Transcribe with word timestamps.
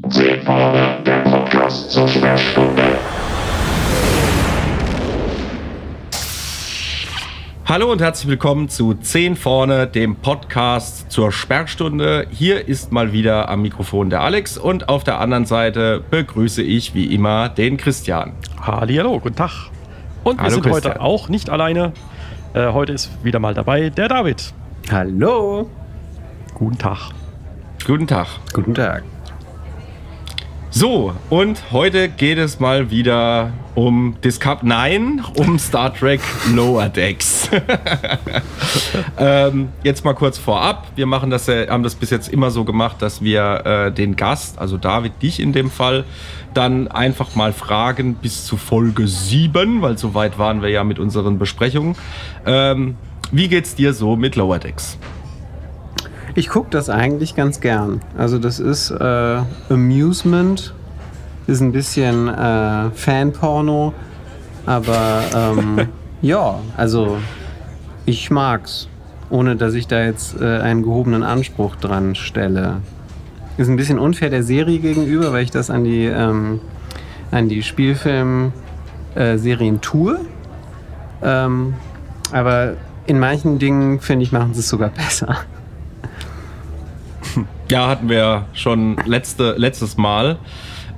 Zehn 0.00 0.40
vorne, 0.42 1.02
der 1.04 1.18
Podcast 1.20 1.90
zur 1.90 2.08
Sperrstunde. 2.08 2.82
Hallo 7.66 7.92
und 7.92 8.00
herzlich 8.00 8.28
willkommen 8.30 8.70
zu 8.70 8.94
10 8.94 9.36
vorne, 9.36 9.86
dem 9.86 10.16
Podcast 10.16 11.10
zur 11.12 11.30
Sperrstunde. 11.30 12.26
Hier 12.30 12.66
ist 12.66 12.90
mal 12.90 13.12
wieder 13.12 13.50
am 13.50 13.60
Mikrofon 13.62 14.08
der 14.08 14.22
Alex 14.22 14.56
und 14.56 14.88
auf 14.88 15.04
der 15.04 15.20
anderen 15.20 15.44
Seite 15.44 16.02
begrüße 16.10 16.62
ich 16.62 16.94
wie 16.94 17.14
immer 17.14 17.50
den 17.50 17.76
Christian. 17.76 18.32
Hallo, 18.62 19.20
guten 19.20 19.36
Tag. 19.36 19.70
Und 20.24 20.38
wir 20.38 20.44
Hallo, 20.44 20.54
sind 20.54 20.62
Christian. 20.62 20.94
heute 20.94 21.00
auch 21.02 21.28
nicht 21.28 21.50
alleine. 21.50 21.92
Äh, 22.54 22.72
heute 22.72 22.94
ist 22.94 23.10
wieder 23.22 23.40
mal 23.40 23.52
dabei 23.52 23.90
der 23.90 24.08
David. 24.08 24.54
Hallo. 24.90 25.68
Guten 26.54 26.78
Tag. 26.78 27.10
Guten 27.86 28.06
Tag. 28.06 28.28
Guten 28.54 28.74
Tag. 28.74 29.02
So, 30.74 31.12
und 31.28 31.70
heute 31.70 32.08
geht 32.08 32.38
es 32.38 32.58
mal 32.58 32.90
wieder 32.90 33.52
um 33.74 34.16
Discover. 34.24 34.60
Nein, 34.62 35.22
um 35.36 35.58
Star 35.58 35.92
Trek 35.94 36.20
Lower 36.54 36.88
Decks. 36.88 37.50
ähm, 39.18 39.68
jetzt 39.82 40.02
mal 40.02 40.14
kurz 40.14 40.38
vorab. 40.38 40.86
Wir 40.96 41.04
machen 41.04 41.28
das, 41.28 41.46
ja- 41.46 41.68
haben 41.68 41.82
das 41.82 41.94
bis 41.94 42.08
jetzt 42.08 42.28
immer 42.32 42.50
so 42.50 42.64
gemacht, 42.64 42.96
dass 43.02 43.20
wir 43.20 43.66
äh, 43.66 43.92
den 43.92 44.16
Gast, 44.16 44.58
also 44.58 44.78
David, 44.78 45.12
dich 45.20 45.40
in 45.40 45.52
dem 45.52 45.70
Fall, 45.70 46.04
dann 46.54 46.88
einfach 46.88 47.34
mal 47.34 47.52
fragen 47.52 48.14
bis 48.14 48.46
zu 48.46 48.56
Folge 48.56 49.06
7, 49.06 49.82
weil 49.82 49.98
so 49.98 50.14
weit 50.14 50.38
waren 50.38 50.62
wir 50.62 50.70
ja 50.70 50.84
mit 50.84 50.98
unseren 50.98 51.38
Besprechungen. 51.38 51.96
Ähm, 52.46 52.96
wie 53.30 53.48
geht's 53.48 53.74
dir 53.74 53.92
so 53.92 54.16
mit 54.16 54.36
Lower 54.36 54.58
Decks? 54.58 54.96
Ich 56.34 56.48
gucke 56.48 56.70
das 56.70 56.88
eigentlich 56.88 57.36
ganz 57.36 57.60
gern. 57.60 58.00
Also 58.16 58.38
das 58.38 58.58
ist 58.58 58.90
äh, 58.90 59.42
Amusement, 59.68 60.72
ist 61.46 61.60
ein 61.60 61.72
bisschen 61.72 62.26
äh, 62.28 62.88
Fanporno, 62.90 63.92
aber 64.64 65.24
ähm, 65.36 65.88
ja, 66.22 66.58
also 66.76 67.18
ich 68.06 68.30
mag's, 68.30 68.88
ohne 69.28 69.56
dass 69.56 69.74
ich 69.74 69.88
da 69.88 70.02
jetzt 70.02 70.40
äh, 70.40 70.60
einen 70.60 70.82
gehobenen 70.82 71.22
Anspruch 71.22 71.76
dran 71.76 72.14
stelle. 72.14 72.80
Ist 73.58 73.68
ein 73.68 73.76
bisschen 73.76 73.98
unfair 73.98 74.30
der 74.30 74.42
Serie 74.42 74.78
gegenüber, 74.78 75.34
weil 75.34 75.44
ich 75.44 75.50
das 75.50 75.68
an 75.68 75.84
die 75.84 76.06
ähm, 76.06 76.60
an 77.30 77.50
die 77.50 77.62
Spielfilm-Serien 77.62 79.82
tue. 79.82 80.18
Ähm, 81.22 81.74
aber 82.32 82.76
in 83.06 83.18
manchen 83.18 83.58
Dingen 83.58 84.00
finde 84.00 84.22
ich 84.22 84.32
machen 84.32 84.54
sie 84.54 84.60
es 84.60 84.70
sogar 84.70 84.88
besser. 84.90 85.36
Ja, 87.72 87.88
hatten 87.88 88.10
wir 88.10 88.44
schon 88.52 88.98
letzte, 89.06 89.54
letztes 89.56 89.96
Mal, 89.96 90.36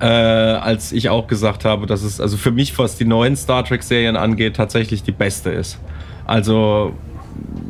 äh, 0.00 0.06
als 0.06 0.90
ich 0.90 1.08
auch 1.08 1.28
gesagt 1.28 1.64
habe, 1.64 1.86
dass 1.86 2.02
es 2.02 2.20
also 2.20 2.36
für 2.36 2.50
mich, 2.50 2.76
was 2.76 2.96
die 2.96 3.04
neuen 3.04 3.36
Star 3.36 3.64
Trek-Serien 3.64 4.16
angeht, 4.16 4.56
tatsächlich 4.56 5.04
die 5.04 5.12
beste 5.12 5.50
ist. 5.50 5.78
Also, 6.26 6.92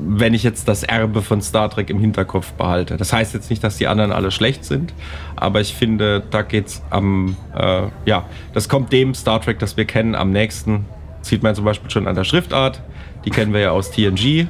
wenn 0.00 0.32
ich 0.32 0.42
jetzt 0.42 0.68
das 0.68 0.84
Erbe 0.84 1.20
von 1.20 1.42
Star 1.42 1.68
Trek 1.68 1.90
im 1.90 1.98
Hinterkopf 1.98 2.54
behalte. 2.54 2.96
Das 2.96 3.12
heißt 3.12 3.34
jetzt 3.34 3.50
nicht, 3.50 3.62
dass 3.62 3.76
die 3.76 3.88
anderen 3.88 4.10
alle 4.10 4.30
schlecht 4.30 4.64
sind, 4.64 4.94
aber 5.36 5.60
ich 5.60 5.74
finde, 5.74 6.22
da 6.30 6.40
geht's 6.40 6.82
am, 6.88 7.36
äh, 7.54 7.82
ja, 8.06 8.24
das 8.54 8.70
kommt 8.70 8.90
dem 8.90 9.12
Star 9.12 9.38
Trek, 9.42 9.58
das 9.58 9.76
wir 9.76 9.84
kennen, 9.84 10.14
am 10.14 10.30
nächsten. 10.30 10.86
Sieht 11.20 11.42
man 11.42 11.54
zum 11.54 11.66
Beispiel 11.66 11.90
schon 11.90 12.08
an 12.08 12.14
der 12.14 12.24
Schriftart. 12.24 12.80
Die 13.26 13.30
kennen 13.30 13.52
wir 13.52 13.60
ja 13.60 13.70
aus 13.72 13.90
TNG 13.90 14.46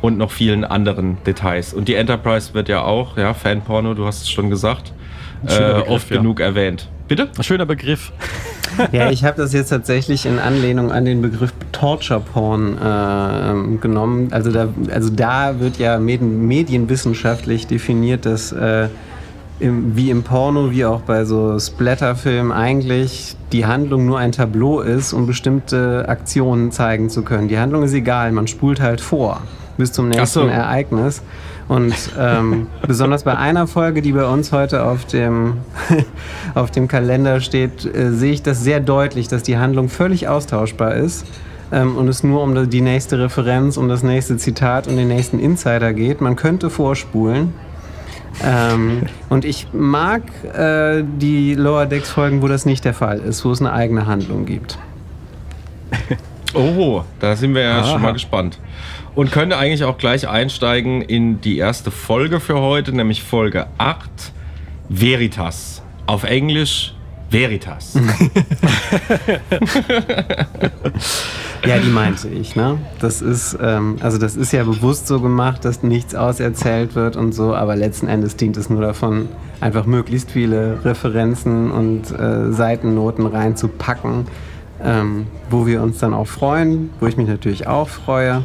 und 0.00 0.18
noch 0.18 0.30
vielen 0.30 0.64
anderen 0.64 1.18
Details. 1.24 1.74
Und 1.74 1.88
die 1.88 1.94
Enterprise 1.94 2.54
wird 2.54 2.68
ja 2.68 2.82
auch, 2.82 3.16
ja, 3.16 3.34
Fanporno, 3.34 3.94
du 3.94 4.06
hast 4.06 4.22
es 4.22 4.30
schon 4.30 4.50
gesagt, 4.50 4.92
äh, 5.46 5.58
Begriff, 5.58 5.88
oft 5.88 6.10
ja. 6.10 6.16
genug 6.18 6.40
erwähnt. 6.40 6.88
Bitte? 7.08 7.28
Ein 7.36 7.42
schöner 7.42 7.66
Begriff. 7.66 8.12
Ja, 8.92 9.10
ich 9.10 9.24
habe 9.24 9.38
das 9.38 9.54
jetzt 9.54 9.70
tatsächlich 9.70 10.26
in 10.26 10.38
Anlehnung 10.38 10.92
an 10.92 11.06
den 11.06 11.22
Begriff 11.22 11.52
Torture 11.72 12.20
Porn 12.20 12.76
äh, 12.76 13.50
ähm, 13.50 13.80
genommen. 13.80 14.28
Also 14.30 14.52
da, 14.52 14.68
also 14.92 15.08
da 15.08 15.58
wird 15.58 15.78
ja 15.78 15.98
medien, 15.98 16.46
medienwissenschaftlich 16.46 17.66
definiert, 17.66 18.26
dass 18.26 18.52
äh, 18.52 18.88
im, 19.58 19.96
wie 19.96 20.10
im 20.10 20.22
Porno, 20.22 20.70
wie 20.70 20.84
auch 20.84 21.00
bei 21.00 21.24
so 21.24 21.58
Splatterfilmen 21.58 22.52
eigentlich 22.52 23.36
die 23.52 23.64
Handlung 23.64 24.06
nur 24.06 24.18
ein 24.18 24.32
Tableau 24.32 24.80
ist, 24.80 25.12
um 25.12 25.26
bestimmte 25.26 26.04
Aktionen 26.06 26.70
zeigen 26.70 27.10
zu 27.10 27.22
können. 27.22 27.48
Die 27.48 27.58
Handlung 27.58 27.82
ist 27.82 27.94
egal, 27.94 28.32
man 28.32 28.46
spult 28.46 28.80
halt 28.80 29.00
vor 29.00 29.40
bis 29.78 29.92
zum 29.92 30.08
nächsten 30.08 30.26
so. 30.26 30.46
Ereignis. 30.46 31.22
Und 31.68 31.94
ähm, 32.18 32.66
besonders 32.86 33.22
bei 33.22 33.36
einer 33.36 33.66
Folge, 33.66 34.02
die 34.02 34.12
bei 34.12 34.26
uns 34.26 34.52
heute 34.52 34.84
auf 34.84 35.06
dem, 35.06 35.58
auf 36.54 36.70
dem 36.70 36.88
Kalender 36.88 37.40
steht, 37.40 37.84
äh, 37.86 38.12
sehe 38.12 38.32
ich 38.32 38.42
das 38.42 38.62
sehr 38.62 38.80
deutlich, 38.80 39.28
dass 39.28 39.42
die 39.42 39.56
Handlung 39.56 39.88
völlig 39.88 40.28
austauschbar 40.28 40.94
ist 40.94 41.24
ähm, 41.72 41.96
und 41.96 42.08
es 42.08 42.22
nur 42.22 42.42
um 42.42 42.68
die 42.68 42.80
nächste 42.80 43.18
Referenz, 43.18 43.76
um 43.76 43.88
das 43.88 44.02
nächste 44.02 44.36
Zitat 44.36 44.88
und 44.88 44.96
den 44.96 45.08
nächsten 45.08 45.38
Insider 45.38 45.92
geht. 45.92 46.20
Man 46.20 46.36
könnte 46.36 46.68
vorspulen. 46.68 47.54
Ähm, 48.44 49.02
und 49.28 49.44
ich 49.44 49.68
mag 49.72 50.22
äh, 50.54 51.02
die 51.02 51.54
Lower 51.54 51.86
Decks 51.86 52.10
Folgen, 52.10 52.42
wo 52.42 52.48
das 52.48 52.66
nicht 52.66 52.84
der 52.84 52.94
Fall 52.94 53.18
ist, 53.18 53.44
wo 53.44 53.52
es 53.52 53.60
eine 53.60 53.72
eigene 53.72 54.06
Handlung 54.06 54.44
gibt. 54.46 54.78
Oh, 56.54 57.02
da 57.20 57.36
sind 57.36 57.54
wir 57.54 57.62
ja 57.62 57.78
Aha. 57.80 57.92
schon 57.92 58.02
mal 58.02 58.12
gespannt. 58.12 58.58
Und 59.14 59.32
können 59.32 59.52
eigentlich 59.52 59.84
auch 59.84 59.98
gleich 59.98 60.28
einsteigen 60.28 61.02
in 61.02 61.40
die 61.40 61.58
erste 61.58 61.90
Folge 61.90 62.40
für 62.40 62.60
heute, 62.60 62.92
nämlich 62.92 63.22
Folge 63.22 63.66
8, 63.78 64.08
Veritas. 64.88 65.82
Auf 66.06 66.24
Englisch 66.24 66.94
Veritas. 67.30 67.94
Ja, 71.66 71.78
die 71.78 71.90
meinte 71.90 72.28
ich, 72.28 72.54
ne? 72.54 72.78
Das 73.00 73.20
ist, 73.20 73.58
ähm, 73.60 73.96
also 74.00 74.18
das 74.18 74.36
ist 74.36 74.52
ja 74.52 74.62
bewusst 74.62 75.06
so 75.08 75.20
gemacht, 75.20 75.64
dass 75.64 75.82
nichts 75.82 76.14
auserzählt 76.14 76.94
wird 76.94 77.16
und 77.16 77.32
so, 77.32 77.54
aber 77.54 77.74
letzten 77.74 78.06
Endes 78.06 78.36
dient 78.36 78.56
es 78.56 78.70
nur 78.70 78.80
davon, 78.80 79.28
einfach 79.60 79.84
möglichst 79.84 80.30
viele 80.30 80.84
Referenzen 80.84 81.70
und 81.70 82.10
äh, 82.12 82.52
Seitennoten 82.52 83.26
reinzupacken, 83.26 84.26
ähm, 84.82 85.26
wo 85.50 85.66
wir 85.66 85.82
uns 85.82 85.98
dann 85.98 86.14
auch 86.14 86.28
freuen, 86.28 86.90
wo 87.00 87.06
ich 87.06 87.16
mich 87.16 87.26
natürlich 87.26 87.66
auch 87.66 87.88
freue. 87.88 88.44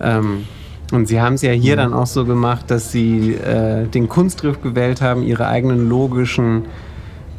Ähm, 0.00 0.44
und 0.92 1.06
sie 1.06 1.20
haben 1.20 1.34
es 1.34 1.42
ja 1.42 1.52
hier 1.52 1.76
dann 1.76 1.92
auch 1.92 2.06
so 2.06 2.24
gemacht, 2.24 2.70
dass 2.70 2.90
sie 2.90 3.34
äh, 3.34 3.86
den 3.86 4.08
Kunstgriff 4.08 4.60
gewählt 4.60 5.00
haben, 5.00 5.22
ihre 5.22 5.46
eigenen 5.46 5.88
logischen 5.88 6.64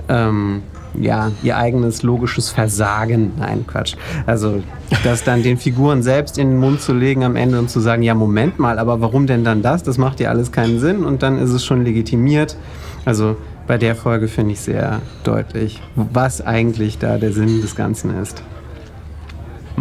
ähm, 0.08 0.64
ja, 1.00 1.32
ihr 1.42 1.58
eigenes 1.58 2.04
logisches 2.04 2.50
Versagen. 2.50 3.34
Nein, 3.40 3.66
Quatsch. 3.66 3.96
Also, 4.26 4.62
das 5.04 5.24
dann 5.24 5.44
den 5.44 5.58
Figuren 5.58 6.04
selbst 6.04 6.38
in 6.38 6.50
den 6.50 6.60
Mund 6.60 6.82
zu 6.82 6.94
legen 6.94 7.24
am 7.24 7.36
Ende 7.36 7.60
und 7.60 7.70
zu 7.70 7.80
sagen, 7.80 8.04
ja, 8.04 8.14
Moment 8.14 8.60
mal, 8.60 8.80
aber 8.80 9.02
warum 9.02 9.28
denn 9.28 9.44
dann 9.44 9.62
das? 9.62 9.84
Das 9.84 9.98
macht 9.98 10.20
ja 10.20 10.30
alles 10.30 10.52
keinen 10.52 10.80
Sinn 10.80 11.06
und 11.06 11.24
dann 11.24 11.40
ist 11.40 11.52
es 11.52 11.64
schon 11.64 11.84
legitimiert. 11.84 12.58
Also, 13.06 13.38
bei 13.68 13.78
der 13.78 13.96
Folge 13.96 14.28
finde 14.28 14.54
ich 14.54 14.60
sehr 14.60 15.02
deutlich, 15.24 15.82
was 15.96 16.42
eigentlich 16.42 16.98
da 16.98 17.18
der 17.18 17.32
Sinn 17.32 17.62
des 17.62 17.76
Ganzen 17.76 18.20
ist. 18.22 18.44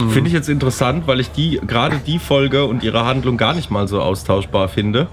Finde 0.09 0.28
ich 0.28 0.34
jetzt 0.34 0.49
interessant, 0.49 1.06
weil 1.06 1.21
ich 1.21 1.31
die, 1.31 1.61
gerade 1.66 2.00
die 2.06 2.19
Folge 2.19 2.65
und 2.65 2.83
ihre 2.83 3.05
Handlung 3.05 3.37
gar 3.37 3.55
nicht 3.55 3.71
mal 3.71 3.87
so 3.88 4.00
austauschbar 4.00 4.69
finde. 4.69 5.09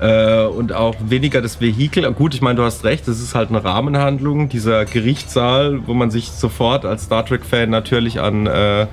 Äh, 0.00 0.46
und 0.46 0.72
auch 0.72 0.94
weniger 1.00 1.42
das 1.42 1.60
Vehikel. 1.60 2.10
Gut, 2.12 2.34
ich 2.34 2.40
meine, 2.40 2.56
du 2.56 2.62
hast 2.62 2.84
recht, 2.84 3.06
es 3.06 3.20
ist 3.20 3.34
halt 3.34 3.50
eine 3.50 3.62
Rahmenhandlung, 3.62 4.48
dieser 4.48 4.86
Gerichtssaal, 4.86 5.86
wo 5.86 5.92
man 5.92 6.10
sich 6.10 6.30
sofort 6.30 6.86
als 6.86 7.04
Star 7.04 7.26
Trek-Fan 7.26 7.68
natürlich 7.68 8.18
an 8.18 8.46
äh, 8.46 8.86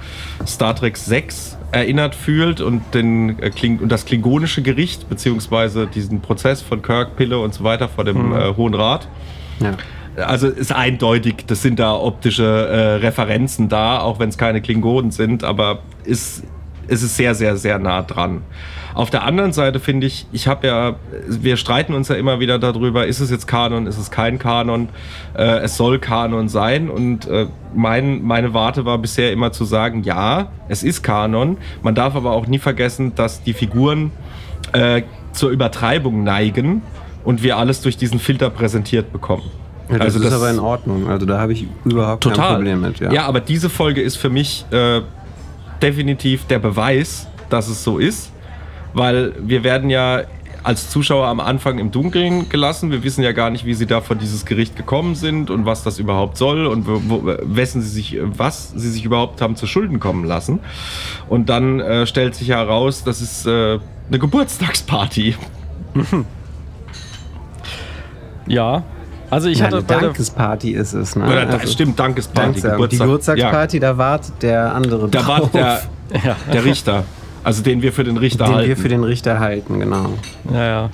Star 0.46 0.76
Trek 0.76 0.98
6 0.98 1.58
erinnert 1.72 2.14
fühlt 2.14 2.60
und, 2.60 2.94
den, 2.94 3.40
äh, 3.40 3.50
Kling 3.52 3.80
und 3.80 3.90
das 3.90 4.06
klingonische 4.06 4.62
Gericht, 4.62 5.08
beziehungsweise 5.08 5.88
diesen 5.88 6.20
Prozess 6.20 6.62
von 6.62 6.82
Kirk, 6.82 7.16
Pille 7.16 7.40
und 7.40 7.54
so 7.54 7.64
weiter 7.64 7.88
vor 7.88 8.04
dem 8.04 8.34
äh, 8.34 8.54
Hohen 8.56 8.74
Rat. 8.74 9.08
Ja. 9.62 9.76
Also 10.18 10.48
ist 10.48 10.72
eindeutig, 10.72 11.46
das 11.46 11.62
sind 11.62 11.80
da 11.80 11.94
optische 11.96 12.44
äh, 12.44 13.06
Referenzen 13.06 13.70
da, 13.70 14.00
auch 14.00 14.20
wenn 14.20 14.30
es 14.30 14.38
keine 14.38 14.62
Klingonen 14.62 15.12
sind, 15.12 15.44
aber 15.44 15.80
ist, 16.06 16.44
ist 16.88 17.04
es 17.04 17.16
sehr, 17.16 17.36
sehr, 17.36 17.56
sehr 17.58 17.78
nah 17.78 18.02
dran. 18.02 18.42
Auf 18.96 19.12
der 19.12 19.26
anderen 19.26 19.54
Seite 19.54 19.80
finde 19.80 20.08
ich, 20.08 20.26
ich 20.32 20.48
habe 20.48 20.66
ja, 20.66 20.96
wir 21.28 21.56
streiten 21.58 21.94
uns 21.94 22.08
ja 22.08 22.16
immer 22.16 22.40
wieder 22.40 22.58
darüber, 22.58 23.06
ist 23.06 23.20
es 23.20 23.30
jetzt 23.30 23.46
Kanon, 23.46 23.86
ist 23.86 24.00
es 24.00 24.10
kein 24.10 24.40
Kanon, 24.40 24.90
äh, 25.38 25.60
es 25.60 25.78
soll 25.78 26.00
Kanon 26.00 26.50
sein 26.50 26.90
und 26.90 27.28
äh, 27.28 27.46
mein, 27.76 28.24
meine 28.24 28.56
Warte 28.56 28.86
war 28.86 28.98
bisher 28.98 29.32
immer 29.32 29.52
zu 29.52 29.66
sagen, 29.66 30.02
ja, 30.02 30.52
es 30.68 30.82
ist 30.82 31.04
Kanon, 31.04 31.58
man 31.84 31.94
darf 31.94 32.16
aber 32.16 32.32
auch 32.32 32.48
nie 32.48 32.58
vergessen, 32.58 33.14
dass 33.14 33.44
die 33.44 33.54
Figuren 33.54 34.10
äh, 34.74 35.04
zur 35.32 35.52
Übertreibung 35.52 36.24
neigen 36.24 36.82
und 37.24 37.44
wir 37.44 37.58
alles 37.58 37.82
durch 37.82 37.98
diesen 37.98 38.18
Filter 38.18 38.50
präsentiert 38.50 39.14
bekommen. 39.14 39.44
Ja, 39.90 39.98
das 40.00 40.02
Also 40.08 40.20
ist 40.20 40.26
das- 40.26 40.34
aber 40.34 40.50
in 40.52 40.60
Ordnung. 40.60 41.08
Also, 41.10 41.26
da 41.26 41.40
habe 41.40 41.54
ich 41.54 41.66
überhaupt 41.86 42.24
kein 42.24 42.34
Total. 42.34 42.56
Problem 42.56 42.82
mit. 42.82 43.00
Ja. 43.00 43.26
aber 43.26 43.40
diese 43.40 43.70
Folge 43.70 44.02
ist 44.02 44.18
für 44.18 44.30
mich 44.30 44.66
äh, 44.72 45.02
definitiv 45.82 46.46
der 46.46 46.60
Beweis, 46.60 47.28
dass 47.50 47.68
es 47.70 47.84
so 47.84 47.98
ist, 47.98 48.32
weil 48.94 49.34
wir 49.40 49.64
werden 49.64 49.90
ja 49.90 50.22
als 50.64 50.90
Zuschauer 50.90 51.28
am 51.28 51.40
Anfang 51.40 51.80
im 51.80 51.92
Dunkeln 51.92 52.50
gelassen. 52.50 52.92
Wir 52.92 53.02
wissen 53.04 53.24
ja 53.24 53.32
gar 53.32 53.50
nicht, 53.50 53.64
wie 53.64 53.74
sie 53.74 53.86
da 53.86 54.02
vor 54.02 54.18
dieses 54.18 54.46
Gericht 54.46 54.76
gekommen 54.76 55.16
sind 55.16 55.50
und 55.50 55.66
was 55.66 55.84
das 55.84 55.98
überhaupt 56.00 56.36
soll 56.38 56.66
und 56.68 56.86
wo, 56.88 57.22
wessen 57.44 57.82
sie 57.82 57.88
sich, 57.90 58.18
was 58.22 58.74
sie 58.76 58.90
sich 58.90 59.06
überhaupt 59.06 59.42
haben 59.42 59.56
zu 59.56 59.66
Schulden 59.68 60.02
kommen 60.02 60.26
lassen. 60.26 60.60
Und 61.30 61.48
dann 61.48 61.80
äh, 61.80 62.06
stellt 62.06 62.36
sich 62.36 62.50
heraus, 62.50 63.04
das 63.06 63.22
ist 63.22 63.46
äh, 63.48 63.80
eine 64.10 64.20
Geburtstagsparty. 64.20 65.36
Ja. 68.48 68.84
Also 69.30 69.50
ich 69.50 69.60
Ja, 69.60 69.66
hatte 69.66 69.78
eine 69.78 69.86
bei 69.86 69.96
der, 69.96 70.04
Dankesparty 70.04 70.72
ist 70.72 70.94
es, 70.94 71.16
ne? 71.16 71.26
Oder 71.26 71.50
Also, 71.50 71.68
stimmt, 71.68 72.00
Dankesparty. 72.00 72.62
Danksag. 72.62 72.90
Die 72.90 72.98
Geburtstagsparty, 72.98 73.80
da 73.80 73.98
wartet 73.98 74.42
der 74.42 74.74
andere 74.74 75.10
Da 75.10 75.28
war 75.28 75.40
drauf, 75.40 75.52
der, 75.52 75.82
Ja. 76.24 76.36
der 76.52 76.64
Richter. 76.64 77.04
Also 77.44 77.62
den 77.64 77.82
wir 77.82 77.92
für 77.94 78.04
den 78.04 78.18
Richter 78.18 78.46
den 78.46 78.56
halten. 78.56 78.70
wir 78.70 78.78
für 78.78 78.90
den 78.90 79.04
Richter 79.04 79.40
halten, 79.40 79.80
genau. 79.80 80.10
Ja, 80.54 80.66
ja. 80.66 80.90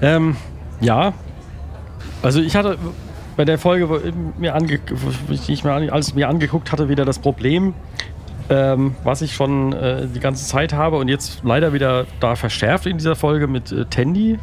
Ähm, 0.00 0.36
ja. 0.80 1.12
Also 2.22 2.40
ich 2.40 2.54
hatte 2.56 2.76
bei 3.36 3.44
der 3.44 3.58
Folge, 3.58 3.88
wo 3.88 3.98
mir 4.38 4.54
ange 4.54 4.78
wo 4.90 5.32
ich 5.32 5.64
mir 5.64 5.72
alles 5.92 6.14
mir 6.14 6.28
angeguckt 6.28 6.70
hatte, 6.72 6.88
wieder 6.88 7.04
das 7.04 7.18
Problem, 7.18 7.74
ähm, 8.50 8.94
was 9.04 9.22
ich 9.22 9.34
schon 9.34 9.72
äh, 9.72 10.06
die 10.06 10.20
ganze 10.20 10.44
Zeit 10.46 10.72
habe 10.72 10.96
und 10.96 11.08
jetzt 11.08 11.40
leider 11.44 11.72
wieder 11.72 12.06
da 12.20 12.34
verschärft 12.36 12.86
in 12.86 12.98
dieser 12.98 13.16
Folge 13.16 13.46
mit 13.46 13.72
äh, 13.72 13.84
Tandy. 13.86 14.38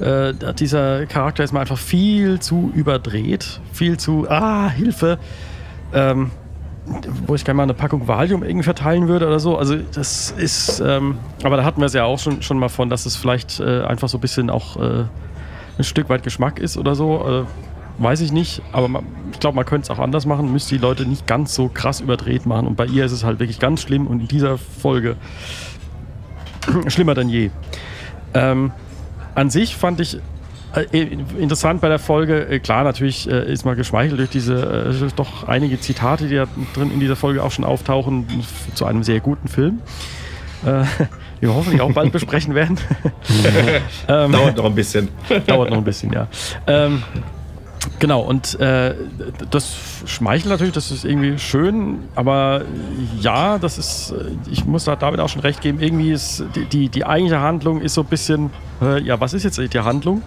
Äh, 0.00 0.34
dieser 0.54 1.06
Charakter 1.06 1.44
ist 1.44 1.52
mir 1.52 1.60
einfach 1.60 1.78
viel 1.78 2.40
zu 2.40 2.70
überdreht, 2.74 3.60
viel 3.72 3.96
zu, 3.96 4.28
ah, 4.28 4.68
Hilfe. 4.68 5.18
Ähm, 5.94 6.30
wo 7.26 7.34
ich 7.34 7.44
gerne 7.44 7.56
mal 7.56 7.62
eine 7.64 7.74
Packung 7.74 8.06
Valium 8.06 8.44
irgendwie 8.44 8.64
verteilen 8.64 9.08
würde 9.08 9.26
oder 9.26 9.40
so. 9.40 9.58
Also 9.58 9.76
das 9.76 10.30
ist, 10.30 10.80
ähm, 10.80 11.18
aber 11.42 11.56
da 11.56 11.64
hatten 11.64 11.80
wir 11.80 11.86
es 11.86 11.94
ja 11.94 12.04
auch 12.04 12.18
schon, 12.18 12.42
schon 12.42 12.58
mal 12.58 12.68
von, 12.68 12.88
dass 12.90 13.06
es 13.06 13.16
vielleicht 13.16 13.58
äh, 13.60 13.82
einfach 13.82 14.08
so 14.08 14.18
ein 14.18 14.20
bisschen 14.20 14.50
auch 14.50 14.76
äh, 14.76 15.04
ein 15.78 15.84
Stück 15.84 16.08
weit 16.08 16.22
Geschmack 16.22 16.58
ist 16.60 16.76
oder 16.76 16.94
so. 16.94 17.44
Äh, 17.44 18.02
weiß 18.02 18.20
ich 18.20 18.30
nicht, 18.30 18.62
aber 18.72 18.88
man, 18.88 19.04
ich 19.32 19.40
glaube, 19.40 19.56
man 19.56 19.64
könnte 19.64 19.86
es 19.86 19.90
auch 19.90 20.02
anders 20.02 20.26
machen, 20.26 20.52
müsste 20.52 20.76
die 20.76 20.80
Leute 20.80 21.06
nicht 21.06 21.26
ganz 21.26 21.54
so 21.54 21.68
krass 21.68 22.00
überdreht 22.00 22.46
machen. 22.46 22.66
Und 22.66 22.76
bei 22.76 22.86
ihr 22.86 23.04
ist 23.04 23.12
es 23.12 23.24
halt 23.24 23.40
wirklich 23.40 23.58
ganz 23.58 23.82
schlimm 23.82 24.06
und 24.06 24.20
in 24.20 24.28
dieser 24.28 24.58
Folge 24.58 25.16
schlimmer 26.88 27.14
denn 27.14 27.28
je. 27.28 27.50
Ähm, 28.34 28.70
an 29.36 29.50
sich 29.50 29.76
fand 29.76 30.00
ich 30.00 30.18
äh, 30.74 30.82
interessant 31.38 31.80
bei 31.80 31.88
der 31.88 31.98
Folge, 31.98 32.48
äh, 32.48 32.58
klar, 32.58 32.84
natürlich 32.84 33.30
äh, 33.30 33.50
ist 33.50 33.64
man 33.64 33.76
geschmeichelt 33.76 34.18
durch 34.18 34.30
diese 34.30 34.90
äh, 34.90 35.08
doch 35.14 35.46
einige 35.46 35.80
Zitate, 35.80 36.26
die 36.28 36.36
da 36.36 36.46
drin 36.74 36.90
in 36.90 37.00
dieser 37.00 37.16
Folge 37.16 37.42
auch 37.42 37.50
schon 37.50 37.64
auftauchen, 37.64 38.26
zu 38.74 38.84
einem 38.84 39.02
sehr 39.02 39.20
guten 39.20 39.48
Film. 39.48 39.80
Äh, 40.64 40.84
die 41.40 41.42
wir 41.46 41.54
hoffentlich 41.54 41.80
auch 41.80 41.92
bald 41.92 42.12
besprechen 42.12 42.54
werden. 42.54 42.78
ähm, 44.08 44.32
Dauert 44.32 44.56
noch 44.56 44.64
ein 44.64 44.74
bisschen. 44.74 45.08
Dauert 45.46 45.70
noch 45.70 45.78
ein 45.78 45.84
bisschen, 45.84 46.12
ja. 46.12 46.26
Ähm, 46.66 47.02
genau, 47.98 48.20
und 48.20 48.58
äh, 48.60 48.94
das 49.50 49.76
schmeichelt 50.06 50.50
natürlich, 50.50 50.74
das 50.74 50.90
ist 50.90 51.04
irgendwie 51.04 51.38
schön, 51.38 52.04
aber 52.14 52.62
ja, 53.20 53.58
das 53.58 53.78
ist, 53.78 54.12
äh, 54.12 54.30
ich 54.50 54.64
muss 54.64 54.84
da 54.84 54.96
David 54.96 55.20
auch 55.20 55.28
schon 55.28 55.42
recht 55.42 55.60
geben, 55.60 55.80
irgendwie 55.80 56.12
ist 56.12 56.44
die, 56.54 56.64
die, 56.64 56.88
die 56.88 57.04
eigentliche 57.04 57.40
Handlung 57.40 57.80
ist 57.80 57.94
so 57.94 58.02
ein 58.02 58.06
bisschen, 58.06 58.50
äh, 58.82 59.00
ja, 59.02 59.20
was 59.20 59.34
ist 59.34 59.44
jetzt 59.44 59.58
die 59.58 59.80
Handlung? 59.80 60.22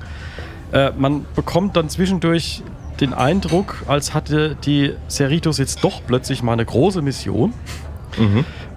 Äh, 0.72 0.92
man 0.98 1.26
bekommt 1.36 1.76
dann 1.76 1.90
zwischendurch 1.90 2.64
den 3.00 3.14
Eindruck, 3.14 3.84
als 3.88 4.14
hatte 4.14 4.56
die 4.66 4.94
Cerritos 5.10 5.58
jetzt 5.58 5.84
doch 5.84 6.02
plötzlich 6.06 6.44
mal 6.44 6.54
eine 6.54 6.66
große 6.66 7.02
Mission. 7.02 7.54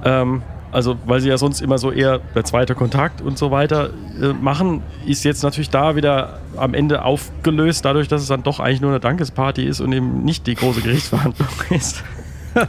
Ähm, 0.05 0.43
also, 0.73 0.97
weil 1.05 1.21
sie 1.21 1.29
ja 1.29 1.37
sonst 1.37 1.61
immer 1.61 1.79
so 1.79 1.93
eher 1.93 2.19
der 2.35 2.45
zweite 2.45 2.75
Kontakt 2.75 3.21
und 3.21 3.39
so 3.39 3.51
weiter 3.51 3.91
äh, 4.21 4.33
machen, 4.33 4.83
ist 5.07 5.23
jetzt 5.25 5.43
natürlich 5.43 5.71
da 5.71 5.97
wieder 5.97 6.41
am 6.57 6.73
Ende 6.75 7.05
aufgelöst, 7.05 7.85
dadurch, 7.85 8.09
dass 8.09 8.23
es 8.23 8.29
dann 8.29 8.43
doch 8.43 8.59
eigentlich 8.59 8.81
nur 8.81 8.91
eine 8.91 9.01
Dankesparty 9.01 9.65
ist 9.65 9.81
und 9.81 9.93
eben 9.93 10.25
nicht 10.25 10.47
die 10.47 10.55
große 10.55 10.81
Gerichtsverhandlung 10.81 11.49
ist. 11.71 12.03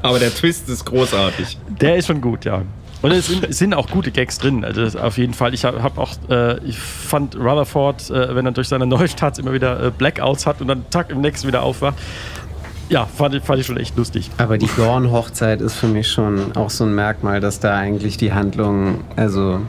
Aber 0.02 0.20
der 0.20 0.34
Twist 0.34 0.70
ist 0.70 0.86
großartig. 0.86 1.58
Der 1.82 1.96
ist 1.96 2.08
schon 2.08 2.22
gut, 2.22 2.46
ja. 2.46 2.64
Und 3.02 3.12
es 3.12 3.28
sind, 3.28 3.44
es 3.44 3.58
sind 3.58 3.74
auch 3.74 3.90
gute 3.90 4.12
Gags 4.12 4.38
drin, 4.38 4.64
also 4.64 4.98
auf 4.98 5.18
jeden 5.18 5.34
Fall. 5.34 5.54
Ich 5.54 5.66
habe 5.66 5.84
hab 5.84 5.98
auch, 5.98 6.12
äh, 6.30 6.58
ich 6.66 6.78
fand 6.80 7.36
Rutherford, 7.36 8.10
äh, 8.10 8.34
wenn 8.34 8.46
er 8.46 8.54
durch 8.54 8.70
seine 8.70 8.86
Neustarts 8.86 9.40
immer 9.40 9.52
wieder 9.52 9.88
äh, 9.88 9.92
Blackouts 9.92 10.46
hat 10.46 10.62
und 10.62 10.68
dann 10.70 10.86
tack 10.90 11.10
im 11.10 11.20
nächsten 11.20 11.48
wieder 11.48 11.64
aufwacht. 11.64 11.98
Ja, 12.94 13.07
fand, 13.07 13.34
ich- 13.34 13.42
fand 13.44 13.60
ich 13.60 13.66
schon 13.66 13.78
echt 13.78 13.98
lustig. 13.98 14.30
Aber 14.38 14.60
die 14.60 14.68
Gorn-Hochzeit 14.68 15.62
ist 15.62 15.74
für 15.74 15.88
mich 15.88 16.07
schon 16.12 16.56
auch 16.56 16.69
so 16.69 16.84
ein 16.84 16.94
Merkmal, 16.94 17.40
dass 17.40 17.60
da 17.60 17.75
eigentlich 17.75 18.18
die 18.18 18.34
Handlung, 18.34 19.00
also 19.16 19.60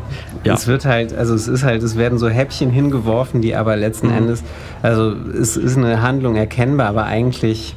Ja. 0.45 0.53
es 0.53 0.67
wird 0.67 0.85
halt, 0.85 1.17
also 1.17 1.33
es 1.35 1.49
ist 1.49 1.63
halt, 1.65 1.83
es 1.83 1.97
werden 1.97 2.19
so 2.19 2.29
Häppchen 2.29 2.71
hingeworfen, 2.71 3.41
die 3.41 3.55
aber 3.57 3.77
letzten 3.77 4.09
Mhm. 4.09 4.17
Endes, 4.19 4.43
also 4.83 5.13
es 5.41 5.57
ist 5.57 5.79
eine 5.79 6.03
Handlung 6.03 6.37
erkennbar, 6.37 6.89
aber 6.89 7.05
eigentlich, 7.05 7.75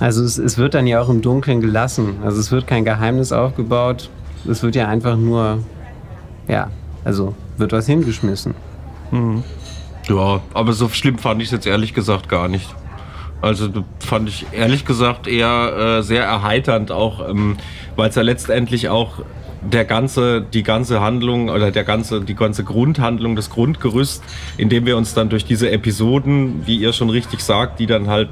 also 0.00 0.24
es, 0.24 0.38
es 0.38 0.56
wird 0.56 0.72
dann 0.72 0.86
ja 0.86 1.00
auch 1.02 1.10
im 1.10 1.20
Dunkeln 1.20 1.60
gelassen. 1.60 2.16
Also 2.24 2.40
es 2.40 2.50
wird 2.50 2.66
kein 2.66 2.86
Geheimnis 2.86 3.32
aufgebaut, 3.32 4.08
es 4.48 4.62
wird 4.62 4.74
ja 4.76 4.88
einfach 4.88 5.16
nur, 5.18 5.58
ja, 6.48 6.70
also 7.04 7.34
wird 7.58 7.72
was 7.72 7.84
hingeschmissen. 7.86 8.54
Ja, 10.08 10.40
aber 10.54 10.72
so 10.72 10.88
schlimm 10.88 11.18
fand 11.18 11.42
ich 11.42 11.48
es 11.48 11.52
jetzt 11.52 11.66
ehrlich 11.66 11.92
gesagt 11.92 12.30
gar 12.30 12.48
nicht. 12.48 12.74
Also 13.40 13.68
fand 14.00 14.28
ich 14.28 14.46
ehrlich 14.52 14.84
gesagt 14.84 15.26
eher 15.26 15.98
äh, 15.98 16.02
sehr 16.02 16.24
erheiternd, 16.24 16.90
auch 16.90 17.28
ähm, 17.28 17.56
weil 17.94 18.10
es 18.10 18.16
ja 18.16 18.22
letztendlich 18.22 18.88
auch 18.88 19.20
der 19.62 19.84
ganze, 19.84 20.40
die 20.42 20.62
ganze 20.62 21.00
Handlung 21.00 21.48
oder 21.48 21.70
der 21.70 21.84
ganze, 21.84 22.20
die 22.20 22.34
ganze 22.34 22.64
Grundhandlung, 22.64 23.36
das 23.36 23.50
Grundgerüst, 23.50 24.22
in 24.56 24.68
dem 24.68 24.86
wir 24.86 24.96
uns 24.96 25.14
dann 25.14 25.28
durch 25.28 25.44
diese 25.44 25.70
Episoden, 25.70 26.66
wie 26.66 26.76
ihr 26.76 26.92
schon 26.92 27.10
richtig 27.10 27.40
sagt, 27.40 27.80
die 27.80 27.86
dann 27.86 28.08
halt 28.08 28.28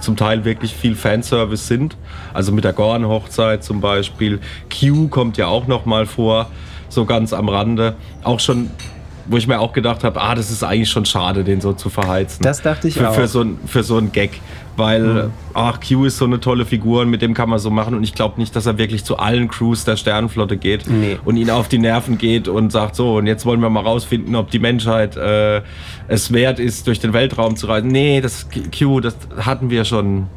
zum 0.00 0.16
Teil 0.16 0.44
wirklich 0.44 0.74
viel 0.74 0.94
Fanservice 0.94 1.66
sind. 1.66 1.96
Also 2.32 2.52
mit 2.52 2.64
der 2.64 2.72
Gorn-Hochzeit 2.72 3.62
zum 3.62 3.80
Beispiel. 3.80 4.40
Q 4.70 5.08
kommt 5.08 5.36
ja 5.36 5.46
auch 5.46 5.66
noch 5.66 5.84
mal 5.84 6.06
vor, 6.06 6.50
so 6.88 7.04
ganz 7.04 7.32
am 7.32 7.48
Rande. 7.48 7.94
Auch 8.22 8.40
schon, 8.40 8.70
wo 9.30 9.36
ich 9.36 9.46
mir 9.46 9.60
auch 9.60 9.72
gedacht 9.72 10.02
habe, 10.02 10.20
ah, 10.20 10.34
das 10.34 10.50
ist 10.50 10.64
eigentlich 10.64 10.90
schon 10.90 11.04
schade, 11.06 11.44
den 11.44 11.60
so 11.60 11.72
zu 11.72 11.88
verheizen. 11.88 12.42
Das 12.42 12.62
dachte 12.62 12.88
ich 12.88 12.94
für, 12.94 13.08
auch. 13.10 13.14
Für 13.14 13.28
so, 13.28 13.42
ein, 13.42 13.58
für 13.64 13.82
so 13.82 13.96
ein 13.96 14.10
Gag. 14.12 14.40
Weil, 14.76 15.30
ach, 15.52 15.78
Q 15.86 16.06
ist 16.06 16.16
so 16.16 16.24
eine 16.24 16.40
tolle 16.40 16.64
Figur 16.64 17.02
und 17.02 17.10
mit 17.10 17.20
dem 17.22 17.34
kann 17.34 17.50
man 17.50 17.58
so 17.58 17.70
machen. 17.70 17.94
Und 17.94 18.02
ich 18.02 18.14
glaube 18.14 18.40
nicht, 18.40 18.56
dass 18.56 18.64
er 18.66 18.78
wirklich 18.78 19.04
zu 19.04 19.18
allen 19.18 19.48
Crews 19.48 19.84
der 19.84 19.96
Sternenflotte 19.96 20.56
geht 20.56 20.88
Nee. 20.88 21.18
und 21.24 21.36
ihnen 21.36 21.50
auf 21.50 21.68
die 21.68 21.78
Nerven 21.78 22.16
geht 22.18 22.48
und 22.48 22.72
sagt, 22.72 22.96
so, 22.96 23.16
und 23.18 23.26
jetzt 23.26 23.44
wollen 23.44 23.60
wir 23.60 23.68
mal 23.68 23.82
rausfinden, 23.82 24.34
ob 24.36 24.50
die 24.50 24.58
Menschheit 24.58 25.16
äh, 25.16 25.60
es 26.08 26.32
wert 26.32 26.58
ist, 26.58 26.86
durch 26.86 26.98
den 26.98 27.12
Weltraum 27.12 27.56
zu 27.56 27.66
reisen. 27.66 27.88
Nee, 27.88 28.20
das 28.20 28.46
Q, 28.76 29.00
das 29.00 29.16
hatten 29.38 29.68
wir 29.70 29.84
schon 29.84 30.28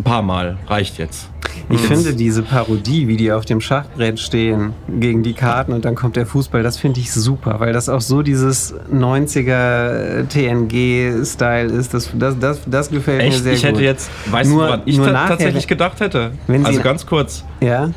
ein 0.00 0.04
paar 0.04 0.22
Mal. 0.22 0.56
Reicht 0.66 0.98
jetzt. 0.98 1.28
Ich 1.68 1.78
Jetzt- 1.80 1.86
finde 1.88 2.14
diese 2.14 2.42
Parodie, 2.42 3.06
wie 3.08 3.16
die 3.16 3.30
auf 3.32 3.44
dem 3.44 3.60
Schachbrett 3.60 4.18
stehen, 4.18 4.72
gegen 4.98 5.22
die 5.22 5.32
Karten 5.34 5.72
und 5.72 5.84
dann 5.84 5.94
kommt 5.94 6.16
der 6.16 6.26
Fußball, 6.26 6.62
das 6.62 6.76
finde 6.78 7.00
ich 7.00 7.12
super, 7.12 7.60
weil 7.60 7.72
das 7.72 7.88
auch 7.88 8.00
so 8.00 8.22
dieses 8.22 8.74
90er 8.92 10.26
TNG-Style 10.28 11.70
ist. 11.72 11.94
Das, 11.94 12.10
das, 12.14 12.38
das, 12.38 12.60
das 12.66 12.90
gefällt 12.90 13.18
mir 13.18 13.24
Echt? 13.28 13.42
sehr 13.42 13.52
Ich 13.52 13.62
gut. 13.62 13.70
hätte 13.72 13.82
jetzt, 13.84 14.10
weißt 14.30 14.50
Nur- 14.50 14.76
du, 14.78 14.82
ich 14.86 14.96
nur 14.96 15.06
ta- 15.06 15.12
nachher- 15.12 15.28
tatsächlich 15.30 15.66
gedacht 15.66 16.00
hätte? 16.00 16.32
Sie- 16.48 16.64
also 16.64 16.80
ganz 16.82 17.06
kurz. 17.06 17.44
Ja? 17.60 17.90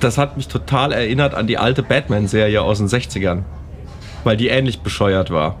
Das 0.00 0.18
hat 0.18 0.36
mich 0.36 0.48
total 0.48 0.92
erinnert 0.92 1.34
an 1.34 1.46
die 1.46 1.58
alte 1.58 1.82
Batman-Serie 1.82 2.60
aus 2.62 2.78
den 2.78 2.88
60ern. 2.88 3.44
Weil 4.24 4.36
die 4.36 4.48
ähnlich 4.48 4.80
bescheuert 4.80 5.30
war. 5.30 5.56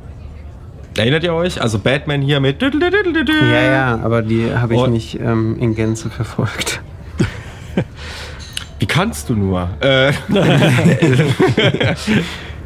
Erinnert 0.96 1.24
ihr 1.24 1.34
euch? 1.34 1.60
Also 1.60 1.78
Batman 1.78 2.22
hier 2.22 2.40
mit. 2.40 2.62
ja, 2.62 3.62
ja, 3.62 4.00
aber 4.02 4.22
die 4.22 4.52
habe 4.54 4.74
ich 4.74 4.80
Und- 4.80 4.92
nicht 4.92 5.18
ähm, 5.20 5.56
in 5.58 5.74
Gänze 5.74 6.08
verfolgt. 6.10 6.80
Wie 8.78 8.86
kannst 8.86 9.28
du 9.28 9.34
nur? 9.34 9.68
Äh, 9.80 10.12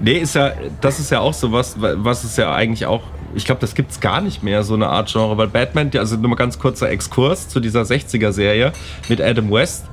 nee, 0.01 0.19
ist 0.19 0.35
ja, 0.35 0.53
das 0.81 0.99
ist 0.99 1.11
ja 1.11 1.21
auch 1.21 1.35
so 1.35 1.53
was, 1.53 1.77
was 1.79 2.25
ist 2.25 2.37
ja 2.39 2.53
eigentlich 2.55 2.87
auch, 2.87 3.03
ich 3.35 3.45
glaube, 3.45 3.61
das 3.61 3.75
gibt's 3.75 4.01
gar 4.01 4.21
nicht 4.21 4.43
mehr, 4.43 4.65
so 4.65 4.75
eine 4.75 4.89
Art 4.89 5.11
Genre, 5.13 5.37
weil 5.39 5.47
Batman, 5.49 5.91
also 5.97 6.17
nur 6.17 6.31
mal 6.31 6.37
ganz 6.37 6.59
kurzer 6.59 6.91
Exkurs 6.91 7.49
zu 7.49 7.61
dieser 7.61 7.83
60er-Serie 7.83 8.73
mit 9.09 9.21
Adam 9.21 9.51
West. 9.53 9.85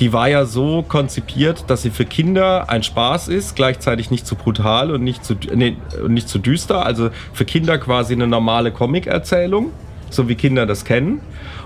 Die 0.00 0.12
war 0.12 0.28
ja 0.28 0.44
so 0.44 0.84
konzipiert, 0.86 1.64
dass 1.68 1.82
sie 1.82 1.90
für 1.90 2.04
Kinder 2.04 2.70
ein 2.70 2.82
Spaß 2.82 3.28
ist, 3.28 3.56
gleichzeitig 3.56 4.10
nicht 4.10 4.26
zu 4.26 4.36
brutal 4.36 4.92
und 4.92 5.02
nicht 5.02 5.24
zu, 5.24 5.34
nee, 5.54 5.76
nicht 6.06 6.28
zu 6.28 6.38
düster. 6.38 6.86
Also 6.86 7.10
für 7.32 7.44
Kinder 7.44 7.78
quasi 7.78 8.12
eine 8.12 8.28
normale 8.28 8.70
Comic-Erzählung, 8.70 9.72
so 10.10 10.28
wie 10.28 10.34
Kinder 10.34 10.66
das 10.66 10.84
kennen. 10.84 11.20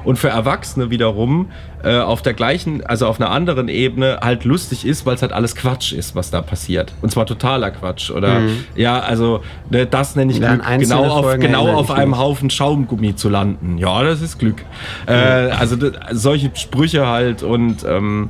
Und 0.04 0.18
für 0.18 0.28
Erwachsene 0.28 0.90
wiederum 0.90 1.50
äh, 1.84 1.98
auf 1.98 2.22
der 2.22 2.34
gleichen, 2.34 2.84
also 2.84 3.06
auf 3.06 3.20
einer 3.20 3.30
anderen 3.30 3.68
Ebene 3.68 4.18
halt 4.20 4.44
lustig 4.44 4.84
ist, 4.84 5.06
weil 5.06 5.14
es 5.14 5.22
halt 5.22 5.32
alles 5.32 5.54
Quatsch 5.54 5.92
ist, 5.92 6.16
was 6.16 6.30
da 6.30 6.42
passiert. 6.42 6.92
Und 7.02 7.10
zwar 7.10 7.24
totaler 7.24 7.70
Quatsch. 7.70 8.10
Oder 8.10 8.42
ja, 8.74 8.98
also 8.98 9.42
ne, 9.70 9.86
das 9.86 10.16
nenne 10.16 10.32
ich 10.32 10.38
Ja, 10.38 10.50
an 10.50 10.60
Glück, 10.60 10.80
genau 10.80 11.04
auf, 11.04 11.38
genau 11.38 11.68
auf 11.68 11.90
einem. 11.90 12.18
Haufen 12.18 12.50
Schaumgummi 12.50 13.14
zu 13.16 13.28
landen. 13.28 13.78
Ja, 13.78 14.02
das 14.02 14.20
ist 14.20 14.38
Glück. 14.38 14.64
Äh, 15.06 15.12
also 15.12 15.76
solche 16.10 16.50
Sprüche 16.54 17.06
halt 17.06 17.42
und 17.42 17.84
ähm, 17.88 18.28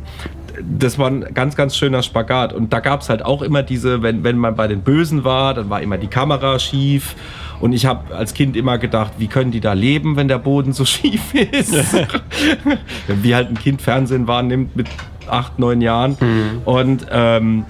das 0.61 0.99
war 0.99 1.09
ein 1.09 1.35
ganz, 1.35 1.57
ganz 1.57 1.77
schöner 1.77 2.03
Spagat. 2.03 2.53
Und 2.53 2.73
da 2.73 2.81
gab 2.81 3.01
es 3.01 3.09
halt 3.09 3.25
auch 3.25 3.43
immer 3.43 3.63
diese, 3.63 4.03
wenn, 4.03 4.25
wenn 4.25 4.39
man 4.39 4.55
bei 4.55 4.69
den 4.69 4.83
Bösen 4.83 5.25
war, 5.25 5.55
dann 5.55 5.71
war 5.71 5.81
immer 5.81 5.99
die 5.99 6.09
Kamera 6.09 6.59
schief. 6.59 7.17
Und 7.63 7.73
ich 7.73 7.87
habe 7.87 8.15
als 8.15 8.35
Kind 8.35 8.57
immer 8.57 8.77
gedacht, 8.77 9.13
wie 9.19 9.29
können 9.29 9.53
die 9.53 9.61
da 9.61 9.73
leben, 9.73 10.17
wenn 10.17 10.27
der 10.27 10.39
Boden 10.39 10.73
so 10.73 10.85
schief 10.85 11.33
ist? 11.33 11.73
wie 13.07 13.35
halt 13.35 13.49
ein 13.49 13.55
Kind 13.59 13.81
Fernsehen 13.81 14.27
wahrnimmt 14.27 14.77
mit 14.77 14.89
acht, 15.29 15.61
neun 15.61 15.81
Jahren. 15.81 16.17
Und 16.65 17.07
ähm, 17.11 17.65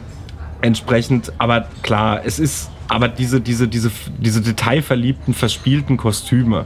entsprechend, 0.62 1.34
aber 1.36 1.66
klar, 1.82 2.22
es 2.24 2.38
ist, 2.38 2.70
aber 2.88 3.08
diese, 3.08 3.42
diese, 3.42 3.68
diese, 3.68 3.90
diese 4.18 4.40
detailverliebten, 4.40 5.34
verspielten 5.34 5.98
Kostüme, 5.98 6.64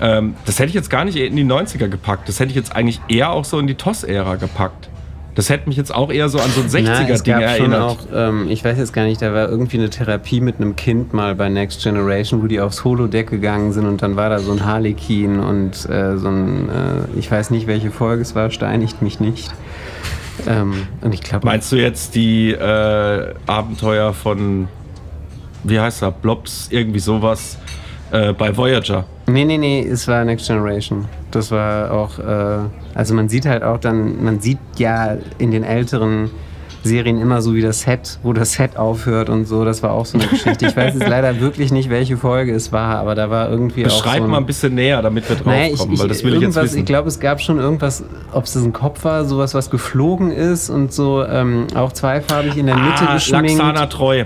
ähm, 0.00 0.34
das 0.46 0.58
hätte 0.58 0.70
ich 0.70 0.74
jetzt 0.74 0.88
gar 0.88 1.04
nicht 1.04 1.16
in 1.16 1.36
die 1.36 1.44
90er 1.44 1.88
gepackt. 1.88 2.30
Das 2.30 2.40
hätte 2.40 2.48
ich 2.48 2.56
jetzt 2.56 2.74
eigentlich 2.74 3.00
eher 3.08 3.30
auch 3.30 3.44
so 3.44 3.58
in 3.58 3.66
die 3.66 3.74
TOS-Ära 3.74 4.36
gepackt. 4.36 4.88
Das 5.34 5.50
hätte 5.50 5.68
mich 5.68 5.76
jetzt 5.76 5.92
auch 5.92 6.12
eher 6.12 6.28
so 6.28 6.38
an 6.38 6.50
so 6.50 6.60
ein 6.60 6.84
Na, 6.84 7.08
es 7.08 7.22
60er-Ding 7.22 7.34
gab 7.34 7.56
schon 7.56 7.72
erinnert. 7.72 7.82
auch, 7.82 7.98
ähm, 8.14 8.46
ich 8.48 8.64
weiß 8.64 8.78
jetzt 8.78 8.92
gar 8.92 9.04
nicht, 9.04 9.20
da 9.20 9.34
war 9.34 9.48
irgendwie 9.48 9.78
eine 9.78 9.90
Therapie 9.90 10.40
mit 10.40 10.56
einem 10.56 10.76
Kind 10.76 11.12
mal 11.12 11.34
bei 11.34 11.48
Next 11.48 11.82
Generation, 11.82 12.42
wo 12.42 12.46
die 12.46 12.60
aufs 12.60 12.84
Holodeck 12.84 13.30
gegangen 13.30 13.72
sind 13.72 13.86
und 13.86 14.00
dann 14.02 14.14
war 14.16 14.30
da 14.30 14.38
so 14.38 14.52
ein 14.52 14.64
Harlekin 14.64 15.40
und 15.40 15.88
äh, 15.90 16.16
so 16.18 16.28
ein, 16.28 16.68
äh, 16.68 17.18
ich 17.18 17.30
weiß 17.30 17.50
nicht, 17.50 17.66
welche 17.66 17.90
Folge 17.90 18.22
es 18.22 18.34
war, 18.34 18.50
steinigt 18.50 19.02
mich 19.02 19.18
nicht. 19.18 19.52
Ähm, 20.46 20.86
und 21.00 21.14
ich 21.14 21.20
glaube, 21.20 21.46
Meinst 21.46 21.70
du 21.72 21.76
jetzt 21.76 22.14
die 22.14 22.52
äh, 22.52 23.34
Abenteuer 23.46 24.12
von, 24.12 24.68
wie 25.64 25.80
heißt 25.80 26.02
er, 26.02 26.10
Blobs, 26.12 26.68
irgendwie 26.70 27.00
sowas 27.00 27.58
äh, 28.14 28.32
bei 28.32 28.56
Voyager? 28.56 29.04
Nee, 29.26 29.44
nee, 29.44 29.58
nee, 29.58 29.86
es 29.86 30.06
war 30.06 30.24
Next 30.24 30.46
Generation. 30.46 31.06
Das 31.30 31.50
war 31.50 31.90
auch, 31.90 32.18
äh, 32.18 32.68
also 32.94 33.14
man 33.14 33.28
sieht 33.28 33.44
halt 33.44 33.62
auch 33.62 33.78
dann, 33.78 34.22
man 34.22 34.40
sieht 34.40 34.58
ja 34.78 35.16
in 35.38 35.50
den 35.50 35.64
älteren 35.64 36.30
Serien 36.84 37.20
immer 37.20 37.40
so 37.40 37.54
wie 37.54 37.62
das 37.62 37.80
Set, 37.80 38.18
wo 38.22 38.32
das 38.34 38.52
Set 38.52 38.76
aufhört 38.76 39.30
und 39.30 39.46
so. 39.46 39.64
Das 39.64 39.82
war 39.82 39.92
auch 39.92 40.06
so 40.06 40.18
eine 40.18 40.28
Geschichte. 40.28 40.66
Ich 40.66 40.76
weiß 40.76 40.94
jetzt 40.94 41.08
leider 41.08 41.40
wirklich 41.40 41.72
nicht, 41.72 41.90
welche 41.90 42.16
Folge 42.16 42.54
es 42.54 42.72
war, 42.72 42.98
aber 42.98 43.14
da 43.14 43.30
war 43.30 43.50
irgendwie 43.50 43.86
auch 43.86 43.88
Beschreib 43.88 44.22
so 44.22 44.28
mal 44.28 44.36
ein 44.36 44.46
bisschen 44.46 44.74
näher, 44.74 45.00
damit 45.02 45.28
wir 45.28 45.36
Naja, 45.44 45.68
draufkommen, 45.68 45.94
ich, 45.94 45.98
ich, 45.98 46.00
weil 46.02 46.08
das 46.08 46.24
will 46.24 46.34
ich 46.34 46.40
jetzt 46.42 46.56
wissen. 46.56 46.78
Ich 46.78 46.84
glaube, 46.84 47.08
es 47.08 47.18
gab 47.18 47.40
schon 47.40 47.58
irgendwas, 47.58 48.04
ob 48.32 48.44
es 48.44 48.54
ein 48.54 48.72
Kopf 48.72 49.04
war, 49.04 49.24
sowas, 49.24 49.54
was 49.54 49.70
geflogen 49.70 50.30
ist 50.30 50.68
und 50.68 50.92
so 50.92 51.24
ähm, 51.24 51.66
auch 51.74 51.92
zweifarbig 51.92 52.56
in 52.58 52.66
der 52.66 52.76
Mitte 52.76 53.08
ah, 53.08 53.14
geschminkt. 53.14 53.58
Laxana 53.58 53.86
Treu. 53.86 54.24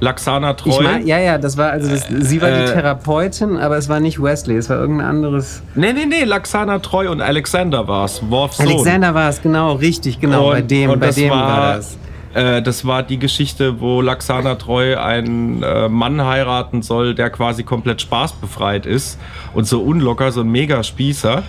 Laxana 0.00 0.54
Treu. 0.54 0.70
Ich 0.70 0.80
mein, 0.80 1.06
ja, 1.06 1.18
ja, 1.18 1.38
das 1.38 1.56
war 1.56 1.70
also 1.70 1.88
das, 1.88 2.06
sie 2.08 2.42
war 2.42 2.50
Äh, 2.50 2.66
die 2.66 2.72
Therapeutin, 2.72 3.56
aber 3.56 3.76
es 3.76 3.88
war 3.88 4.00
nicht 4.00 4.22
Wesley, 4.22 4.56
es 4.56 4.68
war 4.68 4.78
irgendein 4.78 5.06
anderes. 5.06 5.62
Nee, 5.74 5.92
nee, 5.92 6.06
nee, 6.06 6.24
Laxana 6.24 6.78
Treu 6.80 7.10
und 7.10 7.20
Alexander 7.20 7.86
war's. 7.86 8.20
Worfs 8.28 8.58
Sohn. 8.58 8.68
Alexander 8.68 9.14
war 9.14 9.28
es, 9.28 9.40
genau, 9.40 9.72
richtig, 9.72 10.20
genau, 10.20 10.50
bei 10.50 10.62
dem, 10.62 10.90
und 10.90 11.00
bei 11.00 11.06
das 11.06 11.14
dem 11.16 11.30
war, 11.30 11.46
war, 11.46 11.74
das. 11.76 11.96
Äh, 12.34 12.62
das 12.62 12.84
war 12.84 13.02
die 13.02 13.18
Geschichte, 13.18 13.80
wo 13.80 14.00
Laxana 14.00 14.56
Treu 14.56 14.98
einen 14.98 15.62
äh, 15.62 15.88
Mann 15.88 16.24
heiraten 16.24 16.82
soll, 16.82 17.14
der 17.14 17.30
quasi 17.30 17.62
komplett 17.62 18.02
spaßbefreit 18.02 18.86
ist 18.86 19.18
und 19.54 19.66
so 19.66 19.82
unlocker, 19.82 20.32
so 20.32 20.40
ein 20.40 20.48
Mega-Spießer. 20.48 21.44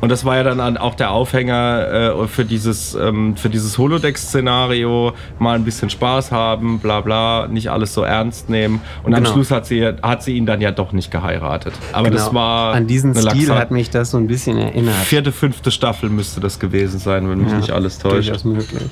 Und 0.00 0.08
das 0.08 0.24
war 0.24 0.36
ja 0.36 0.42
dann 0.42 0.60
an- 0.60 0.78
auch 0.78 0.94
der 0.94 1.10
Aufhänger 1.10 2.14
äh, 2.22 2.26
für 2.26 2.44
dieses, 2.46 2.94
ähm, 2.94 3.36
für 3.36 3.50
dieses 3.50 3.76
Holodeck-Szenario. 3.76 5.12
Mal 5.38 5.56
ein 5.56 5.64
bisschen 5.64 5.90
Spaß 5.90 6.32
haben, 6.32 6.78
bla 6.78 7.00
bla, 7.02 7.46
nicht 7.48 7.68
alles 7.70 7.92
so 7.92 8.02
ernst 8.02 8.48
nehmen. 8.48 8.80
Und 9.02 9.14
am 9.14 9.22
Genau. 9.22 9.34
Schluss 9.34 9.50
hat 9.50 9.66
sie, 9.66 9.84
hat 10.02 10.22
sie 10.22 10.36
ihn 10.36 10.46
dann 10.46 10.60
ja 10.60 10.70
doch 10.70 10.92
nicht 10.92 11.10
geheiratet. 11.10 11.74
Aber 11.92 12.10
das 12.10 12.24
Genau. 12.28 12.34
war. 12.40 12.74
An 12.74 12.86
diesen 12.86 13.14
Stil 13.14 13.50
Laxa- 13.50 13.54
hat 13.58 13.70
mich 13.70 13.90
das 13.90 14.10
so 14.10 14.16
ein 14.16 14.26
bisschen 14.26 14.56
erinnert. 14.56 14.94
Vierte, 15.04 15.32
fünfte 15.32 15.70
Staffel 15.70 16.08
müsste 16.08 16.40
das 16.40 16.58
gewesen 16.58 16.98
sein, 16.98 17.28
wenn 17.28 17.38
mich 17.42 17.50
Ja, 17.52 17.58
nicht 17.58 17.70
alles 17.72 17.98
täuscht. 17.98 18.28
Durchaus 18.28 18.44
möglich. 18.44 18.82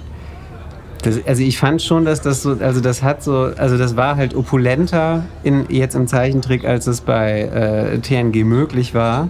Das, 1.02 1.18
also 1.26 1.42
ich 1.42 1.58
fand 1.58 1.80
schon, 1.80 2.04
dass 2.04 2.22
das 2.22 2.42
so, 2.42 2.56
also 2.60 2.80
das 2.80 3.02
hat 3.04 3.22
so, 3.22 3.50
also 3.56 3.78
das 3.78 3.96
war 3.96 4.16
halt 4.16 4.34
opulenter 4.34 5.24
in, 5.44 5.64
jetzt 5.68 5.94
im 5.94 6.06
Zeichentrick, 6.08 6.64
als 6.66 6.86
es 6.88 7.00
bei 7.00 7.42
äh, 7.42 7.98
TNG 8.00 8.44
möglich 8.44 8.94
war. 8.94 9.28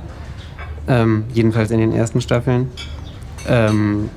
Ähm, 0.89 1.25
jedenfalls 1.33 1.71
in 1.71 1.79
den 1.79 1.93
ersten 1.93 2.21
Staffeln. 2.21 2.69
Ähm, 3.47 4.09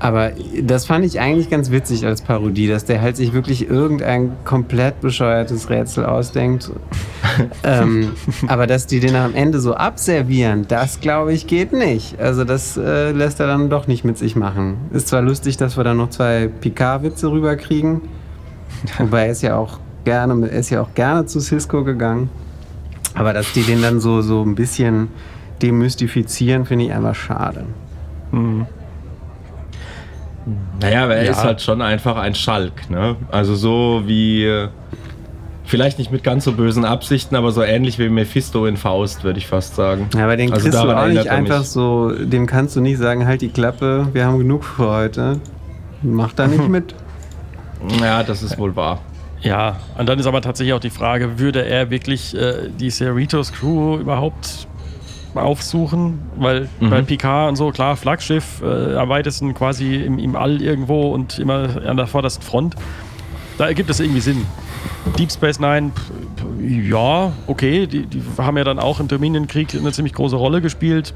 aber 0.00 0.32
das 0.62 0.86
fand 0.86 1.04
ich 1.04 1.20
eigentlich 1.20 1.50
ganz 1.50 1.70
witzig 1.70 2.06
als 2.06 2.22
Parodie, 2.22 2.66
dass 2.66 2.86
der 2.86 3.02
halt 3.02 3.18
sich 3.18 3.34
wirklich 3.34 3.68
irgendein 3.68 4.32
komplett 4.46 5.02
bescheuertes 5.02 5.68
Rätsel 5.68 6.06
ausdenkt. 6.06 6.70
ähm, 7.64 8.12
aber 8.46 8.66
dass 8.66 8.86
die 8.86 8.98
den 8.98 9.14
am 9.14 9.34
Ende 9.34 9.60
so 9.60 9.74
abservieren, 9.74 10.64
das 10.66 11.00
glaube 11.00 11.34
ich 11.34 11.46
geht 11.46 11.74
nicht. 11.74 12.18
Also 12.18 12.44
das 12.44 12.78
äh, 12.78 13.12
lässt 13.12 13.40
er 13.40 13.46
dann 13.46 13.68
doch 13.68 13.86
nicht 13.86 14.02
mit 14.02 14.16
sich 14.16 14.36
machen. 14.36 14.78
Ist 14.90 15.08
zwar 15.08 15.20
lustig, 15.20 15.58
dass 15.58 15.76
wir 15.76 15.84
dann 15.84 15.98
noch 15.98 16.08
zwei 16.08 16.48
Picard-Witze 16.48 17.30
rüberkriegen, 17.30 18.00
wobei 18.98 19.26
er 19.26 19.32
ist 19.32 19.42
ja 19.42 19.56
auch 19.56 19.80
gerne, 20.04 20.48
er 20.48 20.60
ist 20.60 20.70
ja 20.70 20.80
auch 20.80 20.94
gerne 20.94 21.26
zu 21.26 21.40
Cisco 21.40 21.84
gegangen. 21.84 22.30
Aber 23.12 23.34
dass 23.34 23.52
die 23.52 23.64
den 23.64 23.82
dann 23.82 24.00
so, 24.00 24.22
so 24.22 24.42
ein 24.42 24.54
bisschen 24.54 25.08
demystifizieren, 25.62 26.64
finde 26.66 26.86
ich 26.86 26.92
einfach 26.92 27.14
schade. 27.14 27.64
Naja, 30.80 31.04
aber 31.04 31.16
er 31.16 31.24
Ja. 31.24 31.30
ist 31.32 31.44
halt 31.44 31.60
schon 31.60 31.82
einfach 31.82 32.16
ein 32.16 32.34
Schalk, 32.34 32.88
ne? 32.90 33.16
Also 33.30 33.54
so 33.54 34.02
wie. 34.06 34.66
Vielleicht 35.64 35.98
nicht 36.00 36.10
mit 36.10 36.24
ganz 36.24 36.42
so 36.44 36.52
bösen 36.52 36.84
Absichten, 36.84 37.36
aber 37.36 37.52
so 37.52 37.62
ähnlich 37.62 37.96
wie 38.00 38.08
Mephisto 38.08 38.66
in 38.66 38.76
Faust, 38.76 39.22
würde 39.22 39.38
ich 39.38 39.46
fast 39.46 39.76
sagen. 39.76 40.08
Ja, 40.16 40.24
aber 40.24 40.36
den 40.36 40.52
Also 40.52 40.64
kriegst 40.64 40.82
du 40.82 40.88
auch 40.88 41.06
nicht 41.06 41.16
er 41.18 41.22
mich. 41.22 41.30
einfach 41.30 41.62
so, 41.62 42.10
dem 42.10 42.46
kannst 42.48 42.74
du 42.74 42.80
nicht 42.80 42.98
sagen, 42.98 43.24
halt 43.24 43.40
die 43.40 43.50
Klappe, 43.50 44.08
wir 44.12 44.24
haben 44.26 44.38
genug 44.38 44.64
für 44.64 44.88
heute. 44.90 45.38
Mach 46.02 46.32
da 46.32 46.48
nicht 46.48 46.66
mit. 46.68 46.92
Ja, 48.00 48.24
das 48.24 48.42
ist 48.42 48.58
wohl 48.58 48.74
wahr. 48.74 48.98
Ja, 49.42 49.76
und 49.96 50.08
dann 50.08 50.18
ist 50.18 50.26
aber 50.26 50.40
tatsächlich 50.42 50.74
auch 50.74 50.80
die 50.80 50.90
Frage, 50.90 51.38
würde 51.38 51.64
er 51.64 51.88
wirklich 51.90 52.36
äh, 52.36 52.68
die 52.80 52.90
Cerritos 52.90 53.52
Crew 53.52 53.96
überhaupt 53.98 54.66
aufsuchen? 55.34 56.18
Weil 56.36 56.68
Mhm. 56.80 56.90
bei 56.90 57.02
Picard 57.02 57.50
und 57.50 57.56
so, 57.56 57.70
klar, 57.70 57.96
Flaggschiff, 57.96 58.62
äh, 58.62 58.96
am 58.96 59.08
weitesten 59.08 59.54
quasi 59.54 59.96
im, 59.96 60.18
im 60.18 60.36
All 60.36 60.60
irgendwo 60.62 61.12
und 61.12 61.38
immer 61.38 61.68
an 61.86 61.96
der 61.96 62.06
vordersten 62.06 62.42
Front. 62.42 62.74
Da 63.58 63.66
ergibt 63.66 63.90
es 63.90 64.00
irgendwie 64.00 64.20
Sinn. 64.20 64.46
Deep 65.18 65.30
Space 65.30 65.60
Nine, 65.60 65.92
ja, 66.60 67.32
okay, 67.46 67.86
die, 67.86 68.06
die 68.06 68.22
haben 68.38 68.56
ja 68.56 68.64
dann 68.64 68.78
auch 68.78 69.00
im 69.00 69.08
Dominion-Krieg 69.08 69.74
eine 69.74 69.92
ziemlich 69.92 70.14
große 70.14 70.36
Rolle 70.36 70.60
gespielt. 70.60 71.14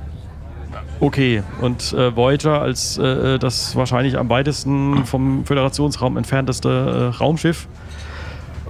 Okay, 1.00 1.42
und 1.60 1.92
äh, 1.92 2.14
Voyager 2.14 2.60
als 2.62 2.98
äh, 2.98 3.38
das 3.38 3.74
wahrscheinlich 3.76 4.16
am 4.16 4.28
weitesten 4.28 5.04
vom 5.06 5.44
Föderationsraum 5.44 6.16
entfernteste 6.16 7.12
äh, 7.14 7.16
Raumschiff. 7.16 7.66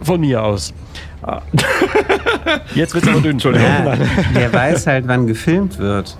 Von 0.00 0.20
mir 0.20 0.42
aus. 0.42 0.72
Ah. 1.26 1.40
Jetzt 2.75 2.95
wird's 2.95 3.09
aber 3.09 3.21
dünn. 3.21 3.33
Entschuldigung. 3.33 3.66
Ja, 3.66 3.97
der 4.35 4.52
weiß 4.52 4.87
halt, 4.87 5.09
wann 5.09 5.26
gefilmt 5.26 5.78
wird. 5.78 6.19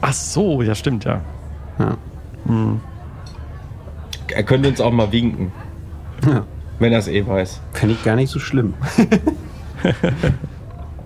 Ach 0.00 0.12
so, 0.14 0.62
ja, 0.62 0.74
stimmt, 0.74 1.04
ja. 1.04 1.20
Ja. 1.78 1.96
Er 4.28 4.42
könnte 4.44 4.68
uns 4.70 4.80
auch 4.80 4.92
mal 4.92 5.12
winken, 5.12 5.52
Ja. 6.26 6.44
wenn 6.78 6.92
er 6.92 7.00
es 7.00 7.08
eh 7.08 7.26
weiß. 7.26 7.60
Finde 7.74 7.94
ich 7.96 8.02
gar 8.04 8.16
nicht 8.16 8.30
so 8.30 8.38
schlimm. 8.38 8.74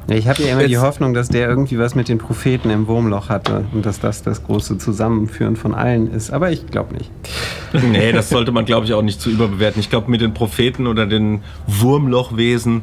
ich 0.09 0.27
habe 0.29 0.43
ja 0.43 0.53
immer 0.53 0.65
die 0.65 0.73
Jetzt- 0.73 0.83
Hoffnung, 0.83 1.15
dass 1.15 1.29
der 1.29 1.49
irgendwie 1.49 1.79
was 1.79 1.95
mit 1.95 2.09
den 2.09 2.19
Propheten 2.19 2.71
im 2.71 2.87
Wurmloch 2.89 3.29
hatte 3.29 3.65
und 3.73 3.87
dass 3.87 4.01
das 4.01 4.23
das 4.23 4.45
große 4.45 4.79
Zusammenführen 4.79 5.57
von 5.57 5.75
allen 5.75 6.13
ist. 6.13 6.31
Aber 6.33 6.51
ich 6.51 6.67
glaube 6.67 6.95
nicht. 6.95 7.11
Nee, 7.91 8.13
das 8.13 8.29
sollte 8.29 8.53
man, 8.53 8.65
glaube 8.65 8.87
ich, 8.87 8.93
auch 8.95 9.03
nicht 9.03 9.21
zu 9.21 9.31
überbewerten. 9.31 9.81
Ich 9.81 9.91
glaube, 9.91 10.11
mit 10.11 10.21
den 10.21 10.35
Propheten 10.35 10.87
oder 10.87 11.07
den 11.07 11.43
Wurmlochwesen 11.67 12.83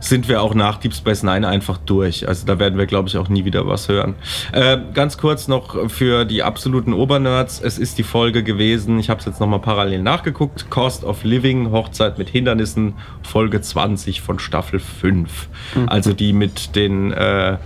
sind 0.00 0.28
wir 0.28 0.42
auch 0.42 0.54
nach 0.54 0.78
Deep 0.78 0.94
Space 0.94 1.22
Nine 1.22 1.46
einfach 1.46 1.78
durch. 1.78 2.26
Also 2.26 2.46
da 2.46 2.58
werden 2.58 2.78
wir, 2.78 2.86
glaube 2.86 3.08
ich, 3.08 3.16
auch 3.16 3.28
nie 3.28 3.44
wieder 3.44 3.66
was 3.66 3.88
hören. 3.88 4.14
Äh, 4.52 4.78
ganz 4.94 5.18
kurz 5.18 5.46
noch 5.46 5.88
für 5.90 6.24
die 6.24 6.42
absoluten 6.42 6.92
Obernerds. 6.92 7.60
Es 7.62 7.78
ist 7.78 7.98
die 7.98 8.02
Folge 8.02 8.42
gewesen, 8.42 8.98
ich 8.98 9.10
habe 9.10 9.20
es 9.20 9.26
jetzt 9.26 9.40
nochmal 9.40 9.60
parallel 9.60 10.02
nachgeguckt, 10.02 10.70
Cost 10.70 11.04
of 11.04 11.22
Living, 11.24 11.70
Hochzeit 11.70 12.18
mit 12.18 12.28
Hindernissen, 12.28 12.94
Folge 13.22 13.60
20 13.60 14.20
von 14.20 14.38
Staffel 14.38 14.80
5. 14.80 15.48
Also 15.86 16.12
die 16.12 16.32
mit 16.32 16.74
den... 16.74 17.12
Äh, 17.12 17.58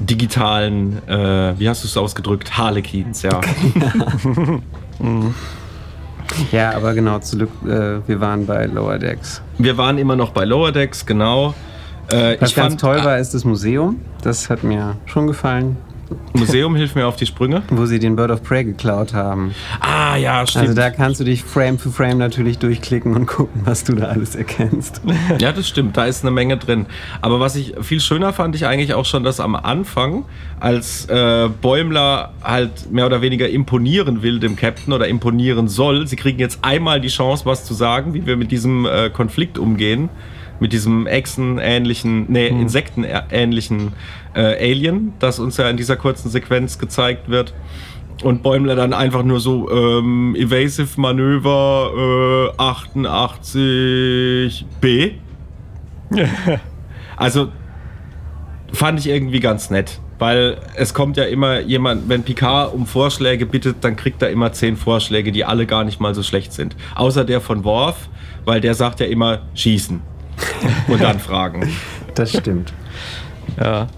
digitalen, 0.00 1.06
äh, 1.08 1.54
wie 1.56 1.68
hast 1.68 1.84
du 1.84 1.86
es 1.86 1.96
ausgedrückt, 1.96 2.56
Harlequins, 2.58 3.22
ja. 3.22 3.40
Ja, 5.00 5.32
aber 6.74 6.94
genau, 6.94 7.18
zurück, 7.18 7.50
äh, 7.64 8.06
wir 8.06 8.20
waren 8.20 8.46
bei 8.46 8.66
Lower 8.66 8.98
Decks. 8.98 9.42
Wir 9.58 9.76
waren 9.76 9.98
immer 9.98 10.16
noch 10.16 10.30
bei 10.30 10.44
Lower 10.44 10.72
Decks, 10.72 11.04
genau. 11.06 11.54
Äh, 12.08 12.36
Was 12.40 12.50
ich 12.50 12.56
ganz 12.56 12.72
fand, 12.74 12.80
toll 12.80 13.04
war, 13.04 13.18
ist 13.18 13.34
das 13.34 13.44
Museum. 13.44 14.00
Das 14.22 14.50
hat 14.50 14.64
mir 14.64 14.96
schon 15.06 15.26
gefallen. 15.26 15.76
Museum, 16.32 16.74
hilf 16.76 16.94
mir 16.94 17.06
auf 17.06 17.16
die 17.16 17.26
Sprünge. 17.26 17.62
wo 17.70 17.86
sie 17.86 17.98
den 17.98 18.16
Bird 18.16 18.30
of 18.30 18.42
Prey 18.42 18.64
geklaut 18.64 19.14
haben. 19.14 19.54
Ah, 19.80 20.16
ja, 20.16 20.46
stimmt. 20.46 20.68
Also 20.68 20.74
da 20.74 20.90
kannst 20.90 21.20
du 21.20 21.24
dich 21.24 21.44
Frame 21.44 21.78
für 21.78 21.90
Frame 21.90 22.18
natürlich 22.18 22.58
durchklicken 22.58 23.14
und 23.14 23.26
gucken, 23.26 23.62
was 23.64 23.84
du 23.84 23.94
da 23.94 24.06
alles 24.06 24.34
erkennst. 24.34 25.00
Ja, 25.38 25.52
das 25.52 25.68
stimmt, 25.68 25.96
da 25.96 26.04
ist 26.04 26.22
eine 26.22 26.30
Menge 26.30 26.56
drin. 26.56 26.86
Aber 27.20 27.40
was 27.40 27.56
ich 27.56 27.74
viel 27.82 28.00
schöner 28.00 28.32
fand 28.32 28.54
ich 28.54 28.66
eigentlich 28.66 28.94
auch 28.94 29.04
schon, 29.04 29.24
dass 29.24 29.40
am 29.40 29.56
Anfang, 29.56 30.24
als 30.60 31.06
äh, 31.06 31.48
Bäumler 31.60 32.32
halt 32.42 32.90
mehr 32.90 33.06
oder 33.06 33.20
weniger 33.20 33.48
imponieren 33.48 34.22
will 34.22 34.38
dem 34.38 34.56
Captain 34.56 34.92
oder 34.92 35.08
imponieren 35.08 35.68
soll, 35.68 36.06
sie 36.06 36.16
kriegen 36.16 36.38
jetzt 36.38 36.58
einmal 36.62 37.00
die 37.00 37.08
Chance, 37.08 37.46
was 37.46 37.64
zu 37.64 37.74
sagen, 37.74 38.14
wie 38.14 38.26
wir 38.26 38.36
mit 38.36 38.50
diesem 38.50 38.86
äh, 38.86 39.10
Konflikt 39.10 39.58
umgehen. 39.58 40.08
Mit 40.64 40.72
diesem 40.72 41.06
Echsen-ähnlichen, 41.06 42.32
nee, 42.32 42.46
Insekten-ähnlichen 42.46 43.92
äh, 44.32 44.72
Alien, 44.72 45.12
das 45.18 45.38
uns 45.38 45.58
ja 45.58 45.68
in 45.68 45.76
dieser 45.76 45.96
kurzen 45.96 46.30
Sequenz 46.30 46.78
gezeigt 46.78 47.28
wird. 47.28 47.52
Und 48.22 48.42
Bäumler 48.42 48.74
dann 48.74 48.94
einfach 48.94 49.24
nur 49.24 49.40
so 49.40 49.70
ähm, 49.70 50.34
Evasive 50.34 50.98
Manöver 50.98 52.54
äh, 52.56 52.62
88B. 52.62 55.10
Also 57.16 57.48
fand 58.72 59.00
ich 59.00 59.08
irgendwie 59.08 59.40
ganz 59.40 59.68
nett, 59.68 60.00
weil 60.18 60.56
es 60.76 60.94
kommt 60.94 61.18
ja 61.18 61.24
immer 61.24 61.60
jemand, 61.60 62.08
wenn 62.08 62.22
Picard 62.22 62.72
um 62.72 62.86
Vorschläge 62.86 63.44
bittet, 63.44 63.76
dann 63.82 63.96
kriegt 63.96 64.22
er 64.22 64.30
immer 64.30 64.52
zehn 64.52 64.78
Vorschläge, 64.78 65.30
die 65.30 65.44
alle 65.44 65.66
gar 65.66 65.84
nicht 65.84 66.00
mal 66.00 66.14
so 66.14 66.22
schlecht 66.22 66.54
sind. 66.54 66.74
Außer 66.94 67.26
der 67.26 67.42
von 67.42 67.64
Worf, 67.64 68.08
weil 68.46 68.62
der 68.62 68.74
sagt 68.74 68.98
ja 68.98 69.06
immer 69.06 69.42
schießen 69.54 70.13
und 70.88 71.00
dann 71.02 71.18
fragen. 71.18 71.68
Das 72.14 72.30
stimmt. 72.30 72.72
Ja. 73.60 73.88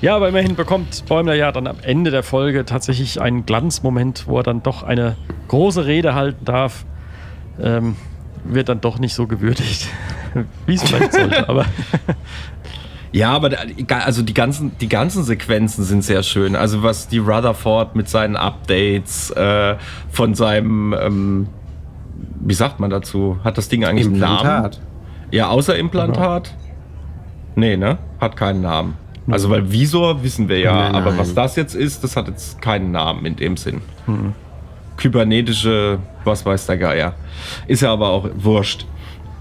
ja, 0.00 0.16
aber 0.16 0.28
immerhin 0.28 0.56
bekommt 0.56 1.04
Bäumler 1.06 1.34
ja 1.34 1.52
dann 1.52 1.66
am 1.66 1.76
Ende 1.82 2.10
der 2.10 2.22
Folge 2.22 2.64
tatsächlich 2.64 3.20
einen 3.20 3.46
Glanzmoment, 3.46 4.26
wo 4.26 4.38
er 4.38 4.42
dann 4.42 4.62
doch 4.62 4.82
eine 4.82 5.16
große 5.48 5.86
Rede 5.86 6.14
halten 6.14 6.44
darf. 6.44 6.84
Ähm, 7.60 7.96
wird 8.44 8.68
dann 8.68 8.80
doch 8.80 8.98
nicht 8.98 9.14
so 9.14 9.26
gewürdigt, 9.26 9.88
wie 10.66 10.74
es 10.74 10.82
vielleicht 10.82 11.12
sollte. 11.12 11.48
Aber 11.48 11.64
Ja, 13.12 13.30
aber 13.32 13.48
da- 13.48 13.98
also 14.04 14.22
die 14.22 14.34
ganzen, 14.34 14.76
die 14.78 14.88
ganzen 14.90 15.22
Sequenzen 15.24 15.84
sind 15.84 16.02
sehr 16.04 16.22
schön. 16.22 16.54
Also 16.54 16.82
was 16.82 17.08
die 17.08 17.16
Rutherford 17.18 17.96
mit 17.96 18.10
seinen 18.10 18.36
Updates 18.36 19.30
äh, 19.30 19.76
von 20.10 20.34
seinem, 20.34 20.94
ähm, 21.00 21.46
wie 22.40 22.52
sagt 22.52 22.78
man 22.78 22.90
dazu? 22.90 23.38
Hat 23.42 23.56
das 23.56 23.68
Ding 23.70 23.84
eigentlich 23.86 24.06
einen 24.06 24.18
Namen? 24.18 24.70
Ja, 25.30 25.48
außer 25.48 25.76
Implantat? 25.76 26.54
Nee, 27.54 27.76
ne? 27.76 27.98
Hat 28.20 28.36
keinen 28.36 28.60
Namen. 28.62 28.96
Also, 29.30 29.50
weil 29.50 29.72
Visor 29.72 30.22
wissen 30.22 30.48
wir 30.48 30.58
ja, 30.58 30.72
Nein, 30.74 30.94
aber 30.94 31.10
nein. 31.10 31.18
was 31.18 31.34
das 31.34 31.56
jetzt 31.56 31.74
ist, 31.74 32.04
das 32.04 32.16
hat 32.16 32.28
jetzt 32.28 32.62
keinen 32.62 32.92
Namen 32.92 33.26
in 33.26 33.34
dem 33.36 33.56
Sinn. 33.56 33.80
Kybernetische, 34.96 35.98
was 36.24 36.46
weiß 36.46 36.66
der 36.66 36.78
Geier. 36.78 37.14
Ist 37.66 37.82
ja 37.82 37.92
aber 37.92 38.08
auch 38.10 38.28
wurscht. 38.36 38.86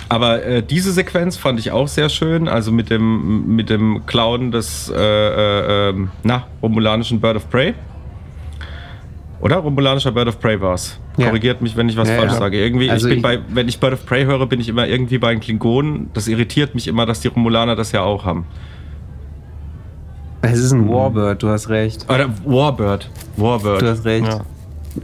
Aber 0.09 0.43
äh, 0.43 0.63
diese 0.63 0.91
Sequenz 0.91 1.37
fand 1.37 1.59
ich 1.59 1.71
auch 1.71 1.87
sehr 1.87 2.09
schön, 2.09 2.47
also 2.47 2.71
mit 2.71 2.89
dem, 2.89 3.55
mit 3.55 3.69
dem 3.69 4.05
Clown 4.05 4.51
des 4.51 4.89
äh, 4.89 4.95
äh, 4.95 5.89
ähm, 5.89 6.09
na, 6.23 6.45
romulanischen 6.61 7.19
Bird 7.19 7.37
of 7.37 7.49
Prey. 7.49 7.73
Oder? 9.39 9.57
Romulanischer 9.57 10.11
Bird 10.11 10.27
of 10.27 10.39
Prey 10.39 10.59
war's. 10.59 10.99
Ja. 11.17 11.27
Korrigiert 11.27 11.61
mich, 11.61 11.77
wenn 11.77 11.87
ich 11.87 11.95
was 11.97 12.09
Ja, 12.09 12.17
falsch 12.17 12.33
ja. 12.33 12.37
sage. 12.39 12.61
Irgendwie, 12.61 12.89
Also 12.89 13.07
ich 13.07 13.11
bin 13.11 13.17
ich- 13.19 13.23
bei, 13.23 13.39
wenn 13.53 13.67
ich 13.69 13.79
Bird 13.79 13.93
of 13.93 14.05
Prey 14.05 14.25
höre, 14.25 14.45
bin 14.47 14.59
ich 14.59 14.67
immer 14.69 14.87
irgendwie 14.87 15.17
bei 15.17 15.31
den 15.31 15.39
Klingonen. 15.39 16.09
Das 16.13 16.27
irritiert 16.27 16.75
mich 16.75 16.87
immer, 16.87 17.05
dass 17.05 17.21
die 17.21 17.29
Romulaner 17.29 17.75
das 17.75 17.91
ja 17.93 18.01
auch 18.01 18.25
haben. 18.25 18.45
Es 20.41 20.59
ist 20.59 20.71
ein 20.73 20.87
Warbird, 20.89 21.41
du 21.41 21.49
hast 21.49 21.69
recht. 21.69 22.05
Oder 22.09 22.29
Warbird. 22.45 23.09
Warbird. 23.37 23.81
Du 23.81 23.87
hast 23.89 24.05
recht. 24.05 24.27
ja, 24.27 24.41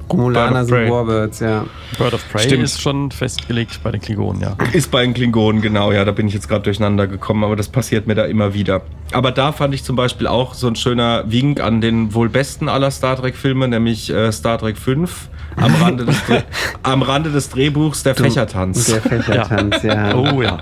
Romulaner 0.09 0.65
sind. 0.65 0.89
Warbirds, 0.89 1.39
ja. 1.39 1.65
Bird 1.97 2.13
of 2.13 2.23
Prey 2.31 2.43
Stimmt. 2.43 2.63
ist 2.63 2.79
schon 2.79 3.09
festgelegt 3.11 3.79
bei 3.83 3.91
den 3.91 4.01
Klingonen, 4.01 4.41
ja. 4.41 4.55
Ist 4.71 4.91
bei 4.91 5.01
den 5.01 5.13
Klingonen, 5.15 5.61
genau, 5.61 5.91
ja, 5.91 6.05
da 6.05 6.11
bin 6.11 6.27
ich 6.27 6.33
jetzt 6.35 6.47
gerade 6.47 6.61
durcheinander 6.63 7.07
gekommen, 7.07 7.43
aber 7.43 7.55
das 7.55 7.67
passiert 7.69 8.05
mir 8.07 8.15
da 8.15 8.25
immer 8.25 8.53
wieder. 8.53 8.83
Aber 9.13 9.31
da 9.31 9.51
fand 9.51 9.73
ich 9.73 9.83
zum 9.83 9.95
Beispiel 9.95 10.27
auch 10.27 10.53
so 10.53 10.67
ein 10.67 10.75
schöner 10.75 11.23
Wink 11.31 11.59
an 11.59 11.81
den 11.81 12.13
wohl 12.13 12.29
besten 12.29 12.69
aller 12.69 12.91
Star 12.91 13.15
Trek-Filme, 13.17 13.67
nämlich 13.67 14.09
äh, 14.13 14.31
Star 14.31 14.59
Trek 14.59 14.77
5, 14.77 15.27
am 15.57 15.75
Rande 15.75 16.05
des, 16.05 16.23
Dreh- 16.25 16.43
am 16.83 17.01
Rande 17.01 17.29
des 17.31 17.49
Drehbuchs 17.49 18.03
der 18.03 18.15
Fächertanz. 18.15 18.85
Der 18.85 19.01
Fächertanz, 19.01 19.83
ja. 19.83 20.15
Oh 20.15 20.41
ja. 20.41 20.57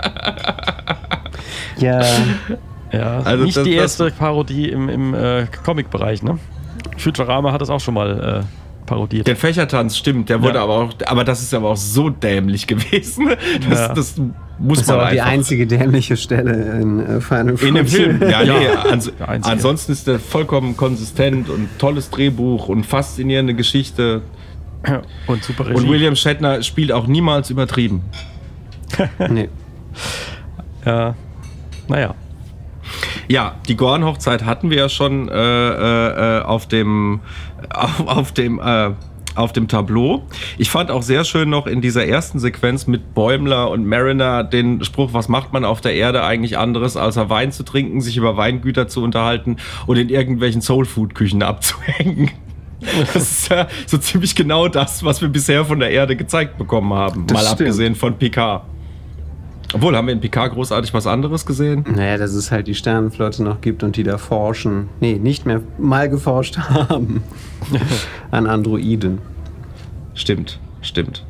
Ja, 1.77 2.01
ja. 2.91 3.19
Also 3.23 3.43
Nicht 3.45 3.57
das- 3.57 3.63
die 3.63 3.75
das- 3.75 3.99
erste 3.99 4.11
Parodie 4.11 4.69
im, 4.69 4.89
im 4.89 5.13
äh, 5.13 5.45
Comic-Bereich, 5.63 6.23
ne? 6.23 6.39
Futurama 6.97 7.51
hat 7.51 7.61
das 7.61 7.69
auch 7.69 7.79
schon 7.79 7.93
mal 7.93 8.43
äh, 8.43 8.85
parodiert. 8.85 9.27
Den 9.27 9.35
Fächertanz, 9.37 9.95
stimmt, 9.97 10.29
der 10.29 10.41
wurde 10.41 10.55
Ja. 10.55 10.63
aber 10.63 10.73
auch, 10.73 10.89
aber 11.05 11.23
das 11.23 11.41
ist 11.41 11.53
aber 11.53 11.69
auch 11.69 11.77
so 11.77 12.09
dämlich 12.09 12.67
gewesen. 12.67 13.29
Das, 13.69 13.79
Ja. 13.79 13.93
das 13.93 14.15
muss 14.57 14.79
das 14.79 14.87
ist 14.87 14.87
man 14.89 14.99
aber 14.99 15.11
die 15.11 15.21
einzige 15.21 15.65
dämliche 15.67 16.17
Stelle 16.17 16.79
in 16.81 16.99
äh, 16.99 17.21
Final 17.21 17.55
Fantasy. 17.57 17.67
In 17.67 17.75
dem 17.75 17.87
Film, 17.87 18.21
ja, 18.21 18.41
Ja. 18.43 18.59
nee, 18.59 18.67
ans 18.89 19.11
Der 19.17 19.29
ansonsten 19.45 19.91
ist 19.93 20.07
der 20.07 20.19
vollkommen 20.19 20.75
konsistent 20.75 21.49
und 21.49 21.69
tolles 21.77 22.09
Drehbuch 22.09 22.67
und 22.67 22.85
faszinierende 22.85 23.53
Geschichte. 23.53 24.21
Und 25.27 25.43
super 25.43 25.67
Regie. 25.67 25.77
Und 25.77 25.89
William 25.89 26.15
Shatner 26.15 26.61
spielt 26.63 26.91
auch 26.91 27.07
niemals 27.07 27.49
übertrieben. 27.49 28.03
Nee. 29.29 29.49
Ja. 30.85 31.15
Naja. 31.87 32.15
Ja, 33.27 33.55
die 33.67 33.75
Gorn-Hochzeit 33.75 34.43
hatten 34.43 34.69
wir 34.71 34.77
ja 34.77 34.89
schon 34.89 35.29
äh, 35.29 35.33
äh, 35.33 36.39
äh, 36.39 36.41
auf 36.41 36.67
dem, 36.67 37.19
auf, 37.69 38.07
auf 38.07 38.31
dem, 38.31 38.59
äh, 38.59 38.91
auf 39.35 39.53
dem 39.53 39.67
Tableau. 39.67 40.23
Ich 40.57 40.69
fand 40.71 40.89
auch 40.91 41.03
sehr 41.03 41.23
schön 41.23 41.49
noch 41.49 41.67
in 41.67 41.81
dieser 41.81 42.05
ersten 42.05 42.39
Sequenz 42.39 42.87
mit 42.87 43.13
Bäumler 43.13 43.69
und 43.69 43.85
Mariner 43.85 44.43
den 44.43 44.83
Spruch, 44.83 45.13
was 45.13 45.29
macht 45.29 45.53
man 45.53 45.63
auf 45.63 45.81
der 45.81 45.93
Erde 45.93 46.23
eigentlich 46.23 46.57
anderes, 46.57 46.97
außer 46.97 47.29
Wein 47.29 47.51
zu 47.51 47.63
trinken, 47.63 48.01
sich 48.01 48.17
über 48.17 48.35
Weingüter 48.35 48.87
zu 48.87 49.03
unterhalten 49.03 49.57
und 49.85 49.97
in 49.97 50.09
irgendwelchen 50.09 50.61
Soulfood-Küchen 50.61 51.43
abzuhängen. 51.43 52.31
Das 53.13 53.15
ist 53.15 53.49
ja 53.49 53.67
so 53.85 53.97
ziemlich 53.97 54.35
genau 54.35 54.67
das, 54.67 55.03
was 55.03 55.21
wir 55.21 55.27
bisher 55.29 55.65
von 55.65 55.79
der 55.79 55.91
Erde 55.91 56.15
gezeigt 56.15 56.57
bekommen 56.57 56.93
haben. 56.93 57.27
Das 57.27 57.35
mal 57.35 57.41
stimmt. 57.41 57.61
abgesehen 57.61 57.95
von 57.95 58.17
Picard. 58.17 58.63
Obwohl, 59.73 59.95
haben 59.95 60.07
wir 60.07 60.13
in 60.13 60.19
Picard 60.21 60.53
großartig 60.53 60.93
was 60.93 61.05
anderes 61.05 61.45
gesehen? 61.45 61.85
Naja, 61.93 62.17
dass 62.17 62.33
es 62.33 62.51
halt 62.51 62.67
die 62.67 62.73
Sternenflotte 62.73 63.43
noch 63.43 63.61
gibt 63.61 63.83
und 63.83 63.97
die 63.97 64.03
da 64.03 64.17
forschen. 64.17 64.89
Nee, 64.99 65.19
nicht 65.19 65.45
mehr 65.45 65.61
mal 65.77 66.09
geforscht 66.09 66.57
haben. 66.57 67.23
An 68.31 68.47
Androiden. 68.47 69.19
Stimmt, 70.15 70.59
stimmt. 70.81 71.23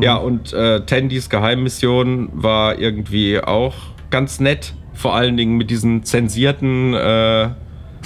Ja, 0.00 0.16
und 0.16 0.52
äh, 0.52 0.84
Tandys 0.86 1.28
Geheimmission 1.28 2.28
war 2.32 2.78
irgendwie 2.78 3.40
auch 3.40 3.74
ganz 4.10 4.38
nett. 4.38 4.74
Vor 4.94 5.14
allen 5.14 5.36
Dingen 5.36 5.56
mit 5.56 5.70
diesen 5.70 6.04
zensierten, 6.04 6.94
äh, 6.94 7.48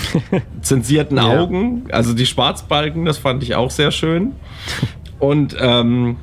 zensierten 0.61 1.17
Ja. 1.17 1.41
Augen. 1.41 1.85
Also 1.91 2.15
die 2.15 2.27
Schwarzbalken, 2.27 3.05
das 3.05 3.19
fand 3.19 3.43
ich 3.43 3.55
auch 3.55 3.71
sehr 3.71 3.91
schön. 3.91 4.33
Und, 5.19 5.57
ähm, 5.59 6.17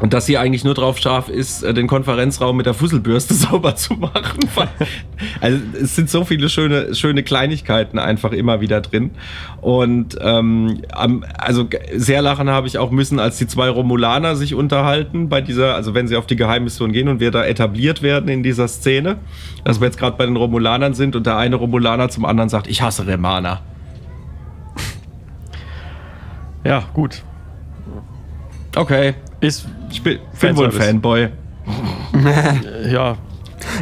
und 0.00 0.12
dass 0.12 0.26
sie 0.26 0.38
eigentlich 0.38 0.64
nur 0.64 0.74
drauf 0.74 0.98
scharf 0.98 1.28
ist, 1.28 1.62
äh, 1.62 1.74
den 1.74 1.88
Konferenzraum 1.88 2.56
mit 2.56 2.66
der 2.66 2.74
Fusselbürste 2.74 3.34
sauber 3.34 3.74
zu 3.74 3.94
machen. 3.94 4.38
Also 5.40 5.58
es 5.80 5.96
sind 5.96 6.08
so 6.08 6.24
viele 6.24 6.48
schöne, 6.48 6.94
schöne 6.94 7.22
Kleinigkeiten 7.22 7.98
einfach 7.98 8.32
immer 8.32 8.60
wieder 8.60 8.80
drin. 8.80 9.10
Und 9.60 10.16
ähm, 10.20 10.82
also 11.36 11.68
sehr 11.94 12.22
lachen 12.22 12.48
habe 12.48 12.68
ich 12.68 12.78
auch 12.78 12.90
müssen, 12.90 13.18
als 13.18 13.38
die 13.38 13.48
zwei 13.48 13.68
Romulaner 13.68 14.36
sich 14.36 14.54
unterhalten 14.54 15.28
bei 15.28 15.40
dieser, 15.40 15.74
also 15.74 15.94
wenn 15.94 16.06
sie 16.06 16.16
auf 16.16 16.26
die 16.26 16.36
Geheimmission 16.36 16.92
gehen 16.92 17.08
und 17.08 17.18
wir 17.18 17.32
da 17.32 17.44
etabliert 17.44 18.02
werden 18.02 18.28
in 18.28 18.42
dieser 18.42 18.68
Szene, 18.68 19.16
dass 19.64 19.80
wir 19.80 19.86
jetzt 19.86 19.98
gerade 19.98 20.16
bei 20.16 20.26
den 20.26 20.36
Romulanern 20.36 20.94
sind 20.94 21.16
und 21.16 21.26
der 21.26 21.36
eine 21.36 21.56
Romulaner 21.56 22.08
zum 22.08 22.24
anderen 22.24 22.48
sagt, 22.48 22.68
ich 22.68 22.82
hasse 22.82 23.06
Remaner. 23.06 23.60
Ja, 26.64 26.82
gut. 26.92 27.22
Okay, 28.76 29.14
Ist, 29.40 29.66
ich 29.90 30.02
bin, 30.02 30.18
bin 30.40 30.56
wohl 30.56 30.66
ein. 30.66 30.72
Fanboy. 30.72 31.28
ja, 32.90 33.16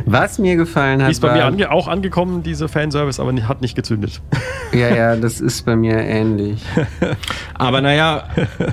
Was 0.05 0.39
mir 0.39 0.57
gefallen 0.57 1.03
hat, 1.03 1.11
ist 1.11 1.21
bei 1.21 1.29
war, 1.29 1.37
mir 1.37 1.45
ange 1.45 1.71
auch 1.71 1.89
angekommen, 1.89 2.43
diese 2.43 2.69
Fanservice, 2.69 3.21
aber 3.21 3.33
hat 3.49 3.61
nicht 3.61 3.75
gezündet. 3.75 4.21
ja, 4.73 4.95
ja, 4.95 5.17
das 5.17 5.41
ist 5.41 5.65
bei 5.65 5.77
mir 5.77 5.97
ähnlich. 5.99 6.63
Aber 7.55 7.81
naja, 7.81 8.25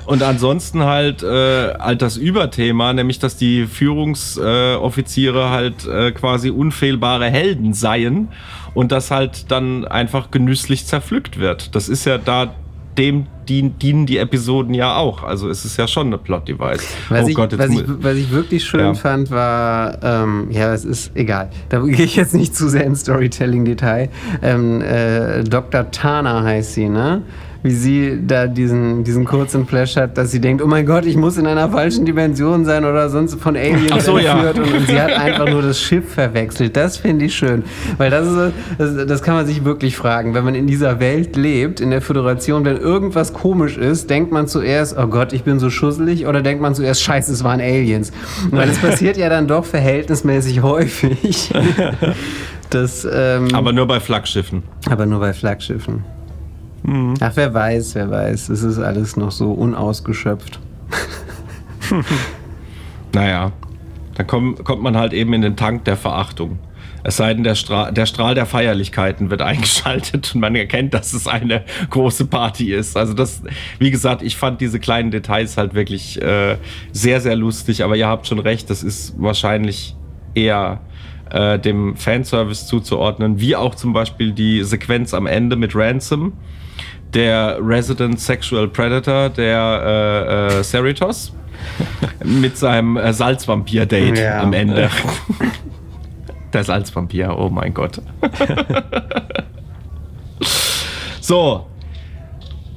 und 0.06 0.22
ansonsten 0.22 0.84
halt, 0.84 1.22
äh, 1.22 1.74
halt 1.74 2.02
das 2.02 2.16
Überthema, 2.16 2.92
nämlich 2.92 3.18
dass 3.18 3.36
die 3.36 3.66
Führungsoffiziere 3.66 5.40
äh, 5.40 5.48
halt 5.48 5.86
äh, 5.86 6.12
quasi 6.12 6.50
unfehlbare 6.50 7.26
Helden 7.26 7.72
seien 7.72 8.28
und 8.74 8.92
das 8.92 9.10
halt 9.10 9.50
dann 9.50 9.86
einfach 9.86 10.30
genüsslich 10.30 10.86
zerpflückt 10.86 11.38
wird. 11.38 11.74
Das 11.74 11.88
ist 11.88 12.04
ja 12.04 12.18
da 12.18 12.54
dem 12.98 13.26
dien, 13.48 13.78
dienen 13.78 14.06
die 14.06 14.18
Episoden 14.18 14.74
ja 14.74 14.96
auch. 14.96 15.22
Also 15.22 15.48
es 15.48 15.64
ist 15.64 15.76
ja 15.76 15.86
schon 15.86 16.06
eine 16.08 16.18
Plot-Device. 16.18 16.86
Was, 17.08 17.24
oh 17.24 17.28
ich, 17.28 17.34
Gott, 17.34 17.58
was, 17.58 17.70
ich, 17.70 17.82
was 17.86 18.16
ich 18.16 18.30
wirklich 18.30 18.64
schön 18.64 18.80
Ja. 18.80 18.94
fand, 18.94 19.30
war, 19.30 20.02
ähm, 20.02 20.48
ja, 20.50 20.72
es 20.72 20.84
ist 20.84 21.10
egal. 21.14 21.50
Da 21.68 21.80
gehe 21.84 22.04
ich 22.04 22.16
jetzt 22.16 22.34
nicht 22.34 22.56
zu 22.56 22.68
sehr 22.68 22.84
ins 22.84 23.00
Storytelling-Detail. 23.00 24.08
Ähm, 24.42 24.80
äh, 24.80 25.44
Dr. 25.44 25.90
Tana 25.90 26.42
heißt 26.42 26.74
sie, 26.74 26.88
ne? 26.88 27.22
Wie 27.64 27.70
sie 27.70 28.20
da 28.26 28.46
diesen, 28.46 29.04
diesen 29.04 29.24
kurzen 29.24 29.66
Flash 29.66 29.96
hat, 29.96 30.18
dass 30.18 30.30
sie 30.30 30.38
denkt, 30.38 30.62
oh 30.62 30.66
mein 30.66 30.84
Gott, 30.84 31.06
ich 31.06 31.16
muss 31.16 31.38
in 31.38 31.46
einer 31.46 31.70
falschen 31.70 32.04
Dimension 32.04 32.66
sein 32.66 32.84
oder 32.84 33.08
sonst 33.08 33.40
von 33.40 33.56
Aliens 33.56 34.04
so, 34.04 34.18
ja. 34.18 34.34
entführt. 34.34 34.58
Und, 34.58 34.74
und 34.74 34.86
sie 34.86 35.00
hat 35.00 35.12
einfach 35.12 35.48
nur 35.48 35.62
das 35.62 35.80
Schiff 35.80 36.12
verwechselt. 36.12 36.76
Das 36.76 36.98
finde 36.98 37.24
ich 37.24 37.34
schön. 37.34 37.64
Weil 37.96 38.10
das 38.10 38.28
ist, 38.28 38.52
das, 38.76 39.06
das 39.06 39.22
kann 39.22 39.34
man 39.34 39.46
sich 39.46 39.64
wirklich 39.64 39.96
fragen. 39.96 40.34
Wenn 40.34 40.44
man 40.44 40.54
in 40.54 40.66
dieser 40.66 41.00
Welt 41.00 41.36
lebt, 41.36 41.80
in 41.80 41.90
der 41.90 42.02
Föderation, 42.02 42.66
wenn 42.66 42.76
irgendwas 42.76 43.32
komisch 43.32 43.78
ist, 43.78 44.10
denkt 44.10 44.30
man 44.30 44.46
zuerst, 44.46 44.94
oh 44.98 45.06
Gott, 45.06 45.32
ich 45.32 45.42
bin 45.42 45.58
so 45.58 45.70
schusselig, 45.70 46.26
oder 46.26 46.42
denkt 46.42 46.60
man 46.60 46.74
zuerst, 46.74 47.02
scheiße, 47.02 47.32
es 47.32 47.44
waren 47.44 47.62
Aliens. 47.62 48.12
Weil 48.50 48.68
es 48.68 48.78
passiert 48.78 49.16
ja 49.16 49.30
dann 49.30 49.48
doch 49.48 49.64
verhältnismäßig 49.64 50.62
häufig. 50.62 51.50
Das, 52.70 53.06
ähm, 53.08 53.54
Aber 53.54 53.72
nur 53.72 53.86
bei 53.86 54.00
Flaggschiffen. 54.00 54.64
aber 54.90 55.06
nur 55.06 55.20
bei 55.20 55.32
Flaggschiffen. 55.32 56.04
Ach, 56.86 57.32
wer 57.34 57.54
weiß, 57.54 57.94
wer 57.94 58.10
weiß. 58.10 58.50
Es 58.50 58.62
ist 58.62 58.78
alles 58.78 59.16
noch 59.16 59.30
so 59.30 59.52
unausgeschöpft. 59.52 60.60
Naja, 63.14 63.52
dann 64.16 64.26
komm, 64.26 64.56
kommt 64.64 64.82
man 64.82 64.96
halt 64.96 65.12
eben 65.12 65.32
in 65.32 65.42
den 65.42 65.56
Tank 65.56 65.84
der 65.84 65.96
Verachtung. 65.96 66.58
Es 67.04 67.18
sei 67.18 67.34
denn, 67.34 67.44
der, 67.44 67.54
Stra 67.54 67.90
der 67.90 68.06
Strahl 68.06 68.34
der 68.34 68.46
Feierlichkeiten 68.46 69.30
wird 69.30 69.42
eingeschaltet 69.42 70.34
und 70.34 70.40
man 70.40 70.54
erkennt, 70.56 70.94
dass 70.94 71.12
es 71.12 71.28
eine 71.28 71.62
große 71.90 72.26
Party 72.26 72.72
ist. 72.72 72.96
Also 72.96 73.14
das, 73.14 73.42
wie 73.78 73.90
gesagt, 73.90 74.22
ich 74.22 74.36
fand 74.36 74.60
diese 74.60 74.80
kleinen 74.80 75.10
Details 75.10 75.56
halt 75.56 75.74
wirklich 75.74 76.20
äh, 76.20 76.56
sehr, 76.92 77.20
sehr 77.20 77.36
lustig. 77.36 77.84
Aber 77.84 77.94
ihr 77.94 78.08
habt 78.08 78.26
schon 78.26 78.38
recht, 78.40 78.68
das 78.68 78.82
ist 78.82 79.14
wahrscheinlich 79.16 79.94
eher 80.34 80.80
äh, 81.30 81.58
dem 81.58 81.96
Fanservice 81.96 82.66
zuzuordnen, 82.66 83.38
wie 83.38 83.54
auch 83.54 83.74
zum 83.74 83.92
Beispiel 83.92 84.32
die 84.32 84.64
Sequenz 84.64 85.14
am 85.14 85.26
Ende 85.26 85.56
mit 85.56 85.76
Ransom, 85.76 86.32
der 87.14 87.58
Resident 87.60 88.18
Sexual 88.20 88.68
Predator, 88.68 89.28
der 89.30 90.48
äh, 90.50 90.58
äh, 90.58 90.62
Cerritos, 90.64 91.32
mit 92.24 92.56
seinem 92.58 92.96
äh, 92.96 93.12
Salzvampir-Date 93.12 94.18
Ja. 94.18 94.42
am 94.42 94.52
Ende. 94.52 94.90
Der 96.52 96.62
Salzvampir, 96.62 97.36
oh 97.36 97.48
mein 97.48 97.74
Gott. 97.74 98.00
so. 101.20 101.66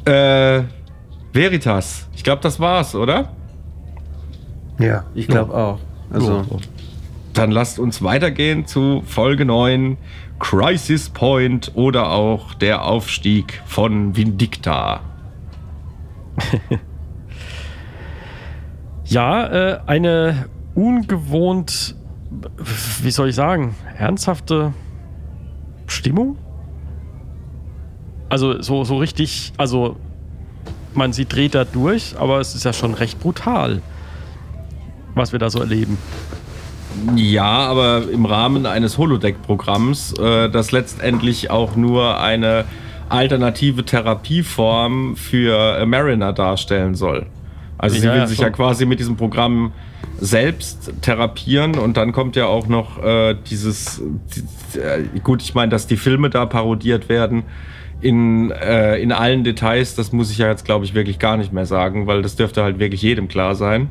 Äh, 0.03 0.63
Veritas. 1.31 2.07
Ich 2.15 2.23
glaube, 2.23 2.41
das 2.41 2.59
war's, 2.59 2.95
oder? 2.95 3.29
Ja, 4.79 5.03
ich 5.13 5.27
glaube 5.27 5.53
auch. 5.53 5.77
Also, 6.11 6.43
Dann 7.37 7.51
lasst 7.51 7.77
uns 7.77 8.01
weitergehen 8.01 8.65
zu 8.65 9.03
Folge 9.05 9.45
9, 9.45 9.97
Crisis 10.39 11.09
Point 11.09 11.71
oder 11.75 12.09
auch 12.09 12.55
der 12.55 12.83
Aufstieg 12.83 13.61
von 13.65 14.17
Vindicta. 14.17 15.01
Ja, 19.09 19.47
äh, 19.47 19.79
eine 19.85 20.49
ungewohnt, 20.75 21.95
wie 23.01 23.11
soll 23.11 23.29
ich 23.29 23.35
sagen, 23.35 23.73
ernsthafte 23.97 24.73
Stimmung. 25.87 26.37
Also 28.27 28.61
so, 28.61 28.83
so 28.83 28.97
richtig, 28.97 29.53
also 29.55 29.95
man 30.93 31.13
sie 31.13 31.25
dreht 31.25 31.55
da 31.55 31.63
durch, 31.63 32.15
aber 32.19 32.41
es 32.41 32.53
ist 32.53 32.65
ja 32.65 32.73
schon 32.73 32.95
recht 32.95 33.21
brutal, 33.21 33.81
was 35.15 35.31
wir 35.31 35.39
da 35.39 35.49
so 35.49 35.59
erleben. 35.59 35.97
Ja, 37.15 37.43
aber 37.45 38.03
im 38.11 38.25
Rahmen 38.25 38.65
eines 38.65 38.97
Holodeck-Programms, 38.97 40.13
äh, 40.19 40.49
das 40.49 40.71
letztendlich 40.71 41.49
auch 41.51 41.75
nur 41.75 42.19
eine 42.19 42.65
alternative 43.09 43.85
Therapieform 43.85 45.15
für 45.15 45.77
äh, 45.79 45.85
Mariner 45.85 46.33
darstellen 46.33 46.95
soll. 46.95 47.25
Also 47.77 47.97
sie 47.99 48.05
Ja, 48.05 48.13
will 48.13 48.19
ja, 48.21 48.27
sich 48.27 48.37
schon. 48.37 48.45
ja 48.45 48.51
quasi 48.51 48.85
mit 48.85 48.99
diesem 48.99 49.15
Programm 49.17 49.71
selbst 50.19 50.91
therapieren 51.01 51.77
und 51.77 51.95
dann 51.95 52.11
kommt 52.11 52.35
ja 52.35 52.47
auch 52.47 52.67
noch 52.67 53.03
äh, 53.03 53.35
dieses, 53.49 54.01
die, 54.35 54.79
äh, 54.79 55.03
gut, 55.23 55.41
ich 55.43 55.53
meine, 55.53 55.69
dass 55.69 55.85
die 55.87 55.97
Filme 55.97 56.29
da 56.29 56.45
parodiert 56.47 57.07
werden 57.07 57.43
in, 58.01 58.51
äh, 58.51 58.97
in 58.97 59.11
allen 59.11 59.43
Details, 59.43 59.95
das 59.95 60.11
muss 60.11 60.31
ich 60.31 60.39
ja 60.39 60.47
jetzt, 60.47 60.65
glaube 60.65 60.85
ich, 60.85 60.93
wirklich 60.95 61.19
gar 61.19 61.37
nicht 61.37 61.53
mehr 61.53 61.65
sagen, 61.65 62.07
weil 62.07 62.21
das 62.23 62.35
dürfte 62.35 62.63
halt 62.63 62.79
wirklich 62.79 63.01
jedem 63.03 63.27
klar 63.27 63.55
sein. 63.55 63.89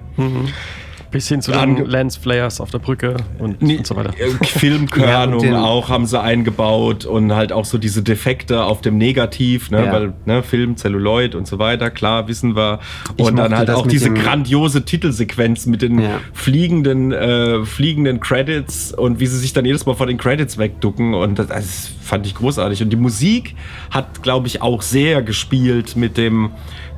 Bis 1.11 1.29
hin 1.29 1.41
zu 1.41 1.53
den 1.53 1.85
Lensflares 1.87 2.61
auf 2.61 2.71
der 2.71 2.79
Brücke 2.79 3.17
und, 3.39 3.63
Nee, 3.63 3.79
und 3.79 3.87
so 3.87 3.97
weiter. 3.97 4.11
äh, 4.19 4.45
Filmkörnung 4.45 5.41
Ja, 5.45 5.63
auch 5.63 5.89
haben 5.89 6.07
sie 6.07 6.21
eingebaut 6.21 7.05
und 7.07 7.35
halt 7.35 7.53
auch 7.53 7.65
so 7.65 7.79
diese 7.79 8.03
Defekte 8.03 8.65
auf 8.65 8.81
dem 8.81 8.99
Negativ, 8.99 9.71
ne, 9.71 9.85
Ja. 9.87 9.93
weil 9.93 10.13
ne, 10.25 10.43
Film, 10.43 10.77
Celluloid 10.77 11.35
und 11.35 11.47
so 11.47 11.59
weiter, 11.59 11.91
klar, 11.91 12.29
wissen 12.29 12.57
wir. 12.57 12.81
Ich 13.17 13.25
Und 13.25 13.37
dann 13.37 13.57
halt 13.57 13.71
auch 13.71 13.87
diese 13.87 14.13
grandiose 14.13 14.85
Titelsequenz 14.85 15.67
mit 15.67 15.83
den 15.83 16.01
Ja. 16.01 16.21
fliegenden, 16.33 17.13
äh, 17.13 17.65
fliegenden 17.65 18.21
Credits 18.21 18.93
und 18.93 19.21
wie 19.21 19.27
sie 19.27 19.39
sich 19.39 19.53
dann 19.53 19.65
jedes 19.65 19.87
Mal 19.87 19.95
vor 19.95 20.07
den 20.07 20.19
Credits 20.19 20.59
wegducken 20.59 21.15
und 21.15 21.39
das, 21.39 21.47
das 21.49 21.91
fand 22.03 22.27
ich 22.27 22.35
großartig. 22.35 22.83
Und 22.83 22.91
die 22.91 22.97
Musik 22.97 23.55
hat, 23.91 24.23
glaube 24.23 24.47
ich, 24.47 24.63
auch 24.63 24.83
sehr 24.83 25.23
gespielt 25.23 25.97
mit 25.97 26.17
dem 26.17 26.51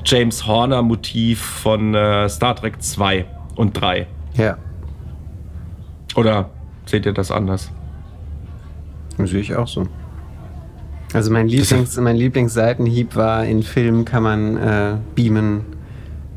James 0.04 0.46
Horner 0.46 0.82
Motiv 0.82 1.40
von 1.40 1.94
äh, 1.94 2.28
Star 2.28 2.56
Trek 2.56 2.80
2 2.82 3.24
und 3.58 3.78
3. 3.78 4.06
ja, 4.34 4.56
Oder 6.16 6.50
seht 6.86 7.04
ihr 7.06 7.12
das 7.12 7.30
anders? 7.30 7.70
das 9.18 9.30
sehe 9.30 9.40
ich 9.40 9.54
auch 9.56 9.68
so. 9.68 9.86
Also 11.12 11.32
mein, 11.32 11.48
Lieblings, 11.48 11.96
mein 11.98 12.16
Lieblingsseitenhieb 12.16 13.16
war, 13.16 13.44
in 13.44 13.62
Filmen 13.62 14.04
kann 14.04 14.22
man 14.22 14.56
äh, 14.56 14.96
beamen. 15.14 15.62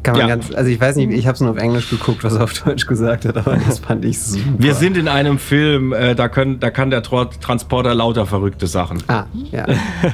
Kann 0.03 0.13
man 0.17 0.21
Ja. 0.21 0.27
ganz, 0.35 0.51
also 0.51 0.67
ich 0.71 0.81
weiß 0.81 0.95
nicht, 0.95 1.11
ich 1.11 1.27
habe 1.27 1.35
es 1.35 1.41
nur 1.41 1.51
auf 1.51 1.57
Englisch 1.57 1.89
geguckt, 1.91 2.23
was 2.23 2.33
er 2.35 2.43
auf 2.45 2.53
Deutsch 2.63 2.87
gesagt 2.87 3.25
hat, 3.25 3.37
aber 3.37 3.57
das 3.57 3.77
fand 3.79 4.03
ich 4.03 4.19
super. 4.19 4.43
Wir 4.57 4.73
sind 4.73 4.97
in 4.97 5.07
einem 5.07 5.37
Film, 5.37 5.93
äh, 5.93 6.15
da, 6.15 6.27
können, 6.27 6.59
da 6.59 6.71
kann 6.71 6.89
der 6.89 7.03
Transporter 7.03 7.93
lauter 7.93 8.25
verrückte 8.25 8.65
Sachen. 8.65 8.97
Ah, 9.07 9.25
ja. 9.51 9.65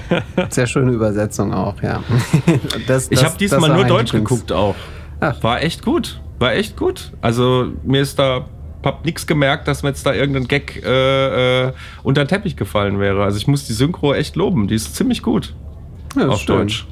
Sehr 0.49 0.67
schöne 0.67 0.91
Übersetzung 0.91 1.53
auch, 1.53 1.81
ja. 1.81 2.03
Das, 2.87 3.09
Ich 3.09 3.19
das- 3.19 3.29
habe 3.29 3.37
diesmal 3.37 3.73
nur 3.73 3.85
Deutsch 3.85 4.11
Lieblings- 4.11 4.23
geguckt 4.29 4.51
auch. 4.51 4.75
Ach. 5.21 5.41
War 5.41 5.61
echt 5.63 5.83
gut. 5.85 6.19
War 6.39 6.53
echt 6.53 6.77
gut. 6.77 7.11
Also 7.21 7.67
mir 7.83 8.01
ist 8.01 8.19
da, 8.19 8.45
hab 8.83 9.05
nichts 9.05 9.25
gemerkt, 9.25 9.67
dass 9.67 9.81
mir 9.83 9.89
jetzt 9.89 10.05
da 10.05 10.13
irgendein 10.13 10.47
Gag 10.47 10.83
äh, 10.85 11.65
äh, 11.67 11.73
unter 12.03 12.23
den 12.23 12.27
Teppich 12.27 12.55
gefallen 12.55 12.99
wäre. 12.99 13.23
Also 13.23 13.37
ich 13.37 13.47
muss 13.47 13.65
die 13.65 13.73
Synchro 13.73 14.13
echt 14.13 14.35
loben. 14.35 14.67
Die 14.67 14.75
ist 14.75 14.95
ziemlich 14.95 15.21
gut 15.23 15.55
Ja, 16.15 16.23
das 16.25 16.33
auf 16.35 16.41
stimmt. 16.41 16.59
Deutsch. 16.59 16.85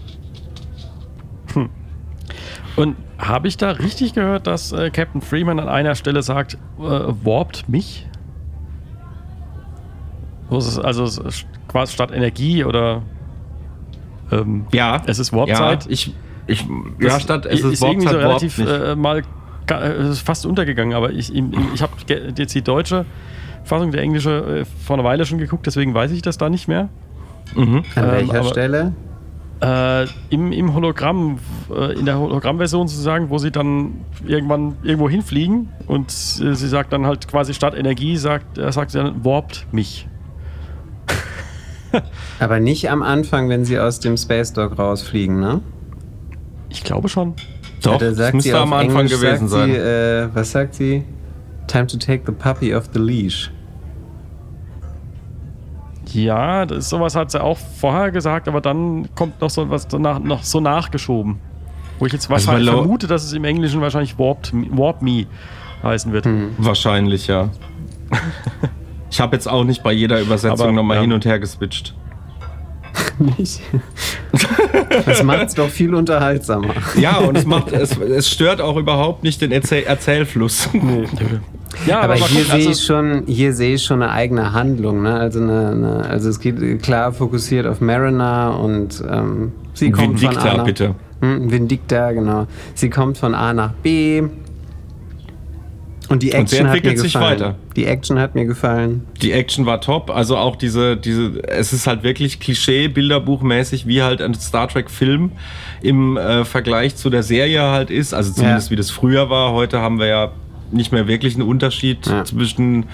Und 2.76 2.98
habe 3.18 3.48
ich 3.48 3.56
da 3.56 3.72
richtig 3.72 4.14
gehört, 4.14 4.48
dass 4.48 4.72
äh, 4.74 4.90
Captain 4.90 5.22
Freeman 5.22 5.60
an 5.60 5.70
einer 5.70 5.96
Stelle 5.96 6.22
sagt, 6.22 6.56
äh, 6.78 6.82
warpt 6.82 7.70
mich? 7.70 8.06
Es 10.52 10.68
ist- 10.68 10.80
Also 10.80 11.06
quasi 11.70 11.94
statt 11.94 12.12
Energie 12.14 12.66
oder 12.66 13.02
ähm, 14.32 14.66
Ja. 14.74 15.02
Es 15.06 15.20
ist 15.20 15.32
Ja, 15.32 15.38
Warpzeit. 15.38 15.86
Ich, 16.48 16.62
ich, 16.62 16.68
ja, 17.00 17.10
Das 17.10 17.22
statt 17.24 17.46
es 17.46 17.62
ist, 17.62 17.74
ist 17.74 17.84
irgendwie 17.84 18.08
so 18.08 18.18
relativ 18.18 18.58
äh, 18.60 18.96
mal 18.96 19.24
äh, 19.70 20.14
fast 20.14 20.46
untergegangen, 20.46 20.94
aber 20.94 21.12
ich, 21.12 21.34
ich, 21.34 21.44
ich 21.74 21.82
habe 21.82 21.94
jetzt 22.38 22.54
die 22.56 22.62
deutsche 22.62 23.06
Fassung, 23.64 23.92
der 23.92 24.02
englische 24.02 24.62
äh, 24.62 24.66
vor 24.86 24.96
einer 24.96 25.04
Weile 25.04 25.26
schon 25.26 25.38
geguckt, 25.40 25.66
deswegen 25.66 25.94
weiß 25.94 26.12
ich 26.12 26.22
das 26.22 26.38
da 26.38 26.50
nicht 26.50 26.68
mehr. 26.68 26.90
mhm. 27.56 27.84
An 27.96 28.04
Ähm, 28.06 28.12
welcher 28.12 28.40
aber- 28.40 28.50
Stelle? 28.50 28.94
Äh, 29.62 30.06
im, 30.30 30.52
Im 30.52 30.74
Hologramm, 30.76 31.40
äh, 31.74 31.94
in 31.98 32.06
der 32.06 32.20
Hologrammversion 32.20 32.90
sozusagen, 32.90 33.30
wo 33.30 33.38
sie 33.38 33.52
dann 33.52 34.02
irgendwann 34.28 34.76
irgendwo 34.84 35.10
hinfliegen 35.10 35.70
und 35.88 36.10
äh, 36.10 36.54
sie 36.54 36.68
sagt 36.68 36.92
dann 36.92 37.06
halt 37.06 37.28
quasi 37.30 37.54
statt 37.54 37.74
Energie, 37.74 38.18
sagt, 38.18 38.58
äh, 38.58 38.70
sagt 38.74 38.92
sie 38.92 38.98
dann, 38.98 39.24
warpt 39.24 39.66
mich. 39.72 40.08
Aber 42.40 42.60
nicht 42.60 42.90
am 42.90 43.02
Anfang, 43.02 43.48
wenn 43.48 43.64
sie 43.64 43.80
aus 43.80 44.02
dem 44.02 44.18
Space 44.18 44.52
Dog 44.52 44.78
rausfliegen, 44.78 45.40
ne? 45.40 45.62
Ich 46.70 46.84
glaube 46.84 47.10
schon. 47.10 47.34
Doch, 47.82 47.94
Ja, 47.94 47.98
da 47.98 48.12
das 48.12 48.34
müsste 48.34 48.50
sie 48.52 48.56
am 48.56 48.74
Anfang 48.74 49.02
Englisch, 49.02 49.20
gewesen 49.20 49.48
sein. 49.48 49.72
Sie, 49.72 49.78
äh, 49.78 50.30
was 50.34 50.52
sagt 50.52 50.76
sie? 50.76 51.04
Time 51.68 51.88
to 51.88 51.98
take 51.98 52.24
the 52.26 52.32
puppy 52.32 52.74
off 52.76 52.90
the 52.94 53.00
leash. 53.00 53.52
Ja, 56.12 56.66
das, 56.66 56.90
sowas 56.90 57.16
hat 57.16 57.32
sie 57.32 57.42
auch 57.44 57.58
vorher 57.58 58.12
gesagt, 58.12 58.48
aber 58.48 58.62
dann 58.62 59.10
kommt 59.16 59.42
noch 59.42 59.50
so 59.50 59.70
was 59.70 59.88
danach, 59.88 60.20
noch 60.20 60.44
so 60.44 60.60
nachgeschoben. 60.60 61.40
Wo 62.00 62.06
ich 62.06 62.14
jetzt 62.14 62.30
Also 62.32 62.48
wahrscheinlich 62.48 62.72
Lo- 62.72 62.80
vermute, 62.82 63.08
dass 63.08 63.24
es 63.24 63.34
im 63.34 63.44
Englischen 63.44 63.82
wahrscheinlich 63.82 64.18
Warped, 64.20 64.54
Me- 64.54 64.68
Warp 64.72 65.02
Me 65.02 65.26
heißen 65.84 66.12
wird. 66.12 66.26
Hm. 66.26 66.52
Wahrscheinlich, 66.58 67.28
ja. 67.28 67.50
ich 69.10 69.20
habe 69.20 69.36
jetzt 69.36 69.48
auch 69.48 69.64
nicht 69.64 69.84
bei 69.84 69.92
jeder 69.94 70.22
Übersetzung 70.22 70.68
Aber, 70.68 70.72
nochmal 70.72 70.98
ja. 70.98 71.02
hin 71.02 71.12
und 71.14 71.26
her 71.26 71.40
geswitcht. 71.40 71.96
Nicht. 73.20 73.62
Das 75.06 75.24
macht 75.24 75.48
es 75.48 75.54
doch 75.56 75.70
viel 75.70 75.94
unterhaltsamer. 75.96 76.74
Ja, 77.00 77.18
und 77.18 77.38
es 77.38 77.46
macht, 77.46 77.72
es, 77.72 77.98
es 77.98 78.30
stört 78.30 78.62
auch 78.62 78.78
überhaupt 78.78 79.24
nicht 79.24 79.42
den 79.42 79.52
Erzähl 79.52 79.84
Erzählfluss. 79.84 80.70
Ja, 81.86 82.02
Aber 82.02 82.18
mal 82.18 82.28
hier 82.28 82.46
sehe 82.46 82.60
ich 82.60 82.68
also- 82.68 82.82
schon, 82.82 83.24
hier 83.28 83.54
sehe 83.54 83.76
ich 83.76 83.84
schon 83.84 84.02
eine 84.02 84.12
eigene 84.12 84.54
Handlung. 84.54 85.04
Ne? 85.04 85.14
Also, 85.14 85.42
eine, 85.42 85.70
eine, 85.70 86.06
also 86.06 86.30
es 86.30 86.40
geht 86.40 86.82
klar 86.82 87.12
fokussiert 87.12 87.68
auf 87.68 87.82
Mariner 87.82 88.60
und 88.62 89.04
ähm, 89.10 89.52
sie 89.74 89.92
kommt 89.92 90.20
von 90.20 90.30
A 90.30 90.32
Vindicta, 90.32 90.58
nach, 90.58 90.66
bitte. 90.66 90.96
Hm, 91.22 91.52
Vindicta, 91.52 92.12
genau. 92.12 92.48
Sie 92.76 92.90
kommt 92.90 93.18
von 93.18 93.34
A 93.36 93.54
nach 93.54 93.72
B. 93.74 94.24
Und 96.08 96.22
die 96.24 96.32
Und 96.34 96.50
sie 96.50 96.58
Action 96.58 96.68
hat 96.68 96.74
mir 96.74 96.78
entwickelt 96.78 97.00
sich 97.00 97.14
gefallen. 97.14 97.40
weiter. 97.40 97.56
Die 97.76 97.86
Action 97.86 98.20
hat 98.20 98.36
mir 98.36 98.46
gefallen. 98.46 99.06
Die 99.22 99.32
Action 99.32 99.66
war 99.66 99.82
top, 99.82 100.10
also 100.12 100.38
auch 100.38 100.56
diese, 100.56 100.98
diese, 100.98 101.42
es 101.48 101.74
ist 101.74 101.88
halt 101.88 102.04
wirklich 102.04 102.40
Klischee, 102.40 102.88
Bilderbuchmäßig, 102.88 103.88
wie 103.88 104.02
halt 104.04 104.22
ein 104.22 104.34
Star 104.36 104.68
Trek 104.68 104.90
Film 104.92 105.32
im 105.82 106.18
äh, 106.18 106.46
Vergleich 106.46 106.96
zu 106.96 107.10
der 107.10 107.24
Serie 107.24 107.62
halt 107.64 107.90
ist, 107.90 108.14
also 108.14 108.32
zumindest 108.34 108.68
Ja. 108.68 108.72
wie 108.72 108.76
das 108.76 108.92
früher 108.92 109.30
war. 109.30 109.52
Heute 109.54 109.80
haben 109.80 110.00
wir 110.00 110.08
ja 110.08 110.32
nicht 110.72 110.92
mehr 110.92 111.08
wirklich 111.08 111.36
einen 111.36 111.48
Unterschied 111.48 112.06
Ja. 112.08 112.24
zwischen 112.26 112.86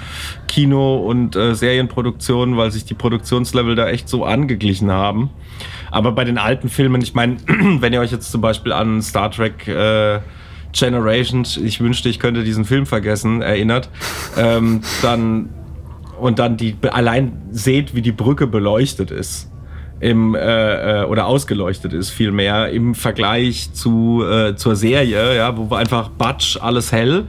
Kino 0.47 0.97
und 0.97 1.35
äh, 1.35 1.55
Serienproduktion, 1.55 2.57
weil 2.57 2.71
sich 2.71 2.85
die 2.85 2.93
Produktionslevel 2.93 3.75
da 3.75 3.87
echt 3.89 4.09
so 4.09 4.25
angeglichen 4.25 4.91
haben. 4.91 5.29
Aber 5.89 6.11
bei 6.11 6.23
den 6.25 6.37
alten 6.37 6.69
Filmen, 6.69 7.01
ich 7.01 7.13
meine, 7.13 7.37
wenn 7.79 7.93
ihr 7.93 8.01
euch 8.01 8.11
jetzt 8.11 8.31
zum 8.31 8.41
Beispiel 8.41 8.71
an 8.73 9.01
Star 9.01 9.31
Trek 9.31 9.67
äh, 9.67 10.19
Generations, 10.73 11.57
ich 11.57 11.79
wünschte, 11.79 12.09
ich 12.09 12.19
könnte 12.19 12.43
diesen 12.43 12.65
Film 12.65 12.85
vergessen, 12.85 13.41
erinnert, 13.41 13.89
ähm, 14.37 14.81
dann 15.01 15.49
und 16.19 16.39
dann 16.39 16.55
die 16.55 16.75
allein 16.89 17.41
seht, 17.51 17.95
wie 17.95 18.01
die 18.01 18.11
Brücke 18.11 18.47
beleuchtet 18.47 19.11
ist. 19.11 19.50
Im, 20.01 20.33
äh, 20.33 21.01
äh, 21.01 21.05
oder 21.05 21.27
ausgeleuchtet 21.27 21.93
ist 21.93 22.09
vielmehr 22.09 22.69
im 22.71 22.95
Vergleich 22.95 23.71
zu, 23.73 24.23
äh, 24.23 24.55
zur 24.55 24.75
Serie, 24.75 25.37
ja, 25.37 25.55
wo 25.55 25.75
einfach 25.75 26.09
Batsch, 26.09 26.57
alles 26.59 26.91
hell 26.91 27.25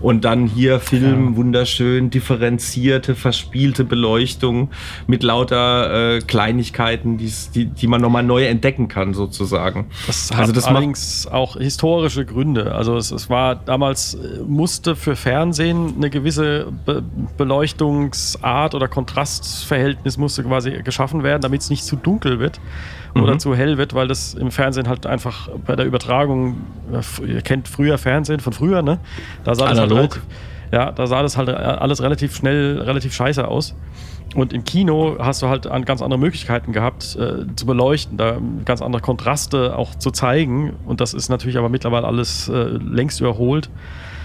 und 0.00 0.24
dann 0.24 0.48
hier 0.48 0.80
Film, 0.80 1.36
wunderschön 1.36 2.10
differenzierte, 2.10 3.14
verspielte 3.14 3.84
Beleuchtung 3.84 4.70
mit 5.06 5.22
lauter 5.22 6.16
äh, 6.16 6.18
Kleinigkeiten, 6.20 7.16
die, 7.16 7.66
die 7.66 7.86
man 7.86 8.00
nochmal 8.00 8.24
neu 8.24 8.44
entdecken 8.46 8.88
kann, 8.88 9.14
sozusagen. 9.14 9.86
Das 10.08 10.32
hat 10.32 10.40
also 10.40 10.52
das 10.52 10.64
allerdings 10.64 11.28
auch 11.28 11.56
historische 11.56 12.24
Gründe. 12.24 12.74
Also 12.74 12.96
es, 12.96 13.12
es 13.12 13.30
war 13.30 13.54
damals 13.54 14.14
äh, 14.14 14.40
musste 14.44 14.96
für 14.96 15.14
Fernsehen 15.14 15.94
eine 15.96 16.10
gewisse 16.10 16.72
Be 16.84 17.04
Beleuchtungsart 17.36 18.74
oder 18.74 18.88
Kontrastverhältnis 18.88 20.16
musste 20.16 20.42
quasi 20.42 20.70
geschaffen 20.82 21.22
werden, 21.22 21.42
damit 21.42 21.60
es 21.60 21.70
nicht 21.70 21.84
zu 21.84 21.94
dunkel 21.94 22.15
wird 22.24 22.60
oder 23.14 23.34
Mhm. 23.34 23.38
zu 23.38 23.54
hell 23.54 23.78
wird, 23.78 23.94
weil 23.94 24.08
das 24.08 24.34
im 24.34 24.50
Fernsehen 24.50 24.88
halt 24.88 25.06
einfach 25.06 25.48
bei 25.66 25.74
der 25.76 25.86
Übertragung, 25.86 26.56
ihr 27.26 27.42
kennt 27.42 27.68
früher 27.68 27.98
Fernsehen 27.98 28.40
von 28.40 28.52
früher, 28.52 28.82
ne? 28.82 28.98
Da 29.44 29.54
sah 29.54 29.68
das 29.68 29.78
halt 29.78 29.90
Analog. 29.90 29.98
relativ, 30.16 30.22
ja, 30.72 30.92
da 30.92 31.06
sah 31.06 31.22
das 31.22 31.36
halt 31.36 31.48
alles 31.48 32.02
relativ 32.02 32.34
schnell, 32.36 32.80
relativ 32.80 33.14
scheiße 33.14 33.46
aus. 33.46 33.74
Und 34.34 34.52
im 34.52 34.64
Kino 34.64 35.16
hast 35.18 35.40
du 35.40 35.48
halt 35.48 35.66
an 35.66 35.84
ganz 35.84 36.02
andere 36.02 36.18
Möglichkeiten 36.18 36.72
gehabt, 36.72 37.16
äh, 37.16 37.46
zu 37.54 37.64
beleuchten, 37.64 38.18
da 38.18 38.38
ganz 38.64 38.82
andere 38.82 39.00
Kontraste 39.00 39.76
auch 39.78 39.94
zu 39.94 40.10
zeigen. 40.10 40.74
Und 40.84 41.00
das 41.00 41.14
ist 41.14 41.28
natürlich 41.30 41.56
aber 41.56 41.68
mittlerweile 41.68 42.06
alles 42.06 42.48
äh, 42.48 42.52
längst 42.54 43.20
überholt. 43.20 43.70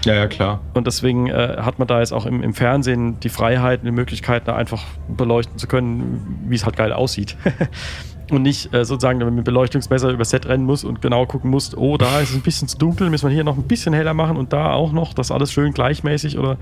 Ja, 0.04 0.14
ja, 0.14 0.26
klar. 0.26 0.60
Und 0.74 0.86
deswegen 0.86 1.28
äh, 1.28 1.56
hat 1.58 1.78
man 1.78 1.86
da 1.88 2.00
jetzt 2.00 2.12
auch 2.12 2.26
im, 2.26 2.42
im 2.42 2.54
Fernsehen 2.54 3.20
die 3.20 3.28
Freiheit, 3.28 3.80
die 3.84 3.90
Möglichkeit, 3.90 4.48
da 4.48 4.56
einfach 4.56 4.84
beleuchten 5.08 5.58
zu 5.58 5.66
können, 5.66 6.44
wie 6.48 6.54
es 6.54 6.64
halt 6.64 6.76
geil 6.76 6.92
aussieht. 6.92 7.36
Und 8.30 8.42
nicht 8.42 8.72
äh, 8.72 8.84
sozusagen, 8.84 9.18
wenn 9.18 9.26
man 9.26 9.34
mit 9.36 9.44
Beleuchtungsmesser 9.44 10.08
über 10.08 10.24
Set 10.24 10.46
rennen 10.46 10.64
muss 10.64 10.84
und 10.84 11.02
genau 11.02 11.26
gucken 11.26 11.50
muss, 11.50 11.76
oh, 11.76 11.98
da 11.98 12.20
ist 12.20 12.30
es 12.30 12.36
ein 12.36 12.40
bisschen 12.40 12.66
zu 12.66 12.78
dunkel, 12.78 13.10
müssen 13.10 13.28
wir 13.28 13.34
hier 13.34 13.44
noch 13.44 13.58
ein 13.58 13.64
bisschen 13.64 13.92
heller 13.92 14.14
machen 14.14 14.38
und 14.38 14.54
da 14.54 14.72
auch 14.72 14.92
noch, 14.92 15.12
das 15.12 15.30
alles 15.30 15.52
schön 15.52 15.74
gleichmäßig 15.74 16.38
oder 16.38 16.56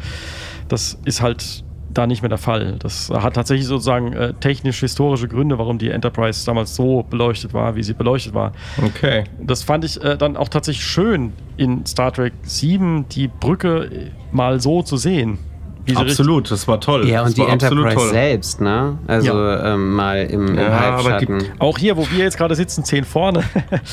das 0.69 0.99
ist 1.05 1.23
halt 1.23 1.63
da 1.93 2.07
nicht 2.07 2.23
mehr 2.23 2.29
der 2.29 2.39
Fall. 2.39 2.77
Das 2.79 3.11
hat 3.11 3.35
tatsächlich 3.35 3.67
sozusagen 3.67 4.13
äh, 4.13 4.33
technisch-historische 4.35 5.29
Gründe, 5.29 5.59
warum 5.59 5.79
die 5.79 5.91
Enterprise 5.91 6.47
damals 6.47 6.75
so 6.77 7.03
beleuchtet 7.03 7.53
war, 7.53 7.75
wie 7.75 7.83
sie 7.83 7.95
beleuchtet 7.95 8.35
war. 8.35 8.53
Okay. 8.83 9.25
Das 9.41 9.63
fand 9.63 9.85
ich 9.85 10.03
äh, 10.03 10.17
dann 10.17 10.37
auch 10.37 10.49
tatsächlich 10.49 10.85
schön 10.85 11.33
in 11.57 11.85
Star 11.87 12.13
Trek 12.13 12.33
7, 12.43 13.07
die 13.09 13.29
Brücke 13.29 13.85
äh, 13.85 14.11
mal 14.33 14.61
so 14.61 14.83
zu 14.83 14.97
sehen. 14.97 15.39
Wie 15.87 15.93
sie 15.93 15.97
Absolut, 16.01 16.51
das 16.51 16.69
war 16.69 16.79
toll. 16.81 17.09
Ja, 17.09 17.21
das 17.21 17.31
und 17.31 17.39
die 17.39 17.43
war 17.43 17.53
absolut 17.53 17.85
Enterprise 17.87 18.11
selbst, 18.11 18.61
ne? 18.61 18.99
Also 19.07 19.33
ähm, 19.33 19.95
mal 19.95 20.19
im, 20.27 20.49
im 20.49 20.55
Ja, 20.59 20.69
aber 20.69 21.19
die- 21.19 21.27
Halbschatten. 21.27 21.45
Auch 21.59 21.79
hier, 21.79 21.97
wo 21.97 22.07
wir 22.11 22.25
jetzt 22.25 22.37
gerade 22.37 22.55
sitzen, 22.55 22.85
zehn 22.85 23.05
vorne. 23.05 23.43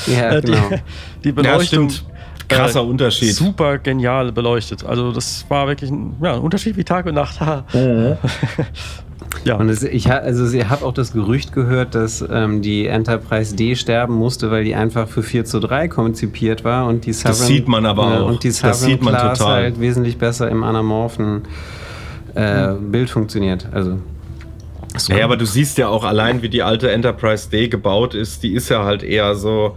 Ja, 0.06 0.30
äh, 0.32 0.40
die, 0.42 0.52
genau. 0.52 0.70
die 1.24 1.32
Beleuchtung. 1.32 1.90
stimmt. 1.90 2.04
Krasser 2.48 2.84
Unterschied. 2.84 3.34
Super 3.34 3.78
genial 3.78 4.32
beleuchtet. 4.32 4.84
Also, 4.84 5.12
das 5.12 5.44
war 5.48 5.66
wirklich 5.68 5.90
ein, 5.90 6.16
ja, 6.22 6.34
ein 6.34 6.40
Unterschied 6.40 6.76
wie 6.76 6.84
Tag 6.84 7.06
und 7.06 7.14
Nacht. 7.14 7.38
ja. 9.44 9.56
Und 9.56 9.68
es, 9.68 9.82
ich, 9.82 10.10
also 10.10 10.56
ich 10.56 10.68
habe 10.68 10.84
auch 10.84 10.94
das 10.94 11.12
Gerücht 11.12 11.52
gehört, 11.52 11.94
dass 11.94 12.24
ähm, 12.30 12.62
die 12.62 12.86
Enterprise 12.86 13.54
D 13.54 13.76
sterben 13.76 14.14
musste, 14.14 14.50
weil 14.50 14.64
die 14.64 14.74
einfach 14.74 15.08
für 15.08 15.22
4 15.22 15.44
zu 15.44 15.60
3 15.60 15.88
konzipiert 15.88 16.64
war 16.64 16.86
und 16.86 17.06
die 17.06 17.12
Sovereign, 17.12 17.34
sieht 17.34 17.68
man 17.68 17.86
aber 17.86 18.10
Ja, 18.10 18.20
auch. 18.20 18.28
Und 18.28 18.42
die 18.42 18.48
Das 18.48 18.58
Sovereign 18.58 18.74
sieht 18.76 19.02
man 19.02 19.14
Class 19.14 19.38
total. 19.38 19.62
halt 19.62 19.80
wesentlich 19.80 20.18
besser 20.18 20.48
im 20.50 20.64
anamorphen 20.64 21.42
äh, 22.34 22.72
Bild 22.74 23.10
funktioniert. 23.10 23.68
Also 23.72 23.98
Ja, 25.08 25.24
aber 25.24 25.36
du 25.36 25.46
siehst 25.46 25.78
ja 25.78 25.88
auch 25.88 26.04
allein, 26.04 26.42
wie 26.42 26.48
die 26.48 26.62
alte 26.62 26.90
Enterprise 26.90 27.50
D 27.50 27.68
gebaut 27.68 28.14
ist. 28.14 28.42
Die 28.42 28.52
ist 28.54 28.68
ja 28.68 28.84
halt 28.84 29.02
eher 29.02 29.34
so, 29.34 29.76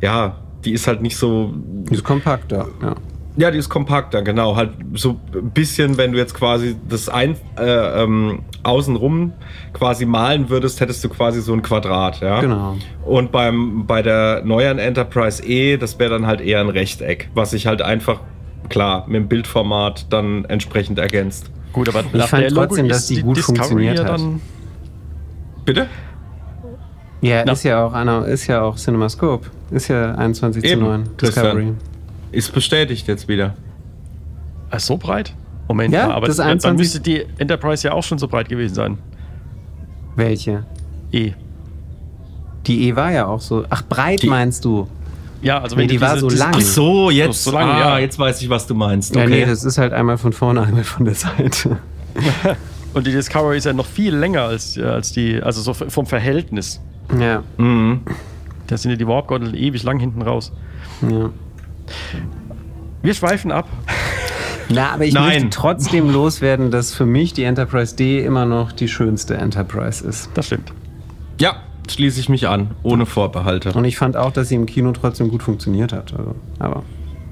ja, 0.00 0.36
die 0.64 0.72
ist 0.72 0.86
halt 0.86 1.02
nicht 1.02 1.16
so, 1.16 1.52
die 1.54 1.94
ist 1.94 2.04
kompakter. 2.04 2.68
Ja. 2.82 2.94
ja, 3.36 3.50
die 3.50 3.58
ist 3.58 3.68
kompakter, 3.68 4.22
genau. 4.22 4.56
Halt 4.56 4.70
so 4.94 5.20
ein 5.34 5.50
bisschen, 5.50 5.96
wenn 5.96 6.12
du 6.12 6.18
jetzt 6.18 6.34
quasi 6.34 6.76
das 6.88 7.08
ein, 7.08 7.36
äh, 7.58 8.02
ähm, 8.02 8.40
außenrum 8.62 9.32
quasi 9.72 10.06
malen 10.06 10.48
würdest, 10.50 10.80
hättest 10.80 11.04
du 11.04 11.08
quasi 11.08 11.40
so 11.40 11.52
ein 11.52 11.62
Quadrat, 11.62 12.20
ja. 12.20 12.40
Genau. 12.40 12.76
Und 13.04 13.30
beim, 13.30 13.86
bei 13.86 14.02
der 14.02 14.42
neuen 14.44 14.78
Enterprise 14.78 15.44
E, 15.44 15.76
das 15.76 15.98
wäre 15.98 16.10
dann 16.10 16.26
halt 16.26 16.40
eher 16.40 16.60
ein 16.60 16.68
Rechteck, 16.68 17.30
was 17.34 17.50
sich 17.50 17.66
halt 17.66 17.82
einfach, 17.82 18.20
klar, 18.68 19.04
mit 19.06 19.16
dem 19.16 19.28
Bildformat 19.28 20.06
dann 20.12 20.44
entsprechend 20.46 20.98
ergänzt. 20.98 21.50
Gut, 21.72 21.88
aber 21.88 22.04
Ich 22.12 22.24
fand 22.24 22.48
trotzdem, 22.48 22.88
dass 22.88 23.06
die 23.06 23.20
gut 23.20 23.38
funktioniert 23.38 24.02
hat. 24.02 24.20
Bitte? 25.64 25.88
Ja, 27.20 27.44
Na. 27.44 27.52
ist 27.52 27.64
ja 27.64 27.84
auch 27.84 27.92
einer, 27.92 28.24
ist 28.26 28.46
ja 28.46 28.62
auch 28.62 28.76
CinemaScope. 28.76 29.50
Ist 29.70 29.88
ja 29.88 30.14
21 30.14 30.64
Eben, 30.64 30.80
zu 30.80 30.86
9 30.86 31.04
Christian. 31.16 31.44
Discovery. 31.44 31.72
Ist 32.32 32.52
bestätigt 32.52 33.08
jetzt 33.08 33.28
wieder. 33.28 33.54
Äh, 34.70 34.78
so 34.78 34.96
breit? 34.96 35.34
Moment 35.68 35.92
Ja, 35.92 36.10
aber 36.10 36.26
das 36.28 36.36
dann, 36.36 36.46
dann 36.46 36.52
21 36.76 36.78
müsste 36.78 37.00
die 37.00 37.24
Enterprise 37.38 37.86
ja 37.88 37.92
auch 37.92 38.02
schon 38.04 38.18
so 38.18 38.28
breit 38.28 38.48
gewesen 38.48 38.74
sein. 38.74 38.98
Welche? 40.14 40.64
Eh. 41.12 41.32
Die 42.66 42.88
E 42.88 42.96
war 42.96 43.12
ja 43.12 43.26
auch 43.26 43.40
so. 43.40 43.64
Ach, 43.70 43.82
breit 43.82 44.22
Die- 44.22 44.28
meinst 44.28 44.64
du? 44.64 44.88
Ja, 45.42 45.60
also 45.60 45.76
Nee, 45.76 45.82
wenn 45.82 45.88
die 45.88 45.96
du 45.96 46.00
war 46.00 46.18
so 46.18 46.28
diese- 46.28 46.40
lang. 46.42 46.52
Ach 46.56 46.60
so, 46.60 47.10
jetzt, 47.10 47.44
So 47.44 47.50
lange, 47.52 47.72
ah, 47.72 47.80
ja. 47.80 47.98
jetzt 47.98 48.18
weiß 48.18 48.40
ich, 48.42 48.48
was 48.48 48.66
du 48.66 48.74
meinst. 48.74 49.14
Ja, 49.14 49.22
Okay. 49.22 49.30
nee, 49.30 49.44
das 49.44 49.64
ist 49.64 49.78
halt 49.78 49.92
einmal 49.92 50.16
von 50.18 50.32
vorne, 50.32 50.62
einmal 50.62 50.82
von 50.84 51.04
der 51.04 51.14
Seite. 51.14 51.78
Und 52.94 53.06
die 53.06 53.12
Discovery 53.12 53.58
ist 53.58 53.64
ja 53.66 53.72
noch 53.74 53.84
viel 53.86 54.14
länger 54.16 54.42
als, 54.42 54.76
äh, 54.78 54.82
als 54.84 55.12
die, 55.12 55.40
also 55.42 55.60
so 55.60 55.74
vom 55.74 56.06
Verhältnis. 56.06 56.80
Ja, 57.20 57.42
mhm. 57.58 58.00
Da 58.66 58.76
sind 58.76 58.90
ja 58.90 58.96
die 58.96 59.06
Warp-Gondeln 59.06 59.54
ewig 59.54 59.82
lang 59.82 59.98
hinten 59.98 60.22
raus. 60.22 60.52
ja. 61.02 61.30
Wir 63.02 63.14
schweifen 63.14 63.52
ab. 63.52 63.68
Na, 64.68 64.90
aber 64.90 65.04
ich 65.04 65.14
Nein. 65.14 65.42
möchte 65.42 65.50
trotzdem 65.50 66.10
loswerden, 66.10 66.72
dass 66.72 66.92
für 66.92 67.06
mich 67.06 67.32
die 67.32 67.44
Enterprise 67.44 67.94
D 67.94 68.24
immer 68.24 68.46
noch 68.46 68.72
die 68.72 68.88
schönste 68.88 69.36
Enterprise 69.36 70.04
ist. 70.04 70.30
Das 70.34 70.46
stimmt. 70.46 70.72
Ja, 71.40 71.62
schließe 71.88 72.18
ich 72.18 72.28
mich 72.28 72.48
an, 72.48 72.72
ohne 72.82 73.06
Vorbehalte. 73.06 73.72
Und 73.74 73.84
ich 73.84 73.96
fand 73.96 74.16
auch, 74.16 74.32
dass 74.32 74.48
sie 74.48 74.56
im 74.56 74.66
Kino 74.66 74.90
trotzdem 74.92 75.28
gut 75.28 75.44
funktioniert 75.44 75.92
hat. 75.92 76.12
Also, 76.18 76.34
aber, 76.58 76.82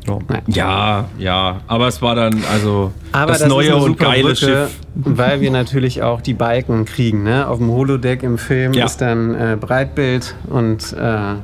Ja. 0.07 0.19
nein. 0.29 0.43
Ja, 0.49 1.05
ja, 1.19 1.61
aber 1.67 1.89
es 1.89 2.03
war 2.03 2.15
dann 2.15 2.43
also 2.53 2.93
Aber 3.13 3.33
das, 3.33 3.41
das, 3.41 3.49
neue 3.49 3.77
und 3.77 3.99
geile 3.99 4.23
Brücke, 4.25 4.37
Schiff. 4.37 4.81
weil 4.95 5.41
wir 5.41 5.51
natürlich 5.51 6.03
auch 6.03 6.21
die 6.21 6.35
Balken 6.35 6.85
kriegen. 6.85 7.23
Ne? 7.23 7.49
Auf 7.49 7.59
dem 7.59 7.71
Holodeck 7.71 8.23
im 8.23 8.37
Film 8.39 8.73
Ja. 8.75 8.85
ist 8.85 8.99
dann 9.01 9.35
äh, 9.35 9.57
Breitbild 9.59 10.35
und 10.49 10.93
äh, 10.93 11.35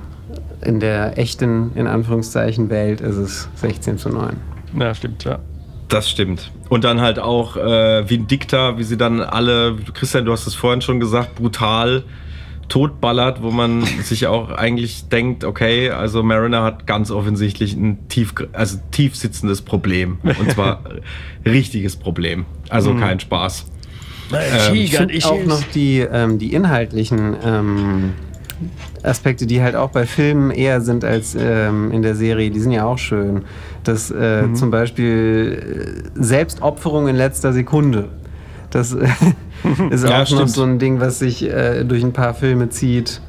in 0.67 0.79
der 0.79 1.17
echten, 1.19 1.73
in 1.75 1.87
Anführungszeichen, 1.87 2.69
Welt 2.69 3.01
ist 3.01 3.17
es 3.17 3.49
16 3.57 3.97
zu 3.97 4.11
9. 4.11 4.37
Ja, 4.79 4.95
stimmt, 4.95 5.25
ja. 5.25 5.39
Das 5.89 6.09
stimmt. 6.09 6.53
Und 6.69 6.85
dann 6.85 7.01
halt 7.01 7.19
auch 7.19 7.57
äh, 7.57 8.09
Vindicta, 8.09 8.77
wie 8.79 8.85
sie 8.85 8.97
dann 8.97 9.21
alle, 9.23 9.75
Christian, 9.95 10.25
du 10.25 10.33
hast 10.33 10.47
es 10.47 10.55
vorhin 10.55 10.83
schon 10.83 11.01
gesagt, 11.01 11.35
brutal 11.35 12.05
totballert, 12.71 13.43
wo 13.43 13.51
man 13.51 13.85
sich 14.03 14.27
auch 14.27 14.51
eigentlich 14.51 15.09
denkt, 15.11 15.45
okay, 15.45 15.91
also 15.91 16.23
Mariner 16.23 16.63
hat 16.63 16.87
ganz 16.87 17.11
offensichtlich 17.11 17.75
ein 17.75 18.09
tief, 18.09 18.33
also 18.55 18.79
tief 18.91 19.15
sitzendes 19.17 19.61
Problem. 19.61 20.17
Und 20.23 20.51
zwar 20.53 20.81
richtiges 21.45 21.97
Problem. 21.97 22.47
Also 22.71 22.95
kein 22.95 23.21
Spaß. 23.21 23.67
Ich 24.73 24.97
finde 24.97 25.19
auch 25.25 25.45
noch 25.45 25.63
die, 25.75 25.99
ähm, 25.99 26.39
die 26.39 26.55
inhaltlichen 26.55 27.37
ähm, 27.45 28.13
Aspekte, 29.03 29.47
die 29.47 29.61
halt 29.63 29.75
auch 29.75 29.91
bei 29.91 30.07
Filmen 30.07 30.51
eher 30.51 30.81
sind 30.81 31.05
als 31.05 31.35
ähm, 31.39 31.91
in 31.91 32.03
der 32.03 32.15
Serie, 32.15 32.51
die 32.51 32.61
sind 32.61 32.73
ja 32.73 32.85
auch 32.85 32.99
schön. 32.99 33.43
Das 33.83 34.11
äh, 34.11 34.43
Mhm. 34.43 34.55
zum 34.55 34.71
Beispiel 34.71 36.05
äh, 36.15 36.23
Selbstopferung 36.23 37.09
in 37.09 37.17
letzter 37.17 37.53
Sekunde. 37.53 38.09
Das 38.71 38.93
äh, 38.93 39.09
ist 39.91 40.05
Ja, 40.05 40.17
auch 40.17 40.19
noch 40.21 40.27
stimmt. 40.27 40.51
so 40.51 40.63
ein 40.65 40.79
Ding, 40.79 41.01
was 41.01 41.19
sich 41.19 41.43
äh, 41.43 41.85
durch 41.85 42.03
ein 42.03 42.13
paar 42.13 42.35
Filme 42.35 42.69
zieht. 42.71 43.21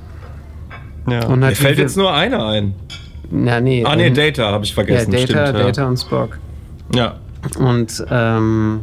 Ja. 1.08 1.26
Und 1.26 1.30
Mir 1.32 1.38
natürlich- 1.38 1.60
fällt 1.60 1.78
jetzt 1.80 1.98
nur 1.98 2.14
einer 2.14 2.46
ein. 2.46 2.74
Na, 3.32 3.60
nee. 3.62 3.84
Ah, 3.86 3.96
nee, 3.96 4.08
ähm, 4.08 4.14
Data 4.14 4.52
habe 4.52 4.64
ich 4.66 4.72
Ja, 4.72 4.76
vergessen. 4.76 5.12
Data, 5.12 5.24
stimmt, 5.24 5.40
ja. 5.40 5.52
Data 5.54 5.88
und 5.88 5.98
Spock. 5.98 6.38
Ja. 6.94 7.16
Und 7.58 8.06
ähm, 8.12 8.82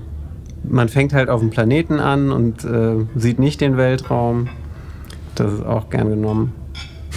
man 0.64 0.88
fängt 0.88 1.12
halt 1.12 1.28
auf 1.28 1.40
dem 1.40 1.50
Planeten 1.50 2.00
an 2.00 2.32
und 2.32 2.64
äh, 2.64 2.96
sieht 3.14 3.38
nicht 3.38 3.60
den 3.60 3.76
Weltraum. 3.76 4.48
Das 5.34 5.52
ist 5.52 5.64
auch 5.64 5.90
gern 5.90 6.08
genommen. 6.10 6.52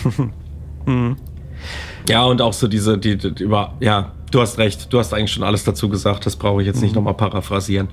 Ja, 2.10 2.24
und 2.26 2.41
auch 2.41 2.54
so 2.54 2.67
diese, 2.67 2.98
die, 2.98 3.17
die 3.17 3.44
über, 3.44 3.74
ja, 3.80 4.12
du 4.32 4.41
hast 4.41 4.58
recht, 4.58 4.91
du 4.91 5.00
hast 5.00 5.13
eigentlich 5.13 5.32
schon 5.32 5.44
alles 5.44 5.63
dazu 5.63 5.88
gesagt, 5.89 6.26
das 6.26 6.36
brauche 6.36 6.62
ich 6.62 6.67
jetzt 6.67 6.82
nicht 6.82 6.96
nochmal 6.96 7.13
paraphrasieren. 7.13 7.89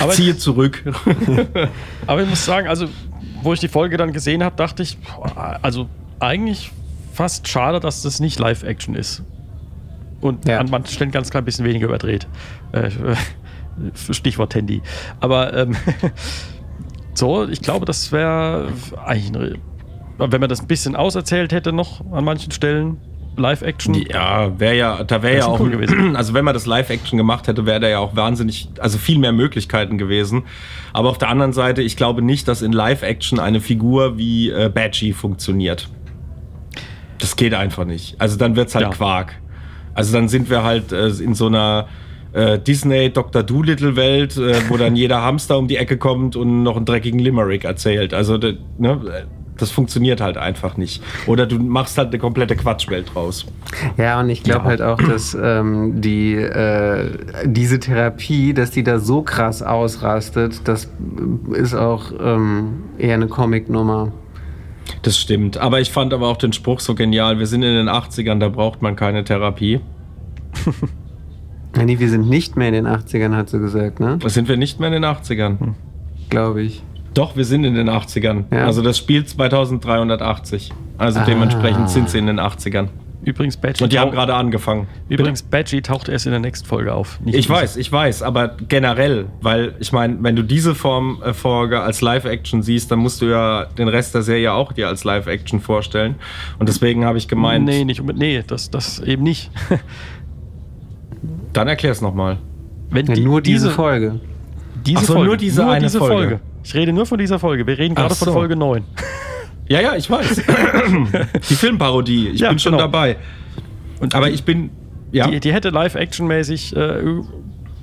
Aber, 0.00 0.12
Ziehe 0.12 0.36
zurück. 0.36 0.82
aber 2.06 2.22
ich 2.22 2.28
muss 2.28 2.44
sagen, 2.44 2.68
also, 2.68 2.86
wo 3.42 3.52
ich 3.52 3.60
die 3.60 3.68
Folge 3.68 3.96
dann 3.96 4.12
gesehen 4.12 4.42
habe, 4.42 4.56
dachte 4.56 4.82
ich, 4.82 4.98
also 5.62 5.88
eigentlich 6.18 6.70
fast 7.12 7.48
schade, 7.48 7.80
dass 7.80 8.02
das 8.02 8.20
nicht 8.20 8.38
Live-Action 8.38 8.94
ist. 8.94 9.22
Und 10.20 10.46
Ja. 10.46 10.58
an 10.58 10.68
manchen 10.70 10.92
Stellen 10.92 11.10
ganz 11.10 11.30
klein 11.30 11.44
bisschen 11.44 11.64
weniger 11.64 11.86
überdreht. 11.86 12.26
Äh, 12.72 12.90
Stichwort 14.10 14.54
Handy. 14.54 14.82
Aber 15.20 15.54
ähm, 15.56 15.76
so, 17.14 17.48
ich 17.48 17.62
glaube, 17.62 17.86
das 17.86 18.12
wäre 18.12 18.68
eigentlich, 19.04 19.34
eine, 19.34 19.54
wenn 20.18 20.40
man 20.40 20.50
das 20.50 20.60
ein 20.60 20.66
bisschen 20.66 20.96
auserzählt 20.96 21.52
hätte 21.52 21.72
noch 21.72 22.00
an 22.12 22.24
manchen 22.24 22.52
Stellen, 22.52 22.98
Live-Action. 23.36 23.94
Ja, 23.94 24.58
wäre 24.58 24.76
ja, 24.76 25.04
da 25.04 25.22
wäre 25.22 25.32
Wär 25.34 25.38
ja 25.40 25.46
auch, 25.46 25.60
cool 25.60 25.70
gewesen. 25.70 26.14
also 26.16 26.34
wenn 26.34 26.44
man 26.44 26.54
das 26.54 26.66
Live-Action 26.66 27.16
gemacht 27.16 27.48
hätte, 27.48 27.66
wäre 27.66 27.80
da 27.80 27.88
ja 27.88 27.98
auch 27.98 28.16
wahnsinnig, 28.16 28.68
also 28.78 28.98
viel 28.98 29.18
mehr 29.18 29.32
Möglichkeiten 29.32 29.98
gewesen. 29.98 30.44
Aber 30.92 31.08
auf 31.08 31.18
der 31.18 31.28
anderen 31.28 31.52
Seite, 31.52 31.82
ich 31.82 31.96
glaube 31.96 32.22
nicht, 32.22 32.48
dass 32.48 32.62
in 32.62 32.72
Live-Action 32.72 33.38
eine 33.38 33.60
Figur 33.60 34.18
wie 34.18 34.50
äh, 34.50 34.70
Badgie 34.72 35.12
funktioniert. 35.12 35.88
Das 37.18 37.36
geht 37.36 37.54
einfach 37.54 37.84
nicht. 37.84 38.20
Also 38.20 38.36
dann 38.36 38.56
wird's 38.56 38.74
halt 38.74 38.86
Ja. 38.86 38.90
Quark. 38.90 39.36
Also 39.94 40.12
dann 40.12 40.28
sind 40.28 40.50
wir 40.50 40.62
halt 40.62 40.92
äh, 40.92 41.08
in 41.08 41.34
so 41.34 41.46
einer 41.46 41.88
äh, 42.32 42.58
Disney 42.58 43.10
Dr. 43.12 43.42
Doolittle 43.42 43.96
Welt, 43.96 44.36
äh, 44.36 44.56
wo 44.68 44.76
dann 44.76 44.96
jeder 44.96 45.22
Hamster 45.22 45.58
um 45.58 45.68
die 45.68 45.76
Ecke 45.76 45.98
kommt 45.98 46.36
und 46.36 46.62
noch 46.62 46.76
einen 46.76 46.84
dreckigen 46.84 47.18
Limerick 47.18 47.64
erzählt. 47.64 48.14
Also 48.14 48.38
ne, 48.38 49.26
das 49.60 49.70
funktioniert 49.70 50.20
halt 50.20 50.36
einfach 50.36 50.76
nicht. 50.76 51.02
Oder 51.26 51.46
du 51.46 51.58
machst 51.58 51.96
halt 51.98 52.08
eine 52.08 52.18
komplette 52.18 52.56
Quatschwelt 52.56 53.14
draus. 53.14 53.46
Ja, 53.96 54.18
und 54.20 54.28
ich 54.30 54.42
glaube 54.42 54.60
Ja. 54.60 54.64
halt 54.66 54.82
auch, 54.82 54.98
dass 55.00 55.36
ähm, 55.40 56.00
die, 56.00 56.34
äh, 56.34 57.10
diese 57.44 57.78
Therapie, 57.80 58.52
dass 58.54 58.70
die 58.70 58.82
da 58.82 58.98
so 58.98 59.22
krass 59.22 59.62
ausrastet, 59.62 60.62
das 60.64 60.90
ist 61.52 61.74
auch 61.74 62.12
ähm, 62.20 62.82
eher 62.98 63.14
eine 63.14 63.28
Comic-Nummer. 63.28 64.12
Das 65.02 65.18
stimmt. 65.18 65.56
Aber 65.58 65.80
ich 65.80 65.90
fand 65.90 66.12
aber 66.12 66.28
auch 66.28 66.36
den 66.36 66.52
Spruch 66.52 66.80
so 66.80 66.94
genial. 66.94 67.38
Wir 67.38 67.46
sind 67.46 67.62
in 67.62 67.74
den 67.74 67.88
80ern, 67.88 68.38
da 68.40 68.48
braucht 68.48 68.82
man 68.82 68.96
keine 68.96 69.24
Therapie. 69.24 69.80
Nee, 71.84 72.00
wir 72.00 72.08
sind 72.10 72.28
nicht 72.28 72.56
mehr 72.56 72.66
in 72.68 72.74
den 72.74 72.86
80ern, 72.88 73.36
hat 73.36 73.48
sie 73.48 73.60
gesagt, 73.60 74.00
ne? 74.00 74.18
Sind 74.26 74.48
wir 74.48 74.56
nicht 74.56 74.80
mehr 74.80 74.88
in 74.88 74.94
den 75.00 75.04
80ern. 75.04 75.74
Glaube 76.28 76.62
ich. 76.62 76.82
Doch, 77.14 77.36
wir 77.36 77.44
sind 77.44 77.64
in 77.64 77.74
den 77.74 77.88
80ern. 77.90 78.44
Ja. 78.52 78.66
Also 78.66 78.82
das 78.82 78.96
spielt 78.98 79.28
2380. 79.28 80.72
Also 80.98 81.20
Ah. 81.20 81.24
dementsprechend 81.24 81.90
sind 81.90 82.08
sie 82.10 82.18
in 82.18 82.26
den 82.26 82.38
80ern. 82.38 82.88
Übrigens, 83.22 83.58
Badgie, 83.58 83.84
Und 83.84 83.92
die 83.92 83.98
haben 83.98 84.06
taucht- 84.08 84.14
gerade 84.16 84.34
angefangen. 84.34 84.86
übrigens 85.10 85.42
Badgie 85.42 85.82
taucht 85.82 86.08
erst 86.08 86.24
in 86.24 86.30
der 86.32 86.40
nächsten 86.40 86.66
Folge 86.66 86.94
auf. 86.94 87.20
nicht 87.20 87.34
Ich 87.36 87.50
weiß, 87.50 87.76
ich 87.76 87.92
weiß, 87.92 88.22
aber 88.22 88.56
generell, 88.68 89.26
weil 89.42 89.74
ich 89.78 89.92
meine, 89.92 90.16
wenn 90.22 90.36
du 90.36 90.42
diese 90.42 90.74
Form 90.74 91.20
äh, 91.22 91.34
Folge 91.34 91.82
als 91.82 92.00
Live-Action 92.00 92.62
siehst, 92.62 92.90
dann 92.90 93.00
musst 93.00 93.20
du 93.20 93.26
ja 93.26 93.66
den 93.76 93.88
Rest 93.88 94.14
der 94.14 94.22
Serie 94.22 94.54
auch 94.54 94.72
dir 94.72 94.88
als 94.88 95.04
Live-Action 95.04 95.60
vorstellen. 95.60 96.14
Und 96.58 96.70
deswegen 96.70 97.04
habe 97.04 97.18
ich 97.18 97.28
gemeint, 97.28 97.66
Nee, 97.66 97.84
nicht 97.84 98.00
unbedingt. 98.00 98.20
Nee, 98.22 98.42
das, 98.46 98.70
das 98.70 99.00
eben 99.00 99.22
nicht. 99.24 99.50
dann 101.52 101.68
erklär's 101.68 102.00
nochmal. 102.00 102.38
Wenn 102.90 103.06
Ja, 103.06 103.14
die, 103.14 103.20
nur 103.20 103.42
diese, 103.42 103.66
diese 103.66 103.70
Folge. 103.74 104.20
Diese 104.86 104.98
Ach 104.98 105.02
so, 105.04 105.12
Folge. 105.12 105.26
nur 105.28 105.36
diese 105.36 105.66
eine 105.68 105.90
Folge. 105.90 106.40
Ich 106.62 106.74
rede 106.74 106.92
nur 106.92 107.06
von 107.06 107.18
dieser 107.18 107.38
Folge. 107.38 107.66
Wir 107.66 107.78
reden 107.78 107.94
gerade 107.94 108.14
von 108.14 108.26
so. 108.26 108.32
Folge 108.32 108.56
9. 108.56 108.84
Ja, 109.68 109.80
ja, 109.80 109.96
ich 109.96 110.10
weiß. 110.10 110.42
die 111.48 111.54
Filmparodie, 111.54 112.28
ich 112.28 112.40
Ja, 112.40 112.48
bin 112.50 112.58
schon 112.58 112.72
genau. 112.72 112.84
dabei. 112.84 113.16
Und 114.00 114.14
Aber 114.14 114.26
die, 114.28 114.34
ich 114.34 114.44
bin, 114.44 114.70
ja, 115.12 115.28
die, 115.28 115.40
die 115.40 115.52
hätte 115.52 115.70
live-action-mäßig, 115.70 116.74
äh, 116.76 117.02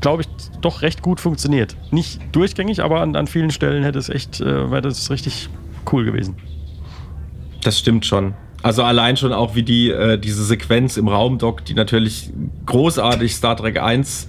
glaube 0.01 0.23
ich, 0.23 0.27
doch 0.61 0.81
recht 0.81 1.01
gut 1.01 1.19
funktioniert. 1.19 1.75
Nicht 1.91 2.19
durchgängig, 2.33 2.83
aber 2.83 3.01
an, 3.01 3.15
an 3.15 3.27
vielen 3.27 3.51
Stellen 3.51 3.83
hätte 3.83 3.99
es 3.99 4.09
echt, 4.09 4.41
äh, 4.41 4.69
wäre 4.71 4.81
das 4.81 5.09
richtig 5.09 5.49
cool 5.91 6.03
gewesen. 6.05 6.35
das 7.63 7.79
stimmt 7.79 8.05
schon. 8.05 8.33
Also 8.63 8.83
allein 8.83 9.15
schon 9.17 9.31
auch 9.33 9.55
wie 9.55 9.61
die 9.63 9.91
äh, 9.91 10.17
diese 10.17 10.43
Sequenz 10.43 10.97
im 10.97 11.07
Raumdock, 11.07 11.63
die 11.63 11.73
natürlich 11.75 12.31
großartig 12.65 13.35
Star 13.35 13.55
Trek 13.55 13.79
1 13.81 14.27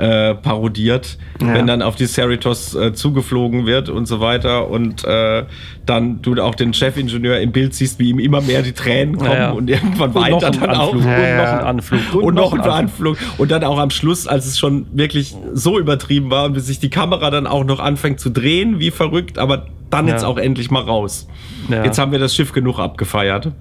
äh, 0.00 0.34
parodiert, 0.34 1.18
Ja. 1.40 1.54
wenn 1.54 1.66
dann 1.66 1.82
auf 1.82 1.94
die 1.94 2.06
Cerritos 2.06 2.74
äh, 2.74 2.92
zugeflogen 2.94 3.66
wird 3.66 3.88
und 3.90 4.06
so 4.06 4.18
weiter 4.20 4.68
und 4.70 5.04
äh, 5.04 5.44
dann 5.86 6.22
du 6.22 6.40
auch 6.42 6.54
den 6.54 6.72
Chefingenieur 6.72 7.38
im 7.40 7.52
Bild 7.52 7.74
siehst, 7.74 7.98
wie 7.98 8.08
ihm 8.10 8.18
immer 8.18 8.40
mehr 8.40 8.62
die 8.62 8.72
Tränen 8.72 9.18
kommen 9.18 9.30
Ja, 9.30 9.38
ja. 9.38 9.50
und 9.50 9.68
irgendwann 9.68 10.10
Und 10.10 10.14
noch 10.14 10.22
weiter 10.42 10.46
ein 10.48 10.60
dann 10.60 10.70
auch. 10.70 10.92
Anflug. 10.94 11.04
Ja, 11.06 11.20
und 11.20 11.36
noch 11.36 11.52
ein 11.52 11.64
Anflug. 11.66 12.22
und 12.22 12.34
noch 12.34 12.52
ein 12.54 12.60
Anflug. 12.60 13.16
Und 13.38 13.50
dann 13.50 13.62
auch 13.64 13.78
am 13.78 13.90
Schluss, 13.90 14.26
als 14.26 14.46
es 14.46 14.58
schon 14.58 14.86
wirklich 14.92 15.34
so 15.52 15.78
übertrieben 15.78 16.30
war 16.30 16.46
und 16.46 16.54
bis 16.54 16.66
sich 16.66 16.78
die 16.78 16.90
Kamera 16.90 17.30
dann 17.30 17.46
auch 17.46 17.64
noch 17.64 17.78
anfängt 17.80 18.20
zu 18.20 18.30
drehen, 18.30 18.78
wie 18.80 18.90
verrückt, 18.90 19.38
aber 19.38 19.66
dann 19.90 20.06
Ja. 20.06 20.14
jetzt 20.14 20.24
auch 20.24 20.38
endlich 20.38 20.70
mal 20.70 20.82
raus. 20.82 21.26
Ja. 21.68 21.84
Jetzt 21.84 21.98
haben 21.98 22.12
wir 22.12 22.18
das 22.18 22.34
Schiff 22.34 22.52
genug 22.52 22.78
abgefeiert. 22.78 23.52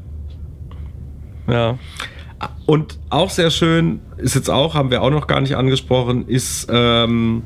Ja. 1.50 1.78
Und 2.66 3.00
auch 3.10 3.30
sehr 3.30 3.50
schön 3.52 4.00
ist 4.18 4.36
jetzt 4.36 4.50
auch, 4.50 4.76
haben 4.76 4.92
wir 4.92 5.02
auch 5.02 5.10
noch 5.10 5.28
gar 5.28 5.42
nicht 5.42 5.56
angesprochen, 5.56 6.28
ist 6.28 6.68
ähm, 6.72 7.44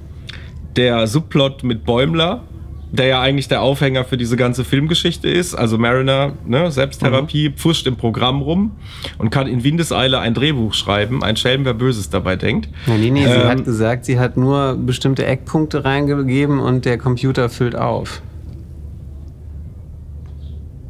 der 0.75 1.07
Subplot 1.07 1.63
mit 1.63 1.85
Bäumler, 1.85 2.43
der 2.91 3.07
ja 3.07 3.21
eigentlich 3.21 3.47
der 3.47 3.61
Aufhänger 3.63 4.03
für 4.03 4.17
diese 4.17 4.37
ganze 4.37 4.63
Filmgeschichte 4.63 5.27
ist. 5.27 5.55
Also 5.55 5.79
Mariner, 5.79 6.33
ne, 6.45 6.71
Selbsttherapie, 6.71 7.49
pfuscht 7.49 7.87
im 7.87 7.95
Programm 7.95 8.41
rum 8.41 8.71
und 9.17 9.31
kann 9.31 9.47
in 9.47 9.63
Windeseile 9.63 10.19
ein 10.19 10.35
Drehbuch 10.35 10.75
schreiben. 10.75 11.23
Ein 11.23 11.35
Schelm, 11.35 11.65
wer 11.65 11.73
Böses 11.73 12.11
dabei 12.11 12.35
denkt. 12.35 12.69
Ja, 12.85 12.95
nee, 12.95 13.09
nee, 13.09 13.25
sie 13.25 13.31
Ähm, 13.31 13.47
hat 13.47 13.65
gesagt, 13.65 14.05
sie 14.05 14.19
hat 14.19 14.37
nur 14.37 14.75
bestimmte 14.75 15.25
Eckpunkte 15.25 15.83
reingegeben 15.85 16.59
und 16.59 16.85
der 16.85 16.99
Computer 16.99 17.49
füllt 17.49 17.75
auf. 17.75 18.21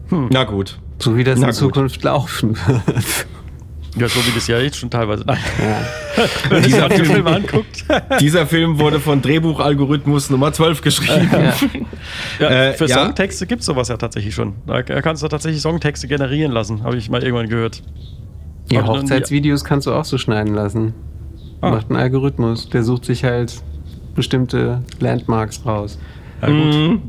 Na 0.10 0.44
gut. 0.44 0.80
So 1.00 1.16
wie 1.16 1.24
das 1.24 1.40
Na 1.40 1.48
in 1.48 1.52
gut. 1.52 1.60
Zukunft 1.60 2.04
laufen 2.04 2.58
wird. 2.68 3.28
Ja, 3.96 4.08
so 4.08 4.20
wie 4.26 4.32
das 4.34 4.48
ja 4.48 4.60
jetzt 4.60 4.78
schon 4.78 4.90
teilweise. 4.90 5.24
Ja. 5.28 5.38
Wenn 6.50 6.64
Dieser 6.68 6.90
Film- 6.90 7.06
Filme 7.06 7.30
anguckt. 7.36 7.86
Dieser 8.20 8.48
Film 8.48 8.80
wurde 8.80 9.00
von 9.00 9.22
Drehbuchalgorithmus 9.22 10.30
Nummer 10.30 10.52
12 10.54 10.82
geschrieben. 10.82 11.30
Ja. 11.32 11.54
Ja, 12.40 12.50
Äh, 12.50 12.74
für 12.74 12.86
ja. 12.88 12.96
Songtexte 13.04 13.46
gibt 13.48 13.62
es 13.62 13.66
sowas 13.68 13.88
ja 13.90 13.98
tatsächlich 13.98 14.34
schon. 14.34 14.54
Da 14.66 14.82
kannst 14.84 15.22
du 15.24 15.28
tatsächlich 15.28 15.62
Songtexte 15.62 16.08
generieren 16.08 16.52
lassen, 16.52 16.84
habe 16.84 16.98
ich 16.98 17.10
mal 17.10 17.24
irgendwann 17.24 17.50
gehört. 17.50 17.82
Die 18.72 18.78
Aber 18.78 18.94
dann- 18.94 19.04
Hochzeitsvideos 19.04 19.64
kannst 19.64 19.88
du 19.88 19.94
auch 19.94 20.06
so 20.06 20.18
schneiden 20.18 20.54
lassen. 20.54 20.94
Ah. 21.62 21.72
Macht 21.72 21.90
einen 21.90 22.00
Algorithmus, 22.00 22.70
der 22.70 22.84
sucht 22.84 23.06
sich 23.06 23.24
halt 23.24 23.54
bestimmte 24.16 24.82
Landmarks 25.00 25.66
raus. 25.66 25.98
Ja, 26.42 26.48
gut. 26.50 26.56
Mhm. 26.58 27.02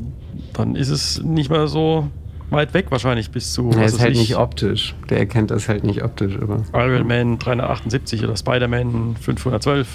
Dann 0.53 0.77
ist 0.77 0.89
es 0.91 1.23
nicht 1.23 1.51
mehr 1.51 1.67
so 1.67 2.09
weit 2.51 2.75
weg 2.75 2.87
wahrscheinlich 2.91 3.31
bis 3.31 3.53
zu 3.53 3.71
Er 3.71 3.85
ist 3.85 4.01
halt 4.01 4.13
ich, 4.13 4.19
nicht 4.19 4.37
optisch. 4.37 4.95
Der 5.11 5.19
erkennt 5.19 5.51
das 5.51 5.69
halt 5.69 5.85
nicht 5.85 6.03
optisch, 6.03 6.37
aber. 6.41 6.63
Iron 6.75 7.07
Man 7.07 7.39
378 7.39 8.25
oder 8.25 8.37
Spider-Man 8.37 9.17
512. 9.21 9.89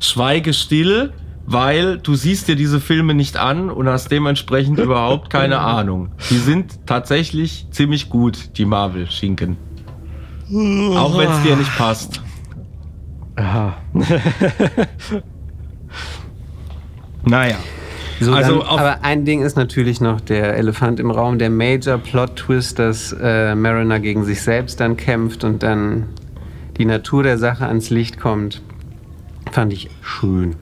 Schweige 0.00 0.52
still, 0.52 1.12
weil 1.46 1.98
du 1.98 2.14
siehst 2.14 2.48
dir 2.48 2.56
diese 2.56 2.80
Filme 2.80 3.14
nicht 3.14 3.36
an 3.36 3.70
und 3.70 3.88
hast 3.88 4.10
dementsprechend 4.10 4.78
überhaupt 4.80 5.30
keine 5.30 5.58
Ahnung. 5.60 6.10
Die 6.30 6.38
sind 6.38 6.86
tatsächlich 6.86 7.66
ziemlich 7.70 8.08
gut, 8.10 8.56
die 8.58 8.64
Marvel-Schinken. 8.64 9.56
Auch 10.96 11.16
wenn 11.16 11.30
es 11.30 11.42
dir 11.42 11.56
nicht 11.56 11.76
passt. 11.78 12.20
Aha. 13.36 13.76
Naja. 17.24 17.56
So, 18.22 18.32
Also 18.32 18.58
dann, 18.60 18.68
aber 18.68 19.04
ein 19.04 19.24
Ding 19.24 19.42
ist 19.42 19.56
natürlich 19.56 20.00
noch 20.00 20.20
der 20.20 20.56
Elefant 20.56 21.00
im 21.00 21.10
Raum, 21.10 21.38
der 21.38 21.50
Major 21.50 21.98
Plot 21.98 22.36
Twist, 22.36 22.78
dass 22.78 23.14
äh, 23.20 23.54
Mariner 23.54 24.00
gegen 24.00 24.24
sich 24.24 24.42
selbst 24.42 24.80
dann 24.80 24.96
kämpft 24.96 25.44
und 25.44 25.62
dann 25.62 26.08
die 26.78 26.84
Natur 26.84 27.22
der 27.22 27.38
Sache 27.38 27.66
ans 27.66 27.90
Licht 27.90 28.18
kommt. 28.18 28.62
Fand 29.50 29.72
ich 29.72 29.90
schön. 30.02 30.56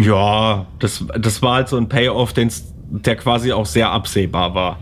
Ja, 0.00 0.66
das, 0.78 1.04
das 1.18 1.42
war 1.42 1.56
halt 1.56 1.68
so 1.68 1.76
ein 1.76 1.88
Payoff, 1.88 2.32
der 2.32 3.16
quasi 3.16 3.52
auch 3.52 3.66
sehr 3.66 3.90
absehbar 3.90 4.54
war. 4.54 4.78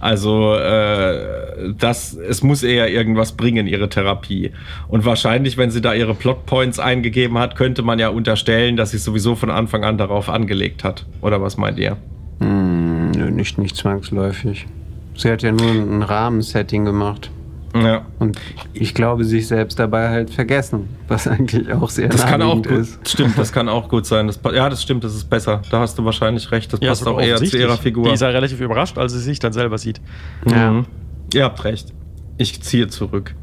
Also 0.00 0.54
äh, 0.54 1.72
das, 1.76 2.14
es 2.14 2.42
muss 2.42 2.62
eher 2.62 2.90
irgendwas 2.90 3.32
bringen, 3.32 3.66
ihre 3.66 3.88
Therapie. 3.88 4.52
Und 4.88 5.04
wahrscheinlich, 5.04 5.56
wenn 5.56 5.70
sie 5.70 5.80
da 5.80 5.94
ihre 5.94 6.14
Plotpoints 6.14 6.78
eingegeben 6.78 7.38
hat, 7.38 7.56
könnte 7.56 7.82
man 7.82 7.98
ja 7.98 8.08
unterstellen, 8.08 8.76
dass 8.76 8.90
sie 8.90 8.98
sowieso 8.98 9.34
von 9.34 9.50
Anfang 9.50 9.84
an 9.84 9.98
darauf 9.98 10.28
angelegt 10.28 10.84
hat. 10.84 11.06
Oder 11.20 11.42
was 11.42 11.56
meint 11.56 11.78
ihr? 11.78 11.96
Hm, 12.40 13.10
nicht, 13.34 13.58
nicht 13.58 13.76
zwangsläufig. 13.76 14.66
Sie 15.16 15.30
hat 15.30 15.42
ja 15.42 15.50
nur 15.50 15.70
ein 15.70 16.02
Rahmensetting 16.02 16.84
gemacht. 16.84 17.30
Ja. 17.74 18.02
Und 18.18 18.38
ich 18.72 18.94
glaube, 18.94 19.24
sich 19.24 19.46
selbst 19.46 19.78
dabei 19.78 20.08
halt 20.08 20.30
vergessen, 20.30 20.88
was 21.06 21.28
eigentlich 21.28 21.72
auch 21.72 21.90
sehr 21.90 22.08
Das 22.08 22.26
kann 22.26 22.42
auch 22.42 22.56
gut, 22.56 22.66
ist. 22.66 23.08
stimmt, 23.08 23.38
das 23.38 23.52
kann 23.52 23.68
auch 23.68 23.88
gut 23.88 24.06
sein. 24.06 24.26
Das, 24.26 24.40
ja, 24.54 24.68
das 24.68 24.82
stimmt, 24.82 25.04
das 25.04 25.14
ist 25.14 25.28
besser. 25.28 25.62
Da 25.70 25.80
hast 25.80 25.98
du 25.98 26.04
wahrscheinlich 26.04 26.50
recht. 26.50 26.72
Das 26.72 26.80
passt 26.80 27.00
sogar 27.00 27.14
auch 27.14 27.20
eher 27.20 27.36
zu 27.36 27.56
ihrer 27.56 27.76
Figur. 27.76 28.08
Die 28.08 28.14
ist 28.14 28.20
ja 28.20 28.28
relativ 28.28 28.60
überrascht, 28.60 28.98
als 28.98 29.12
sie 29.12 29.20
sich 29.20 29.38
dann 29.38 29.52
selber 29.52 29.78
sieht. 29.78 30.00
Ja. 30.50 30.72
Mhm. 30.72 30.86
Ihr 31.34 31.44
habt 31.44 31.62
recht. 31.64 31.92
Ich 32.38 32.62
ziehe 32.62 32.88
zurück. 32.88 33.34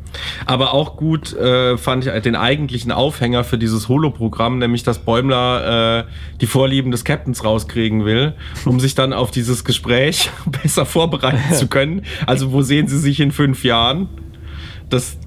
Aber 0.45 0.73
auch 0.73 0.95
gut 0.95 1.33
äh, 1.33 1.77
fand 1.77 2.05
ich 2.05 2.21
den 2.21 2.35
eigentlichen 2.35 2.93
Aufhänger 2.93 3.43
für 3.43 3.57
dieses 3.57 3.89
Holo-Programm, 3.89 4.59
nämlich 4.59 4.83
dass 4.83 4.99
Bäumler 4.99 5.99
äh, 5.99 6.03
die 6.39 6.47
Vorlieben 6.47 6.91
des 6.91 7.03
Captains 7.03 7.43
rauskriegen 7.43 8.05
will, 8.05 8.33
um 8.65 8.79
sich 8.79 8.95
dann 8.95 9.13
auf 9.13 9.31
dieses 9.31 9.65
Gespräch 9.65 10.29
besser 10.63 10.85
vorbereiten 10.85 11.53
zu 11.53 11.67
können. 11.67 12.03
Also 12.25 12.53
wo 12.53 12.61
sehen 12.61 12.87
sie 12.87 12.99
sich 12.99 13.19
in 13.19 13.31
fünf 13.31 13.65
Jahren? 13.65 14.07
Das, 14.89 15.17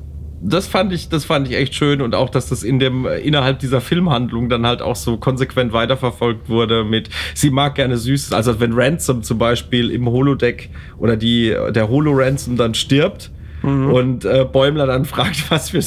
das 0.41 0.67
fand 0.67 0.93
ich, 0.93 1.11
das 1.11 1.25
fand 1.25 1.49
ich 1.49 1.57
echt 1.57 1.75
schön 1.75 2.01
und 2.01 2.15
auch, 2.15 2.31
dass 2.31 2.49
das 2.49 2.63
in 2.63 2.79
dem 2.79 3.07
innerhalb 3.07 3.59
dieser 3.59 3.81
Filmhandlung 3.81 4.49
dann 4.49 4.67
halt 4.67 4.81
auch 4.81 4.97
so 4.97 5.17
konsequent 5.17 5.73
weiterverfolgt 5.73 6.49
wurde 6.49 6.85
mit 6.85 7.11
sie 7.35 7.51
mag 7.51 7.75
gerne 7.75 7.99
Süßes. 7.99 8.33
Also 8.33 8.61
wenn 8.61 8.73
Ransom 8.73 9.23
zum 9.23 9.37
Beispiel 9.37 9.91
im 9.91 10.09
Holodeck 10.09 10.71
oder 10.97 11.17
die 11.17 11.55
der 11.71 11.89
Holo 11.89 12.13
Ransom 12.13 12.57
dann 12.57 12.75
stirbt. 12.75 13.31
Und 13.63 14.25
äh, 14.25 14.47
Bäumler 14.51 14.87
dann 14.87 15.05
fragt, 15.05 15.51
was, 15.51 15.71
für, 15.71 15.81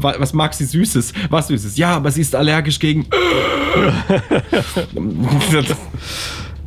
was 0.00 0.32
mag 0.32 0.54
sie 0.54 0.64
Süßes? 0.64 1.12
Was 1.30 1.48
Süßes? 1.48 1.76
Ja, 1.76 1.96
aber 1.96 2.10
sie 2.10 2.20
ist 2.20 2.34
allergisch 2.34 2.78
gegen. 2.78 3.06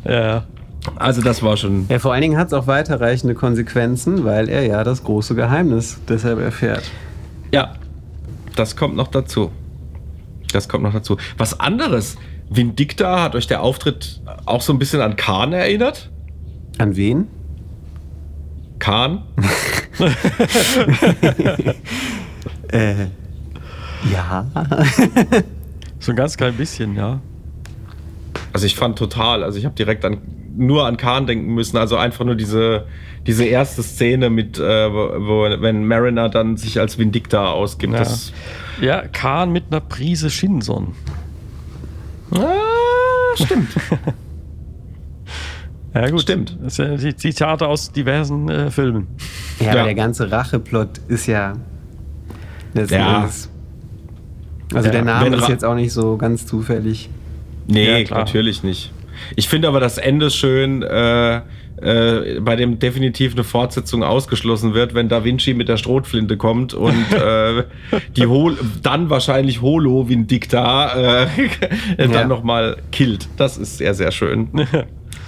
Ja. 0.07 0.45
also, 0.97 1.23
das 1.23 1.41
war 1.41 1.57
schon. 1.57 1.87
Ja, 1.89 1.97
vor 1.97 2.13
allen 2.13 2.21
Dingen 2.21 2.37
hat 2.37 2.47
es 2.47 2.53
auch 2.53 2.67
weiterreichende 2.67 3.33
Konsequenzen, 3.33 4.23
weil 4.23 4.49
er 4.49 4.67
ja 4.67 4.83
das 4.83 5.03
große 5.03 5.33
Geheimnis 5.33 5.99
deshalb 6.07 6.39
erfährt. 6.39 6.83
Ja, 7.51 7.73
das 8.55 8.75
kommt 8.75 8.95
noch 8.95 9.07
dazu. 9.07 9.51
Das 10.53 10.69
kommt 10.69 10.83
noch 10.83 10.93
dazu. 10.93 11.17
Was 11.39 11.59
anderes. 11.59 12.17
Vindicta 12.49 13.23
hat 13.23 13.35
euch 13.35 13.47
der 13.47 13.63
Auftritt 13.63 14.21
auch 14.45 14.61
so 14.61 14.71
ein 14.71 14.77
bisschen 14.77 15.01
an 15.01 15.15
Khan 15.15 15.53
erinnert? 15.53 16.11
An 16.77 16.95
wen? 16.95 17.27
Khan? 18.77 19.23
Äh, 22.69 23.07
ja. 24.11 24.45
So 25.99 26.11
ein 26.11 26.15
ganz 26.15 26.37
klein 26.37 26.53
bisschen, 26.55 26.95
ja. 26.95 27.19
Also 28.53 28.65
ich 28.65 28.75
fand 28.75 28.97
total, 28.97 29.43
also 29.43 29.57
ich 29.57 29.65
habe 29.65 29.75
direkt 29.75 30.05
an 30.05 30.17
nur 30.57 30.85
an 30.85 30.95
Khan 30.95 31.27
denken 31.27 31.53
müssen, 31.53 31.75
also 31.77 31.97
einfach 31.97 32.23
nur 32.23 32.35
diese, 32.35 32.85
diese 33.27 33.43
erste 33.43 33.83
Szene 33.83 34.29
mit, 34.29 34.57
äh, 34.57 34.93
wo, 34.93 35.09
wo- 35.27 35.61
wenn 35.61 35.85
Mariner 35.85 36.29
dann 36.29 36.55
sich 36.55 36.79
als 36.79 36.97
Vindicta 36.97 37.51
ausgibt. 37.51 37.91
Ja. 37.93 37.99
Das, 37.99 38.31
Ja, 38.79 39.01
Kahn 39.07 39.51
mit 39.51 39.65
einer 39.69 39.81
Prise 39.81 40.29
Shinson. 40.29 40.93
ah, 42.31 42.45
stimmt. 43.35 43.69
Ja, 45.95 46.09
gut. 46.09 46.21
Stimmt. 46.21 46.57
Das 46.61 46.75
sind 46.75 47.01
die 47.01 47.15
Zitate 47.15 47.67
aus 47.67 47.91
diversen 47.91 48.49
äh, 48.49 48.69
Filmen. 48.69 49.07
Ja, 49.59 49.65
Ja. 49.67 49.71
aber 49.73 49.83
der 49.85 49.95
ganze 49.95 50.29
Racheplot 50.31 50.89
ist 51.07 51.25
ja. 51.27 51.53
letzten 52.73 52.95
Ja. 52.95 53.17
Endes- 53.21 53.49
Also 54.73 54.87
Ja, 54.87 54.91
der 54.91 55.03
Name 55.03 55.25
wenn 55.27 55.33
ist 55.39 55.47
jetzt 55.47 55.63
auch 55.63 55.75
nicht 55.75 55.93
so 55.93 56.17
ganz 56.17 56.45
zufällig. 56.45 57.09
Nee, 57.67 58.03
Ja, 58.03 58.09
natürlich 58.17 58.61
nicht. 58.63 58.91
Ich 59.35 59.47
finde 59.47 59.67
aber 59.69 59.79
das 59.79 59.97
Ende 59.97 60.29
schön, 60.29 60.81
äh, 60.83 61.37
äh, 61.81 62.39
bei 62.41 62.55
dem 62.55 62.79
definitiv 62.79 63.33
eine 63.33 63.43
Fortsetzung 63.43 64.03
ausgeschlossen 64.03 64.73
wird, 64.73 64.93
wenn 64.93 65.07
Da 65.07 65.23
Vinci 65.23 65.53
mit 65.53 65.69
der 65.69 65.77
Strohflinte 65.77 66.35
kommt 66.37 66.73
und 66.73 66.93
äh, 67.13 67.63
die 68.17 68.25
Hol 68.27 68.57
dann 68.83 69.09
wahrscheinlich 69.09 69.61
Holo 69.61 70.09
Vindicta 70.09 71.23
äh, 71.23 71.27
dann 71.97 72.11
Ja. 72.11 72.27
nochmal 72.27 72.77
killt. 72.91 73.29
Das 73.37 73.57
ist 73.57 73.77
sehr, 73.77 73.93
sehr 73.93 74.11
schön. 74.11 74.49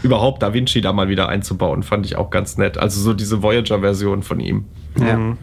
Überhaupt 0.08 0.42
Da 0.42 0.54
Vinci 0.54 0.80
da 0.82 0.94
mal 0.94 1.10
wieder 1.10 1.28
einzubauen, 1.30 1.84
fand 1.84 2.06
ich 2.06 2.16
auch 2.18 2.30
ganz 2.30 2.58
nett. 2.58 2.78
Also 2.78 3.02
so 3.02 3.14
diese 3.14 3.44
Voyager-Version 3.44 4.24
von 4.24 4.40
ihm 4.40 4.66
Ja. 5.00 5.36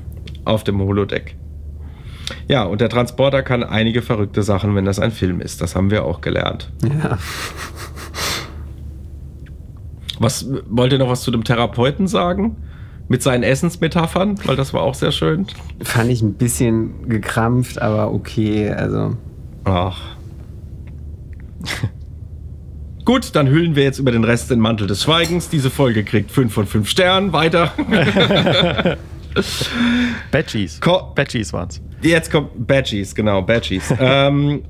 auf 0.45 0.65
dem 0.65 0.81
Holodeck. 0.81 1.37
Ja, 2.49 2.63
und 2.65 2.81
der 2.81 2.89
Transporter 2.89 3.43
kann 3.43 3.63
einige 3.63 4.01
verrückte 4.01 4.43
Sachen, 4.43 4.75
wenn 4.75 4.87
das 4.87 4.99
ein 4.99 5.11
Film 5.11 5.41
ist. 5.43 5.61
Das 5.61 5.77
haben 5.77 5.91
wir 5.91 6.05
auch 6.05 6.21
gelernt. 6.23 6.73
ja. 6.83 7.19
Was 10.21 10.49
wollt 10.71 10.93
ihr 10.93 10.99
noch 10.99 11.09
was 11.11 11.23
zu 11.23 11.31
dem 11.31 11.45
Therapeuten 11.45 12.07
sagen? 12.07 12.57
Mit 13.09 13.23
seinen 13.23 13.43
Essensmetaphern, 13.43 14.39
weil 14.47 14.57
das 14.57 14.73
war 14.73 14.81
auch 14.83 14.95
sehr 14.95 15.13
schön. 15.13 15.47
Fand 15.83 16.09
ich 16.11 16.23
ein 16.23 16.35
bisschen 16.35 17.09
gekrampft, 17.09 17.83
aber 17.83 18.13
okay. 18.15 18.71
Also. 18.71 19.17
Ach. 19.65 20.01
Gut, 23.05 23.35
dann 23.35 23.49
hüllen 23.49 23.77
wir 23.77 23.83
jetzt 23.83 23.99
über 23.99 24.13
den 24.13 24.25
Rest 24.25 24.51
den 24.51 24.61
Mantel 24.61 24.87
des 24.87 25.03
Schweigens. 25.03 25.51
Diese 25.51 25.69
Folge 25.71 26.05
kriegt 26.05 26.31
5 26.31 26.53
von 26.53 26.67
5 26.67 26.89
Sternen. 26.89 27.33
Weiter. 27.33 27.73
Badgies. 30.31 30.81
Ko- 30.81 31.13
Badgies 31.15 31.53
waren's. 31.53 31.81
Jetzt 32.03 32.31
kommt 32.31 32.67
Badgies, 32.67 33.15
genau, 33.15 33.43
Badgies. 33.43 33.93
ähm, 34.01 34.63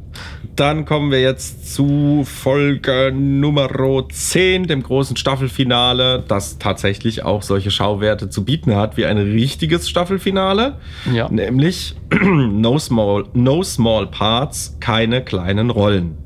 dann 0.57 0.85
kommen 0.85 1.11
wir 1.11 1.21
jetzt 1.21 1.75
zu 1.75 2.25
Folge 2.25 3.13
Nummer 3.15 3.69
10, 4.09 4.69
dem 4.69 4.83
großen 4.83 5.17
Staffelfinale, 5.17 6.25
das 6.27 6.59
tatsächlich 6.59 7.25
auch 7.25 7.43
solche 7.43 7.71
Schauwerte 7.71 8.31
zu 8.31 8.45
bieten 8.45 8.75
hat 8.77 8.97
wie 8.97 9.05
ein 9.05 9.19
richtiges 9.19 9.89
Staffelfinale. 9.89 10.77
Ja. 11.13 11.29
Nämlich 11.29 11.95
no 12.23 12.79
small, 12.79 13.25
no 13.35 13.63
small 13.63 14.07
Parts, 14.07 14.77
keine 14.81 15.23
kleinen 15.23 15.71
Rollen. 15.71 16.17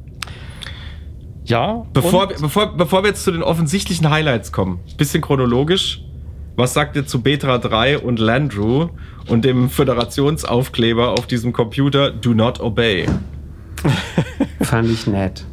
Ja. 1.49 1.84
Bevor, 1.92 2.28
wir- 2.30 2.36
bevor, 2.40 2.76
bevor 2.76 3.03
wir 3.03 3.09
jetzt 3.09 3.24
zu 3.24 3.30
den 3.32 3.42
offensichtlichen 3.42 4.09
Highlights 4.11 4.53
kommen, 4.53 4.80
bisschen 4.96 5.20
chronologisch. 5.22 6.03
Was 6.57 6.74
sagt 6.74 6.96
ihr 6.96 7.07
zu 7.07 7.20
Betra 7.22 7.59
3 7.59 7.99
und 8.01 8.18
Landrew 8.18 8.88
und 9.28 9.44
dem 9.44 9.70
Föderationsaufkleber 9.70 11.11
auf 11.12 11.26
diesem 11.26 11.53
Computer 11.53 12.11
Do 12.11 12.34
Not 12.34 12.61
Obey? 12.61 13.07
Fand 14.62 14.90
ich 14.90 15.07
nett. 15.07 15.44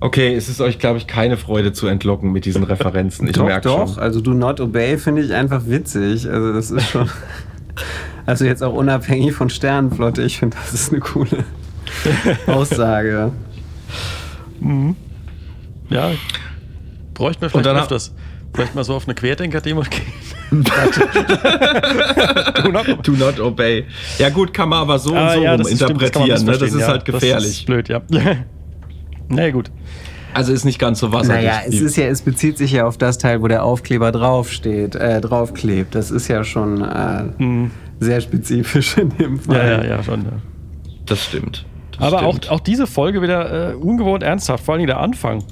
Okay, 0.00 0.34
es 0.34 0.48
ist 0.48 0.60
euch, 0.60 0.78
glaube 0.78 0.98
ich, 0.98 1.06
keine 1.06 1.36
Freude 1.36 1.72
zu 1.72 1.86
entlocken 1.86 2.30
mit 2.32 2.44
diesen 2.44 2.62
Referenzen. 2.64 3.26
Ich 3.26 3.34
doch, 3.34 3.44
merke 3.46 3.68
doch. 3.68 3.88
schon. 3.94 3.98
Also 4.02 4.20
Do 4.20 4.32
Not 4.32 4.60
Obey 4.60 4.98
finde 4.98 5.22
ich 5.22 5.32
einfach 5.32 5.62
witzig. 5.66 6.28
Also 6.28 6.52
das 6.52 6.70
ist 6.70 6.88
schon. 6.90 7.08
Also 8.26 8.44
jetzt 8.44 8.62
auch 8.62 8.74
unabhängig 8.74 9.32
von 9.32 9.48
Sternenflotte, 9.48 10.22
ich 10.22 10.36
finde, 10.38 10.54
das 10.60 10.74
ist 10.74 10.90
eine 10.90 11.00
coole 11.00 11.44
Aussage. 12.46 13.32
Ja. 15.90 16.10
Bräuchten 17.14 17.42
wir 17.42 17.46
Und 17.46 17.50
vielleicht 17.52 17.66
dann- 17.66 17.76
öfters. 17.76 18.14
Vielleicht 18.54 18.74
mal 18.74 18.82
so 18.82 18.94
auf 18.94 19.04
eine 19.06 19.14
Querdenker-Demo 19.14 19.82
gehen. 19.82 20.64
Do 23.02 23.12
Not 23.12 23.38
Obey. 23.40 23.84
Ja 24.18 24.30
gut, 24.30 24.54
kann 24.54 24.70
man 24.70 24.80
aber 24.80 24.98
so 24.98 25.10
und 25.10 25.18
Ah, 25.18 25.34
so 25.34 25.42
ja, 25.42 25.50
rum 25.52 25.58
das 25.62 25.70
ist- 25.70 25.82
stimmt, 25.82 26.00
das 26.02 26.14
man 26.14 26.22
interpretieren. 26.28 26.46
ne? 26.46 26.58
Das 26.58 26.72
ist 26.72 26.80
ja. 26.80 26.86
halt 26.88 27.04
gefährlich. 27.04 27.44
Das 27.44 27.46
ist 27.58 27.66
blöd, 27.66 27.88
ja. 27.88 28.00
Na 29.28 29.42
ja, 29.44 29.50
gut. 29.50 29.70
also 30.32 30.52
ist 30.54 30.64
nicht 30.64 30.78
ganz 30.78 30.98
so 31.00 31.12
wasserdicht. 31.12 31.44
Naja, 31.46 31.60
es 31.66 31.80
ist 31.80 31.96
ja, 31.96 32.06
es 32.06 32.22
bezieht 32.22 32.56
sich 32.56 32.72
ja 32.72 32.86
auf 32.86 32.96
das 32.96 33.18
Teil, 33.18 33.42
wo 33.42 33.48
der 33.48 33.62
Aufkleber 33.64 34.10
draufsteht, 34.12 34.94
äh, 34.94 35.20
draufklebt. 35.20 35.94
Das 35.94 36.10
ist 36.10 36.28
ja 36.28 36.42
schon 36.44 36.80
äh, 36.82 37.68
sehr 38.00 38.20
spezifisch 38.22 38.96
in 38.96 39.10
dem 39.10 39.38
Fall. 39.38 39.56
Ja, 39.56 39.84
ja, 39.84 39.96
ja, 39.96 40.02
schon. 40.02 40.24
Ja. 40.24 40.32
das 41.04 41.22
stimmt. 41.24 41.66
Aber 41.98 42.22
auch, 42.22 42.38
auch 42.48 42.60
diese 42.60 42.86
Folge 42.86 43.22
wieder 43.22 43.72
äh, 43.72 43.74
ungewohnt 43.74 44.22
ernsthaft, 44.22 44.64
vor 44.64 44.74
allem 44.74 44.86
der 44.86 45.00
Anfang. 45.00 45.42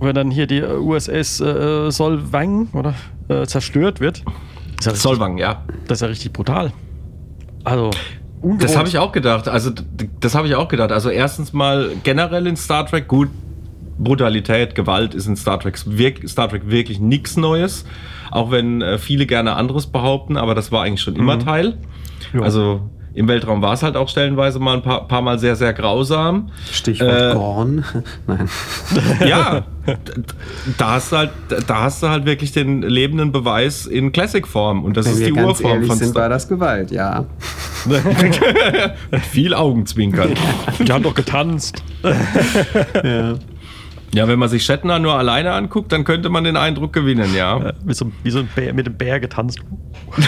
Wenn 0.00 0.14
dann 0.14 0.30
hier 0.30 0.46
die 0.46 0.58
äh, 0.58 0.76
USS 0.76 1.40
äh, 1.40 1.90
Solvang 1.90 2.68
oder, 2.72 2.94
äh, 3.28 3.46
zerstört 3.46 4.00
wird. 4.00 4.24
Ja 4.82 4.94
Solvang, 4.94 5.38
ja. 5.38 5.64
Das 5.86 5.98
ist 5.98 6.02
ja 6.02 6.08
richtig 6.08 6.32
brutal. 6.32 6.72
Also, 7.64 7.90
ungewohnt. 8.40 8.64
Das 8.64 8.76
habe 8.76 8.88
ich 8.88 8.98
auch 8.98 9.12
gedacht. 9.12 9.48
Also 9.48 9.70
das 10.20 10.34
habe 10.34 10.48
ich 10.48 10.56
auch 10.56 10.68
gedacht. 10.68 10.90
Also 10.90 11.08
erstens 11.08 11.52
mal 11.52 11.90
generell 12.02 12.46
in 12.46 12.56
Star 12.56 12.86
Trek 12.86 13.08
gut. 13.08 13.28
Brutalität, 13.98 14.74
Gewalt 14.74 15.14
ist 15.14 15.26
in 15.26 15.36
Star 15.36 15.60
Trek, 15.60 15.76
Star 16.26 16.48
Trek 16.48 16.62
wirklich 16.66 16.98
nichts 16.98 17.36
Neues. 17.36 17.84
Auch 18.30 18.50
wenn 18.50 18.82
äh, 18.82 18.98
viele 18.98 19.26
gerne 19.26 19.54
anderes 19.54 19.86
behaupten, 19.86 20.36
aber 20.36 20.54
das 20.54 20.72
war 20.72 20.82
eigentlich 20.82 21.02
schon 21.02 21.14
immer 21.14 21.38
Teil. 21.38 21.78
Ja. 22.32 22.40
Also 22.40 22.80
Im 23.14 23.28
Weltraum 23.28 23.60
war 23.60 23.74
es 23.74 23.82
halt 23.82 23.96
auch 23.96 24.08
stellenweise 24.08 24.58
mal 24.58 24.76
ein 24.76 24.82
paar, 24.82 25.06
paar 25.06 25.20
Mal 25.20 25.38
sehr, 25.38 25.54
sehr 25.54 25.72
grausam. 25.72 26.50
Stichwort 26.70 27.32
Äh, 27.32 27.34
Gorn. 27.34 27.84
Nein. 28.26 28.48
Ja, 29.26 29.64
da 30.78 30.92
hast, 30.92 31.12
du 31.12 31.16
halt, 31.16 31.30
da 31.66 31.82
hast 31.82 32.02
du 32.02 32.08
halt 32.08 32.24
wirklich 32.24 32.52
den 32.52 32.82
lebenden 32.82 33.30
Beweis 33.30 33.86
in 33.86 34.12
Classic-Form. 34.12 34.84
Und 34.84 34.96
das 34.96 35.06
Wenn 35.06 35.12
ist 35.12 35.26
die 35.26 35.32
ganz 35.32 35.48
Urform 35.48 35.72
ehrlich 35.72 35.88
von 35.88 35.98
sind, 35.98 36.14
war 36.14 36.22
Star 36.22 36.28
das 36.30 36.48
Gewalt, 36.48 36.90
ja. 36.90 37.26
Viel 39.30 39.54
Augenzwinkern. 39.54 40.30
Die 40.78 40.92
haben 40.92 41.02
doch 41.02 41.14
getanzt. 41.14 41.82
ja. 42.02 43.34
Ja, 44.14 44.28
wenn 44.28 44.38
man 44.38 44.48
sich 44.50 44.62
Shatner 44.64 44.98
nur 44.98 45.14
alleine 45.14 45.52
anguckt, 45.52 45.90
dann 45.90 46.04
könnte 46.04 46.28
man 46.28 46.44
den 46.44 46.56
Eindruck 46.56 46.92
gewinnen, 46.92 47.34
ja. 47.34 47.56
Äh, 47.58 47.72
Wie 47.84 47.94
so, 47.94 48.12
wie 48.22 48.30
so 48.30 48.40
ein 48.40 48.48
Bär, 48.54 48.74
mit 48.74 48.86
dem 48.86 48.94
Bär 48.94 49.18
getanzt. 49.20 49.58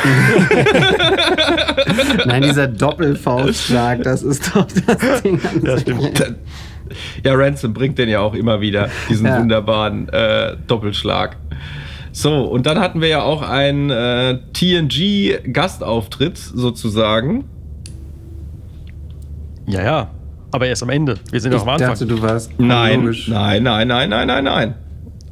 Nein, 2.27 2.43
dieser 2.43 2.69
Doppelfaustschlag, 2.69 4.03
das 4.03 4.23
ist 4.23 4.55
doch 4.55 4.67
das 4.87 5.23
Ding. 5.23 5.41
Ja, 5.63 5.79
stimmt. 5.79 6.35
Ja, 7.25 7.35
Ransom 7.35 7.73
bringt 7.75 7.99
den 7.99 8.09
ja 8.09 8.21
auch 8.21 8.35
immer 8.35 8.61
wieder, 8.61 8.89
diesen 9.09 9.27
Ja. 9.27 9.39
wunderbaren 9.39 10.09
äh, 10.11 10.57
Doppelschlag. 10.67 11.37
So, 12.13 12.43
und 12.45 12.67
dann 12.67 12.79
hatten 12.79 13.01
wir 13.01 13.09
ja 13.09 13.23
auch 13.23 13.43
einen 13.43 13.91
äh, 13.91 14.39
TNG-Gastauftritt 14.53 16.37
sozusagen. 16.39 17.45
Ja, 19.67 19.83
ja. 19.83 20.11
Aber 20.55 20.69
erst 20.69 20.85
am 20.85 20.91
Ende. 20.91 21.17
Wir 21.33 21.41
sind 21.41 21.51
Ich 21.51 21.57
noch 21.59 21.65
am 21.67 21.71
Anfang. 21.71 21.89
dachte, 21.89 22.07
du 22.07 22.23
warst 22.23 22.53
Nein, 22.59 23.13
nein, 23.27 23.61
nein, 23.65 23.89
nein, 23.89 24.09
nein, 24.09 24.27
nein, 24.29 24.45
nein. 24.45 24.75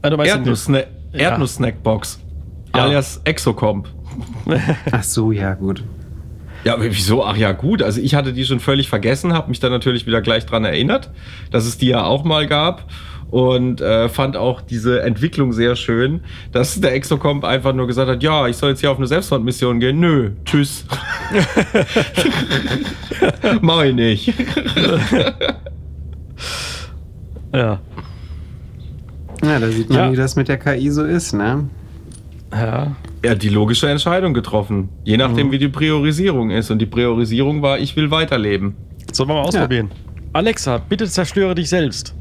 Ah, 0.02 0.08
Erdnussna 0.08 0.78
Ja. 1.12 1.30
Erdnuss-Snackbox. 1.30 2.18
Ja. 2.74 2.82
Alias 2.82 3.20
Exocomp. 3.22 3.86
Ach 4.90 5.02
so, 5.04 5.30
ja, 5.30 5.54
gut. 5.54 5.84
Ja, 6.64 6.74
aber 6.74 6.86
wieso? 6.86 7.24
Ach 7.24 7.36
ja, 7.36 7.52
gut. 7.52 7.84
Also 7.84 8.00
ich 8.00 8.16
hatte 8.16 8.32
die 8.32 8.44
schon 8.44 8.58
völlig 8.58 8.88
vergessen, 8.88 9.32
habe 9.32 9.48
mich 9.48 9.60
dann 9.60 9.70
natürlich 9.70 10.06
wieder 10.08 10.22
gleich 10.22 10.44
dran 10.44 10.64
erinnert, 10.64 11.10
dass 11.52 11.66
es 11.66 11.78
die 11.78 11.86
ja 11.86 12.02
auch 12.02 12.24
mal 12.24 12.48
gab. 12.48 12.90
Und 13.32 13.80
äh, 13.80 14.08
fand 14.10 14.36
auch 14.36 14.60
diese 14.60 15.00
Entwicklung 15.02 15.52
sehr 15.54 15.74
schön, 15.74 16.20
dass 16.52 16.78
der 16.80 16.92
Exocomp 16.94 17.44
einfach 17.44 17.72
nur 17.72 17.86
gesagt 17.86 18.10
hat, 18.10 18.22
ja, 18.22 18.46
ich 18.46 18.56
soll 18.58 18.70
jetzt 18.70 18.80
hier 18.80 18.90
auf 18.90 18.98
eine 18.98 19.06
Selbstmordmission 19.06 19.80
gehen. 19.80 19.98
Nö, 20.00 20.32
tschüss. 20.44 20.84
Mach 23.60 23.82
ich 23.84 23.94
nicht. 23.94 24.32
Ja. 27.54 27.80
Ja, 29.44 29.58
da 29.58 29.68
sieht 29.68 29.90
man, 29.90 29.98
Ja. 29.98 30.12
wie 30.12 30.16
das 30.16 30.36
mit 30.36 30.48
der 30.48 30.56
KI 30.56 30.88
so 30.90 31.04
ist, 31.04 31.34
ne? 31.34 31.68
Ja. 32.50 32.96
Er 33.20 33.30
hat 33.32 33.42
die 33.42 33.50
logische 33.50 33.90
Entscheidung 33.90 34.32
getroffen, 34.32 34.88
je 35.04 35.18
nachdem, 35.18 35.48
Mhm. 35.48 35.52
wie 35.52 35.58
die 35.58 35.68
Priorisierung 35.68 36.50
ist. 36.50 36.70
Und 36.70 36.78
die 36.78 36.86
Priorisierung 36.86 37.60
war, 37.60 37.78
ich 37.78 37.94
will 37.94 38.10
weiterleben. 38.10 38.74
Sollen 39.12 39.28
wir 39.28 39.34
mal 39.34 39.42
ausprobieren? 39.42 39.90
Alexa, 40.32 40.78
bitte 40.78 41.06
zerstöre 41.06 41.54
dich 41.54 41.68
selbst. 41.68 42.14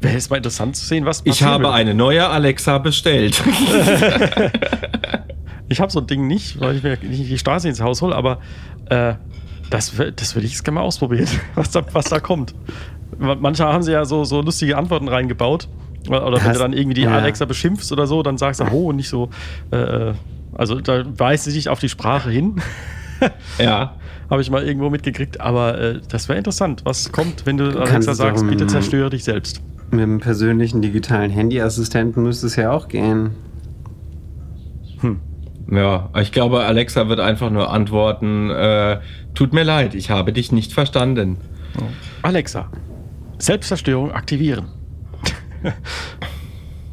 Wäre 0.00 0.16
es 0.16 0.30
mal 0.30 0.36
interessant 0.36 0.76
zu 0.76 0.84
sehen, 0.84 1.04
was 1.04 1.20
Ich 1.20 1.32
passieren 1.32 1.52
habe 1.52 1.72
eine 1.72 1.94
neue 1.94 2.28
Alexa 2.28 2.78
bestellt. 2.78 3.42
Ich 5.68 5.80
habe 5.80 5.90
so 5.90 6.00
ein 6.00 6.06
Ding 6.06 6.26
nicht, 6.26 6.60
weil 6.60 6.76
ich 6.76 6.82
mir 6.82 6.98
nicht 7.02 7.30
die 7.30 7.38
Straße 7.38 7.68
ins 7.68 7.80
Haus 7.80 8.02
hole, 8.02 8.14
aber 8.14 8.38
äh, 8.90 9.14
das, 9.70 9.94
das 10.16 10.34
würde 10.34 10.46
ich 10.46 10.52
jetzt 10.52 10.64
gerne 10.64 10.76
mal 10.76 10.82
ausprobieren, 10.82 11.26
was 11.54 11.70
da, 11.70 11.82
was 11.92 12.06
da 12.06 12.20
kommt. 12.20 12.54
Manche 13.18 13.64
haben 13.64 13.82
sie 13.82 13.92
ja 13.92 14.04
so, 14.04 14.24
so 14.24 14.40
lustige 14.40 14.76
Antworten 14.76 15.08
reingebaut. 15.08 15.68
Oder 16.08 16.26
oder 16.26 16.44
wenn 16.44 16.52
du 16.52 16.58
dann 16.58 16.72
irgendwie 16.74 16.94
die 16.94 17.02
ja. 17.02 17.16
Alexa 17.16 17.46
beschimpfst 17.46 17.90
oder 17.90 18.06
so, 18.06 18.22
dann 18.22 18.36
sagst 18.36 18.60
du, 18.60 18.64
oh, 18.70 18.90
und 18.90 18.96
nicht 18.96 19.08
so. 19.08 19.30
Äh, 19.70 20.12
also 20.52 20.80
da 20.80 21.04
weist 21.18 21.44
sie 21.44 21.52
dich 21.52 21.68
auf 21.68 21.80
die 21.80 21.88
Sprache 21.88 22.30
hin. 22.30 22.60
ja. 23.58 23.94
Habe 24.30 24.40
ich 24.42 24.50
mal 24.50 24.64
irgendwo 24.64 24.88
mitgekriegt, 24.90 25.40
aber 25.40 25.78
äh, 25.78 26.00
das 26.08 26.28
wäre 26.28 26.38
interessant. 26.38 26.82
Was 26.84 27.12
kommt, 27.12 27.44
wenn 27.46 27.56
du 27.58 27.78
Alexa 27.78 28.14
sagst, 28.14 28.46
bitte 28.48 28.66
zerstöre 28.66 29.10
dich 29.10 29.24
selbst? 29.24 29.60
Mit 29.90 30.00
einem 30.02 30.18
persönlichen 30.20 30.80
digitalen 30.82 31.30
Handyassistenten 31.30 32.22
müsste 32.22 32.46
es 32.46 32.56
ja 32.56 32.70
auch 32.72 32.88
gehen. 32.88 33.32
Ja, 35.70 36.10
ich 36.20 36.30
glaube, 36.30 36.64
Alexa 36.64 37.08
wird 37.08 37.20
einfach 37.20 37.50
nur 37.50 37.72
antworten, 37.72 38.50
äh, 38.50 39.00
tut 39.34 39.52
mir 39.54 39.64
leid, 39.64 39.94
ich 39.94 40.10
habe 40.10 40.32
dich 40.32 40.52
nicht 40.52 40.72
verstanden. 40.72 41.38
Alexa, 42.22 42.68
Selbstzerstörung 43.38 44.12
aktivieren. 44.12 44.66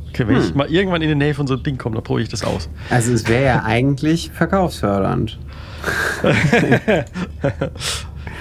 okay, 0.10 0.26
wenn 0.28 0.38
Hm. 0.38 0.44
ich 0.44 0.56
mal 0.56 0.72
irgendwann 0.72 1.02
in 1.02 1.10
die 1.10 1.16
Nähe 1.16 1.34
von 1.34 1.48
so 1.48 1.56
einem 1.56 1.64
Ding 1.64 1.78
komme, 1.78 1.96
dann 1.96 2.04
probiere 2.04 2.24
ich 2.24 2.30
das 2.30 2.44
aus. 2.44 2.70
Also 2.90 3.12
es 3.14 3.28
wäre 3.28 3.44
ja 3.44 3.64
eigentlich 3.64 4.32
verkaufsfördernd. 4.32 5.38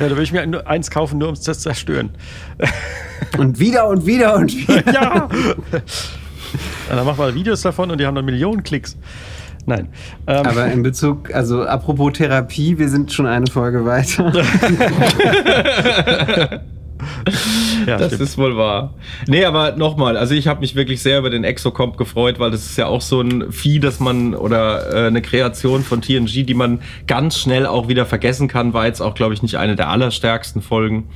Ja, 0.00 0.08
da 0.08 0.12
würde 0.12 0.22
ich 0.22 0.32
mir 0.32 0.46
nur 0.46 0.66
eins 0.66 0.90
kaufen, 0.90 1.18
nur 1.18 1.28
um 1.28 1.34
es 1.34 1.42
zu 1.42 1.52
zerstören. 1.52 2.10
Und 3.36 3.58
wieder 3.58 3.86
und 3.88 4.06
wieder 4.06 4.34
und 4.34 4.56
wieder. 4.56 4.82
ja! 4.92 4.92
ja! 4.92 5.28
Dann 6.88 7.04
machen 7.04 7.18
wir 7.18 7.34
Videos 7.34 7.60
davon 7.62 7.90
und 7.90 8.00
die 8.00 8.06
haben 8.06 8.14
dann 8.14 8.24
Millionen 8.24 8.62
Klicks. 8.62 8.96
Nein. 9.66 9.88
Ähm, 10.26 10.46
Aber 10.46 10.66
in 10.66 10.82
Bezug, 10.82 11.34
also 11.34 11.64
apropos 11.64 12.14
Therapie, 12.14 12.78
wir 12.78 12.88
sind 12.88 13.12
schon 13.12 13.26
eine 13.26 13.46
Folge 13.46 13.84
weiter. 13.84 14.32
ja, 17.86 17.96
das 17.98 18.08
stimmt. 18.08 18.22
ist 18.22 18.38
wohl 18.38 18.56
wahr. 18.56 18.94
Nee, 19.26 19.44
aber 19.44 19.72
nochmal, 19.72 20.16
also 20.16 20.34
ich 20.34 20.46
habe 20.46 20.60
mich 20.60 20.74
wirklich 20.74 21.02
sehr 21.02 21.18
über 21.18 21.30
den 21.30 21.44
Exocomp 21.44 21.96
gefreut, 21.96 22.38
weil 22.38 22.50
das 22.50 22.66
ist 22.66 22.76
ja 22.76 22.86
auch 22.86 23.00
so 23.00 23.20
ein 23.20 23.50
Vieh, 23.52 23.80
das 23.80 24.00
man 24.00 24.34
oder 24.34 24.92
äh, 25.04 25.06
eine 25.06 25.22
Kreation 25.22 25.82
von 25.82 26.02
TNG, 26.02 26.44
die 26.44 26.54
man 26.54 26.80
ganz 27.06 27.38
schnell 27.38 27.66
auch 27.66 27.88
wieder 27.88 28.06
vergessen 28.06 28.48
kann, 28.48 28.72
war 28.74 28.86
jetzt 28.86 29.00
auch, 29.00 29.14
glaube 29.14 29.34
ich, 29.34 29.42
nicht 29.42 29.56
eine 29.56 29.76
der 29.76 29.88
allerstärksten 29.88 30.62
Folgen. 30.62 31.08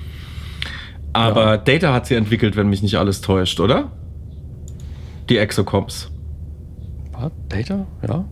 Aber 1.13 1.45
Ja. 1.53 1.57
Data 1.59 1.93
hat 1.93 2.07
sie 2.07 2.15
entwickelt, 2.15 2.57
wenn 2.57 2.69
mich 2.69 2.83
nicht 2.83 2.97
alles 2.97 3.21
täuscht, 3.21 3.61
oder? 3.61 3.93
Die 5.29 5.39
Exocomps. 5.39 6.11
Was? 7.13 7.31
Data? 7.49 7.87
Ja. 8.07 8.25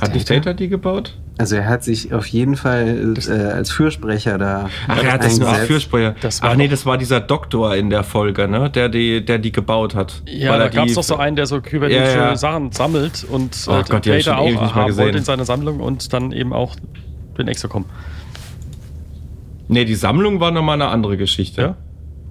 Hat 0.00 0.14
nicht 0.14 0.28
Data 0.28 0.52
die 0.52 0.68
gebaut? 0.68 1.16
Also 1.38 1.54
er 1.54 1.68
hat 1.68 1.84
sich 1.84 2.12
auf 2.12 2.26
jeden 2.26 2.56
Fall 2.56 3.14
äh, 3.28 3.30
als 3.30 3.70
Fürsprecher 3.70 4.38
da 4.38 4.68
Ach, 4.88 5.02
er 5.02 5.12
hat 5.12 5.22
das 5.22 5.38
nur 5.38 5.48
als. 5.48 5.66
Fürsprecher. 5.66 6.16
Das 6.20 6.42
Ach 6.42 6.56
nee, 6.56 6.66
das 6.66 6.84
war 6.84 6.98
dieser 6.98 7.20
Doktor 7.20 7.76
in 7.76 7.90
der 7.90 8.02
Folge, 8.02 8.48
ne? 8.48 8.68
Der 8.70 8.88
die, 8.88 9.24
der 9.24 9.38
die 9.38 9.52
gebaut 9.52 9.94
hat. 9.94 10.22
Ja, 10.26 10.50
Weil 10.50 10.58
da 10.58 10.68
gab 10.68 10.88
es 10.88 10.94
doch 10.94 11.04
so 11.04 11.16
einen, 11.16 11.36
der 11.36 11.46
so 11.46 11.60
kybernetische 11.60 12.16
Ja, 12.18 12.28
ja. 12.30 12.36
Sachen 12.36 12.72
sammelt 12.72 13.24
und 13.30 13.56
Oh 13.68 13.72
äh, 13.78 13.84
Gott, 13.88 14.04
schon 14.04 14.12
ewig 14.14 14.28
auch 14.30 14.44
nicht 14.46 14.74
haben 14.74 14.86
gesehen. 14.88 15.04
wollte 15.04 15.18
in 15.18 15.24
seiner 15.24 15.44
Sammlung 15.44 15.78
und 15.78 16.12
dann 16.12 16.32
eben 16.32 16.52
auch 16.52 16.74
den 17.38 17.46
Exocom. 17.46 17.84
Nee, 19.68 19.84
die 19.84 19.94
Sammlung 19.94 20.40
war 20.40 20.50
nochmal 20.50 20.74
eine 20.74 20.88
andere 20.90 21.16
Geschichte. 21.16 21.60
Ja? 21.60 21.76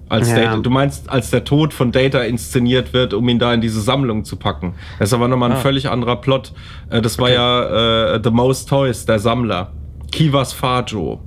Als 0.08 0.30
Ja. 0.30 0.36
Data, 0.36 0.56
du 0.58 0.70
meinst, 0.70 1.10
als 1.10 1.30
der 1.30 1.44
Tod 1.44 1.74
von 1.74 1.92
Data 1.92 2.20
inszeniert 2.22 2.92
wird, 2.92 3.12
um 3.14 3.28
ihn 3.28 3.38
da 3.38 3.52
in 3.52 3.60
diese 3.60 3.80
Sammlung 3.80 4.24
zu 4.24 4.36
packen. 4.36 4.74
Das 4.98 5.10
ist 5.10 5.12
aber 5.14 5.28
nochmal 5.28 5.50
ein 5.50 5.56
Ah. 5.58 5.60
völlig 5.60 5.88
anderer 5.88 6.16
Plot. 6.16 6.52
Äh, 6.90 7.02
Das 7.02 7.18
war 7.18 7.30
ja 7.30 8.14
äh, 8.14 8.20
The 8.22 8.30
Most 8.30 8.68
Toys, 8.68 9.04
der 9.06 9.18
Sammler. 9.18 9.72
Kivas 10.10 10.52
Fajo. 10.52 11.20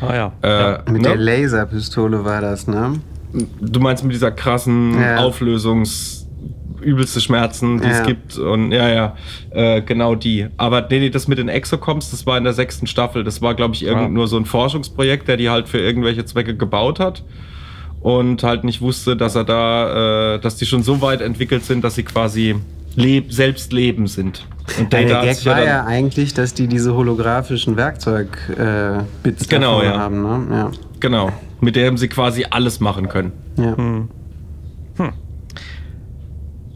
Ah 0.00 0.14
ja. 0.14 0.32
Äh, 0.42 0.48
ja. 0.48 0.78
Mit 0.90 1.02
ne? 1.02 1.08
der 1.08 1.16
Laserpistole 1.16 2.24
war 2.24 2.40
das, 2.40 2.66
ne? 2.66 3.00
Du 3.60 3.80
meinst 3.80 4.04
mit 4.04 4.12
dieser 4.12 4.30
krassen 4.30 5.00
Ja. 5.00 5.18
Auflösungs 5.18 6.18
übelste 6.82 7.20
Schmerzen, 7.20 7.80
die 7.80 7.86
Ja. 7.86 7.90
es 8.00 8.06
gibt 8.06 8.36
und 8.38 8.72
ja, 8.72 8.88
ja, 8.88 9.16
äh, 9.50 9.80
genau 9.82 10.16
die. 10.16 10.48
Aber 10.56 10.80
nee, 10.90 10.98
nee, 10.98 11.10
das 11.10 11.28
mit 11.28 11.38
den 11.38 11.48
Exocoms, 11.48 12.10
das 12.10 12.26
war 12.26 12.36
in 12.36 12.42
der 12.44 12.52
sechsten 12.54 12.86
Staffel. 12.88 13.22
Das 13.22 13.40
war, 13.40 13.54
glaube 13.54 13.74
ich, 13.74 13.84
irgend 13.84 14.06
Ah. 14.06 14.08
nur 14.08 14.26
so 14.26 14.36
ein 14.36 14.44
Forschungsprojekt, 14.44 15.28
der 15.28 15.36
die 15.36 15.48
halt 15.48 15.68
für 15.68 15.78
irgendwelche 15.78 16.24
Zwecke 16.24 16.56
gebaut 16.56 16.98
hat 17.00 17.22
und 18.02 18.42
halt 18.42 18.64
nicht 18.64 18.80
wusste, 18.80 19.16
dass 19.16 19.34
er 19.34 19.44
da, 19.44 20.34
äh, 20.34 20.40
dass 20.40 20.56
die 20.56 20.66
schon 20.66 20.82
so 20.82 21.00
weit 21.00 21.20
entwickelt 21.20 21.64
sind, 21.64 21.84
dass 21.84 21.94
sie 21.94 22.02
quasi 22.02 22.56
leb 22.94 23.32
selbst 23.32 23.72
Leben 23.72 24.06
sind. 24.06 24.46
Und 24.78 24.92
Ja, 24.92 25.00
der 25.02 25.22
Gag 25.22 25.46
war 25.46 25.64
ja 25.64 25.84
eigentlich, 25.84 26.34
dass 26.34 26.54
die 26.54 26.66
diese 26.68 26.94
holographischen 26.94 27.76
Werkzeug-Bits 27.76 29.48
Genau, 29.48 29.80
davor 29.80 29.84
ja. 29.84 29.98
haben, 29.98 30.22
ne? 30.22 30.56
Ja. 30.56 30.70
genau, 31.00 31.30
mit 31.60 31.74
dem 31.76 31.96
sie 31.96 32.08
quasi 32.08 32.44
alles 32.50 32.80
machen 32.80 33.08
können. 33.08 33.32
ja. 33.56 33.76
Hm. 33.76 34.08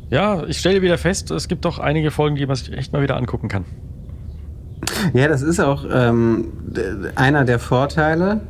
Ja, 0.08 0.44
ich 0.46 0.58
stelle 0.58 0.82
wieder 0.82 0.98
fest, 0.98 1.32
es 1.32 1.48
gibt 1.48 1.64
doch 1.64 1.80
einige 1.80 2.12
Folgen, 2.12 2.36
die 2.36 2.46
man 2.46 2.54
sich 2.54 2.72
echt 2.72 2.92
mal 2.92 3.02
wieder 3.02 3.16
angucken 3.16 3.48
kann. 3.48 3.64
Ja, 5.14 5.26
das 5.26 5.42
ist 5.42 5.58
auch 5.58 5.84
ähm, 5.92 6.44
einer 7.16 7.44
der 7.44 7.58
Vorteile, 7.58 8.40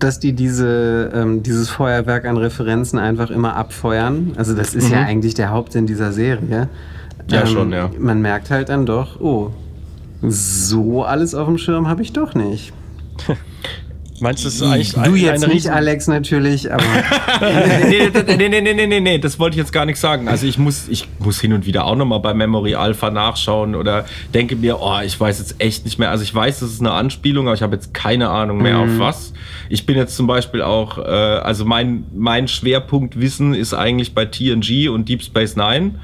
dass 0.00 0.18
die 0.18 0.32
diese, 0.32 1.10
ähm, 1.14 1.42
dieses 1.42 1.70
Feuerwerk 1.70 2.24
an 2.24 2.36
Referenzen 2.36 2.98
einfach 2.98 3.30
immer 3.30 3.54
abfeuern. 3.56 4.32
Also 4.36 4.54
das 4.54 4.74
ist 4.74 4.90
ja 4.90 5.00
Mhm. 5.02 5.06
eigentlich 5.06 5.34
der 5.34 5.50
Hauptsinn 5.50 5.86
dieser 5.86 6.12
Serie. 6.12 6.68
Ja, 7.28 7.46
schon, 7.46 7.72
ja. 7.72 7.90
Man 7.98 8.20
merkt 8.22 8.50
halt 8.50 8.70
dann 8.70 8.86
doch, 8.86 9.20
oh, 9.20 9.50
so 10.22 11.04
alles 11.04 11.34
auf 11.34 11.46
dem 11.46 11.58
Schirm 11.58 11.86
habe 11.88 12.02
ich 12.02 12.12
doch 12.12 12.34
nicht. 12.34 12.72
Meinst 14.20 14.44
du, 14.44 14.48
das 14.48 14.62
eigentlich 14.62 14.92
Du 14.92 15.00
ein, 15.00 15.16
jetzt 15.16 15.40
nicht, 15.46 15.54
Riesen 15.54 15.70
Alex, 15.72 16.06
natürlich, 16.06 16.72
aber. 16.72 16.84
nee, 17.88 18.10
nee, 18.36 18.48
nee, 18.48 18.60
nee, 18.60 18.74
nee, 18.74 18.86
nee, 18.86 19.00
nee, 19.00 19.18
das 19.18 19.38
wollte 19.38 19.54
ich 19.54 19.58
jetzt 19.58 19.72
gar 19.72 19.86
nicht 19.86 19.98
sagen. 19.98 20.28
Also 20.28 20.46
ich 20.46 20.58
muss, 20.58 20.88
ich 20.88 21.08
muss 21.18 21.40
hin 21.40 21.52
und 21.52 21.66
wieder 21.66 21.84
auch 21.84 21.96
nochmal 21.96 22.20
bei 22.20 22.34
Memory 22.34 22.74
Alpha 22.74 23.10
nachschauen 23.10 23.74
oder 23.74 24.04
denke 24.34 24.56
mir, 24.56 24.80
oh, 24.80 24.98
ich 25.04 25.18
weiß 25.18 25.38
jetzt 25.38 25.56
echt 25.60 25.84
nicht 25.84 25.98
mehr. 25.98 26.10
Also 26.10 26.22
ich 26.22 26.34
weiß, 26.34 26.60
das 26.60 26.70
ist 26.70 26.80
eine 26.80 26.92
Anspielung, 26.92 27.46
aber 27.46 27.54
ich 27.54 27.62
habe 27.62 27.74
jetzt 27.74 27.94
keine 27.94 28.28
Ahnung 28.28 28.58
mehr 28.62 28.78
mhm. 28.78 28.94
auf 28.94 28.98
was. 28.98 29.32
Ich 29.68 29.86
bin 29.86 29.96
jetzt 29.96 30.16
zum 30.16 30.26
Beispiel 30.26 30.62
auch, 30.62 30.98
äh, 30.98 31.02
also 31.02 31.64
mein, 31.64 32.04
mein 32.14 32.48
Schwerpunktwissen 32.48 33.54
ist 33.54 33.72
eigentlich 33.74 34.14
bei 34.14 34.26
TNG 34.26 34.88
und 34.88 35.08
Deep 35.08 35.22
Space 35.22 35.56
Nine. 35.56 35.96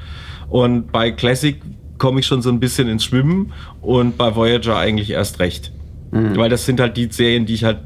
Und 0.49 0.91
bei 0.91 1.11
Classic 1.11 1.61
komme 1.97 2.19
ich 2.19 2.25
schon 2.25 2.41
so 2.41 2.49
ein 2.49 2.59
bisschen 2.59 2.87
ins 2.87 3.03
Schwimmen 3.03 3.53
und 3.81 4.17
bei 4.17 4.35
Voyager 4.35 4.77
eigentlich 4.77 5.09
erst 5.11 5.39
recht. 5.39 5.71
Mhm. 6.11 6.37
Weil 6.37 6.49
das 6.49 6.65
sind 6.65 6.79
halt 6.79 6.97
die 6.97 7.07
Serien, 7.11 7.45
die 7.45 7.53
ich 7.53 7.63
halt 7.63 7.79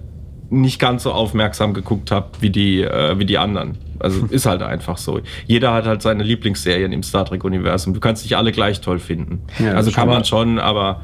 nicht 0.51 0.79
ganz 0.79 1.03
so 1.03 1.13
aufmerksam 1.13 1.73
geguckt 1.73 2.11
habe 2.11 2.27
wie 2.41 2.49
die, 2.49 2.81
äh, 2.83 3.17
wie 3.17 3.25
die 3.25 3.37
anderen. 3.37 3.77
Also 3.99 4.25
ist 4.29 4.45
halt 4.45 4.61
einfach 4.61 4.97
so. 4.97 5.21
Jeder 5.47 5.73
hat 5.73 5.85
halt 5.85 6.01
seine 6.01 6.23
Lieblingsserien 6.23 6.91
im 6.91 7.03
Star 7.03 7.25
Trek-Universum. 7.25 7.93
Du 7.93 7.99
kannst 7.99 8.23
nicht 8.23 8.35
alle 8.35 8.51
gleich 8.51 8.81
toll 8.81 8.99
finden. 8.99 9.41
Ja, 9.59 9.73
also 9.73 9.91
kann 9.91 10.07
man 10.07 10.25
schon, 10.25 10.59
aber. 10.59 11.01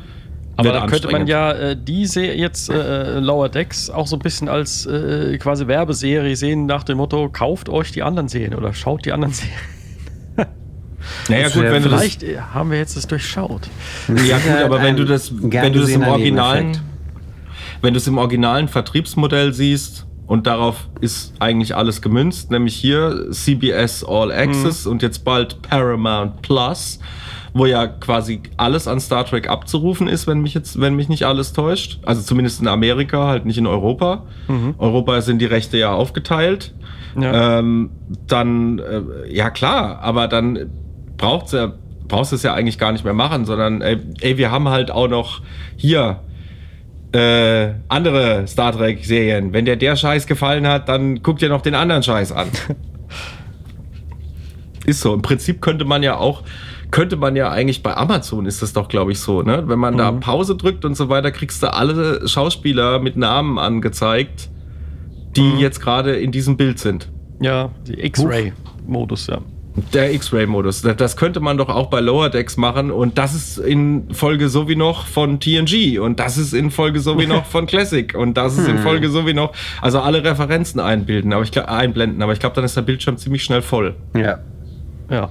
Aber 0.60 0.72
da 0.72 0.88
könnte 0.88 1.12
man 1.12 1.28
ja 1.28 1.52
äh, 1.52 1.78
diese 1.80 2.26
jetzt 2.26 2.72
äh, 2.72 3.20
Lower 3.20 3.48
Decks 3.48 3.91
auch 3.91 4.08
so 4.08 4.16
ein 4.16 4.20
bisschen 4.20 4.50
als 4.50 4.88
äh, 4.88 5.38
quasi 5.38 5.68
Werbeserie 5.68 6.36
sehen 6.36 6.66
nach 6.66 6.84
dem 6.84 6.98
Motto, 6.98 7.30
kauft 7.30 7.70
euch 7.70 7.91
die 7.91 8.02
anderen 8.02 8.28
Serien 8.28 8.56
oder 8.56 8.74
schaut 8.74 9.06
die 9.06 9.12
anderen 9.12 9.34
Serien. 9.36 9.54
Naja, 11.30 11.50
gut, 11.50 11.62
wenn 11.62 11.84
du 11.84 11.89
das, 11.89 12.00
Vielleicht 12.00 12.24
äh, 12.24 12.39
haben 12.39 12.72
wir 12.72 12.80
jetzt 12.80 12.98
das 12.98 13.06
durchschaut. 13.06 13.70
ja, 14.28 14.39
gut, 14.39 14.64
aber 14.64 14.82
wenn 14.82 14.95
du 14.98 15.06
das, 15.06 15.32
wenn 15.32 15.74
du 15.74 15.82
das 15.82 15.89
im 15.89 16.02
Originalen. 16.02 16.80
Wenn 17.82 17.93
du 17.93 17.97
es 17.97 18.07
im 18.07 18.17
originalen 18.17 18.67
Vertriebsmodell 18.67 19.53
siehst 19.53 20.07
und 20.28 20.45
darauf 20.45 20.89
ist 20.99 21.34
eigentlich 21.39 21.75
alles 21.75 22.01
gemünzt, 22.01 22.51
nämlich 22.51 22.75
hier 22.75 23.32
CBS 23.32 24.03
All 24.03 24.32
Access 24.32 24.86
und 24.86 25.01
jetzt 25.01 25.23
bald 25.23 25.61
Paramount 25.61 26.41
Plus, 26.41 26.99
wo 27.53 27.65
ja 27.65 27.88
quasi 27.88 28.41
alles 28.57 28.88
an 28.88 28.99
Star 28.99 29.25
Trek 29.25 29.49
abzurufen 29.49 30.07
ist, 30.07 30.28
wenn 30.28 30.41
mich 30.41 30.53
jetzt, 30.53 30.80
wenn 30.80 30.95
mich 30.95 31.07
nicht 31.07 31.25
alles 31.25 31.53
täuscht. 31.53 31.99
Also 32.03 32.21
zumindest 32.21 32.61
in 32.61 32.67
Amerika, 32.67 33.28
halt 33.28 33.45
nicht 33.45 33.57
in 33.57 33.67
Europa. 33.67 34.23
Europa 34.78 35.21
sind 35.21 35.39
die 35.39 35.45
Rechte 35.45 35.78
ja 35.78 35.93
aufgeteilt. 35.93 36.73
Ja. 37.19 37.59
Ähm, 37.59 37.89
dann, 38.28 38.80
äh, 38.80 39.01
ja 39.34 39.49
klar, 39.49 39.99
aber 40.01 40.28
dann 40.28 40.69
braucht's 41.17 41.51
ja, 41.51 41.73
brauchst 42.07 42.32
du 42.32 42.36
es 42.36 42.43
ja 42.43 42.53
eigentlich 42.53 42.78
gar 42.78 42.91
nicht 42.91 43.03
mehr 43.03 43.13
machen, 43.13 43.45
sondern 43.45 43.82
ey, 43.82 43.97
ey 44.21 44.38
wir 44.38 44.51
haben 44.51 44.67
halt 44.69 44.91
auch 44.91 45.07
noch 45.07 45.41
hier 45.78 46.19
äh, 47.14 47.74
andere 47.88 48.47
Star 48.47 48.74
Trek 48.74 49.05
Serien. 49.05 49.53
Wenn 49.53 49.66
dir 49.66 49.76
der 49.76 49.95
Scheiß 49.95 50.28
gefallen 50.28 50.68
hat, 50.68 50.89
dann 50.89 51.24
guck 51.24 51.39
dir 51.39 51.49
noch 51.49 51.62
den 51.62 51.76
anderen 51.76 52.03
Scheiß 52.03 52.32
an. 52.32 52.49
ist 54.86 55.01
so. 55.01 55.14
Im 55.14 55.22
Prinzip 55.22 55.62
könnte 55.62 55.86
man 55.86 56.03
ja 56.03 56.18
auch, 56.18 56.43
könnte 56.91 57.18
man 57.18 57.36
ja 57.36 57.49
eigentlich 57.49 57.84
bei 57.84 57.95
Amazon 57.95 58.45
ist 58.45 58.62
das 58.62 58.74
doch, 58.74 58.88
glaube 58.88 59.12
ich, 59.12 59.20
so, 59.20 59.41
ne? 59.41 59.64
Wenn 59.68 59.80
man 59.80 59.97
da 59.97 60.12
Pause 60.12 60.55
drückt 60.55 60.86
und 60.86 60.95
so 60.95 61.10
weiter, 61.10 61.32
kriegst 61.32 61.62
du 61.62 61.74
alle 61.74 62.28
Schauspieler 62.28 62.99
mit 62.99 63.18
Namen 63.18 63.60
angezeigt, 63.60 64.49
die 65.36 65.60
jetzt 65.60 65.82
gerade 65.82 66.16
in 66.16 66.32
diesem 66.32 66.58
Bild 66.58 66.80
sind. 66.80 67.10
Ja, 67.39 67.70
die 67.86 68.03
X-Ray-Modus, 68.03 69.28
ja. 69.28 69.39
Der 69.93 70.11
X-Ray-Modus. 70.13 70.82
Das- 70.82 71.15
könnte 71.17 71.39
man 71.39 71.57
doch 71.57 71.69
auch 71.69 71.88
bei 71.88 71.99
Lower 71.99 72.30
Decks 72.30 72.57
machen 72.57 72.89
und 72.91 73.17
das 73.17 73.34
ist 73.36 73.57
in 73.59 74.11
Folge 74.13 74.49
so 74.49 74.67
wie 74.67 74.75
noch 74.75 75.05
von 75.05 75.39
TNG 75.39 75.99
und 75.99 76.19
das 76.19 76.38
ist 76.38 76.53
in 76.53 76.71
Folge 76.71 76.99
so 76.99 77.17
wie 77.19 77.28
noch 77.28 77.45
von 77.45 77.65
Classic 77.67 78.15
und 78.15 78.36
das 78.36 78.57
ist 78.57 78.67
in 78.67 78.80
Folge 78.80 79.09
so 79.09 79.28
wie 79.28 79.34
noch. 79.34 79.53
Also 79.82 79.99
alle 79.99 80.23
Referenzen 80.23 80.80
einbilden, 80.80 81.32
aber 81.32 81.43
ich 81.43 81.51
glaub, 81.51 81.67
einblenden, 81.67 82.21
aber 82.23 82.34
ich 82.34 82.39
glaube, 82.39 82.55
dann 82.55 82.65
ist 82.65 82.75
der 82.75 82.82
Bildschirm 82.82 83.17
ziemlich 83.17 83.43
schnell 83.43 83.61
voll. 83.61 83.95
ja. 84.15 84.39
Ja, 85.09 85.30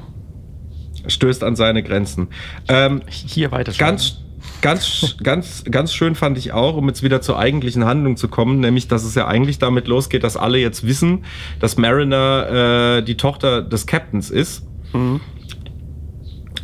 Stößt 1.07 1.45
an 1.45 1.55
seine 1.55 1.83
Grenzen. 1.83 2.29
Ähm, 2.69 3.03
hier 3.09 3.53
weiter. 3.53 3.73
ganz, 3.77 4.23
ganz, 4.63 5.17
ganz, 5.23 5.65
ganz 5.71 5.93
schön 5.93 6.15
fand 6.15 6.39
ich 6.39 6.53
auch, 6.53 6.77
um 6.77 6.89
jetzt 6.89 7.03
wieder 7.03 7.21
zur 7.21 7.39
eigentlichen 7.39 7.85
Handlung 7.85 8.17
zu 8.17 8.29
kommen, 8.29 8.61
nämlich, 8.61 8.89
dass 8.89 9.05
es 9.05 9.15
ja 9.15 9.27
eigentlich 9.27 9.59
damit 9.59 9.89
losgeht, 9.89 10.25
dass 10.25 10.37
alle 10.37 10.59
jetzt 10.59 10.87
wissen, 10.87 11.25
dass 11.61 11.77
Mariner 11.77 12.99
äh, 12.99 13.03
die 13.03 13.17
Tochter 13.17 13.63
des 13.63 13.87
Captains 13.87 14.31
ist. 14.31 14.65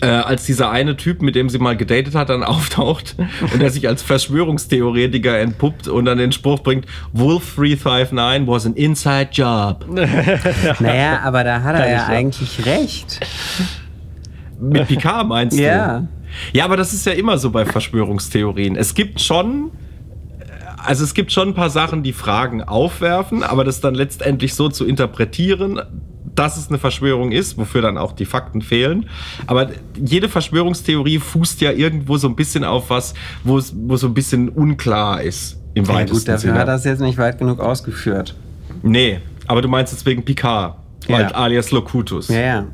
Äh, 0.03 0.07
als 0.07 0.47
dieser 0.47 0.69
eine 0.71 0.97
Typ, 0.97 1.23
mit 1.23 1.37
dem 1.37 1.49
sie 1.49 1.61
mal 1.61 1.77
gedatet 1.77 2.17
hat, 2.17 2.29
dann 2.29 2.43
auftaucht 2.43 3.15
und 3.53 3.63
er 3.63 3.71
sich 3.71 3.87
als 3.87 4.03
Verschwörungstheoretiker 4.03 5.39
entpuppt 5.39 5.87
und 5.87 6.07
dann 6.07 6.19
den 6.19 6.33
Spruch 6.33 6.61
bringt, 6.61 6.87
Wolf 7.13 7.55
359 7.55 8.49
was 8.49 8.67
an 8.67 8.75
inside 8.75 9.29
job. 9.33 9.87
Naja, 10.81 11.21
aber 11.23 11.45
da 11.45 11.63
hat 11.63 11.77
er 11.77 11.87
ja 11.87 11.93
ja. 11.93 12.07
eigentlich 12.07 12.67
recht. 12.67 13.21
Mit 14.61 14.89
Picard 14.89 15.29
meinst 15.29 15.57
du? 15.57 15.63
Ja. 15.63 16.09
Ja, 16.53 16.65
aber 16.65 16.77
das 16.77 16.93
ist 16.93 17.07
ja 17.07 17.13
immer 17.13 17.39
so 17.39 17.51
bei 17.51 17.65
Verschwörungstheorien. 17.65 18.77
Es 18.77 18.95
gibt 18.95 19.21
schon, 19.21 19.71
also 20.77 21.05
es 21.05 21.15
gibt 21.15 21.33
schon 21.33 21.49
ein 21.49 21.55
paar 21.55 21.71
Sachen, 21.71 22.03
die 22.03 22.13
Fragen 22.13 22.63
aufwerfen, 22.63 23.43
aber 23.43 23.65
das 23.65 23.81
dann 23.81 23.95
letztendlich 23.95 24.55
so 24.55 24.69
zu 24.69 24.85
interpretieren, 24.87 25.81
dass 26.35 26.57
es 26.57 26.69
eine 26.69 26.79
Verschwörung 26.79 27.31
ist, 27.31 27.59
wofür 27.59 27.83
dann 27.83 27.99
auch 27.99 28.13
die 28.13 28.25
Fakten 28.25 28.63
fehlen. 28.63 29.07
Aber 29.47 29.69
jede 30.03 30.29
Verschwörungstheorie 30.31 31.19
fußt 31.19 31.61
ja 31.61 31.73
irgendwo 31.73 32.17
so 32.17 32.27
ein 32.29 32.37
bisschen 32.37 32.65
auf 32.65 32.89
was, 32.89 33.13
wo 33.45 33.59
es 33.59 33.75
wo 33.77 33.97
so 33.97 34.07
ein 34.07 34.15
bisschen 34.15 34.49
unklar 34.49 35.23
ist. 35.23 35.59
Im 35.75 35.85
Ja, 35.85 35.95
weitesten 35.95 36.19
gut, 36.19 36.29
dafür 36.29 36.39
Sinne. 36.53 36.59
hat 36.59 36.69
es 36.69 36.85
jetzt 36.85 37.01
nicht 37.01 37.19
weit 37.19 37.39
genug 37.39 37.61
ausgeführt. 37.61 38.35
Nee, 38.83 39.21
aber 39.47 39.61
du 39.63 39.69
meinst 39.69 39.93
jetzt 39.93 40.07
wegen 40.07 40.25
Picard, 40.25 40.77
Ja. 41.07 41.29
alias 41.29 41.71
Locutus. 41.71 42.29
Ja, 42.29 42.41
ja. 42.41 42.65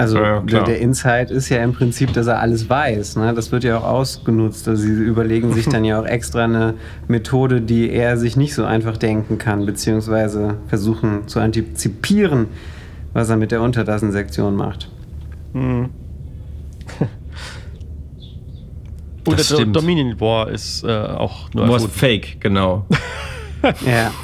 Also 0.00 0.18
Ja, 0.18 0.24
ja, 0.36 0.40
der, 0.40 0.62
der 0.64 0.80
Insight 0.80 1.30
ist 1.30 1.48
ja 1.48 1.62
im 1.62 1.72
Prinzip, 1.72 2.12
dass 2.12 2.26
er 2.26 2.40
alles 2.40 2.68
weiß. 2.68 3.16
Ne? 3.16 3.32
Das 3.34 3.52
wird 3.52 3.64
ja 3.64 3.78
auch 3.78 3.84
ausgenutzt. 3.84 4.66
Also 4.68 4.82
sie 4.82 4.90
überlegen 4.92 5.52
sich 5.52 5.66
dann 5.70 5.84
ja 5.84 6.00
auch 6.00 6.06
extra 6.06 6.44
eine 6.44 6.74
Methode, 7.08 7.60
die 7.60 7.90
er 7.90 8.16
sich 8.16 8.36
nicht 8.36 8.54
so 8.54 8.64
einfach 8.64 8.96
denken 8.96 9.38
kann, 9.38 9.66
beziehungsweise 9.66 10.56
versuchen 10.68 11.28
zu 11.28 11.40
antizipieren, 11.40 12.46
was 13.12 13.28
er 13.30 13.36
mit 13.36 13.50
der 13.52 13.62
Untertassensektion 13.62 14.56
macht. 14.56 14.88
Und 19.26 19.38
Das 19.38 19.48
der 19.48 19.56
Do- 19.56 19.62
stimmt. 19.62 19.76
Dominion 19.76 20.20
War 20.20 20.48
ist 20.50 20.82
äh, 20.82 20.88
auch 20.90 21.52
nur 21.52 21.68
Was 21.68 21.84
fake, 21.86 22.40
genau. 22.40 22.86
Ja. 23.86 24.10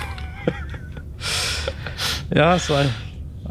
Ja, 2.34 2.56
es 2.56 2.68
war 2.70 2.82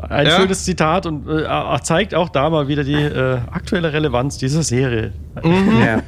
ein, 0.10 0.26
Ja. 0.28 0.38
schönes 0.40 0.64
Zitat 0.66 1.06
und 1.06 1.28
äh, 1.28 1.44
er 1.44 1.80
zeigt 1.84 2.14
auch 2.16 2.30
da 2.30 2.50
mal 2.50 2.68
wieder 2.68 2.84
die 2.84 2.94
äh, 2.94 3.38
aktuelle 3.52 3.92
Relevanz 3.94 4.38
dieser 4.38 4.64
Serie. 4.64 5.14
ja. 5.44 6.02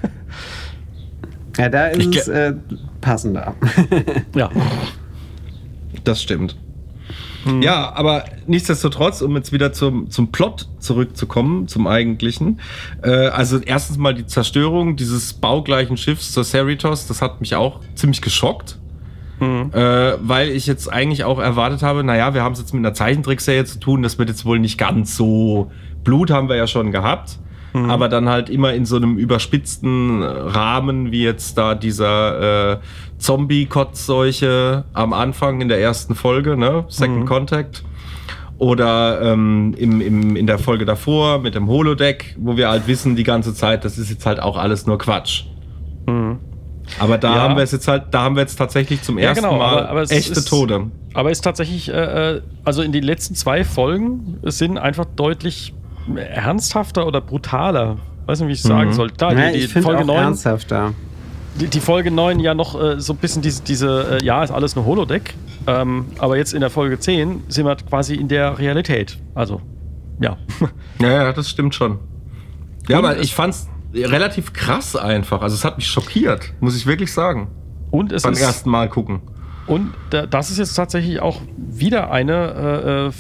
Ja, 1.58 1.70
da 1.70 1.88
ist 1.88 2.06
Ich 2.06 2.18
es 2.18 2.28
äh, 2.28 2.54
passender. 3.02 3.56
Ja. 4.36 4.50
Das 6.04 6.22
stimmt. 6.22 6.56
Ja, 7.62 7.93
aber 7.95 8.26
nichtsdestotrotz, 8.45 9.22
um 9.22 9.34
jetzt 9.38 9.54
wieder 9.54 9.72
zum, 9.72 10.10
zum 10.12 10.32
Plot 10.34 10.68
zurückzukommen, 10.80 11.68
zum 11.70 11.88
eigentlichen. 11.88 12.60
Äh, 13.02 13.10
also 13.28 13.60
erstens 13.60 13.98
mal 13.98 14.14
die 14.14 14.26
Zerstörung 14.26 14.98
dieses 14.98 15.34
baugleichen 15.34 15.95
Schiffs 15.95 16.34
zur 16.34 16.43
Cerritos, 16.43 17.08
das 17.08 17.22
hat 17.22 17.39
mich 17.39 17.56
auch 17.56 17.80
ziemlich 17.95 18.22
geschockt. 18.22 18.78
Äh, 19.71 20.17
weil 20.21 20.49
ich 20.49 20.65
jetzt 20.65 20.91
eigentlich 20.91 21.23
auch 21.23 21.39
erwartet 21.39 21.83
habe, 21.83 22.03
naja, 22.03 22.33
wir 22.33 22.43
haben 22.43 22.53
es 22.53 22.59
jetzt 22.59 22.73
mit 22.73 22.85
einer 22.85 22.93
Zeichentrickserie 22.93 23.65
zu 23.65 23.79
tun, 23.79 24.01
das 24.01 24.17
wird 24.17 24.29
jetzt 24.29 24.45
wohl 24.45 24.59
nicht 24.59 24.77
ganz 24.77 25.15
so. 25.15 25.71
Blut 26.03 26.31
haben 26.31 26.49
wir 26.49 26.55
ja 26.55 26.67
schon 26.67 26.91
gehabt, 26.91 27.39
aber 27.89 28.09
dann 28.09 28.27
halt 28.29 28.49
immer 28.49 28.73
in 28.73 28.85
so 28.85 28.95
einem 28.95 29.17
überspitzten 29.17 30.23
Rahmen, 30.23 31.11
wie 31.11 31.21
jetzt 31.21 31.57
da 31.57 31.75
dieser 31.75 32.71
äh, 32.71 32.77
Zombie-Kotzseuche 33.19 34.85
am 34.93 35.13
Anfang 35.13 35.61
in 35.61 35.67
der 35.67 35.79
ersten 35.79 36.15
Folge, 36.15 36.57
ne? 36.57 36.85
Second 36.88 37.25
Contact. 37.27 37.83
Oder 38.57 39.21
ähm, 39.21 39.75
im, 39.77 40.01
im, 40.01 40.35
in 40.35 40.47
der 40.47 40.57
Folge 40.57 40.85
davor 40.85 41.38
mit 41.39 41.53
dem 41.53 41.67
Holodeck, 41.67 42.35
wo 42.39 42.57
wir 42.57 42.69
halt 42.69 42.88
wissen 42.88 43.15
die 43.15 43.23
ganze 43.23 43.53
Zeit, 43.53 43.85
das 43.85 43.99
ist 43.99 44.09
jetzt 44.09 44.25
halt 44.25 44.39
auch 44.39 44.57
alles 44.57 44.88
nur 44.88 44.97
Quatsch. 44.97 45.43
Aber 46.99 47.17
da 47.17 47.35
Ja. 47.35 47.41
haben 47.41 47.55
wir 47.55 47.63
es 47.63 47.71
jetzt 47.71 47.88
halt, 47.88 48.05
da 48.11 48.21
haben 48.23 48.35
wir 48.35 48.41
jetzt 48.41 48.55
tatsächlich 48.55 49.01
zum 49.01 49.17
Ja, 49.17 49.29
ersten 49.29 49.43
genau, 49.43 49.57
Mal 49.57 49.79
aber- 49.79 49.89
aber 49.89 50.01
echte 50.11 50.33
ist- 50.33 50.47
Tode. 50.47 50.88
Aber 51.13 51.31
ist 51.31 51.41
tatsächlich, 51.41 51.89
äh, 51.89 52.35
äh, 52.38 52.41
also 52.63 52.81
in 52.81 52.91
den 52.91 53.03
letzten 53.03 53.35
zwei 53.35 53.63
Folgen 53.63 54.38
sind 54.43 54.77
einfach 54.77 55.05
deutlich 55.15 55.73
ernsthafter 56.15 57.05
oder 57.07 57.21
brutaler. 57.21 57.97
Weiß 58.25 58.39
nicht, 58.39 58.49
wie 58.49 58.53
ich 58.53 58.59
es 58.59 58.63
sagen 58.65 58.93
soll. 58.93 59.11
Da, 59.17 59.31
ja, 59.31 59.51
die, 59.51 59.59
die 59.61 59.67
Folge 59.67 60.01
auch 60.01 60.05
9 60.05 60.17
ernsthafter. 60.17 60.93
die, 61.59 61.67
die 61.67 61.79
Folge 61.79 62.11
9 62.11 62.39
ja 62.39 62.53
noch 62.53 62.79
äh, 62.79 62.99
so 62.99 63.13
ein 63.13 63.17
bisschen 63.17 63.41
diese, 63.41 63.63
diese 63.63 64.17
äh, 64.21 64.25
ja, 64.25 64.43
ist 64.43 64.51
alles 64.51 64.75
nur 64.75 64.85
Holodeck. 64.85 65.33
Ähm, 65.65 66.05
aber 66.19 66.38
jetzt 66.38 66.53
in 66.53 66.61
der 66.61 66.69
Folge 66.69 66.99
10 66.99 67.43
sind 67.49 67.65
wir 67.65 67.75
quasi 67.75 68.15
in 68.15 68.27
der 68.27 68.57
Realität. 68.59 69.17
Also, 69.35 69.61
ja. 70.21 70.38
Ja, 71.01 71.09
ja, 71.11 71.33
das 71.33 71.49
stimmt 71.49 71.75
schon. 71.75 71.99
Ja, 72.88 72.99
Und 72.99 73.05
aber 73.05 73.19
ich 73.19 73.33
fand's 73.35 73.67
relativ 74.06 74.54
krass 74.54 74.95
einfach. 74.95 75.41
Also 75.41 75.56
es 75.56 75.64
hat 75.66 75.78
mich 75.78 75.88
schockiert, 75.88 76.54
muss 76.60 76.76
ich 76.76 76.86
wirklich 76.86 77.12
sagen. 77.14 77.48
Und 77.91 78.12
es 78.12 78.24
Beim 78.24 78.34
ist, 78.34 78.41
ersten 78.41 78.70
Mal 78.70 78.89
gucken. 78.89 79.22
Und 79.66 79.93
da, 80.12 80.26
das 80.26 80.50
ist 80.50 80.60
jetzt 80.60 80.76
tatsächlich 80.76 81.20
auch 81.22 81.41
wieder 81.58 82.10
eine, 82.10 82.34
äh, 82.34 83.08
äh, 83.08 83.12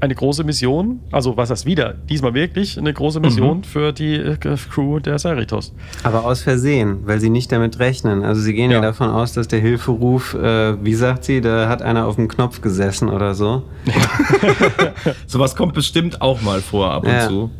eine 0.00 0.14
große 0.14 0.44
Mission. 0.44 1.00
Also, 1.10 1.38
was 1.38 1.48
heißt 1.48 1.64
wieder? 1.64 1.94
Diesmal 1.94 2.34
wirklich 2.34 2.78
eine 2.78 2.92
große 2.92 3.20
Mission 3.20 3.58
Mhm. 3.58 3.64
für 3.64 3.92
die 3.92 4.16
äh, 4.16 4.36
Crew 4.36 4.98
der 4.98 5.18
Cerritos. 5.18 5.72
Aber 6.02 6.26
aus 6.26 6.42
Versehen, 6.42 6.98
weil 7.06 7.20
sie 7.20 7.30
nicht 7.30 7.50
damit 7.52 7.78
rechnen. 7.78 8.22
Also 8.22 8.42
sie 8.42 8.52
gehen 8.52 8.70
ja, 8.70 8.78
Ja. 8.78 8.82
davon 8.82 9.08
aus, 9.08 9.32
dass 9.32 9.48
der 9.48 9.60
Hilferuf, 9.60 10.34
äh, 10.34 10.84
wie 10.84 10.92
sagt 10.94 11.24
sie, 11.24 11.40
da 11.40 11.70
hat 11.70 11.80
einer 11.80 12.04
auf 12.06 12.16
dem 12.16 12.28
Knopf 12.28 12.60
gesessen 12.60 13.08
oder 13.08 13.34
so. 13.34 13.62
Sowas 15.26 15.56
kommt 15.56 15.72
bestimmt 15.74 16.20
auch 16.20 16.42
mal 16.42 16.60
vor 16.60 16.90
ab 16.92 17.04
und 17.04 17.10
Ja. 17.12 17.28
zu. 17.28 17.50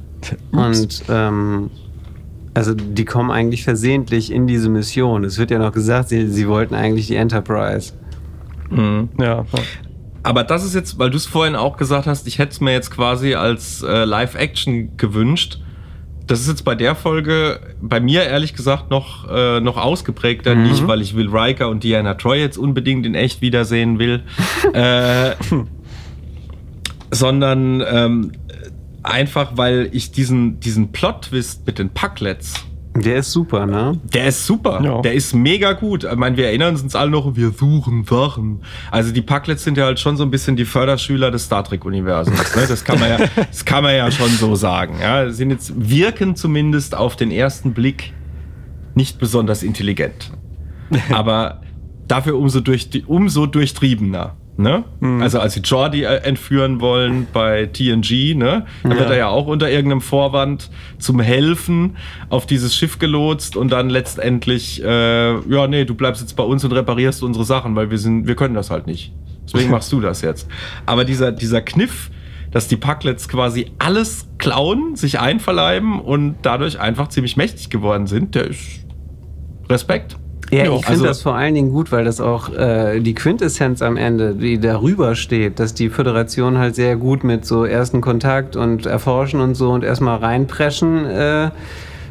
Und 0.53 1.03
ähm, 1.09 1.70
also 2.55 2.72
die 2.74 3.05
kommen 3.05 3.30
eigentlich 3.30 3.64
versehentlich 3.64 4.32
in 4.32 4.46
diese 4.46 4.68
Mission. 4.68 5.24
Es 5.24 5.38
wird 5.38 5.50
ja 5.50 5.59
noch 5.59 5.72
gesagt, 5.72 6.09
sie, 6.09 6.28
sie 6.28 6.48
wollten 6.48 6.74
eigentlich 6.74 7.09
die 7.09 7.16
Enterprise. 7.16 7.92
Ja, 8.70 9.09
ja. 9.18 9.44
Aber 10.22 10.42
das 10.42 10.64
ist 10.64 10.74
jetzt, 10.74 10.98
weil 10.98 11.11
du 11.11 11.16
es 11.16 11.26
vorhin 11.26 11.55
auch 11.55 11.76
gesagt 11.76 12.07
hast, 12.07 12.26
ich 12.26 12.38
hätte 12.38 12.52
es 12.52 12.61
mir 12.61 12.72
jetzt 12.72 12.90
quasi 12.90 13.34
als 13.34 13.82
äh, 13.82 14.05
Live-Action 14.05 14.96
gewünscht. 14.96 15.59
Das 16.26 16.40
ist 16.40 16.48
jetzt 16.48 16.64
bei 16.64 16.74
der 16.74 16.94
Folge 16.94 17.61
bei 17.82 18.00
mir 18.00 18.22
ehrlich 18.22 18.55
gesagt 18.55 18.90
noch, 18.90 19.28
äh, 19.30 19.61
noch 19.61 19.76
ausgeprägter. 19.76 20.55
Nicht, 20.55 20.86
weil 20.86 21.02
ich 21.02 21.14
Will 21.14 21.28
Riker 21.28 21.68
und 21.68 21.84
Diana 21.84 22.14
Troy 22.14 22.40
jetzt 22.40 22.57
unbedingt 22.57 23.05
in 23.05 23.14
echt 23.14 23.42
wiedersehen 23.42 23.98
will, 23.98 24.22
äh, 24.72 25.32
sondern 27.11 27.84
ähm, 27.86 28.32
einfach, 29.05 29.52
weil 29.57 29.88
ich 29.92 30.11
diesen, 30.12 30.61
diesen 30.61 30.92
Plot-Twist 30.92 31.66
mit 31.66 31.78
den 31.78 31.90
Packlets 31.90 32.55
Der 32.96 33.16
ist 33.16 33.32
super, 33.32 33.66
ne? 33.66 34.00
der 34.05 34.26
ist 34.26 34.46
super. 34.46 34.80
Ja. 34.82 35.02
Der 35.02 35.14
ist 35.14 35.34
mega 35.34 35.72
gut. 35.72 36.05
Ich 36.05 36.16
meine, 36.16 36.36
wir 36.36 36.46
erinnern 36.46 36.74
uns 36.74 36.94
alle 36.94 37.11
noch, 37.11 37.36
wir 37.36 37.50
suchen 37.50 38.05
Sachen. 38.05 38.62
Also 38.90 39.12
die 39.12 39.22
Packlets 39.22 39.64
sind 39.64 39.76
ja 39.76 39.84
halt 39.84 40.00
schon 40.00 40.16
so 40.16 40.24
ein 40.24 40.30
bisschen 40.30 40.57
die 40.57 40.64
Förderschüler 40.64 41.30
des 41.30 41.44
Star 41.44 41.64
Trek-Universums. 41.64 42.57
Ne? 42.57 42.66
Das, 42.68 42.84
kann 42.84 42.98
man 42.98 43.11
ja, 43.11 43.18
das 43.36 43.64
kann 43.64 43.82
man 43.84 43.94
ja 43.94 44.11
schon 44.11 44.30
so 44.30 44.55
sagen. 44.55 44.96
Ja? 45.00 45.30
Sind 45.30 45.50
jetzt, 45.50 45.72
wirken 45.76 46.36
zumindest 46.36 46.96
auf 46.96 47.16
den 47.16 47.30
ersten 47.30 47.74
Blick 47.74 48.12
nicht 48.94 49.18
besonders 49.18 49.62
intelligent. 49.62 50.30
Aber 51.12 51.62
dafür 52.07 52.38
umso, 52.38 52.61
durch, 52.61 52.88
umso 53.07 53.46
durchtriebener. 53.46 54.36
Ne? 54.57 54.84
Also 55.20 55.40
als 55.40 55.55
sie 55.55 55.61
Jordi 55.61 56.05
äh, 56.05 56.18
entführen 56.18 56.80
wollen 56.80 57.26
bei 57.32 57.66
TNG, 57.66 58.36
ne? 58.36 58.66
da 58.84 58.90
wird 58.90 59.11
er 59.11 59.16
ja 59.16 59.28
auch 59.28 59.48
unter 59.48 59.68
irgendeinem 59.68 60.00
Vorwand 60.00 60.70
zum 60.98 61.18
Helfen 61.18 61.96
auf 62.28 62.46
dieses 62.46 62.76
Schiff 62.76 63.00
gelotst 63.00 63.57
und 63.57 63.72
dann 63.72 63.90
letztendlich, 63.90 64.80
äh, 64.80 65.32
ja 65.48 65.66
nee, 65.66 65.84
du 65.84 65.96
bleibst 65.96 66.22
jetzt 66.22 66.36
bei 66.36 66.44
uns 66.44 66.64
und 66.64 66.70
reparierst 66.70 67.24
unsere 67.24 67.44
Sachen, 67.44 67.74
weil 67.74 67.90
wir 67.90 67.98
sind, 67.98 68.28
wir 68.28 68.36
können 68.36 68.55
das 68.55 68.70
halt 68.70 68.86
nicht. 68.86 69.12
Deswegen 69.44 69.70
machst 69.70 69.92
du 69.92 70.00
das 70.00 70.22
jetzt. 70.22 70.48
Aber 70.86 71.05
dieser, 71.05 71.32
dieser 71.32 71.61
Kniff, 71.61 72.11
dass 72.52 72.68
die 72.68 72.76
Packlets 72.76 73.28
quasi 73.28 73.72
alles 73.80 74.28
klauen, 74.38 74.94
sich 74.94 75.18
einverleiben 75.18 75.98
und 75.98 76.36
dadurch 76.42 76.78
einfach 76.78 77.09
ziemlich 77.09 77.36
mächtig 77.36 77.70
geworden 77.70 78.07
sind, 78.07 78.36
der 78.36 78.46
ist 78.46 78.86
Respekt. 79.68 80.16
Ja, 80.51 80.64
Ja, 80.64 80.72
ich 80.76 80.84
finde 80.84 80.90
also- 80.90 81.05
das 81.07 81.22
vor 81.22 81.34
allen 81.34 81.55
Dingen 81.55 81.70
gut, 81.70 81.90
weil 81.90 82.05
das 82.05 82.20
auch 82.20 82.53
äh, 82.53 83.01
die 83.01 83.14
Quintessenz 83.14 83.82
am 83.82 83.97
Ende, 83.97 84.34
die 84.34 84.59
darüber 84.61 85.14
steht, 85.14 85.59
dass 85.59 85.74
die 85.74 85.88
Föderation 85.88 86.59
halt 86.59 86.74
sehr 86.74 86.97
gut 86.97 87.24
mit 87.24 87.45
so 87.45 87.64
ersten 87.64 88.01
Kontakt 88.01 88.55
und 88.55 88.86
Erforschen 88.86 89.40
und 89.40 89.55
so 89.55 89.70
und 89.72 89.82
erstmal 89.84 90.18
reinpreschen 90.18 91.07
äh, 91.07 91.51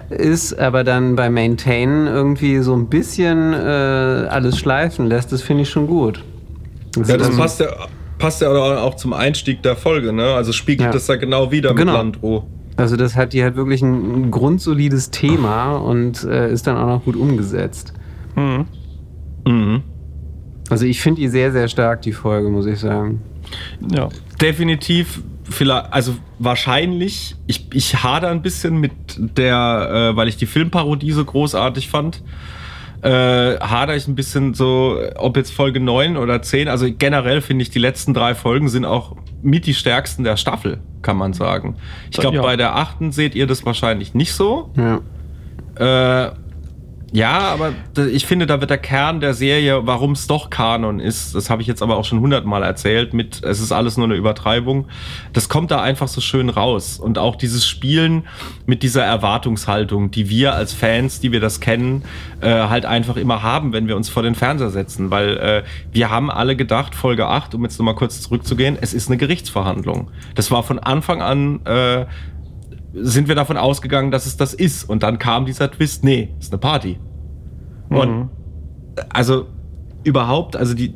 ist, 0.09 0.59
aber 0.59 0.83
dann 0.83 1.15
bei 1.15 1.29
Maintain 1.29 2.07
irgendwie 2.07 2.59
so 2.59 2.73
ein 2.75 2.87
bisschen 2.87 3.53
äh, 3.53 3.57
alles 3.57 4.57
schleifen 4.57 5.07
lässt, 5.07 5.31
das 5.31 5.41
finde 5.41 5.63
ich 5.63 5.69
schon 5.69 5.87
gut. 5.87 6.23
Ja, 7.07 7.17
das 7.17 7.29
ähm, 7.29 7.37
passt 7.37 7.59
ja, 7.59 7.67
passt 8.19 8.41
ja 8.41 8.49
auch 8.51 8.95
zum 8.95 9.13
Einstieg 9.13 9.63
der 9.63 9.75
Folge, 9.75 10.11
ne? 10.13 10.25
Also 10.33 10.51
spiegelt 10.51 10.87
Ja. 10.87 10.91
das 10.91 11.05
da 11.07 11.15
genau 11.15 11.51
wieder 11.51 11.73
Genau. 11.73 11.93
mit 11.93 11.97
Landro. 12.01 12.43
Also 12.75 12.95
das 12.97 13.15
hat 13.15 13.33
die 13.33 13.43
halt 13.43 13.55
wirklich 13.55 13.81
ein, 13.81 14.25
ein 14.25 14.31
grundsolides 14.31 15.11
Thema 15.11 15.75
und 15.75 16.23
äh, 16.23 16.51
ist 16.51 16.65
dann 16.67 16.77
auch 16.77 16.87
noch 16.87 17.05
gut 17.05 17.15
umgesetzt. 17.15 17.93
Mhm. 18.35 18.65
Mhm. 19.47 19.83
Also 20.69 20.85
ich 20.85 21.01
finde 21.01 21.21
die 21.21 21.27
sehr, 21.27 21.51
sehr 21.51 21.67
stark, 21.67 22.01
die 22.01 22.13
Folge, 22.13 22.49
muss 22.49 22.65
ich 22.65 22.79
sagen. 22.79 23.21
ja. 23.91 24.09
Definitiv, 24.41 25.21
vielleicht, 25.49 25.93
also 25.93 26.15
wahrscheinlich, 26.39 27.35
ich, 27.47 27.67
ich 27.73 28.03
hader 28.03 28.29
ein 28.29 28.41
bisschen 28.41 28.77
mit 28.77 28.91
der, 29.37 30.11
äh, 30.13 30.15
weil 30.15 30.27
ich 30.27 30.37
die 30.37 30.45
Filmparodie 30.45 31.11
so 31.11 31.23
großartig 31.23 31.89
fand, 31.89 32.23
äh, 33.03 33.09
hader 33.59 33.95
ich 33.95 34.07
ein 34.07 34.15
bisschen 34.15 34.53
so, 34.53 34.97
ob 35.17 35.35
jetzt 35.37 35.51
Folge 35.53 35.79
9 35.81 36.15
oder 36.17 36.41
10, 36.41 36.67
also 36.69 36.87
generell 36.97 37.41
finde 37.41 37.63
ich, 37.63 37.69
die 37.69 37.79
letzten 37.79 38.13
drei 38.13 38.33
Folgen 38.35 38.69
sind 38.69 38.85
auch 38.85 39.15
mit 39.41 39.65
die 39.65 39.73
stärksten 39.73 40.23
der 40.23 40.37
Staffel, 40.37 40.79
kann 41.01 41.17
man 41.17 41.33
sagen. 41.33 41.75
Ich 42.11 42.17
glaube, 42.17 42.37
Ja. 42.37 42.41
bei 42.41 42.55
der 42.55 42.75
achten 42.77 43.11
seht 43.11 43.35
ihr 43.35 43.45
das 43.47 43.65
wahrscheinlich 43.65 44.13
nicht 44.13 44.33
so. 44.33 44.71
Ja. 44.77 45.01
Äh, 45.75 46.31
ja, 47.13 47.39
aber 47.39 47.73
ich 48.11 48.25
finde, 48.25 48.47
da 48.47 48.59
wird 48.59 48.71
der 48.71 48.79
Kern 48.79 49.19
der 49.19 49.35
Serie, 49.35 49.85
warum 49.85 50.13
es 50.13 50.25
doch 50.25 50.49
Kanon 50.49 50.99
ist, 50.99 51.35
das 51.35 51.51
habe 51.51 51.61
ich 51.61 51.67
jetzt 51.67 51.83
aber 51.83 51.95
auch 51.97 52.05
schon 52.05 52.19
hundertmal 52.19 52.63
erzählt, 52.63 53.13
mit 53.13 53.43
es 53.43 53.59
ist 53.59 53.71
alles 53.71 53.97
nur 53.97 54.07
eine 54.07 54.15
Übertreibung, 54.15 54.87
das 55.31 55.47
kommt 55.47 55.69
da 55.69 55.79
einfach 55.79 56.07
so 56.07 56.21
schön 56.21 56.49
raus. 56.49 56.99
Und 56.99 57.19
auch 57.19 57.35
dieses 57.35 57.67
Spielen 57.67 58.23
mit 58.65 58.81
dieser 58.81 59.03
Erwartungshaltung, 59.03 60.09
die 60.09 60.27
wir 60.27 60.55
als 60.55 60.73
Fans, 60.73 61.19
die 61.19 61.31
wir 61.31 61.39
das 61.39 61.59
kennen, 61.59 62.03
äh, 62.41 62.49
halt 62.49 62.87
einfach 62.87 63.15
immer 63.15 63.43
haben, 63.43 63.73
wenn 63.73 63.87
wir 63.87 63.95
uns 63.95 64.09
vor 64.09 64.23
den 64.23 64.33
Fernseher 64.33 64.71
setzen. 64.71 65.11
Weil 65.11 65.37
äh, 65.37 65.63
wir 65.91 66.09
haben 66.09 66.31
alle 66.31 66.55
gedacht, 66.55 66.95
Folge 66.95 67.27
8, 67.27 67.53
um 67.53 67.63
jetzt 67.63 67.77
nochmal 67.77 67.95
kurz 67.95 68.21
zurückzugehen, 68.21 68.75
es 68.81 68.95
ist 68.95 69.09
eine 69.09 69.17
Gerichtsverhandlung. 69.17 70.09
Das 70.33 70.49
war 70.49 70.63
von 70.63 70.79
Anfang 70.79 71.21
an... 71.21 71.63
Äh, 71.65 72.05
sind 72.93 73.27
wir 73.27 73.35
davon 73.35 73.57
ausgegangen, 73.57 74.11
dass 74.11 74.25
es 74.25 74.37
das 74.37 74.53
ist. 74.53 74.87
Und 74.87 75.03
dann 75.03 75.19
kam 75.19 75.45
dieser 75.45 75.69
Twist, 75.69 76.03
nee, 76.03 76.29
ist 76.39 76.51
eine 76.51 76.59
Party. 76.59 76.99
Und 77.89 78.29
also 79.09 79.47
überhaupt, 80.03 80.55
also 80.55 80.73
die, 80.73 80.93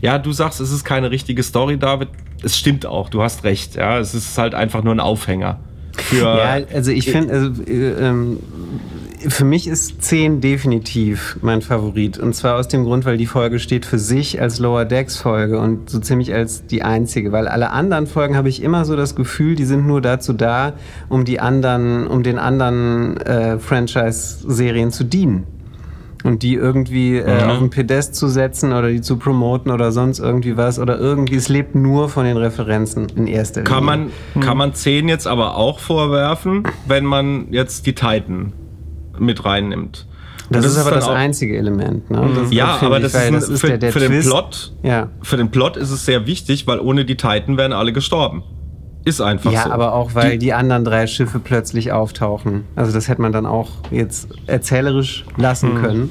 ja, 0.00 0.18
du 0.18 0.32
sagst, 0.32 0.60
es 0.60 0.70
ist 0.70 0.84
keine 0.84 1.10
richtige 1.10 1.42
Story, 1.42 1.78
David. 1.78 2.08
Es 2.42 2.56
stimmt 2.56 2.86
auch, 2.86 3.08
du 3.08 3.22
hast 3.22 3.44
recht. 3.44 3.76
Ja, 3.76 3.98
es 3.98 4.14
ist 4.14 4.36
halt 4.38 4.54
einfach 4.54 4.82
nur 4.82 4.94
ein 4.94 5.00
Aufhänger. 5.00 5.60
Ja, 6.12 6.58
also 6.72 6.90
ich 6.90 7.10
finde, 7.10 7.32
also, 7.32 7.62
äh, 7.64 8.08
ähm, 8.08 8.38
für 9.28 9.44
mich 9.44 9.66
ist 9.66 10.02
10 10.02 10.40
definitiv 10.40 11.38
mein 11.42 11.62
Favorit. 11.62 12.18
Und 12.18 12.34
zwar 12.34 12.56
aus 12.58 12.68
dem 12.68 12.84
Grund, 12.84 13.04
weil 13.04 13.16
die 13.16 13.26
Folge 13.26 13.58
steht 13.58 13.84
für 13.86 13.98
sich 13.98 14.40
als 14.40 14.58
Lower 14.58 14.84
Decks 14.84 15.16
Folge 15.16 15.58
und 15.58 15.90
so 15.90 15.98
ziemlich 16.00 16.32
als 16.34 16.66
die 16.66 16.82
einzige. 16.82 17.30
Weil 17.32 17.46
alle 17.48 17.70
anderen 17.70 18.06
Folgen 18.06 18.36
habe 18.36 18.48
ich 18.48 18.62
immer 18.62 18.84
so 18.84 18.96
das 18.96 19.14
Gefühl, 19.14 19.54
die 19.56 19.64
sind 19.64 19.86
nur 19.86 20.00
dazu 20.00 20.32
da, 20.32 20.72
um 21.08 21.24
die 21.24 21.40
anderen, 21.40 22.06
um 22.06 22.22
den 22.22 22.38
anderen 22.38 23.16
äh, 23.18 23.58
Franchise-Serien 23.58 24.90
zu 24.90 25.04
dienen. 25.04 25.44
Und 26.22 26.42
die 26.42 26.52
irgendwie 26.54 27.16
äh, 27.16 27.44
Mhm. 27.44 27.50
auf 27.50 27.58
den 27.60 27.70
Pedest 27.70 28.14
zu 28.14 28.28
setzen 28.28 28.72
oder 28.74 28.88
die 28.90 29.00
zu 29.00 29.16
promoten 29.16 29.70
oder 29.70 29.90
sonst 29.90 30.18
irgendwie 30.18 30.56
was. 30.56 30.78
Oder 30.78 30.98
irgendwie, 30.98 31.36
es 31.36 31.48
lebt 31.48 31.74
nur 31.74 32.10
von 32.10 32.26
den 32.26 32.36
Referenzen 32.36 33.06
in 33.16 33.26
erster 33.26 33.62
kann 33.62 33.84
Linie. 33.86 34.10
man, 34.34 34.42
kann 34.44 34.58
man 34.58 34.74
10 34.74 35.08
jetzt 35.08 35.26
aber 35.26 35.56
auch 35.56 35.78
vorwerfen, 35.78 36.64
wenn 36.86 37.06
man 37.06 37.46
jetzt 37.52 37.86
die 37.86 37.94
Titan 37.94 38.52
mit 39.20 39.44
reinnimmt. 39.44 40.06
Und 40.48 40.56
Das, 40.56 40.64
ist 40.64 40.78
aber 40.78 40.90
das 40.90 41.06
einzige 41.08 41.56
Element. 41.56 42.10
Ne? 42.10 42.28
Das, 42.34 42.52
Ja, 42.52 42.78
aber 42.80 42.98
das 42.98 43.14
ist, 43.14 43.20
ein, 43.20 43.40
für, 43.40 43.68
der, 43.68 43.78
der 43.78 43.92
für 43.92 44.00
den. 44.00 44.20
Plot. 44.20 44.72
Ja. 44.82 45.08
Für 45.22 45.36
den 45.36 45.50
Plot 45.50 45.76
ist 45.76 45.90
es 45.90 46.04
sehr 46.04 46.26
wichtig, 46.26 46.66
weil 46.66 46.80
ohne 46.80 47.04
die 47.04 47.16
Titan 47.16 47.56
wären 47.56 47.72
alle 47.72 47.92
gestorben. 47.92 48.42
Ist 49.04 49.20
einfach 49.20 49.52
Ja, 49.52 49.64
so. 49.64 49.70
aber 49.70 49.94
auch, 49.94 50.14
weil 50.14 50.36
die, 50.38 50.52
anderen 50.52 50.84
drei 50.84 51.06
Schiffe 51.06 51.38
plötzlich 51.38 51.92
auftauchen. 51.92 52.64
Also 52.76 52.92
das 52.92 53.08
hätte 53.08 53.22
man 53.22 53.32
dann 53.32 53.46
auch 53.46 53.70
jetzt 53.90 54.28
erzählerisch 54.46 55.24
lassen 55.36 55.74
Hm. 55.76 55.80
können. 55.82 56.10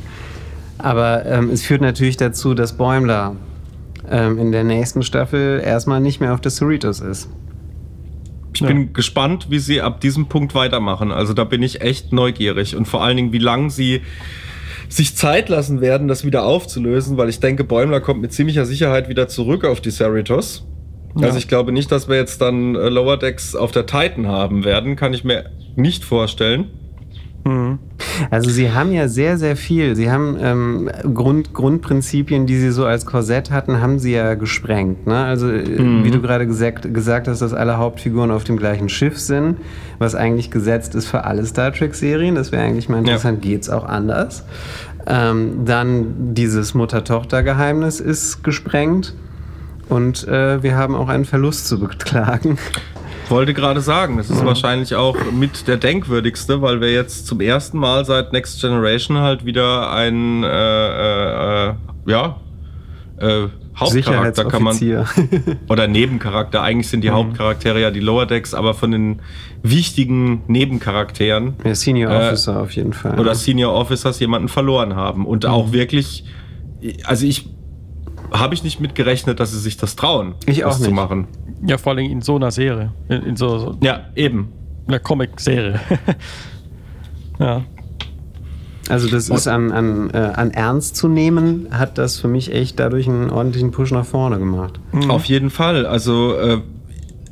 Aber 0.77 1.25
ähm, 1.25 1.49
es 1.51 1.63
führt 1.63 1.81
natürlich 1.81 2.15
dazu, 2.17 2.53
dass 2.53 2.73
Bäumler 2.73 3.35
ähm, 4.09 4.39
in 4.39 4.51
der 4.53 4.63
nächsten 4.63 5.03
Staffel 5.03 5.61
erstmal 5.63 5.99
nicht 5.99 6.21
mehr 6.21 6.33
auf 6.33 6.41
der 6.41 6.51
Cerritos 6.51 7.01
ist. 7.01 7.29
Ich 8.61 8.67
bin 8.67 8.93
gespannt, 8.93 9.47
wie 9.49 9.59
sie 9.59 9.81
ab 9.81 10.01
diesem 10.01 10.27
Punkt 10.27 10.55
weitermachen. 10.55 11.11
Also 11.11 11.33
da 11.33 11.43
bin 11.43 11.63
ich 11.63 11.81
echt 11.81 12.13
neugierig 12.13 12.75
und 12.75 12.85
vor 12.87 13.03
allen 13.03 13.17
Dingen, 13.17 13.33
wie 13.33 13.39
lange 13.39 13.69
sie 13.69 14.01
sich 14.89 15.15
Zeit 15.15 15.49
lassen 15.49 15.81
werden, 15.81 16.07
das 16.07 16.25
wieder 16.25 16.43
aufzulösen, 16.45 17.17
weil 17.17 17.29
ich 17.29 17.39
denke, 17.39 17.63
Bäumler 17.63 18.01
kommt 18.01 18.21
mit 18.21 18.33
ziemlicher 18.33 18.65
Sicherheit 18.65 19.07
wieder 19.07 19.27
zurück 19.27 19.63
auf 19.63 19.81
die 19.81 19.91
Cerritos. 19.91 20.65
Also 21.21 21.37
ich 21.37 21.47
glaube 21.47 21.71
nicht, 21.71 21.91
dass 21.91 22.07
wir 22.07 22.15
jetzt 22.15 22.39
dann 22.41 22.75
äh, 22.75 22.89
Lower 22.89 23.17
Decks 23.17 23.55
auf 23.55 23.71
der 23.71 23.85
Titan 23.85 24.27
haben 24.27 24.63
werden, 24.63 24.95
kann 24.95 25.13
ich 25.13 25.23
mir 25.23 25.49
nicht 25.75 26.03
vorstellen. 26.03 26.67
Also 28.31 28.49
Sie 28.49 28.71
haben 28.71 28.91
ja 28.91 29.07
sehr, 29.07 29.37
sehr 29.37 29.55
viel. 29.55 29.95
Sie 29.95 30.11
haben 30.11 30.37
ähm, 30.39 30.89
Grund, 31.13 31.53
Grundprinzipien, 31.53 32.45
die 32.45 32.57
Sie 32.57 32.71
so 32.71 32.85
als 32.85 33.05
Korsett 33.05 33.49
hatten, 33.49 33.81
haben 33.81 33.97
Sie 33.97 34.11
ja 34.13 34.35
gesprengt. 34.35 35.07
Ne? 35.07 35.15
Also 35.23 35.49
äh, 35.49 35.81
Mhm. 35.81 36.03
wie 36.03 36.11
du 36.11 36.21
gerade 36.21 36.45
gesagt, 36.45 36.93
gesagt 36.93 37.27
hast, 37.27 37.41
dass 37.41 37.53
alle 37.53 37.77
Hauptfiguren 37.77 38.29
auf 38.31 38.43
dem 38.43 38.57
gleichen 38.57 38.89
Schiff 38.89 39.17
sind, 39.19 39.57
was 39.99 40.15
eigentlich 40.15 40.51
gesetzt 40.51 40.95
ist 40.95 41.07
für 41.07 41.23
alle 41.23 41.45
Star 41.45 41.71
Trek-Serien. 41.73 42.35
Das 42.35 42.51
wäre 42.51 42.63
eigentlich 42.63 42.89
mal 42.89 42.99
interessant. 42.99 43.41
Geht's 43.41 43.69
auch 43.69 43.85
anders? 43.85 44.43
Ähm, 45.07 45.65
dann 45.65 46.33
dieses 46.35 46.73
Mutter-Tochter-Geheimnis 46.73 47.99
ist 47.99 48.43
gesprengt. 48.43 49.15
Und 49.87 50.27
äh, 50.27 50.61
wir 50.61 50.75
haben 50.75 50.93
auch 50.93 51.09
einen 51.09 51.25
Verlust 51.25 51.67
zu 51.67 51.79
beklagen. 51.79 52.57
Wollte 53.29 53.53
gerade 53.53 53.81
sagen, 53.81 54.17
das 54.17 54.29
ist 54.29 54.43
wahrscheinlich 54.43 54.95
auch 54.95 55.15
mit 55.31 55.67
der 55.67 55.77
denkwürdigste, 55.77 56.61
weil 56.61 56.81
wir 56.81 56.91
jetzt 56.91 57.27
zum 57.27 57.41
ersten 57.41 57.77
Mal 57.77 58.03
seit 58.05 58.33
Next 58.33 58.59
Generation 58.61 59.17
halt 59.19 59.45
wieder 59.45 59.91
einen, 59.91 60.43
äh, 60.43 60.47
äh, 60.47 61.69
äh, 61.69 61.73
ja, 62.07 62.37
äh, 63.19 63.47
Hauptcharakter 63.77 64.43
kann 64.45 64.63
man, 64.63 64.77
oder 65.69 65.87
Nebencharakter. 65.87 66.61
Eigentlich 66.61 66.89
sind 66.89 67.01
die 67.01 67.11
Hauptcharaktere 67.11 67.79
ja 67.79 67.91
die 67.91 68.01
Lower 68.01 68.25
Decks, 68.25 68.53
aber 68.53 68.73
von 68.73 68.91
den 68.91 69.21
wichtigen 69.63 70.41
Nebencharakteren 70.47 71.53
ja, 71.63 71.75
Senior 71.75 72.11
Äh, 72.11 72.15
Officer 72.27 72.59
auf 72.61 72.71
jeden 72.71 72.91
Fall. 72.93 73.17
oder 73.19 73.35
Senior 73.35 73.73
Officers 73.73 74.19
jemanden 74.19 74.49
verloren 74.49 74.95
haben. 74.95 75.25
Und 75.25 75.43
Mhm. 75.45 75.49
auch 75.49 75.71
wirklich, 75.71 76.25
also 77.05 77.25
ich 77.25 77.47
habe 78.31 78.53
ich 78.53 78.63
nicht 78.63 78.79
mitgerechnet, 78.79 79.39
dass 79.39 79.51
sie 79.51 79.59
sich 79.59 79.77
das 79.77 79.95
trauen, 79.95 80.35
Ich 80.45 80.63
auch 80.65 80.69
das 80.69 80.77
zu 80.79 80.85
nicht. 80.85 80.93
machen. 80.95 81.27
Ja, 81.65 81.77
vor 81.77 81.93
allem 81.93 82.05
in 82.09 82.21
so 82.21 82.35
einer 82.35 82.51
Serie. 82.51 82.91
In, 83.09 83.21
in 83.23 83.35
so, 83.35 83.57
so 83.59 83.77
Ja, 83.81 84.01
eben. 84.15 84.49
einer 84.87 84.99
Comic-Serie. 84.99 85.79
ja. 87.39 87.63
Also 88.87 89.07
das 89.07 89.29
ist 89.29 89.47
an, 89.47 89.71
an, 89.71 90.09
äh, 90.11 90.17
an 90.17 90.49
Ernst 90.51 90.95
zu 90.95 91.07
nehmen, 91.07 91.67
hat 91.71 91.99
das 91.99 92.17
für 92.19 92.27
mich 92.27 92.51
echt 92.53 92.79
dadurch 92.79 93.07
einen 93.07 93.29
ordentlichen 93.29 93.69
Push 93.71 93.91
nach 93.91 94.05
vorne 94.05 94.39
gemacht. 94.39 94.79
Auf 95.09 95.25
jeden 95.25 95.51
Fall. 95.51 95.85
Also 95.85 96.35
äh, 96.35 96.61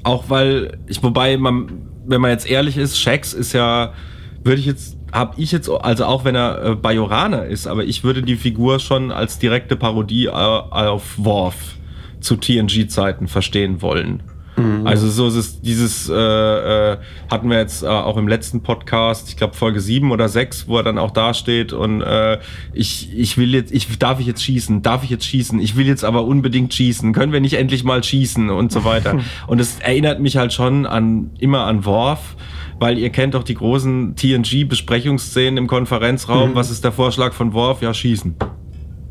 auch 0.04 0.26
weil 0.30 0.78
ich, 0.86 1.02
wobei 1.02 1.36
man, 1.38 1.72
wenn 2.06 2.22
man 2.22 2.30
jetzt 2.30 2.48
ehrlich 2.48 2.78
ist, 2.78 3.00
Shax 3.00 3.34
ist 3.34 3.54
ja, 3.54 3.92
würde 4.44 4.60
ich 4.60 4.66
jetzt, 4.66 4.98
habe 5.12 5.34
ich 5.38 5.52
jetzt, 5.52 5.70
also 5.70 6.06
auch 6.06 6.26
wenn 6.26 6.36
er 6.36 6.64
äh, 6.64 6.76
Bajoraner 6.76 7.46
ist, 7.46 7.68
aber 7.68 7.84
ich 7.84 8.04
würde 8.04 8.24
die 8.24 8.36
Figur 8.36 8.80
schon 8.80 9.12
als 9.12 9.40
direkte 9.40 9.76
Parodie 9.76 10.26
äh, 10.26 10.32
auf 10.32 11.18
Worf 11.18 11.76
zu 12.20 12.36
TNG-Zeiten 12.36 13.28
verstehen 13.28 13.82
wollen. 13.82 14.24
Also 14.86 15.08
so 15.08 15.28
ist 15.28 15.36
es 15.36 15.62
dieses, 15.62 16.10
äh, 16.10 16.14
äh, 16.16 16.98
hatten 17.30 17.48
wir 17.48 17.60
jetzt 17.60 17.84
äh, 17.84 17.88
auch 17.88 18.18
im 18.18 18.28
letzten 18.28 18.64
Podcast, 18.64 19.30
ich 19.30 19.38
glaube 19.38 19.54
Folge 19.54 19.80
7 19.80 20.12
oder 20.12 20.30
6, 20.30 20.68
wo 20.68 20.78
er 20.78 20.84
dann 20.84 20.98
auch 20.98 21.12
dasteht 21.12 21.74
und 21.74 22.02
äh, 22.02 22.40
ich, 22.74 23.16
ich 23.16 23.38
will 23.38 23.54
jetzt, 23.54 23.72
ich 23.72 24.00
darf 24.00 24.20
ich 24.20 24.26
jetzt 24.26 24.42
schießen, 24.42 24.82
darf 24.82 25.04
ich 25.04 25.12
jetzt 25.12 25.26
schießen, 25.26 25.60
ich 25.60 25.76
will 25.76 25.86
jetzt 25.86 26.04
aber 26.04 26.24
unbedingt 26.24 26.74
schießen, 26.74 27.14
können 27.14 27.34
wir 27.34 27.40
nicht 27.40 27.54
endlich 27.54 27.84
mal 27.84 28.04
schießen? 28.04 28.50
Und 28.50 28.72
so 28.72 28.84
weiter. 28.84 29.20
und 29.48 29.62
es 29.62 29.80
erinnert 29.80 30.20
mich 30.20 30.38
halt 30.38 30.54
schon 30.54 30.88
an 30.88 31.30
immer 31.38 31.66
an 31.66 31.86
Worf, 31.86 32.36
weil 32.80 32.98
ihr 32.98 33.10
kennt 33.10 33.34
doch 33.34 33.44
die 33.44 33.56
großen 33.56 34.16
TNG-Besprechungsszenen 34.16 35.58
im 35.58 35.68
Konferenzraum. 35.68 36.56
Was 36.56 36.70
ist 36.70 36.84
der 36.84 36.92
Vorschlag 36.92 37.34
von 37.34 37.54
Worf? 37.54 37.82
Ja, 37.82 37.94
schießen. 37.94 38.36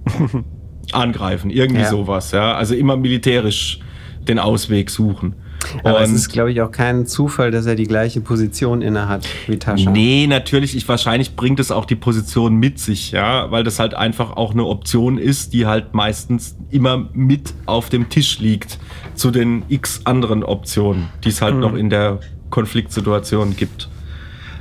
Angreifen, 0.93 1.51
irgendwie 1.51 1.83
Ja. 1.83 1.91
sowas, 1.91 2.31
ja. 2.33 2.55
Also 2.55 2.75
immer 2.75 2.97
militärisch 2.97 3.81
den 4.29 4.39
Ausweg 4.39 4.91
suchen. 4.91 5.35
Aber 5.83 6.01
es 6.01 6.11
Und- 6.11 6.17
ist, 6.17 6.29
glaube 6.29 6.53
ich, 6.53 6.61
auch 6.61 6.71
kein 6.71 7.07
Zufall, 7.07 7.51
dass 7.51 7.67
er 7.67 7.75
die 7.75 7.87
gleiche 7.87 8.21
Position 8.21 8.83
innehat 8.83 9.27
wie 9.49 9.57
Tascha. 9.59 9.91
Nee, 9.91 10.27
natürlich, 10.29 10.77
ich, 10.77 10.87
wahrscheinlich 10.89 11.35
bringt 11.35 11.59
es 11.59 11.73
auch 11.73 11.87
die 11.87 11.97
Position 11.97 12.55
mit 12.57 12.79
sich, 12.79 13.11
ja, 13.11 13.51
weil 13.51 13.65
das 13.65 13.81
halt 13.81 13.95
einfach 13.95 14.37
auch 14.37 14.53
eine 14.53 14.65
Option 14.65 15.19
ist, 15.19 15.53
die 15.55 15.67
halt 15.67 15.93
meistens 15.93 16.57
immer 16.71 17.09
mit 17.15 17.53
auf 17.65 17.89
dem 17.89 18.09
Tisch 18.11 18.39
liegt 18.39 18.79
zu 19.15 19.31
den 19.33 19.65
x 19.69 20.03
anderen 20.05 20.45
Optionen, 20.45 21.09
die 21.25 21.31
es 21.31 21.43
halt 21.43 21.57
noch 21.57 21.75
in 21.75 21.91
der 21.91 22.21
Konfliktsituation 22.57 23.55
gibt. 23.55 23.89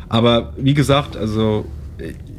Aber 0.09 0.51
wie 0.57 0.73
gesagt, 0.73 1.15
also 1.15 1.63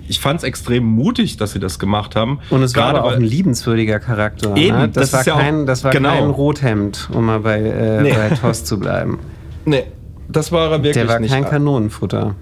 ich 0.07 0.21
fand 0.21 0.41
es 0.41 0.45
extrem 0.45 0.85
mutig, 0.85 1.39
dass 1.39 1.53
sie 1.53 1.59
das 1.61 1.79
gemacht 1.79 2.15
haben. 2.15 2.41
Und 2.51 2.63
es 2.63 2.77
war 2.77 2.85
Gerade 2.93 2.99
aber 2.99 3.09
auch 3.09 3.13
ein 3.17 3.23
liebenswürdiger 3.23 3.99
Charakter. 3.99 4.55
Eben, 4.55 4.77
ne? 4.77 4.89
das, 4.91 5.11
das 5.11 5.13
war 5.15 5.27
ja 5.27 5.35
auch- 5.35 5.39
kein, 5.45 5.65
das 5.67 5.83
war 5.83 5.93
genau. 5.93 6.11
kein 6.11 6.29
Rothemd, 6.31 7.09
um 7.13 7.25
mal 7.25 7.41
bei, 7.41 7.59
äh, 7.63 8.03
Nee. 8.03 8.13
bei 8.13 8.29
TOS 8.37 8.65
zu 8.65 8.79
bleiben. 8.79 9.19
Nee, 9.65 9.83
das 10.29 10.53
war 10.53 10.71
er 10.71 10.79
wirklich 10.85 10.93
Der 10.93 11.09
war 11.09 11.19
nicht. 11.19 11.33
kein 11.33 11.45
Kanonenfutter. 11.45 12.37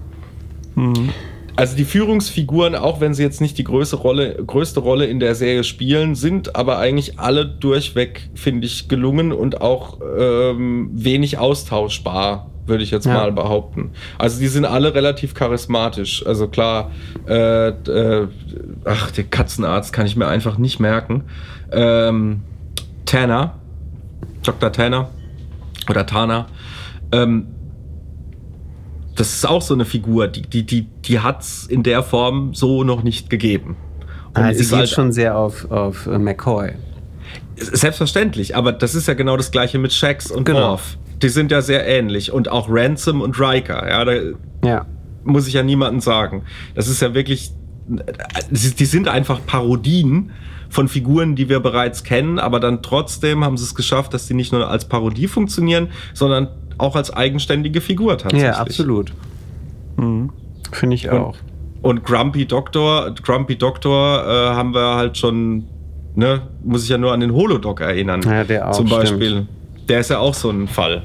Also 1.55 1.75
die 1.77 1.85
Führungsfiguren, 1.85 2.75
auch 2.75 2.99
wenn 3.01 3.13
sie 3.15 3.23
jetzt 3.23 3.39
nicht 3.41 3.57
die 3.57 3.63
größte 3.63 3.95
Rolle, 3.95 4.35
größte 4.45 4.79
Rolle 4.81 5.05
in 5.05 5.19
der 5.19 5.33
Serie 5.35 5.63
spielen, 5.63 6.13
sind 6.13 6.55
aber 6.55 6.77
eigentlich 6.77 7.17
alle 7.17 7.45
durchweg, 7.47 8.29
finde 8.35 8.67
ich, 8.67 8.89
gelungen 8.89 9.31
und 9.31 9.61
auch 9.61 9.99
ähm, 10.19 10.89
wenig 10.93 11.37
austauschbar, 11.39 12.51
würde 12.67 12.83
ich 12.83 12.91
jetzt 12.91 13.05
Ja. 13.05 13.13
mal 13.13 13.31
behaupten. 13.31 13.91
Also 14.17 14.39
die 14.39 14.47
sind 14.47 14.65
alle 14.65 14.93
relativ 14.95 15.33
charismatisch. 15.33 16.25
Also 16.25 16.47
klar, 16.47 16.91
äh, 17.27 17.69
äh, 17.69 18.27
ach, 18.85 19.11
der 19.11 19.25
Katzenarzt 19.25 19.93
kann 19.93 20.05
ich 20.05 20.15
mir 20.15 20.27
einfach 20.27 20.57
nicht 20.57 20.79
merken. 20.79 21.23
Ähm, 21.71 22.41
Tanner, 23.05 23.55
Dr. 24.43 24.71
Tanner 24.71 25.09
oder 25.89 26.05
Tana. 26.05 26.47
Ähm, 27.11 27.47
das 29.15 29.33
ist 29.33 29.47
auch 29.47 29.61
so 29.61 29.73
eine 29.73 29.85
Figur, 29.85 30.27
die, 30.27 30.41
die, 30.41 30.65
die, 30.65 30.87
die 31.05 31.19
hat 31.19 31.41
es 31.41 31.65
in 31.67 31.83
der 31.83 32.03
Form 32.03 32.53
so 32.53 32.83
noch 32.83 33.03
nicht 33.03 33.29
gegeben. 33.29 33.77
Und 34.33 34.43
Also 34.43 34.61
sie 34.63 34.69
geht 34.69 34.79
halt- 34.79 34.89
schon 34.89 35.11
sehr 35.13 35.37
auf, 35.37 35.69
auf 35.71 36.07
äh, 36.07 36.17
McCoy. 36.17 36.73
Selbstverständlich, 37.57 38.55
aber 38.55 38.71
das 38.71 38.95
ist 38.95 39.07
ja 39.07 39.13
genau 39.13 39.37
das 39.37 39.51
gleiche 39.51 39.77
mit 39.79 39.93
Shax 39.93 40.31
und 40.31 40.45
Genau. 40.45 40.71
Worf. 40.71 40.97
Die 41.21 41.29
sind 41.29 41.51
ja 41.51 41.61
sehr 41.61 41.87
ähnlich 41.87 42.31
und 42.31 42.49
auch 42.49 42.67
Ransom 42.69 43.21
und 43.21 43.39
Riker. 43.39 43.87
Ja, 43.89 44.03
da 44.05 44.13
Ja. 44.63 44.85
muss 45.23 45.47
ich 45.47 45.53
ja 45.53 45.63
niemandem 45.63 46.01
sagen. 46.01 46.43
Das 46.75 46.87
ist 46.89 47.01
ja 47.01 47.13
wirklich, 47.13 47.51
die 47.87 48.85
sind 48.85 49.07
einfach 49.07 49.39
Parodien 49.45 50.31
von 50.69 50.87
Figuren, 50.89 51.35
die 51.35 51.47
wir 51.47 51.61
bereits 51.61 52.03
kennen, 52.03 52.37
aber 52.39 52.59
dann 52.59 52.81
trotzdem 52.81 53.45
haben 53.45 53.55
sie 53.55 53.63
es 53.63 53.75
geschafft, 53.75 54.13
dass 54.13 54.27
die 54.27 54.33
nicht 54.33 54.51
nur 54.51 54.67
als 54.69 54.85
Parodie 54.85 55.27
funktionieren, 55.27 55.87
sondern 56.13 56.49
auch 56.77 56.95
als 56.97 57.11
eigenständige 57.13 57.79
Figur 57.79 58.17
tatsächlich. 58.17 58.43
Ja, 58.49 58.57
absolut. 58.57 59.13
Finde 60.71 60.95
ich 60.95 61.09
auch. 61.09 61.37
Und 61.81 62.03
Grumpy 62.03 62.45
Doctor, 62.45 63.13
Grumpy 63.23 63.55
Doctor 63.57 64.23
äh, 64.25 64.55
haben 64.55 64.73
wir 64.73 64.95
halt 64.95 65.17
schon, 65.17 65.65
ne, 66.15 66.41
muss 66.63 66.83
ich 66.83 66.89
ja 66.89 66.97
nur 66.97 67.13
an 67.13 67.19
den 67.19 67.31
Holodoc 67.33 67.81
erinnern. 67.81 68.21
Ja, 68.23 68.43
der 68.43 68.69
auch, 68.69 68.73
Zum 68.73 68.87
stimmt. 68.87 69.01
Beispiel. 69.01 69.47
Der 69.87 69.99
ist 69.99 70.09
ja 70.09 70.19
auch 70.19 70.33
so 70.33 70.49
ein 70.49 70.67
Fall. 70.67 71.03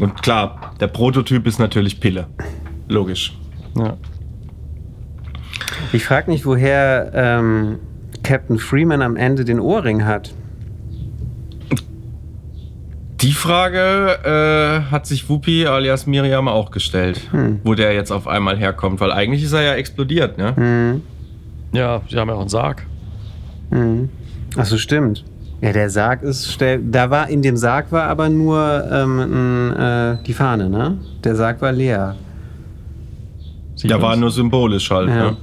Und 0.00 0.22
klar, 0.22 0.74
der 0.80 0.86
Prototyp 0.88 1.46
ist 1.46 1.58
natürlich 1.58 2.00
Pille. 2.00 2.26
Logisch. 2.88 3.36
ja. 3.76 3.96
Ich 5.92 6.04
frage 6.04 6.30
mich, 6.30 6.44
woher 6.44 7.10
ähm, 7.14 7.78
Captain 8.22 8.58
Freeman 8.58 9.00
am 9.02 9.16
Ende 9.16 9.44
den 9.44 9.58
Ohrring 9.60 10.04
hat. 10.04 10.34
Die 13.20 13.32
Frage 13.32 14.18
äh, 14.86 14.90
hat 14.92 15.06
sich 15.06 15.28
Whoopi 15.28 15.66
alias 15.66 16.06
Miriam 16.06 16.46
auch 16.46 16.70
gestellt, 16.70 17.20
Hm. 17.32 17.60
wo 17.64 17.74
der 17.74 17.92
jetzt 17.94 18.12
auf 18.12 18.28
einmal 18.28 18.56
herkommt, 18.56 19.00
weil 19.00 19.10
eigentlich 19.12 19.42
ist 19.42 19.52
er 19.52 19.62
ja 19.62 19.74
explodiert, 19.74 20.38
ne? 20.38 20.54
Hm. 20.56 21.02
Ja, 21.72 22.00
sie 22.08 22.16
haben 22.16 22.28
ja 22.28 22.34
auch 22.34 22.40
einen 22.40 22.48
Sarg. 22.48 22.86
Mhm. 23.70 24.08
Achso, 24.56 24.76
stimmt. 24.76 25.24
Ja, 25.60 25.72
der 25.72 25.90
Sarg 25.90 26.22
ist 26.22 26.52
stell 26.52 26.80
da 26.82 27.10
war 27.10 27.28
in 27.28 27.42
dem 27.42 27.56
Sarg 27.56 27.90
war 27.90 28.04
aber 28.04 28.28
nur 28.28 28.84
ähm, 28.92 29.74
äh, 29.76 30.16
die 30.24 30.32
Fahne, 30.32 30.70
ne? 30.70 30.98
Der 31.24 31.34
Sarg 31.34 31.60
war 31.60 31.72
leer. 31.72 32.14
Der 33.84 34.00
war 34.00 34.16
nur 34.16 34.30
symbolisch 34.30 34.90
halt, 34.90 35.08
Ja. 35.08 35.30
ne? 35.32 35.36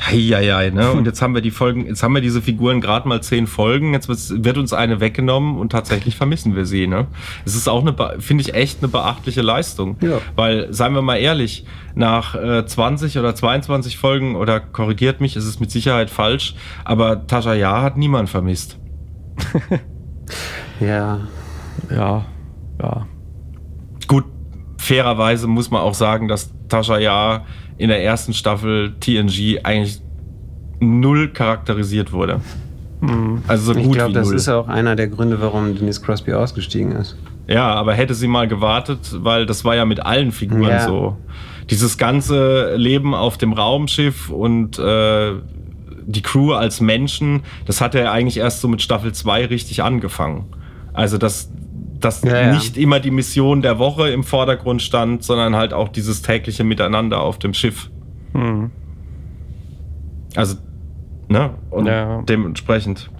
Heieiei, 0.00 0.70
ne? 0.70 0.92
Und 0.92 1.06
jetzt 1.06 1.20
haben 1.20 1.34
wir 1.34 1.42
die 1.42 1.50
Folgen, 1.50 1.86
jetzt 1.86 2.02
haben 2.02 2.14
wir 2.14 2.20
diese 2.20 2.40
Figuren 2.40 2.80
gerade 2.80 3.06
mal 3.08 3.22
zehn 3.22 3.46
Folgen, 3.46 3.92
jetzt 3.92 4.08
wird 4.08 4.58
uns 4.58 4.72
eine 4.72 5.00
weggenommen 5.00 5.58
und 5.58 5.70
tatsächlich 5.70 6.16
vermissen 6.16 6.56
wir 6.56 6.66
sie, 6.66 6.86
ne? 6.86 7.06
Es 7.44 7.54
ist 7.54 7.68
auch 7.68 7.80
eine, 7.80 7.94
finde 8.20 8.42
ich, 8.42 8.54
echt 8.54 8.78
eine 8.80 8.88
beachtliche 8.88 9.42
Leistung. 9.42 9.96
Ja. 10.00 10.18
Weil, 10.36 10.72
seien 10.72 10.94
wir 10.94 11.02
mal 11.02 11.16
ehrlich, 11.16 11.66
nach 11.94 12.34
äh, 12.34 12.64
20 12.64 13.18
oder 13.18 13.34
22 13.34 13.98
Folgen, 13.98 14.36
oder 14.36 14.60
korrigiert 14.60 15.20
mich, 15.20 15.36
ist 15.36 15.44
es 15.44 15.60
mit 15.60 15.70
Sicherheit 15.70 16.10
falsch, 16.10 16.54
aber 16.84 17.26
Tascha 17.26 17.54
Ja 17.54 17.82
hat 17.82 17.96
niemand 17.96 18.28
vermisst. 18.28 18.78
Ja. 20.80 21.20
Ja, 21.90 22.24
ja. 22.80 23.06
Gut, 24.06 24.24
fairerweise 24.78 25.46
muss 25.46 25.70
man 25.70 25.82
auch 25.82 25.94
sagen, 25.94 26.28
dass 26.28 26.52
Tascha 26.68 26.98
Ja 26.98 27.44
in 27.80 27.88
der 27.88 28.02
ersten 28.04 28.32
Staffel 28.34 28.92
TNG 29.00 29.60
eigentlich 29.64 30.00
null 30.80 31.28
charakterisiert 31.28 32.12
wurde. 32.12 32.40
Also 33.48 33.72
so 33.72 33.78
Ich 33.78 33.84
gut 33.86 33.94
glaube, 33.94 34.10
wie 34.10 34.14
das 34.14 34.26
null. 34.28 34.36
ist 34.36 34.48
auch 34.50 34.68
einer 34.68 34.94
der 34.94 35.08
Gründe, 35.08 35.40
warum 35.40 35.74
Denise 35.74 36.02
Crosby 36.02 36.34
ausgestiegen 36.34 36.92
ist. 36.92 37.16
Ja, 37.46 37.72
aber 37.74 37.94
hätte 37.94 38.12
sie 38.14 38.28
mal 38.28 38.46
gewartet, 38.46 38.98
weil 39.24 39.46
das 39.46 39.64
war 39.64 39.74
ja 39.74 39.84
mit 39.86 40.00
allen 40.04 40.30
Figuren 40.32 40.62
Ja. 40.68 40.86
so. 40.86 41.16
Dieses 41.70 41.96
ganze 41.96 42.76
Leben 42.76 43.14
auf 43.14 43.38
dem 43.38 43.52
Raumschiff 43.54 44.28
und 44.28 44.78
äh, 44.78 45.32
die 46.06 46.22
Crew 46.22 46.52
als 46.52 46.80
Menschen, 46.80 47.42
das 47.64 47.80
hat 47.80 47.94
ja 47.94 48.12
eigentlich 48.12 48.36
erst 48.36 48.60
so 48.60 48.68
mit 48.68 48.82
Staffel 48.82 49.12
2 49.12 49.46
richtig 49.46 49.82
angefangen. 49.82 50.44
Also, 50.92 51.16
dass, 51.16 51.50
dass 52.00 52.22
Ja, 52.22 52.40
ja. 52.40 52.52
nicht 52.54 52.76
immer 52.76 53.00
die 53.00 53.10
Mission 53.10 53.62
der 53.62 53.78
Woche 53.78 54.08
im 54.10 54.24
Vordergrund 54.24 54.82
stand, 54.82 55.22
sondern 55.22 55.56
halt 55.56 55.72
auch 55.72 55.88
dieses 55.88 56.22
tägliche 56.22 56.64
Miteinander 56.64 57.20
auf 57.20 57.38
dem 57.38 57.54
Schiff. 57.54 57.90
Hm. 58.32 58.70
Also, 60.36 60.56
ne? 61.28 61.50
Und 61.70 61.86
Ja. 61.86 62.22
dementsprechend. 62.22 63.10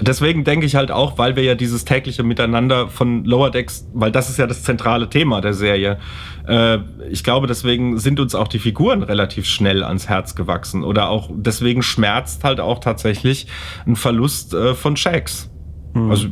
Deswegen 0.00 0.44
denke 0.44 0.64
ich 0.64 0.76
halt 0.76 0.92
auch, 0.92 1.18
weil 1.18 1.34
wir 1.34 1.42
ja 1.42 1.56
dieses 1.56 1.84
tägliche 1.84 2.22
Miteinander 2.22 2.86
von 2.88 3.24
Lower 3.24 3.50
Decks, 3.50 3.88
weil 3.92 4.12
das 4.12 4.30
ist 4.30 4.38
ja 4.38 4.46
das 4.46 4.62
zentrale 4.62 5.10
Thema 5.10 5.40
der 5.40 5.54
Serie. 5.54 5.98
Äh, 6.46 6.78
ich 7.10 7.24
glaube, 7.24 7.48
deswegen 7.48 7.98
sind 7.98 8.20
uns 8.20 8.36
auch 8.36 8.46
die 8.46 8.60
Figuren 8.60 9.02
relativ 9.02 9.46
schnell 9.46 9.82
ans 9.82 10.08
Herz 10.08 10.36
gewachsen. 10.36 10.84
Oder 10.84 11.08
auch 11.10 11.30
deswegen 11.34 11.82
schmerzt 11.82 12.44
halt 12.44 12.60
auch 12.60 12.78
tatsächlich 12.78 13.48
ein 13.86 13.96
Verlust 13.96 14.54
äh, 14.54 14.74
von 14.76 14.96
Shax. 14.96 15.50
Also 15.94 16.28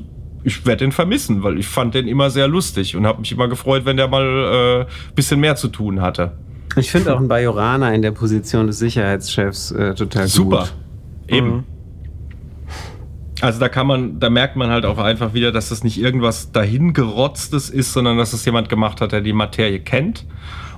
ich 0.47 0.65
werde 0.65 0.85
den 0.85 0.93
vermissen, 0.93 1.43
weil 1.43 1.59
ich 1.59 1.67
fand 1.67 1.95
den 1.95 2.07
immer 2.07 2.31
sehr 2.31 2.47
lustig 2.47 2.95
und 2.97 3.05
habe 3.07 3.19
mich 3.21 3.33
immer 3.33 3.49
gefreut, 3.49 3.85
wenn 3.85 3.97
der 3.97 4.07
mal 4.09 4.87
äh, 4.89 5.13
bisschen 5.15 5.41
mehr 5.41 5.57
zu 5.57 5.67
tun 5.69 6.01
hatte. 6.01 6.33
Ich 6.77 6.91
finde 6.91 7.13
auch 7.13 7.19
einen 7.19 7.29
Bajorana 7.29 7.93
in 7.95 8.03
der 8.03 8.13
Position 8.13 8.67
des 8.69 8.79
Sicherheitschefs 8.79 9.73
äh, 9.73 9.95
total 9.95 10.29
Super. 10.29 10.59
gut. 10.59 10.75
Eben. 11.37 11.49
Mhm. 11.49 11.65
Also 13.43 13.61
da 13.61 13.69
kann 13.69 13.87
man, 13.87 14.19
da 14.19 14.31
merkt 14.31 14.57
man 14.57 14.71
halt 14.71 14.87
auch 14.87 14.99
einfach 14.99 15.35
wieder, 15.35 15.53
dass 15.53 15.69
das 15.69 15.85
nicht 15.85 15.99
irgendwas 16.01 16.53
dahingerotztes 16.53 17.69
ist, 17.69 17.93
sondern 17.93 18.17
dass 18.17 18.33
es 18.33 18.45
jemand 18.45 18.69
gemacht 18.69 19.01
hat, 19.01 19.13
der 19.13 19.21
die 19.21 19.35
Materie 19.35 19.81
kennt 19.81 20.25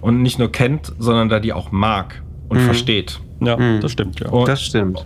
und 0.01 0.23
nicht 0.23 0.39
nur 0.39 0.51
kennt, 0.51 0.93
sondern 0.99 1.29
der 1.29 1.41
die 1.41 1.53
auch 1.53 1.71
mag 1.71 2.21
und 2.49 2.59
versteht. 2.61 3.21
Ja, 3.41 3.57
Mhm. 3.57 3.81
das 3.81 3.93
stimmt, 3.93 4.19
ja. 4.19 4.29
Und, 4.31 4.49
Das 4.49 4.61
stimmt. 4.63 5.05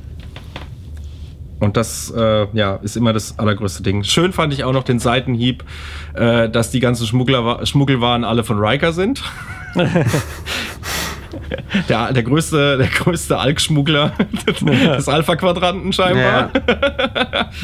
Und 1.62 1.76
das 1.76 2.12
äh, 2.14 2.46
ja, 2.54 2.74
ist 2.82 2.96
immer 2.96 3.12
das 3.12 3.38
allergrößte 3.38 3.84
Ding. 3.84 4.02
Schön 4.02 4.32
fand 4.32 4.52
ich 4.52 4.64
auch 4.64 4.72
noch 4.72 4.82
den 4.82 4.98
Seitenhieb, 4.98 5.62
äh, 6.14 6.48
dass 6.48 6.72
die 6.72 6.80
ganzen 6.80 7.06
Schmuggler, 7.06 7.64
Schmuggelwaren 7.64 8.24
alle 8.24 8.42
von 8.42 8.58
Riker 8.58 8.92
sind. 8.92 9.22
Der, 11.88 12.12
der 12.12 12.22
größte, 12.22 12.76
der 12.76 12.86
größte 12.88 13.38
Alk-Schmuggler 13.38 14.12
des 14.96 15.08
Alpha-Quadranten 15.08 15.92
scheinbar. 15.92 16.50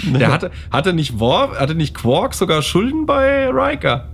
Der 0.02 0.32
hatte, 0.32 0.50
hatte 0.70 0.92
nicht 0.94 1.18
Worf, 1.18 1.58
hatte 1.58 1.74
nicht 1.74 1.94
Quark 1.94 2.34
sogar 2.34 2.62
Schulden 2.62 3.04
bei 3.06 3.48
Riker? 3.50 4.08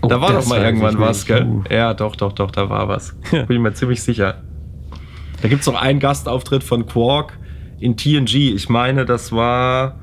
Oh, 0.00 0.08
da 0.08 0.20
war 0.20 0.32
doch 0.32 0.46
mal 0.46 0.62
irgendwann 0.62 0.98
was, 0.98 1.26
gell? 1.26 1.44
Uh. 1.44 1.62
Ja, 1.70 1.94
doch, 1.94 2.16
doch, 2.16 2.32
doch, 2.32 2.50
da 2.50 2.70
war 2.70 2.88
was. 2.88 3.14
Bin 3.30 3.46
ich 3.48 3.58
mir 3.58 3.74
ziemlich 3.74 4.02
sicher. 4.02 4.42
Da 5.42 5.48
gibt 5.48 5.60
es 5.60 5.66
noch 5.66 5.80
einen 5.80 6.00
Gastauftritt 6.00 6.64
von 6.64 6.86
Quark 6.86 7.38
in 7.80 7.96
TNG. 7.96 8.54
Ich 8.54 8.68
meine, 8.68 9.04
das 9.04 9.32
war 9.32 9.96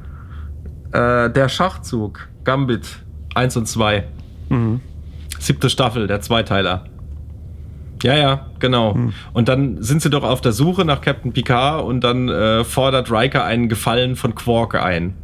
äh, 0.91 1.29
der 1.29 1.49
Schachzug, 1.49 2.27
Gambit 2.43 2.87
1 3.35 3.57
und 3.57 3.67
2. 3.67 4.03
Mhm. 4.49 4.81
Siebte 5.39 5.69
Staffel, 5.69 6.07
der 6.07 6.21
Zweiteiler. 6.21 6.85
Ja, 8.03 8.15
ja, 8.15 8.45
genau. 8.59 8.97
Und 9.33 9.49
dann 9.49 9.81
sind 9.81 10.01
sie 10.01 10.09
doch 10.09 10.23
auf 10.23 10.41
der 10.41 10.51
Suche 10.51 10.85
nach 10.85 11.01
Captain 11.01 11.33
Picard 11.33 11.83
und 11.83 12.03
dann 12.03 12.29
äh, 12.29 12.63
fordert 12.63 13.11
Riker 13.11 13.43
einen 13.43 13.69
Gefallen 13.69 14.15
von 14.15 14.35
Quark 14.35 14.75
ein. 14.75 15.15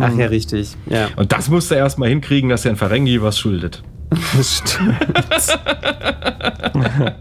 Ach 0.00 0.14
ja, 0.14 0.26
richtig. 0.26 0.76
Ja, 0.86 1.08
Und 1.16 1.32
das 1.32 1.48
musste 1.48 1.76
er 1.76 1.82
erstmal 1.82 2.10
hinkriegen, 2.10 2.50
dass 2.50 2.66
er 2.66 2.72
ein 2.72 2.76
Ferengi 2.76 3.22
was 3.22 3.38
schuldet. 3.38 3.82
das 4.36 4.58
stimmt. 4.58 4.96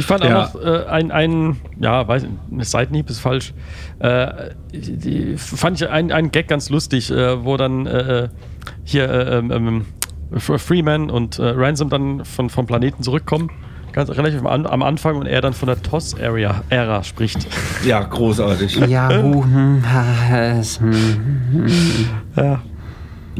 Ich 0.00 0.06
fand 0.06 0.24
Ja. 0.24 0.44
auch 0.46 0.54
noch 0.54 0.62
äh, 0.64 0.86
ein, 0.86 1.10
ein, 1.12 1.56
ja, 1.80 2.08
weiß 2.08 2.22
nicht, 2.22 2.32
ein 2.50 2.60
Seitenhieb 2.64 3.10
ist 3.10 3.20
falsch. 3.20 3.52
Äh, 3.98 4.50
die, 4.72 4.96
die, 4.96 5.36
fand 5.36 5.80
ich 5.80 5.88
einen, 5.88 6.10
einen 6.10 6.30
Gag 6.32 6.48
ganz 6.48 6.70
lustig, 6.70 7.10
äh, 7.10 7.44
wo 7.44 7.56
dann 7.56 7.86
äh, 7.86 8.28
hier 8.84 9.08
äh, 9.10 9.38
ähm, 9.38 9.50
ähm, 9.52 9.86
Freeman 10.58 11.10
und 11.10 11.38
äh, 11.38 11.44
Ransom 11.50 11.90
dann 11.90 12.24
von, 12.24 12.48
vom 12.50 12.66
Planeten 12.66 13.02
zurückkommen. 13.02 13.50
Ganz 13.92 14.08
relativ 14.10 14.38
am, 14.40 14.46
An- 14.46 14.66
am 14.66 14.82
Anfang 14.84 15.16
und 15.16 15.26
er 15.26 15.40
dann 15.40 15.52
von 15.52 15.66
der 15.66 15.82
TOS-Ära 15.82 17.02
spricht. 17.02 17.46
Ja, 17.84 18.00
großartig. 18.04 18.76
Ja, 18.86 19.08
hu, 19.22 19.42
hm, 19.44 19.82
ha, 19.84 20.36
es, 20.58 20.80
hm, 20.80 20.92
hm. 21.52 21.66
Ja. 22.36 22.62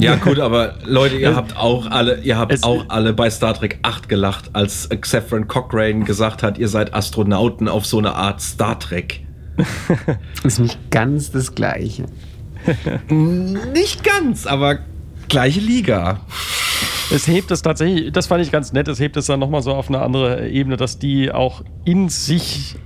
Ja, 0.03 0.17
gut, 0.17 0.39
aber 0.41 0.75
Leute, 0.85 1.17
ihr 1.17 1.35
habt 1.37 1.57
auch 1.57 1.91
alle, 1.91 2.21
ihr 2.23 2.39
habt 2.39 2.53
Es- 2.53 2.63
auch 2.63 2.85
alle 2.89 3.13
bei 3.13 3.31
Star 3.31 3.55
Trek 3.55 3.79
8 3.83 4.09
gelacht, 4.09 4.51
als 4.55 4.89
Xefran 4.89 5.49
Cochrane 5.49 6.05
gesagt 6.05 6.43
hat, 6.43 6.59
ihr 6.59 6.69
seid 6.69 6.95
Astronauten 6.95 7.69
auf 7.69 7.87
so 7.87 7.99
eine 7.99 8.15
Art 8.15 8.41
Star 8.41 8.79
Trek. 8.79 9.21
ist 10.45 10.59
nicht 10.61 10.79
ganz 10.91 11.31
das 11.31 11.55
Gleiche. 11.55 12.07
Nicht 13.09 14.05
ganz, 14.05 14.47
aber 14.47 14.79
gleiche 15.29 15.61
Liga. 15.61 16.21
Es 17.11 17.27
hebt 17.27 17.51
es 17.51 17.63
tatsächlich, 17.63 18.13
das 18.13 18.27
fand 18.27 18.45
ich 18.45 18.53
ganz 18.53 18.73
nett, 18.73 18.87
es 18.89 19.01
hebt 19.01 19.17
es 19.17 19.27
dann 19.27 19.41
nochmal 19.41 19.63
so 19.63 19.73
auf 19.73 19.89
eine 19.89 20.01
andere 20.03 20.49
Ebene, 20.49 20.77
dass 20.77 20.99
die 20.99 21.33
auch 21.33 21.63
in 21.85 22.09
sich, 22.09 22.77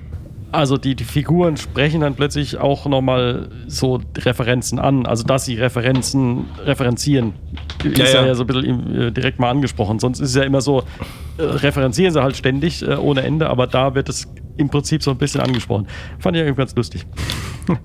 also 0.54 0.76
die, 0.76 0.94
die 0.94 1.04
Figuren 1.04 1.56
sprechen 1.56 2.00
dann 2.00 2.14
plötzlich 2.14 2.58
auch 2.58 2.86
nochmal 2.86 3.48
so 3.66 4.00
Referenzen 4.16 4.78
an, 4.78 5.06
also 5.06 5.24
dass 5.24 5.44
sie 5.44 5.56
Referenzen 5.56 6.46
referenzieren. 6.64 7.34
Ist 7.82 7.98
Ja, 7.98 8.06
ja, 8.06 8.26
ja. 8.26 8.34
so 8.34 8.44
ein 8.44 8.46
bisschen 8.46 9.00
äh, 9.00 9.12
direkt 9.12 9.38
mal 9.38 9.50
angesprochen. 9.50 9.98
Sonst 9.98 10.20
ist 10.20 10.30
es 10.30 10.34
ja 10.34 10.42
immer 10.42 10.60
so, 10.60 10.84
äh, 11.38 11.42
referenzieren 11.42 12.12
sie 12.12 12.22
halt 12.22 12.36
ständig 12.36 12.82
äh, 12.82 12.94
ohne 12.94 13.22
Ende, 13.22 13.50
aber 13.50 13.66
da 13.66 13.94
wird 13.94 14.08
es 14.08 14.28
im 14.56 14.68
Prinzip 14.68 15.02
so 15.02 15.10
ein 15.10 15.18
bisschen 15.18 15.40
angesprochen. 15.40 15.86
Fand 16.18 16.36
ich 16.36 16.42
irgendwie 16.42 16.58
ganz 16.58 16.74
lustig. 16.74 17.04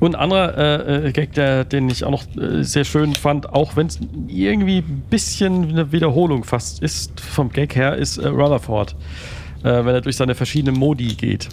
Und 0.00 0.14
ein 0.16 0.20
anderer 0.20 0.58
äh, 0.58 1.08
äh, 1.08 1.12
Gag, 1.12 1.32
der, 1.34 1.64
den 1.64 1.88
ich 1.88 2.04
auch 2.04 2.10
noch 2.10 2.24
äh, 2.36 2.62
sehr 2.62 2.84
schön 2.84 3.14
fand, 3.14 3.50
auch 3.50 3.76
wenn 3.76 3.86
es 3.86 4.00
irgendwie 4.26 4.78
ein 4.78 5.04
bisschen 5.08 5.70
eine 5.70 5.92
Wiederholung 5.92 6.44
fast 6.44 6.82
ist 6.82 7.20
vom 7.20 7.50
Gag 7.50 7.76
her, 7.76 7.96
ist 7.96 8.18
äh, 8.18 8.28
Rutherford. 8.28 8.96
Äh, 9.64 9.84
wenn 9.84 9.94
er 9.94 10.00
durch 10.00 10.16
seine 10.16 10.34
verschiedenen 10.34 10.78
Modi 10.78 11.08
geht. 11.14 11.48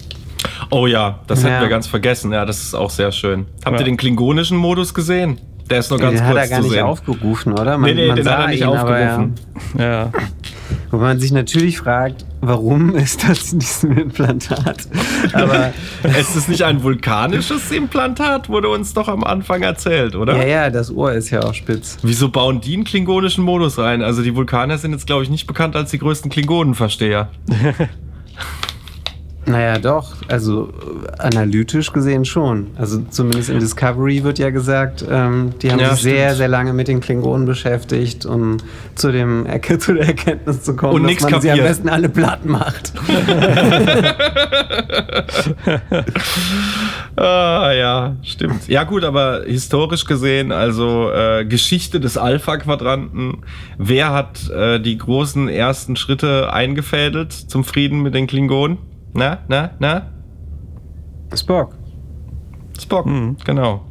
Oh 0.70 0.86
ja, 0.86 1.20
das 1.26 1.42
Ja. 1.42 1.48
hätten 1.50 1.62
wir 1.62 1.68
ganz 1.68 1.86
vergessen. 1.86 2.32
Ja, 2.32 2.44
das 2.44 2.62
ist 2.62 2.74
auch 2.74 2.90
sehr 2.90 3.12
schön. 3.12 3.46
Habt 3.64 3.74
Ja. 3.76 3.80
ihr 3.80 3.84
den 3.84 3.96
klingonischen 3.96 4.56
Modus 4.56 4.94
gesehen? 4.94 5.38
Der 5.68 5.78
ist 5.78 5.90
nur 5.90 6.00
ganz 6.00 6.18
den 6.18 6.26
hat 6.26 6.32
kurz 6.32 6.42
er 6.44 6.48
gar 6.48 6.58
zu 6.58 6.62
nicht 6.64 6.72
sehen. 6.74 6.82
aufgerufen, 6.84 7.52
oder? 7.52 7.78
Nee, 7.78 7.94
nee, 7.94 8.12
den 8.12 8.24
sah 8.24 8.32
hat 8.32 8.40
er 8.40 8.46
nicht 8.48 8.60
ihn, 8.62 8.66
aber 8.66 8.80
aufgerufen. 8.82 9.34
Ja. 9.78 9.84
Ja, 9.84 10.10
wo 10.90 10.96
man 10.98 11.20
sich 11.20 11.32
natürlich 11.32 11.78
fragt, 11.78 12.24
warum 12.40 12.94
ist 12.96 13.28
das 13.28 13.52
in 13.52 13.58
diesem 13.60 13.96
Implantat? 13.98 14.86
Aber 15.32 15.72
Es 16.02 16.34
ist 16.36 16.48
nicht 16.48 16.62
ein 16.64 16.82
vulkanisches 16.82 17.70
Implantat, 17.70 18.48
wurde 18.48 18.68
uns 18.68 18.92
doch 18.94 19.08
am 19.08 19.24
Anfang 19.24 19.62
erzählt, 19.62 20.14
oder? 20.16 20.36
ja, 20.36 20.44
ja, 20.46 20.70
das 20.70 20.90
Ohr 20.90 21.12
ist 21.12 21.30
ja 21.30 21.42
auch 21.42 21.54
spitz. 21.54 21.98
Wieso 22.02 22.28
bauen 22.28 22.60
die 22.60 22.74
einen 22.74 22.84
klingonischen 22.84 23.44
Modus 23.44 23.78
rein? 23.78 24.02
Also 24.02 24.22
die 24.22 24.34
Vulkaner 24.34 24.78
sind 24.78 24.92
jetzt, 24.92 25.06
glaube 25.06 25.22
ich, 25.22 25.30
nicht 25.30 25.46
bekannt 25.46 25.76
als 25.76 25.90
die 25.90 25.98
größten 25.98 26.30
Klingonenversteher. 26.30 27.28
Naja, 29.46 29.78
doch. 29.78 30.14
Also 30.28 30.68
äh, 30.68 31.20
analytisch 31.22 31.92
gesehen 31.92 32.24
schon. 32.24 32.68
Also 32.76 33.02
zumindest 33.10 33.48
in 33.48 33.58
Discovery 33.58 34.22
wird 34.22 34.38
ja 34.38 34.50
gesagt, 34.50 35.04
ähm, 35.10 35.52
die 35.62 35.72
haben 35.72 35.78
Ja, 35.80 35.92
sich 35.94 36.02
sehr, 36.02 36.24
stimmt. 36.26 36.36
sehr 36.38 36.48
lange 36.48 36.72
mit 36.74 36.88
den 36.88 37.00
Klingonen 37.00 37.46
beschäftigt, 37.46 38.26
um 38.26 38.58
zu, 38.94 39.10
dem, 39.10 39.46
zu 39.78 39.94
der 39.94 40.06
Erkenntnis 40.08 40.62
zu 40.62 40.76
kommen, 40.76 40.94
Und 40.94 41.10
dass 41.14 41.22
man 41.30 41.40
sie 41.40 41.50
am 41.50 41.56
kapiert. 41.56 41.68
besten 41.68 41.88
alle 41.88 42.08
platt 42.08 42.44
macht. 42.44 42.92
Ah, 47.16 47.72
ja, 47.72 48.16
stimmt. 48.22 48.66
Ja, 48.68 48.84
gut, 48.84 49.04
aber 49.04 49.42
historisch 49.44 50.04
gesehen, 50.04 50.52
also 50.52 51.10
äh, 51.12 51.44
Geschichte 51.44 52.00
des 52.00 52.16
Alpha-Quadranten. 52.16 53.38
Wer 53.78 54.12
hat 54.12 54.48
äh, 54.50 54.80
die 54.80 54.96
großen 54.96 55.48
ersten 55.48 55.96
Schritte 55.96 56.52
eingefädelt 56.52 57.32
zum 57.32 57.64
Frieden 57.64 58.00
mit 58.02 58.14
den 58.14 58.26
Klingonen? 58.26 58.78
Na, 59.12 59.38
na, 59.48 59.70
na? 59.78 60.06
Spock. 61.34 61.74
Spock, 62.80 63.06
Mhm. 63.06 63.36
genau. 63.44 63.84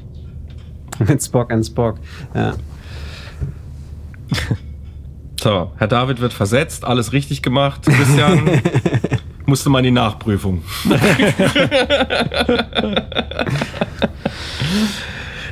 Mit 1.07 1.22
Spock 1.24 1.51
and 1.51 1.65
Spock. 1.65 1.99
Ja. 2.34 2.53
So, 5.41 5.72
Herr 5.78 5.88
David 5.88 6.20
wird 6.20 6.34
versetzt, 6.34 6.84
alles 6.84 7.13
richtig 7.13 7.41
gemacht. 7.41 7.84
Christian 7.86 8.41
musste 9.45 9.70
mal 9.70 9.78
in 9.80 9.86
die 9.86 9.91
Nachprüfung. 9.91 10.63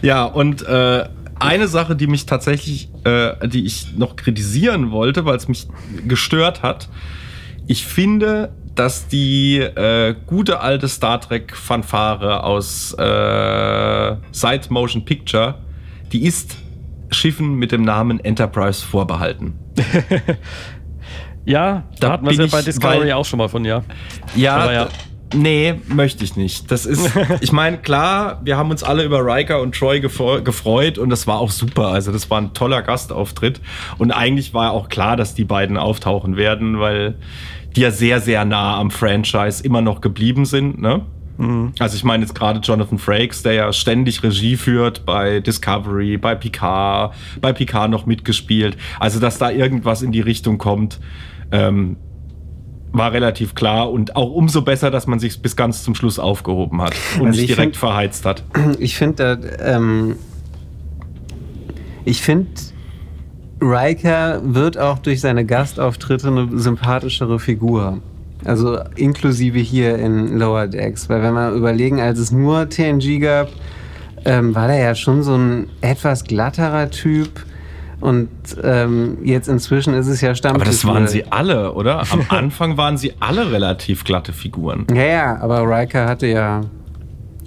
ja, 0.02 0.26
und 0.26 0.62
äh, 0.64 1.08
eine 1.40 1.68
Sache, 1.68 1.96
die 1.96 2.08
mich 2.08 2.26
tatsächlich, 2.26 2.90
äh, 3.06 3.48
die 3.48 3.66
ich 3.66 3.96
noch 3.98 4.16
kritisieren 4.16 4.92
wollte, 4.92 5.26
weil 5.26 5.38
es 5.38 5.48
mich 5.48 5.68
gestört 6.08 6.64
hat, 6.64 6.90
ich 7.68 7.86
finde, 7.86 8.52
dass 8.78 9.08
die 9.08 9.58
äh, 9.58 10.16
gute 10.26 10.62
alte 10.62 10.88
Star 10.88 11.20
Trek 11.20 11.56
Fanfare 11.56 12.44
aus 12.44 12.94
äh, 12.94 14.16
Side 14.32 14.62
Motion 14.70 15.04
Picture 15.06 15.56
die 16.14 16.24
ist 16.26 16.56
Schiffen 17.12 17.56
mit 17.56 17.72
dem 17.74 17.84
Namen 17.84 18.20
Enterprise 18.22 18.86
vorbehalten. 18.86 19.54
Ja, 21.46 21.84
da, 22.02 22.12
hatten 22.12 22.26
wir 22.26 22.32
es 22.32 22.38
ja 22.38 22.48
bei 22.48 22.62
Discovery 22.62 23.00
weil- 23.08 23.14
auch 23.14 23.24
schon 23.26 23.38
mal 23.38 23.48
von, 23.48 23.64
ja. 23.64 23.82
Ja, 24.36 24.70
ja. 24.70 24.88
nee, 25.34 25.76
möchte 25.88 26.26
ich 26.26 26.36
nicht. 26.36 26.70
Das 26.72 26.86
ist, 26.86 27.10
ich 27.40 27.54
meine, 27.54 27.78
klar, 27.78 28.42
wir 28.44 28.58
haben 28.58 28.70
uns 28.70 28.84
alle 28.84 29.04
über 29.04 29.20
Riker 29.26 29.62
und 29.62 29.74
Troy 29.74 30.00
gefre- 30.00 30.42
gefreut 30.42 30.98
und 30.98 31.10
das 31.10 31.26
war 31.26 31.40
auch 31.40 31.52
super. 31.52 31.88
Also 31.88 32.12
das 32.12 32.30
war 32.30 32.42
ein 32.42 32.54
toller 32.54 32.82
Gastauftritt 32.82 33.62
und 33.98 34.12
eigentlich 34.12 34.54
war 34.54 34.72
auch 34.72 34.90
klar, 34.90 35.16
dass 35.16 35.36
die 35.36 35.46
beiden 35.46 35.78
auftauchen 35.78 36.36
werden, 36.36 36.82
weil 36.82 37.16
die 37.76 37.82
ja 37.82 37.92
sehr, 37.92 38.20
sehr 38.22 38.46
nah 38.46 38.78
am 38.80 38.90
Franchise 38.92 39.64
immer 39.64 39.82
noch 39.82 40.02
geblieben 40.02 40.46
sind, 40.46 40.82
ne? 40.82 41.02
Also 41.78 41.96
ich 41.96 42.04
meine 42.04 42.24
jetzt 42.24 42.34
gerade 42.34 42.60
Jonathan 42.62 42.98
Frakes, 42.98 43.44
der 43.44 43.54
ja 43.54 43.72
ständig 43.72 44.24
Regie 44.24 44.56
führt 44.58 45.06
bei 45.06 45.40
Discovery, 45.40 46.18
bei 46.18 46.34
Picard, 46.34 47.14
bei 47.42 47.54
Picard 47.54 47.92
noch 47.92 48.08
mitgespielt. 48.08 48.76
Also 49.00 49.20
dass 49.20 49.38
da 49.38 49.52
irgendwas 49.52 50.02
in 50.02 50.12
die 50.12 50.22
Richtung 50.22 50.58
kommt, 50.58 51.00
ähm, 51.52 51.98
war 52.92 53.12
relativ 53.12 53.54
klar 53.54 53.92
und 53.92 54.16
auch 54.16 54.32
umso 54.32 54.64
besser, 54.64 54.90
dass 54.90 55.06
man 55.06 55.20
sich 55.20 55.40
bis 55.40 55.56
ganz 55.56 55.84
zum 55.84 55.94
Schluss 55.94 56.18
aufgehoben 56.18 56.82
hat 56.82 56.96
und 57.20 57.28
Also 57.28 57.40
nicht 57.40 57.52
ich 57.52 57.56
direkt 57.56 57.76
find- 57.76 57.78
verheizt 57.78 58.26
hat. 58.26 58.44
Ich 58.80 58.96
finde, 58.98 59.40
ähm, 59.64 60.16
ich 62.04 62.24
finde, 62.24 62.50
Riker 63.62 64.42
wird 64.44 64.78
auch 64.78 65.00
durch 65.00 65.22
seine 65.22 65.46
Gastauftritte 65.46 66.28
eine 66.28 66.48
sympathischere 66.60 67.40
Figur. 67.40 68.00
Also 68.46 68.80
inklusive 68.96 69.60
hier 69.60 69.98
in 69.98 70.38
Lower 70.38 70.68
Decks. 70.68 71.10
Weil 71.10 71.24
wenn 71.24 71.34
wir 71.34 71.52
überlegen, 71.52 72.00
als 72.00 72.20
es 72.20 72.32
nur 72.32 72.70
TNG 72.70 73.20
gab, 73.20 73.50
ähm, 74.26 74.54
war 74.54 74.68
der 74.68 74.78
ja 74.78 74.96
schon 74.96 75.24
so 75.24 75.36
ein 75.36 75.70
etwas 75.82 76.24
glatterer 76.24 76.90
Typ. 76.90 77.30
Und 78.00 78.30
ähm, 78.62 79.18
jetzt 79.24 79.48
inzwischen 79.48 79.96
ist 79.96 80.08
es 80.08 80.22
ja 80.22 80.36
Stammtisch. 80.36 80.62
Aber 80.62 80.72
das 80.72 80.86
waren 80.86 81.08
sie 81.08 81.26
alle, 81.32 81.74
oder? 81.74 82.04
Am 82.12 82.26
Anfang 82.30 82.78
waren 82.78 82.98
sie 82.98 83.14
alle 83.20 83.52
relativ 83.52 84.04
glatte 84.04 84.34
Figuren. 84.34 84.86
Ja, 84.94 85.06
ja, 85.06 85.38
aber 85.42 85.62
Riker 85.64 86.08
hatte 86.08 86.28
ja. 86.28 86.62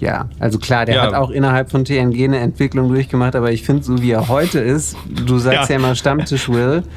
Ja, 0.01 0.25
also 0.39 0.57
klar, 0.57 0.85
der 0.85 0.95
Ja. 0.95 1.01
hat 1.03 1.13
auch 1.13 1.29
innerhalb 1.29 1.69
von 1.69 1.85
TNG 1.85 2.23
eine 2.25 2.39
Entwicklung 2.39 2.89
durchgemacht, 2.89 3.35
aber 3.35 3.51
ich 3.51 3.61
finde, 3.63 3.83
so 3.83 4.01
wie 4.01 4.11
er 4.11 4.27
heute 4.29 4.59
ist, 4.59 4.97
du 5.07 5.37
sagst 5.37 5.69
ja, 5.69 5.75
Ja. 5.75 5.79
immer 5.79 5.95
Stammtisch 5.95 6.49
Will. 6.49 6.83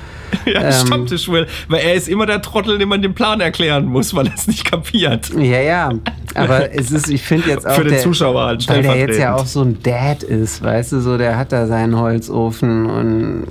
Ja, 0.46 0.62
Ähm. 0.62 0.72
Stammtisch 0.72 1.28
will, 1.28 1.46
weil 1.68 1.80
er 1.84 1.94
ist 1.94 2.08
immer 2.08 2.26
der 2.26 2.42
Trottel, 2.42 2.76
dem 2.76 2.88
man 2.88 3.00
den 3.00 3.14
Plan 3.14 3.40
erklären 3.40 3.84
muss, 3.86 4.14
weil 4.16 4.26
er 4.26 4.34
es 4.34 4.48
nicht 4.48 4.64
kapiert. 4.68 5.30
Ja, 5.32 5.60
ja, 5.60 5.90
aber 6.34 6.72
es 6.76 6.90
ist, 6.90 7.08
ich 7.08 7.22
finde 7.22 7.50
jetzt 7.50 7.64
auch. 7.64 7.74
Für 7.74 7.84
den 7.84 7.92
der, 7.92 8.00
Zuschauer 8.00 8.44
halt 8.46 8.68
Weil 8.68 8.82
der 8.82 8.96
jetzt 8.96 9.18
ja 9.20 9.36
auch 9.36 9.46
so 9.46 9.62
ein 9.62 9.80
Dad 9.84 10.24
ist, 10.24 10.60
weißt 10.60 10.90
du, 10.90 11.00
so, 11.00 11.18
der 11.18 11.36
hat 11.38 11.52
da 11.52 11.68
seinen 11.68 11.96
Holzofen 11.96 12.86
und 12.86 13.44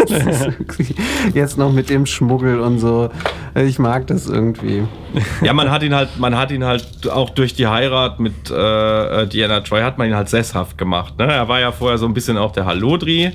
jetzt 1.34 1.58
noch 1.58 1.72
mit 1.72 1.90
dem 1.90 2.06
Schmuggel 2.06 2.58
und 2.60 2.80
so. 2.80 3.10
Ich 3.54 3.78
mag 3.78 4.06
das 4.08 4.26
irgendwie. 4.26 4.82
Ja, 5.42 5.52
man 5.52 5.70
hat 5.70 5.82
ihn 5.84 5.94
halt, 5.94 6.18
man 6.18 6.36
hat 6.36 6.50
ihn 6.50 6.64
halt 6.64 6.86
auch 7.08 7.30
durch 7.30 7.54
die 7.54 7.66
Heirat 7.68 8.20
mit 8.20 8.50
äh, 8.50 8.54
äh, 9.22 9.26
Diana 9.26 9.60
Troy 9.60 9.82
hat 9.82 9.98
man 9.98 10.08
ihn 10.08 10.14
halt 10.16 10.28
sesshaft 10.28 10.76
gemacht. 10.78 11.18
Ne? 11.18 11.24
Er 11.32 11.48
war 11.48 11.60
ja 11.60 11.72
vorher 11.72 11.98
so 11.98 12.06
ein 12.06 12.14
bisschen 12.14 12.36
auch 12.38 12.52
der 12.52 12.66
Hallodri, 12.66 13.32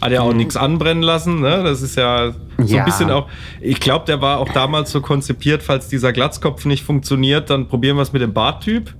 hat 0.00 0.12
ja 0.12 0.20
auch 0.20 0.32
nichts 0.32 0.56
anbrennen 0.56 1.02
lassen. 1.02 1.40
Ne? 1.40 1.62
Das 1.64 1.82
ist 1.82 1.96
ja 1.96 2.32
so 2.58 2.74
Ja. 2.74 2.80
ein 2.80 2.84
bisschen 2.84 3.10
auch. 3.10 3.28
Ich 3.60 3.80
glaube, 3.80 4.04
der 4.06 4.20
war 4.20 4.38
auch 4.38 4.48
damals 4.50 4.90
so 4.92 5.00
konzipiert, 5.00 5.62
falls 5.62 5.88
dieser 5.88 6.12
Glatzkopf 6.12 6.64
nicht 6.64 6.84
funktioniert, 6.84 7.50
dann 7.50 7.66
probieren 7.68 7.96
wir 7.96 8.02
es 8.02 8.12
mit 8.12 8.22
dem 8.22 8.32
Barttyp. 8.32 8.94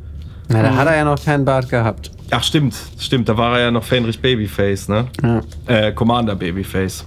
Na, 0.49 0.63
da 0.63 0.75
hat 0.77 0.87
er 0.87 0.97
ja 0.97 1.05
noch 1.05 1.23
keinen 1.25 1.45
Bart 1.45 1.69
gehabt. 1.69 2.11
Ach 2.31 2.43
stimmt, 2.43 2.75
stimmt. 2.99 3.29
Da 3.29 3.37
war 3.37 3.57
er 3.59 3.65
ja 3.67 3.71
noch 3.71 3.85
Fenrich 3.85 4.21
Babyface, 4.21 4.89
ne? 4.89 5.07
Ja. 5.23 5.41
Äh, 5.67 5.93
Commander 5.93 6.35
Babyface. 6.37 7.07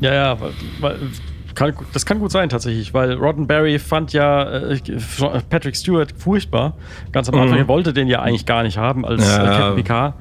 Ja, 0.00 0.12
ja, 0.14 0.40
weil, 0.40 0.50
weil, 0.80 0.96
kann, 1.54 1.72
das 1.92 2.04
kann 2.06 2.18
gut 2.18 2.30
sein 2.32 2.48
tatsächlich, 2.48 2.92
weil 2.94 3.14
Roddenberry 3.14 3.78
fand 3.78 4.12
ja 4.12 4.42
äh, 4.44 4.78
Patrick 5.50 5.76
Stewart 5.76 6.12
furchtbar. 6.16 6.74
Ganz 7.12 7.28
am 7.28 7.36
Anfang, 7.38 7.58
er 7.58 7.68
wollte 7.68 7.92
den 7.92 8.08
ja 8.08 8.20
eigentlich 8.22 8.46
gar 8.46 8.62
nicht 8.62 8.78
haben 8.78 9.04
als 9.04 9.26
Ja. 9.26 9.42
äh, 9.42 9.46
Captain 9.58 9.74
Picard. 9.76 10.14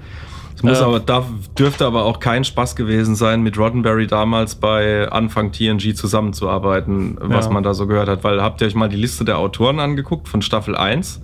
Es 0.55 0.61
muss 0.63 0.77
Ähm. 0.79 0.85
aber, 0.85 0.99
darf, 0.99 1.25
dürfte 1.57 1.85
aber 1.85 2.05
auch 2.05 2.19
kein 2.19 2.43
Spaß 2.43 2.75
gewesen 2.75 3.15
sein, 3.15 3.41
mit 3.41 3.57
Roddenberry 3.57 4.05
damals 4.07 4.55
bei 4.55 5.09
Anfang 5.11 5.51
TNG 5.51 5.95
zusammenzuarbeiten, 5.95 7.17
was 7.19 7.45
Ja. 7.47 7.51
man 7.51 7.63
da 7.63 7.73
so 7.73 7.87
gehört 7.87 8.07
hat. 8.07 8.23
Weil 8.23 8.41
habt 8.41 8.61
ihr 8.61 8.67
euch 8.67 8.75
mal 8.75 8.89
die 8.89 8.95
Liste 8.97 9.25
der 9.25 9.39
Autoren 9.39 9.79
angeguckt 9.79 10.27
von 10.29 10.41
Staffel 10.41 10.75
1? 10.75 11.21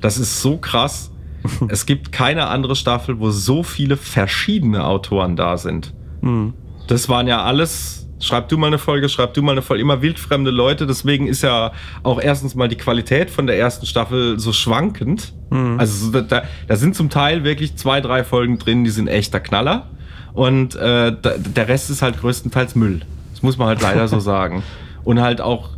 Das 0.00 0.18
ist 0.18 0.42
so 0.42 0.56
krass. 0.56 1.10
es 1.68 1.86
gibt 1.86 2.10
keine 2.10 2.46
andere 2.48 2.74
Staffel, 2.74 3.20
wo 3.20 3.30
so 3.30 3.62
viele 3.62 3.96
verschiedene 3.96 4.84
Autoren 4.84 5.36
da 5.36 5.56
sind. 5.58 5.92
Das 6.88 7.08
waren 7.08 7.26
ja 7.26 7.42
alles, 7.42 8.03
schreib 8.20 8.48
du 8.48 8.56
mal 8.56 8.68
eine 8.68 8.78
Folge, 8.78 9.08
schreib 9.08 9.34
du 9.34 9.42
mal 9.42 9.52
eine 9.52 9.62
Folge, 9.62 9.82
immer 9.82 10.02
wildfremde 10.02 10.50
Leute. 10.50 10.86
Deswegen 10.86 11.26
ist 11.26 11.42
ja 11.42 11.72
auch 12.02 12.20
erstens 12.20 12.54
mal 12.54 12.68
die 12.68 12.76
Qualität 12.76 13.30
von 13.30 13.46
der 13.46 13.58
ersten 13.58 13.86
Staffel 13.86 14.38
so 14.38 14.52
schwankend. 14.52 15.32
Also 15.78 16.10
so, 16.10 16.20
da, 16.20 16.42
da 16.66 16.76
sind 16.76 16.96
zum 16.96 17.10
Teil 17.10 17.44
wirklich 17.44 17.76
zwei, 17.76 18.00
drei 18.00 18.24
Folgen 18.24 18.58
drin, 18.58 18.84
die 18.84 18.90
sind 18.90 19.08
echter 19.08 19.40
Knaller. 19.40 19.90
Und 20.32 20.74
äh, 20.74 21.14
da, 21.20 21.34
der 21.38 21.68
Rest 21.68 21.90
ist 21.90 22.02
halt 22.02 22.20
größtenteils 22.20 22.74
Müll. 22.74 23.02
Das 23.32 23.42
muss 23.42 23.56
man 23.58 23.68
halt 23.68 23.82
leider 23.82 24.08
so 24.08 24.18
sagen. 24.20 24.62
Und 25.04 25.20
halt 25.20 25.40
auch 25.40 25.70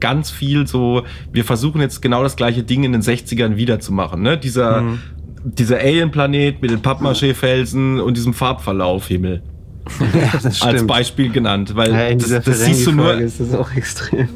ganz 0.00 0.30
viel 0.30 0.66
so, 0.66 1.04
wir 1.32 1.44
versuchen 1.44 1.80
jetzt 1.80 2.02
genau 2.02 2.22
das 2.22 2.34
gleiche 2.34 2.64
Ding 2.64 2.82
in 2.82 2.92
den 2.92 3.02
60ern 3.02 3.56
wiederzumachen. 3.56 4.22
Ne? 4.22 4.36
Dieser, 4.36 4.82
dieser 5.44 5.78
Alien-Planet 5.78 6.60
mit 6.60 6.72
den 6.72 6.80
Pappmaché-Felsen 6.80 8.00
und 8.00 8.16
diesem 8.16 8.34
Farbverlauf-Himmel 8.34 9.42
Ja, 10.14 10.30
das 10.42 10.62
als 10.62 10.86
Beispiel 10.86 11.30
genannt, 11.30 11.74
weil 11.76 11.92
Ja, 11.92 12.06
in 12.06 12.18
das, 12.18 12.28
dieser 12.28 12.40
das 12.40 12.60
siehst 12.64 12.86
du 12.86 12.92
nur. 12.92 13.14
Ist 13.18 13.40
das 13.40 13.54
auch 13.54 13.70
extrem. 13.74 14.28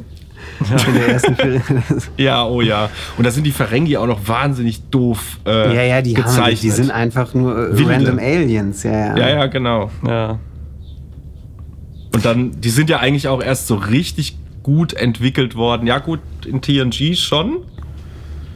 Ferengi- 0.61 2.01
Ja, 2.17 2.45
oh 2.45 2.61
ja. 2.61 2.89
Und 3.17 3.25
da 3.25 3.31
sind 3.31 3.45
die 3.45 3.51
Ferengi 3.51 3.95
auch 3.97 4.07
noch 4.07 4.19
wahnsinnig 4.27 4.81
doof 4.89 5.39
äh, 5.45 5.73
Ja, 5.75 5.81
ja, 5.83 6.01
die, 6.01 6.15
haben, 6.17 6.23
gezeichnet. 6.23 6.63
die 6.63 6.69
sind 6.71 6.91
einfach 6.91 7.33
nur 7.33 7.57
äh, 7.69 7.77
Wilde. 7.77 7.91
random 7.93 8.19
Aliens. 8.19 8.83
Ja, 8.83 8.91
ja. 8.91 9.17
ja, 9.17 9.29
ja, 9.29 9.45
genau. 9.47 9.89
Ja. 10.05 10.37
Und 12.13 12.25
dann, 12.25 12.51
die 12.59 12.69
sind 12.69 12.89
ja 12.89 12.99
eigentlich 12.99 13.27
auch 13.27 13.41
erst 13.41 13.67
so 13.67 13.75
richtig 13.75 14.37
gut 14.63 14.93
entwickelt 14.93 15.55
worden. 15.55 15.87
Ja, 15.87 15.99
gut, 15.99 16.19
in 16.45 16.61
TNG 16.61 17.15
schon. 17.15 17.59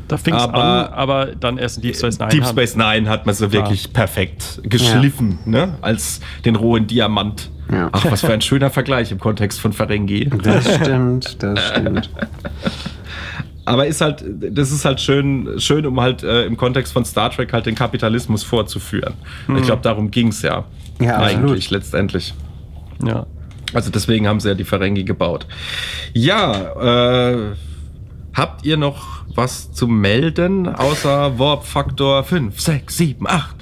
Da 0.07 0.17
fing 0.17 0.33
es 0.35 0.41
Aber- 0.43 0.89
an, 0.89 0.93
aber 0.93 1.25
dann 1.27 1.57
erst 1.57 1.77
in 1.77 1.83
Deep 1.83 1.95
Space 1.95 2.19
Nine. 2.19 2.29
Deep 2.31 2.45
Space 2.45 2.75
Nine 2.75 3.09
hat 3.09 3.25
man 3.25 3.33
so 3.35 3.51
wirklich 3.51 3.91
perfekt 3.93 4.59
geschliffen, 4.63 5.39
ne? 5.45 5.77
Als 5.81 6.19
den 6.45 6.55
rohen 6.55 6.87
Diamant. 6.87 7.49
Ja. 7.71 7.89
Ach, 7.93 8.05
was 8.11 8.21
für 8.21 8.33
ein 8.33 8.41
schöner 8.41 8.69
Vergleich 8.69 9.11
im 9.11 9.19
Kontext 9.19 9.59
von 9.61 9.71
Ferengi. 9.73 10.29
Das 10.43 10.75
stimmt, 10.75 11.41
das 11.41 11.59
stimmt. 11.69 12.09
Aber 13.65 13.87
ist 13.87 14.01
halt, 14.01 14.23
das 14.27 14.71
ist 14.71 14.83
halt 14.83 14.99
schön, 14.99 15.47
schön, 15.57 15.85
um 15.85 15.99
halt 16.01 16.21
äh, 16.23 16.43
im 16.45 16.57
Kontext 16.57 16.91
von 16.91 17.05
Star 17.05 17.29
Trek 17.31 17.53
halt 17.53 17.65
den 17.65 17.75
Kapitalismus 17.75 18.43
vorzuführen. 18.43 19.13
Ich 19.55 19.63
glaube, 19.63 19.81
darum 19.81 20.11
ging 20.11 20.27
es 20.27 20.41
ja. 20.41 20.65
Ja, 20.99 21.17
absolut. 21.17 21.51
eigentlich 21.51 21.71
letztendlich. 21.71 22.33
Ja. 23.05 23.25
Also 23.73 23.89
deswegen 23.89 24.27
haben 24.27 24.41
sie 24.41 24.49
ja 24.49 24.53
die 24.55 24.65
Ferengi 24.65 25.05
gebaut. 25.05 25.47
Ja, 26.13 27.31
äh, 27.31 27.37
habt 28.33 28.65
ihr 28.65 28.77
noch 28.77 29.23
was 29.35 29.71
zu 29.71 29.87
melden, 29.87 30.67
außer 30.67 31.37
Warp 31.39 31.65
Faktor 31.65 32.23
5, 32.23 32.59
6, 32.59 32.97
7, 32.97 33.27
8? 33.27 33.55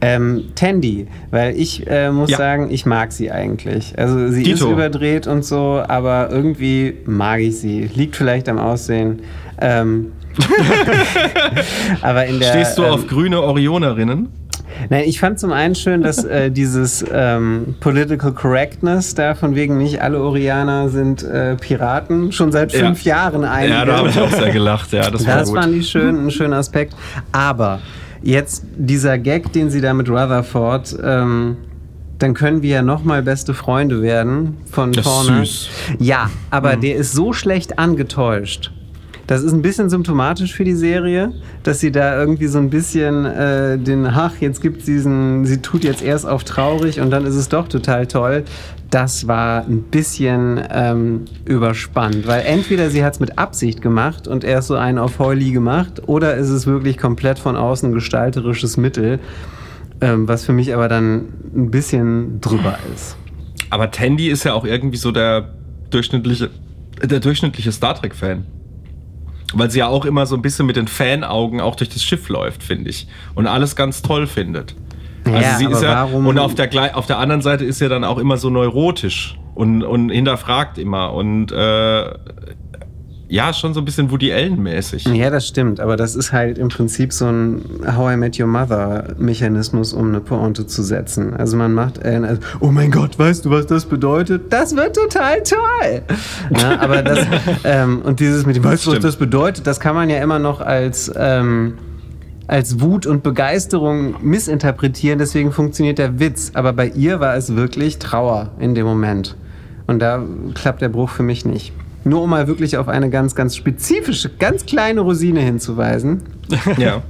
Ähm, 0.00 0.44
Tandy, 0.56 1.06
weil 1.30 1.56
ich 1.56 1.86
äh, 1.86 2.10
muss 2.10 2.30
Ja. 2.30 2.36
sagen, 2.38 2.68
ich 2.70 2.86
mag 2.86 3.12
sie 3.12 3.30
eigentlich. 3.30 3.98
Also 3.98 4.28
sie 4.28 4.42
ist 4.42 4.60
Dito. 4.60 4.72
überdreht 4.72 5.26
und 5.26 5.44
so, 5.44 5.82
aber 5.86 6.28
irgendwie 6.30 6.98
mag 7.06 7.40
ich 7.40 7.58
sie. 7.60 7.88
Liegt 7.94 8.16
vielleicht 8.16 8.48
am 8.48 8.58
Aussehen. 8.58 9.22
Ähm, 9.60 10.12
aber 12.02 12.26
in 12.26 12.40
der, 12.40 12.48
Stehst 12.48 12.78
du 12.78 12.84
ähm, 12.84 12.90
auf 12.90 13.06
grüne 13.06 13.40
Orionerinnen? 13.42 14.28
Nein, 14.88 15.04
ich 15.06 15.20
fand 15.20 15.38
zum 15.38 15.52
einen 15.52 15.74
schön, 15.74 16.02
dass 16.02 16.24
äh, 16.24 16.50
dieses 16.50 17.04
ähm, 17.12 17.74
Political 17.80 18.32
Correctness 18.32 19.14
da 19.14 19.34
von 19.34 19.54
wegen 19.54 19.78
nicht 19.78 20.00
alle 20.02 20.20
Orianer 20.22 20.88
sind 20.88 21.22
äh, 21.22 21.56
Piraten 21.56 22.32
schon 22.32 22.50
seit 22.52 22.72
Ja. 22.72 22.86
fünf 22.86 23.04
Jahren 23.04 23.44
einige. 23.44 23.74
Ja, 23.74 23.84
da 23.84 23.98
habe 23.98 24.08
ich 24.08 24.18
auch 24.18 24.30
sehr 24.30 24.50
gelacht. 24.50 24.92
Ja, 24.92 25.10
das 25.10 25.26
war 25.26 25.36
Das 25.38 25.48
gut. 25.50 25.58
fand 25.60 25.74
ich 25.74 25.88
schön, 25.88 26.26
ein 26.26 26.30
schöner 26.30 26.56
Aspekt. 26.56 26.94
Aber 27.32 27.80
jetzt 28.22 28.64
dieser 28.76 29.18
Gag, 29.18 29.52
den 29.52 29.70
sie 29.70 29.80
da 29.80 29.92
mit 29.94 30.08
Rutherford, 30.08 30.96
ähm, 31.04 31.56
dann 32.18 32.34
können 32.34 32.60
wir 32.62 32.70
ja 32.70 32.82
nochmal 32.82 33.22
beste 33.22 33.54
Freunde 33.54 34.02
werden 34.02 34.58
von 34.70 34.92
Das 34.92 35.06
ist 35.06 35.12
vorne. 35.12 35.38
süß. 35.46 35.68
Ja, 36.00 36.30
aber 36.50 36.76
der 36.76 36.96
ist 36.96 37.12
so 37.12 37.32
schlecht 37.32 37.78
angetäuscht, 37.78 38.72
Das 39.30 39.44
ist 39.44 39.52
ein 39.52 39.62
bisschen 39.62 39.88
symptomatisch 39.88 40.52
für 40.52 40.64
die 40.64 40.74
Serie, 40.74 41.32
dass 41.62 41.78
sie 41.78 41.92
da 41.92 42.18
irgendwie 42.18 42.48
so 42.48 42.58
ein 42.58 42.68
bisschen 42.68 43.26
äh, 43.26 43.78
den, 43.78 44.04
ach, 44.04 44.32
jetzt 44.40 44.60
gibt 44.60 44.84
diesen, 44.88 45.44
sie 45.44 45.58
tut 45.58 45.84
jetzt 45.84 46.02
erst 46.02 46.26
auf 46.26 46.42
traurig 46.42 47.00
und 47.00 47.12
dann 47.12 47.24
ist 47.24 47.36
es 47.36 47.48
doch 47.48 47.68
total 47.68 48.08
toll. 48.08 48.42
Das 48.90 49.28
war 49.28 49.64
ein 49.66 49.84
bisschen 49.84 50.60
ähm, 50.72 51.26
überspannt, 51.44 52.26
weil 52.26 52.42
entweder 52.44 52.90
sie 52.90 53.04
hat 53.04 53.12
es 53.12 53.20
mit 53.20 53.38
Absicht 53.38 53.80
gemacht 53.80 54.26
und 54.26 54.42
erst 54.42 54.66
so 54.66 54.74
einen 54.74 54.98
auf 54.98 55.20
Heuli 55.20 55.52
gemacht, 55.52 56.08
oder 56.08 56.34
ist 56.34 56.48
es 56.48 56.66
wirklich 56.66 56.98
komplett 56.98 57.38
von 57.38 57.54
außen 57.54 57.92
gestalterisches 57.92 58.78
Mittel, 58.78 59.20
ähm, 60.00 60.26
was 60.26 60.44
für 60.44 60.52
mich 60.52 60.74
aber 60.74 60.88
dann 60.88 61.26
ein 61.54 61.70
bisschen 61.70 62.40
drüber 62.40 62.80
ist. 62.92 63.14
Aber 63.70 63.92
Tandy 63.92 64.28
ist 64.28 64.42
ja 64.42 64.54
auch 64.54 64.64
irgendwie 64.64 64.96
so 64.96 65.12
der 65.12 65.50
durchschnittliche, 65.90 66.50
der 67.00 67.20
durchschnittliche 67.20 67.70
Star 67.70 67.94
Trek-Fan. 67.94 68.44
Weil 69.52 69.70
sie 69.70 69.80
ja 69.80 69.88
auch 69.88 70.04
immer 70.04 70.26
so 70.26 70.36
ein 70.36 70.42
bisschen 70.42 70.66
mit 70.66 70.76
den 70.76 70.88
Fanaugen 70.88 71.60
auch 71.60 71.74
durch 71.74 71.90
das 71.90 72.02
Schiff 72.02 72.28
läuft, 72.28 72.62
finde 72.62 72.90
ich. 72.90 73.08
Und 73.34 73.46
alles 73.46 73.76
ganz 73.76 74.02
toll 74.02 74.26
findet. 74.26 74.76
Also 75.24 75.38
Ja, 75.38 75.56
sie 75.56 75.64
ist 75.66 75.82
ja, 75.82 76.04
und 76.04 76.38
auf 76.38 76.54
der, 76.54 76.96
auf 76.96 77.06
der 77.06 77.18
anderen 77.18 77.42
Seite 77.42 77.64
ist 77.64 77.78
sie 77.78 77.88
dann 77.88 78.04
auch 78.04 78.18
immer 78.18 78.36
so 78.36 78.48
neurotisch 78.50 79.38
und, 79.54 79.82
und 79.82 80.10
hinterfragt 80.10 80.78
immer. 80.78 81.12
Und 81.12 81.52
äh, 81.52 82.10
ja, 83.30 83.52
schon 83.52 83.74
so 83.74 83.80
ein 83.80 83.84
bisschen 83.84 84.10
Woody 84.10 84.32
Allen-mäßig. 84.32 85.04
Ja, 85.04 85.30
das 85.30 85.46
stimmt, 85.46 85.78
aber 85.78 85.96
das 85.96 86.16
ist 86.16 86.32
halt 86.32 86.58
im 86.58 86.68
Prinzip 86.68 87.12
so 87.12 87.26
ein 87.26 87.62
How 87.86 88.14
I 88.14 88.16
Met 88.16 88.40
Your 88.40 88.48
Mother 88.48 89.14
Mechanismus, 89.18 89.92
um 89.92 90.08
eine 90.08 90.20
Pointe 90.20 90.66
zu 90.66 90.82
setzen. 90.82 91.32
Also 91.34 91.56
man 91.56 91.72
macht, 91.72 92.04
äh, 92.04 92.20
also, 92.24 92.40
oh 92.58 92.72
mein 92.72 92.90
Gott, 92.90 93.16
weißt 93.16 93.44
du, 93.44 93.50
was 93.50 93.66
das 93.66 93.86
bedeutet? 93.86 94.52
Das 94.52 94.74
wird 94.74 94.96
total 94.96 95.44
toll. 95.44 96.02
Ja, 96.58 96.80
aber 96.80 97.02
das, 97.02 97.24
ähm, 97.64 98.02
und 98.02 98.18
dieses 98.18 98.46
mit 98.46 98.56
dem, 98.56 98.64
weißt 98.64 98.86
du, 98.86 98.92
was 98.92 98.98
das 98.98 99.16
bedeutet, 99.16 99.64
das 99.64 99.78
kann 99.78 99.94
man 99.94 100.10
ja 100.10 100.20
immer 100.20 100.40
noch 100.40 100.60
als, 100.60 101.10
ähm, 101.16 101.74
als 102.48 102.80
Wut 102.80 103.06
und 103.06 103.22
Begeisterung 103.22 104.16
missinterpretieren, 104.22 105.20
deswegen 105.20 105.52
funktioniert 105.52 105.98
der 105.98 106.18
Witz. 106.18 106.50
Aber 106.54 106.72
bei 106.72 106.88
ihr 106.88 107.20
war 107.20 107.36
es 107.36 107.54
wirklich 107.54 108.00
Trauer 108.00 108.50
in 108.58 108.74
dem 108.74 108.86
Moment. 108.86 109.36
Und 109.86 110.00
da 110.00 110.20
klappt 110.54 110.82
der 110.82 110.88
Bruch 110.88 111.10
für 111.10 111.22
mich 111.22 111.44
nicht. 111.44 111.72
Nur 112.04 112.22
um 112.22 112.30
mal 112.30 112.46
wirklich 112.46 112.76
auf 112.76 112.88
eine 112.88 113.10
ganz, 113.10 113.34
ganz 113.34 113.56
spezifische, 113.56 114.30
ganz 114.30 114.64
kleine 114.66 115.00
Rosine 115.00 115.40
hinzuweisen. 115.40 116.22
Ja. 116.78 117.02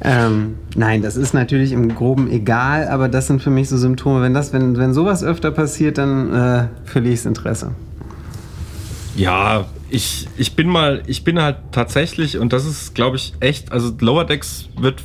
Ähm, 0.00 0.56
nein, 0.76 1.00
das 1.00 1.16
ist 1.16 1.32
natürlich 1.32 1.72
im 1.72 1.94
Groben 1.94 2.30
egal, 2.30 2.88
aber 2.88 3.08
das 3.08 3.26
sind 3.26 3.42
für 3.42 3.50
mich 3.50 3.68
so 3.68 3.78
Symptome. 3.78 4.20
Wenn, 4.20 4.34
das, 4.34 4.52
wenn, 4.52 4.76
wenn 4.76 4.92
sowas 4.92 5.24
öfter 5.24 5.50
passiert, 5.50 5.98
dann 5.98 6.32
äh, 6.32 6.68
verliere 6.84 7.14
ich 7.14 7.20
das 7.20 7.26
Interesse. 7.26 7.72
Ja, 9.16 9.66
ich, 9.88 10.28
ich 10.36 10.56
bin 10.56 10.68
mal, 10.68 11.02
ich 11.06 11.24
bin 11.24 11.40
halt 11.40 11.56
tatsächlich, 11.72 12.38
und 12.38 12.52
das 12.52 12.66
ist, 12.66 12.94
glaube 12.94 13.16
ich, 13.16 13.32
echt, 13.40 13.72
also 13.72 13.94
Lower 14.00 14.24
Decks 14.24 14.68
wird 14.78 15.02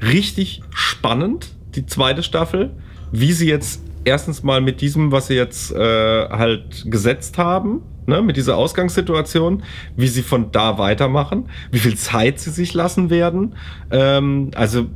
richtig 0.00 0.62
spannend, 0.70 1.48
die 1.74 1.84
zweite 1.84 2.22
Staffel, 2.22 2.70
wie 3.12 3.32
sie 3.32 3.48
jetzt 3.48 3.82
erstens 4.06 4.42
mal 4.42 4.60
mit 4.60 4.80
diesem, 4.80 5.12
was 5.12 5.26
sie 5.26 5.34
jetzt 5.34 5.72
äh, 5.72 6.28
halt 6.28 6.84
gesetzt 6.86 7.38
haben, 7.38 7.82
ne, 8.06 8.22
mit 8.22 8.36
dieser 8.36 8.56
Ausgangssituation, 8.56 9.62
wie 9.96 10.06
sie 10.06 10.22
von 10.22 10.52
da 10.52 10.78
weitermachen, 10.78 11.48
wie 11.70 11.78
viel 11.78 11.96
Zeit 11.96 12.38
sie 12.38 12.50
sich 12.50 12.72
lassen 12.72 13.10
werden. 13.10 13.56
Ähm, 13.90 14.52
also 14.54 14.86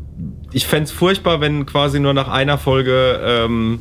ich 0.53 0.66
fänd's 0.66 0.93
es 0.93 0.97
furchtbar, 0.97 1.41
wenn 1.41 1.66
quasi 1.66 2.01
nur 2.01 2.15
nach 2.15 2.28
einer 2.28 2.57
Folge 2.57 3.20
ähm, 3.23 3.81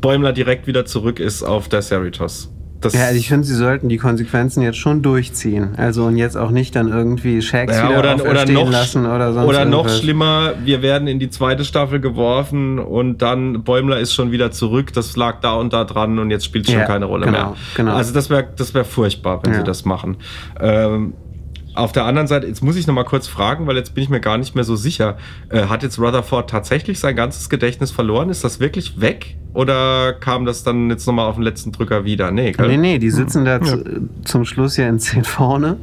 Bäumler 0.00 0.32
direkt 0.32 0.66
wieder 0.66 0.84
zurück 0.84 1.20
ist 1.20 1.42
auf 1.42 1.68
der 1.68 1.82
Cerritos. 1.82 2.52
Das, 2.80 2.94
Ja, 2.94 3.04
also 3.06 3.18
ich 3.18 3.28
finde, 3.28 3.46
sie 3.46 3.54
sollten 3.54 3.90
die 3.90 3.98
Konsequenzen 3.98 4.62
jetzt 4.62 4.78
schon 4.78 5.02
durchziehen. 5.02 5.74
Also 5.76 6.06
und 6.06 6.16
jetzt 6.16 6.36
auch 6.36 6.50
nicht 6.50 6.74
dann 6.74 6.88
irgendwie 6.88 7.42
Shacks 7.42 7.76
Ja, 7.76 7.90
wieder 7.90 7.98
oder, 8.16 8.30
oder 8.30 8.46
noch, 8.46 8.70
lassen 8.70 9.04
oder 9.04 9.34
sonst 9.34 9.48
oder 9.48 9.64
noch 9.66 9.78
irgendwas. 9.84 9.98
schlimmer, 10.00 10.52
wir 10.64 10.80
werden 10.80 11.06
in 11.06 11.18
die 11.18 11.28
zweite 11.28 11.64
Staffel 11.66 12.00
geworfen 12.00 12.78
und 12.78 13.18
dann 13.20 13.64
Bäumler 13.64 13.98
ist 14.00 14.14
schon 14.14 14.30
wieder 14.32 14.50
zurück, 14.50 14.92
das 14.94 15.14
lag 15.16 15.40
da 15.40 15.54
und 15.54 15.72
da 15.74 15.84
dran 15.84 16.18
und 16.18 16.30
jetzt 16.30 16.46
spielt 16.46 16.64
es 16.64 16.70
schon 16.72 16.80
Ja, 16.80 16.86
keine 16.86 17.04
Rolle 17.04 17.26
genau, 17.26 17.38
mehr. 17.50 17.56
genau. 17.76 17.92
Also 17.94 18.14
das 18.14 18.30
wäre 18.30 18.48
das 18.56 18.72
wär 18.72 18.84
furchtbar, 18.86 19.40
wenn 19.42 19.52
Ja. 19.52 19.58
sie 19.58 19.64
das 19.64 19.84
machen. 19.84 20.16
Ähm, 20.58 21.12
auf 21.74 21.92
der 21.92 22.04
anderen 22.04 22.26
Seite, 22.26 22.46
jetzt 22.46 22.62
muss 22.62 22.76
ich 22.76 22.86
noch 22.86 22.94
mal 22.94 23.04
kurz 23.04 23.26
fragen, 23.28 23.66
weil 23.66 23.76
jetzt 23.76 23.94
bin 23.94 24.02
ich 24.04 24.10
mir 24.10 24.20
gar 24.20 24.38
nicht 24.38 24.54
mehr 24.54 24.64
so 24.64 24.76
sicher. 24.76 25.16
Äh, 25.48 25.66
hat 25.66 25.82
jetzt 25.82 25.98
Rutherford 25.98 26.50
tatsächlich 26.50 26.98
sein 26.98 27.14
ganzes 27.16 27.48
Gedächtnis 27.48 27.90
verloren? 27.90 28.28
Ist 28.30 28.42
das 28.44 28.60
wirklich 28.60 29.00
weg? 29.00 29.36
Oder 29.54 30.12
kam 30.14 30.44
das 30.44 30.62
dann 30.62 30.90
jetzt 30.90 31.06
noch 31.06 31.12
mal 31.14 31.26
auf 31.26 31.34
den 31.36 31.42
letzten 31.44 31.72
Drücker 31.72 32.04
wieder? 32.04 32.30
Nee, 32.30 32.52
gell? 32.52 32.68
Nee, 32.68 32.76
nee, 32.76 32.98
die 32.98 33.10
sitzen 33.10 33.44
da 33.44 33.60
zu, 33.60 34.08
zum 34.24 34.44
Schluss 34.44 34.76
ja 34.76 34.88
in 34.88 34.98
10 34.98 35.24
vorne 35.24 35.76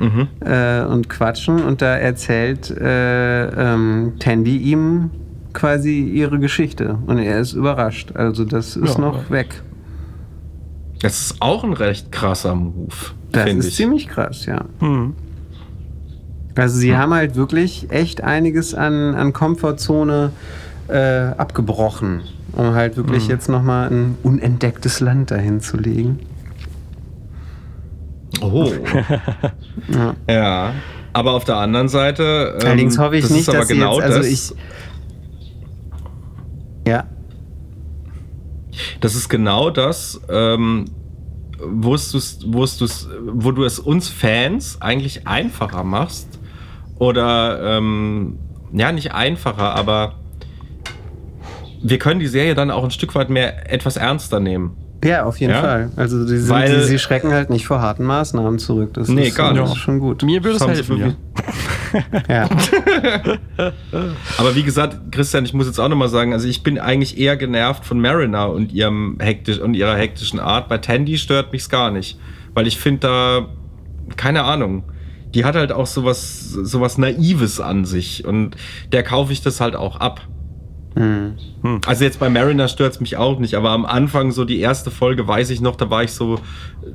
Mhm. 0.00 0.28
äh, 0.40 0.80
und 0.84 1.10
quatschen 1.10 1.62
und 1.62 1.82
da 1.82 1.94
erzählt 1.96 2.70
äh, 2.70 3.74
ähm, 3.74 4.14
Tandy 4.18 4.56
ihm 4.56 5.10
quasi 5.52 6.00
ihre 6.00 6.38
Geschichte 6.38 6.96
und 7.06 7.18
er 7.18 7.40
ist 7.40 7.52
überrascht. 7.52 8.12
Also 8.14 8.46
das 8.46 8.74
ist 8.76 8.94
Ja, 8.94 9.00
noch 9.02 9.24
ja. 9.24 9.30
weg. 9.30 9.62
Das 11.02 11.20
ist 11.20 11.36
auch 11.40 11.64
ein 11.64 11.72
recht 11.72 12.12
krasser 12.12 12.54
Move, 12.54 12.94
Das 13.32 13.42
finde 13.44 13.58
ist 13.60 13.68
ich. 13.68 13.74
ziemlich 13.76 14.08
krass, 14.08 14.46
ja. 14.46 14.64
Hm. 14.78 15.14
Also 16.54 16.76
sie 16.78 16.96
haben 16.96 17.12
halt 17.14 17.34
wirklich 17.34 17.90
echt 17.90 18.22
einiges 18.22 18.74
an, 18.74 19.14
an 19.14 19.32
Komfortzone 19.32 20.30
äh, 20.88 20.98
abgebrochen, 21.36 22.20
um 22.52 22.74
halt 22.74 22.96
wirklich 22.96 23.26
jetzt 23.26 23.48
nochmal 23.48 23.88
ein 23.90 24.16
unentdecktes 24.22 25.00
Land 25.00 25.30
dahin 25.30 25.60
zu 25.60 25.76
legen. 25.76 26.20
Oh. 28.40 28.70
Ja. 29.88 30.14
Ja, 30.28 30.72
aber 31.12 31.32
auf 31.32 31.44
der 31.44 31.56
anderen 31.56 31.88
Seite. 31.88 32.56
ähm, 32.60 32.66
Allerdings 32.66 32.98
hoffe 32.98 33.16
ich 33.16 33.22
das 33.22 33.30
nicht, 33.30 33.40
ist 33.42 33.48
aber 33.48 33.58
dass 33.58 33.68
sie 33.68 33.74
genau 33.74 33.94
jetzt, 33.96 34.04
also 34.04 34.18
das, 34.18 34.26
ich... 34.28 34.54
Ja, 36.86 37.04
Das 39.00 39.14
ist 39.14 39.28
genau 39.28 39.70
das, 39.70 40.20
ähm, 40.28 40.86
wo, 41.64 41.90
du's- 41.92 42.40
wo, 42.46 42.60
du's- 42.60 43.08
wo 43.26 43.52
du 43.52 43.64
es 43.64 43.78
uns 43.78 44.08
Fans 44.08 44.78
eigentlich 44.80 45.26
einfacher 45.26 45.84
machst. 45.84 46.38
Oder, 46.98 47.78
ähm, 47.78 48.38
ja, 48.72 48.92
nicht 48.92 49.12
einfacher, 49.12 49.74
aber 49.74 50.14
wir 51.82 51.98
können 51.98 52.20
die 52.20 52.28
Serie 52.28 52.54
dann 52.54 52.70
auch 52.70 52.84
ein 52.84 52.90
Stück 52.90 53.14
weit 53.14 53.28
mehr 53.28 53.70
etwas 53.72 53.96
ernster 53.96 54.38
nehmen. 54.40 54.76
Ja, 55.04 55.24
auf 55.24 55.38
jeden 55.40 55.52
Ja? 55.52 55.60
Fall. 55.60 55.90
Also 55.96 56.26
sie, 56.26 56.38
sind, 56.38 56.48
Weil- 56.50 56.80
sie, 56.82 56.86
sie 56.88 56.98
schrecken 56.98 57.32
halt 57.32 57.50
nicht 57.50 57.66
vor 57.66 57.80
harten 57.80 58.04
Maßnahmen 58.04 58.58
zurück. 58.58 58.94
Das 58.94 59.08
Nee, 59.08 59.28
ist, 59.28 59.34
gar 59.36 59.52
das 59.54 59.68
nicht. 59.68 59.76
ist 59.78 59.82
schon 59.82 59.98
gut. 59.98 60.22
Mir 60.22 60.42
würde 60.44 60.56
es 60.56 60.64
Das 60.64 60.68
helfen, 60.70 60.96
ja. 60.98 61.12
Ja. 62.28 62.48
Aber 64.38 64.54
wie 64.54 64.62
gesagt, 64.62 64.96
Christian, 65.12 65.44
ich 65.44 65.52
muss 65.54 65.66
jetzt 65.66 65.78
auch 65.78 65.88
nochmal 65.88 66.08
sagen, 66.08 66.32
also 66.32 66.48
ich 66.48 66.62
bin 66.62 66.78
eigentlich 66.78 67.18
eher 67.18 67.36
genervt 67.36 67.84
von 67.84 68.00
Mariner 68.00 68.50
und 68.50 68.72
ihrem 68.72 69.18
hektisch 69.20 69.58
und 69.58 69.74
ihrer 69.74 69.96
hektischen 69.96 70.40
Art. 70.40 70.68
Bei 70.68 70.78
Tandy 70.78 71.18
stört 71.18 71.52
mich's 71.52 71.68
gar 71.68 71.90
nicht, 71.90 72.18
weil 72.54 72.66
ich 72.66 72.78
finde 72.78 73.00
da 73.00 73.46
keine 74.16 74.44
Ahnung. 74.44 74.84
Die 75.34 75.44
hat 75.44 75.54
halt 75.54 75.72
auch 75.72 75.86
sowas 75.86 76.50
sowas 76.50 76.98
naives 76.98 77.58
an 77.60 77.84
sich 77.86 78.24
und 78.26 78.56
der 78.92 79.02
kaufe 79.02 79.32
ich 79.32 79.40
das 79.42 79.60
halt 79.60 79.76
auch 79.76 79.96
ab. 79.96 80.20
Hm. 80.94 81.36
Also 81.86 82.04
jetzt 82.04 82.20
bei 82.20 82.28
Mariner 82.28 82.68
stört's 82.68 83.00
mich 83.00 83.16
auch 83.16 83.38
nicht, 83.38 83.54
aber 83.54 83.70
am 83.70 83.86
Anfang 83.86 84.30
so 84.30 84.44
die 84.44 84.60
erste 84.60 84.90
Folge 84.90 85.26
weiß 85.26 85.50
ich 85.50 85.60
noch, 85.60 85.76
da 85.76 85.88
war 85.90 86.02
ich 86.04 86.12
so 86.12 86.38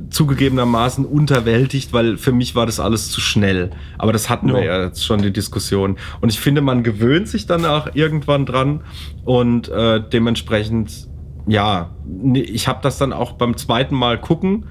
zugegebenermaßen 0.09 1.05
unterwältigt, 1.05 1.93
weil 1.93 2.17
für 2.17 2.31
mich 2.31 2.55
war 2.55 2.65
das 2.65 2.79
alles 2.79 3.09
zu 3.11 3.21
schnell. 3.21 3.71
Aber 3.97 4.13
das 4.13 4.29
hatten 4.29 4.53
wir 4.53 4.63
Ja. 4.63 4.77
ja 4.77 4.83
jetzt 4.85 5.05
schon 5.05 5.21
die 5.21 5.31
Diskussion. 5.33 5.97
Und 6.21 6.29
ich 6.29 6.39
finde, 6.39 6.61
man 6.61 6.83
gewöhnt 6.83 7.27
sich 7.27 7.45
dann 7.47 7.65
auch 7.65 7.89
irgendwann 7.93 8.45
dran 8.45 8.81
und 9.25 9.69
äh, 9.69 10.01
dementsprechend, 10.01 11.07
ja, 11.47 11.89
ich 12.33 12.67
habe 12.67 12.79
das 12.83 12.97
dann 12.97 13.13
auch 13.13 13.33
beim 13.33 13.57
zweiten 13.57 13.95
Mal 13.95 14.19
gucken 14.19 14.65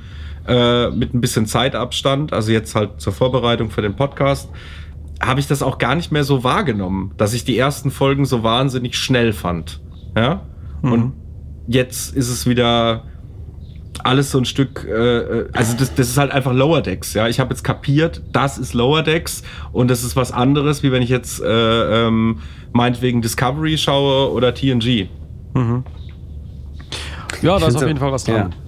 äh, 0.47 0.91
mit 0.91 1.15
ein 1.15 1.21
bisschen 1.21 1.47
Zeitabstand, 1.47 2.33
also 2.33 2.53
jetzt 2.53 2.75
halt 2.75 3.01
zur 3.01 3.13
Vorbereitung 3.13 3.71
für 3.71 3.83
den 3.83 3.97
Podcast 3.97 4.49
habe 5.23 5.41
ich 5.41 5.47
das 5.47 5.63
auch 5.63 5.79
gar 5.79 5.95
nicht 5.95 6.13
mehr 6.13 6.25
so 6.25 6.45
wahrgenommen, 6.45 7.13
dass 7.17 7.33
ich 7.33 7.45
die 7.45 7.57
ersten 7.57 7.91
Folgen 7.91 8.25
so 8.25 8.43
wahnsinnig 8.43 8.97
schnell 8.97 9.33
fand. 9.33 9.81
Ja? 10.17 10.43
Und 10.83 11.13
jetzt 11.67 12.15
ist 12.15 12.29
es 12.29 12.47
wieder 12.47 13.05
alles 14.05 14.31
so 14.31 14.39
ein 14.39 14.45
Stück, 14.45 14.85
äh, 14.85 15.47
also 15.53 15.77
das, 15.77 15.95
das 15.95 16.09
ist 16.09 16.19
halt 16.19 16.31
einfach 16.31 16.53
Lower 16.53 16.83
Decks, 16.83 17.15
ja. 17.15 17.29
Ich 17.29 17.41
habe 17.41 17.51
jetzt 17.51 17.65
kapiert, 17.65 18.23
das 18.33 18.59
ist 18.59 18.75
Lower 18.75 19.03
Decks 19.03 19.43
und 19.73 19.91
das 19.91 20.05
ist 20.05 20.17
was 20.17 20.33
anderes, 20.33 20.83
wie 20.83 20.93
wenn 20.93 21.03
ich 21.03 21.09
jetzt 21.09 21.41
äh, 21.41 22.07
ähm, 22.07 22.41
meinetwegen 22.73 23.23
Discovery 23.23 23.79
schaue 23.79 24.31
oder 24.33 24.55
TNG. 24.55 25.09
Ja, 27.43 27.59
da 27.59 27.67
ist 27.67 27.77
auf 27.77 27.87
jeden 27.87 27.99
Fall 27.99 28.13
was 28.13 28.25
dran. 28.25 28.51
ja. 28.51 28.66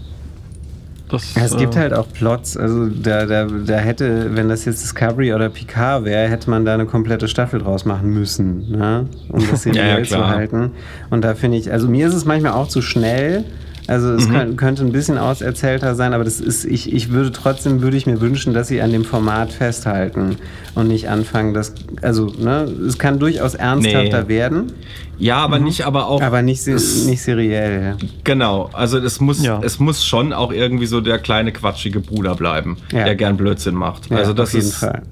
Das, 1.09 1.35
Ja, 1.35 1.45
es 1.45 1.57
gibt 1.57 1.75
äh, 1.75 1.79
halt 1.79 1.95
auch 1.95 2.07
Plots, 2.13 2.57
also 2.57 2.87
da, 2.87 3.27
da, 3.27 3.47
da 3.47 3.77
hätte, 3.77 4.37
wenn 4.37 4.49
das 4.49 4.65
jetzt 4.65 4.83
Discovery 4.83 5.33
oder 5.33 5.49
Picard 5.49 6.05
wäre, 6.05 6.29
hätte 6.29 6.51
man 6.51 6.65
da 6.65 6.75
eine 6.75 6.87
komplette 6.87 7.29
Staffel 7.29 7.61
draus 7.61 7.85
machen 7.85 8.13
müssen, 8.13 8.71
ne? 8.71 9.07
um 9.29 9.41
das 9.51 9.65
Ja, 9.69 9.73
ja, 9.73 10.05
seriell 10.05 10.07
zu 10.07 10.27
halten. 10.29 10.73
Und 11.11 11.23
da 11.23 11.35
finde 11.35 11.57
ich, 11.57 11.73
also 11.73 11.89
mir 11.89 12.09
ist 12.09 12.15
es 12.15 12.25
manchmal 12.25 12.53
auch 12.53 12.69
zu 12.69 12.83
schnell, 12.83 13.45
Also 13.89 14.09
Mhm. 14.09 14.19
es 14.19 14.29
könnt, 14.29 14.57
könnte 14.59 14.85
ein 14.85 14.93
bisschen 14.93 15.17
auserzählter 15.19 15.95
sein, 15.95 16.13
aber 16.13 16.23
das 16.23 16.41
ist, 16.41 16.65
ich, 16.67 16.93
ich 16.93 17.11
würde 17.11 17.33
trotzdem, 17.33 17.81
würde 17.83 17.97
ich 17.97 18.07
mir 18.07 18.21
wünschen, 18.21 18.53
dass 18.53 18.69
sie 18.69 18.83
an 18.83 18.93
dem 18.93 19.03
Format 19.05 19.51
festhalten 19.51 20.37
und 20.75 20.89
nicht 20.89 21.09
anfangen, 21.09 21.55
das, 21.55 21.75
also, 22.03 22.27
ne, 22.39 22.71
es 22.87 22.99
kann 22.99 23.19
durchaus 23.19 23.55
ernsthafter 23.55 24.23
Nee. 24.25 24.29
werden, 24.29 24.73
Ja, 25.19 25.39
aber 25.39 25.59
nicht, 25.59 25.87
aber 25.87 26.07
auch. 26.07 26.21
aber 26.23 26.43
nicht, 26.43 26.65
nicht 26.67 27.23
seriell. 27.23 27.97
Genau, 28.25 28.69
also 28.75 28.99
es 28.99 29.21
muss, 29.21 29.43
Ja. 29.43 29.59
es 29.65 29.81
muss 29.81 30.05
schon 30.05 30.33
auch 30.35 30.53
irgendwie 30.53 30.87
so 30.87 31.01
der 31.01 31.19
kleine 31.19 31.51
quatschige 31.51 32.01
Bruder 32.01 32.35
bleiben, 32.35 32.77
Ja. 32.93 33.05
der 33.05 33.17
gern 33.17 33.37
Blödsinn 33.39 33.75
macht. 33.75 34.11
Ja, 34.11 34.19
also 34.19 34.35
das 34.35 34.51
auf 34.51 34.55
jeden 34.55 34.67
ist, 34.69 34.77
Fall. 34.77 35.03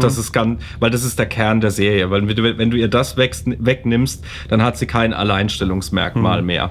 das 0.00 0.18
ist 0.18 0.32
ganz, 0.32 0.60
weil 0.80 0.90
das 0.90 1.04
ist 1.04 1.16
der 1.18 1.26
Kern 1.26 1.60
der 1.60 1.70
Serie. 1.70 2.10
Weil 2.10 2.26
wenn 2.26 2.34
du, 2.36 2.58
wenn 2.58 2.70
du 2.72 2.76
ihr 2.76 2.88
das 2.88 3.16
weg, 3.16 3.36
wegnimmst, 3.46 4.24
dann 4.48 4.62
hat 4.62 4.76
sie 4.76 4.86
kein 4.86 5.14
Alleinstellungsmerkmal 5.14 6.42
mehr. 6.42 6.70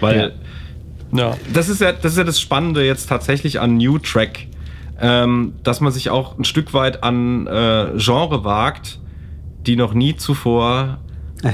Weil 0.00 0.32
Ja. 1.14 1.36
das 1.52 1.68
ist 1.68 1.80
ja, 1.80 1.92
das 1.92 2.12
ist 2.12 2.18
ja 2.18 2.24
das 2.24 2.40
Spannende 2.40 2.84
jetzt 2.84 3.08
tatsächlich 3.08 3.60
an 3.60 3.76
New 3.76 3.98
Track, 3.98 4.46
ähm, 5.00 5.54
dass 5.62 5.80
man 5.80 5.92
sich 5.92 6.10
auch 6.10 6.38
ein 6.38 6.44
Stück 6.44 6.74
weit 6.74 7.02
an 7.02 7.46
äh, 7.46 7.86
Genre 7.96 8.44
wagt, 8.44 9.00
die 9.66 9.76
noch 9.76 9.94
nie 9.94 10.16
zuvor 10.16 10.98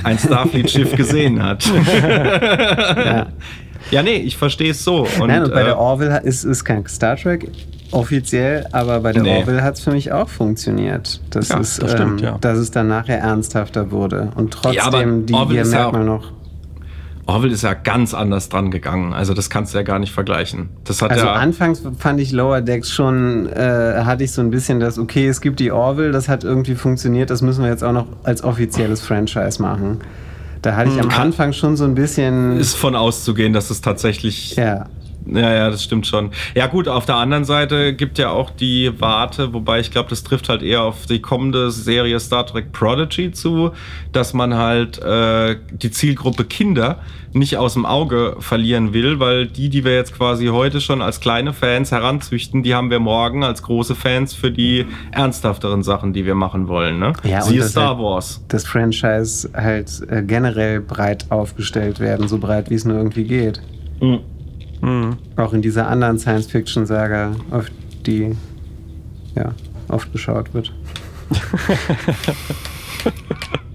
ein 0.04 0.18
Starfleet-Schiff 0.24 0.94
gesehen 0.96 1.42
hat. 1.42 1.64
Ja. 1.66 3.26
ja, 3.90 4.02
nee, 4.02 4.16
ich 4.16 4.36
verstehe 4.36 4.70
es 4.70 4.84
so. 4.84 5.06
Und, 5.20 5.28
Nein, 5.28 5.44
und 5.44 5.52
bei 5.52 5.62
äh, 5.62 5.64
der 5.64 5.78
Orville 5.78 6.20
ist 6.22 6.44
es 6.44 6.64
kein 6.64 6.86
Star 6.86 7.16
Trek 7.16 7.50
offiziell, 7.92 8.66
aber 8.72 9.00
bei 9.00 9.12
der 9.12 9.22
Nee. 9.22 9.36
Orville 9.38 9.62
hat 9.62 9.74
es 9.74 9.80
für 9.80 9.90
mich 9.90 10.12
auch 10.12 10.28
funktioniert. 10.28 11.20
Das 11.30 11.48
Ja, 11.48 11.58
ist, 11.58 11.82
das 11.82 11.92
stimmt, 11.92 12.20
ähm, 12.20 12.26
ja. 12.26 12.38
dass 12.40 12.58
es 12.58 12.70
dann 12.70 12.86
nachher 12.88 13.18
ernsthafter 13.18 13.90
wurde. 13.90 14.30
Und 14.36 14.54
Ja, 14.72 14.84
trotzdem, 14.84 15.26
die 15.26 15.34
Orville 15.34 15.62
hier 15.62 15.70
ja 15.72 15.78
merkt 15.78 15.92
man 15.94 16.06
noch. 16.06 16.32
Orville 17.30 17.52
ist 17.52 17.62
ja 17.62 17.74
ganz 17.74 18.12
anders 18.14 18.48
dran 18.48 18.70
gegangen. 18.70 19.12
Also 19.12 19.34
das 19.34 19.48
kannst 19.50 19.72
du 19.74 19.78
ja 19.78 19.82
gar 19.84 19.98
nicht 19.98 20.12
vergleichen. 20.12 20.68
Das 20.84 21.00
hat 21.02 21.10
Also 21.12 21.26
ja 21.26 21.32
anfangs 21.34 21.82
fand 21.98 22.20
ich 22.20 22.32
Lower 22.32 22.60
Decks 22.60 22.90
schon, 22.90 23.48
äh, 23.48 24.02
hatte 24.04 24.24
ich 24.24 24.32
so 24.32 24.40
ein 24.42 24.50
bisschen 24.50 24.80
das, 24.80 24.98
okay, 24.98 25.26
es 25.28 25.40
gibt 25.40 25.60
die 25.60 25.70
Orville, 25.72 26.12
das 26.12 26.28
hat 26.28 26.44
irgendwie 26.44 26.74
funktioniert, 26.74 27.30
das 27.30 27.42
müssen 27.42 27.62
wir 27.62 27.70
jetzt 27.70 27.84
auch 27.84 27.92
noch 27.92 28.06
als 28.24 28.42
offizielles 28.44 29.00
Franchise 29.00 29.60
machen. 29.62 30.00
Da 30.62 30.76
hatte 30.76 30.90
ich 30.90 31.00
am 31.00 31.08
Kann- 31.08 31.28
Anfang 31.28 31.52
schon 31.54 31.76
so 31.76 31.84
ein 31.84 31.94
bisschen, 31.94 32.58
ist 32.58 32.74
von 32.76 32.94
auszugehen, 32.94 33.52
dass 33.52 33.70
es 33.70 33.80
tatsächlich 33.80 34.56
ja, 34.56 34.86
Ja, 35.32 35.52
ja, 35.52 35.70
das 35.70 35.84
stimmt 35.84 36.06
schon. 36.06 36.30
Ja 36.54 36.66
gut, 36.66 36.88
auf 36.88 37.06
der 37.06 37.16
anderen 37.16 37.44
Seite 37.44 37.94
gibt 37.94 38.18
ja 38.18 38.30
auch 38.30 38.50
die 38.50 38.90
Warte, 38.98 39.52
wobei 39.52 39.80
ich 39.80 39.90
glaube, 39.90 40.08
das 40.10 40.24
trifft 40.24 40.48
halt 40.48 40.62
eher 40.62 40.82
auf 40.82 41.06
die 41.06 41.20
kommende 41.20 41.70
Serie 41.70 42.18
Star 42.18 42.46
Trek 42.46 42.72
Prodigy 42.72 43.30
zu, 43.30 43.70
dass 44.12 44.34
man 44.34 44.54
halt 44.54 44.98
äh, 45.02 45.56
die 45.72 45.90
Zielgruppe 45.90 46.44
Kinder 46.44 46.98
nicht 47.32 47.56
aus 47.58 47.74
dem 47.74 47.86
Auge 47.86 48.34
verlieren 48.40 48.92
will, 48.92 49.20
weil 49.20 49.46
die, 49.46 49.68
die 49.68 49.84
wir 49.84 49.94
jetzt 49.94 50.16
quasi 50.16 50.46
heute 50.46 50.80
schon 50.80 51.00
als 51.00 51.20
kleine 51.20 51.52
Fans 51.52 51.92
heranzüchten, 51.92 52.64
die 52.64 52.74
haben 52.74 52.90
wir 52.90 52.98
morgen 52.98 53.44
als 53.44 53.62
große 53.62 53.94
Fans 53.94 54.34
für 54.34 54.50
die 54.50 54.84
ernsthafteren 55.12 55.84
Sachen, 55.84 56.12
die 56.12 56.26
wir 56.26 56.34
machen 56.34 56.66
wollen. 56.66 56.98
Ne? 56.98 57.12
Ja, 57.22 57.38
und 57.38 57.44
Siehe 57.44 57.60
das 57.60 57.70
Star 57.70 57.90
halt- 57.90 57.98
Wars. 58.02 58.44
das 58.48 58.64
Franchise 58.66 59.48
halt 59.54 59.90
äh, 60.10 60.22
generell 60.22 60.80
breit 60.80 61.26
aufgestellt 61.30 62.00
werden, 62.00 62.26
so 62.26 62.38
breit 62.38 62.68
wie 62.68 62.74
es 62.74 62.84
nur 62.84 62.96
irgendwie 62.96 63.24
geht. 63.24 63.60
Mhm. 64.00 64.20
Auch 65.36 65.52
in 65.52 65.62
dieser 65.62 65.88
anderen 65.88 66.18
Science-Fiction-Saga, 66.18 67.36
auf 67.50 67.66
die 68.06 68.34
ja, 69.36 69.54
oft 69.88 70.12
geschaut 70.12 70.52
wird. 70.54 70.72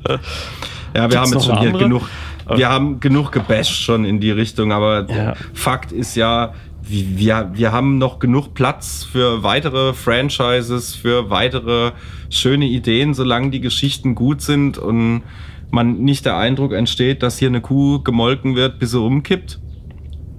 Ja, 0.08 1.02
wir 1.02 1.02
Gibt's 1.02 1.16
haben 1.18 1.34
jetzt 1.34 1.46
schon 1.46 1.60
hier 1.60 1.72
genug, 1.74 2.04
wir 2.48 2.70
haben 2.70 3.00
genug 3.00 3.32
gebasht 3.32 3.82
schon 3.82 4.06
in 4.06 4.20
die 4.20 4.32
Richtung, 4.32 4.72
aber 4.72 5.10
Ja. 5.10 5.34
Fakt 5.54 5.92
ist 5.92 6.16
ja, 6.16 6.54
wir, 6.82 7.52
wir 7.54 7.72
haben 7.72 7.98
noch 7.98 8.20
genug 8.20 8.54
Platz 8.54 9.04
für 9.04 9.44
weitere 9.44 9.94
Franchises, 9.94 10.96
für 10.96 11.30
weitere 11.30 11.92
schöne 12.30 12.66
Ideen, 12.66 13.14
solange 13.14 13.50
die 13.50 13.62
Geschichten 13.62 14.16
gut 14.16 14.42
sind 14.42 14.78
und 14.78 15.24
man 15.72 16.00
nicht 16.00 16.26
der 16.26 16.38
Eindruck 16.38 16.74
entsteht, 16.74 17.24
dass 17.24 17.40
hier 17.40 17.50
eine 17.50 17.62
Kuh 17.62 18.02
gemolken 18.02 18.56
wird, 18.56 18.80
bis 18.80 18.92
sie 18.92 19.00
umkippt. 19.00 19.60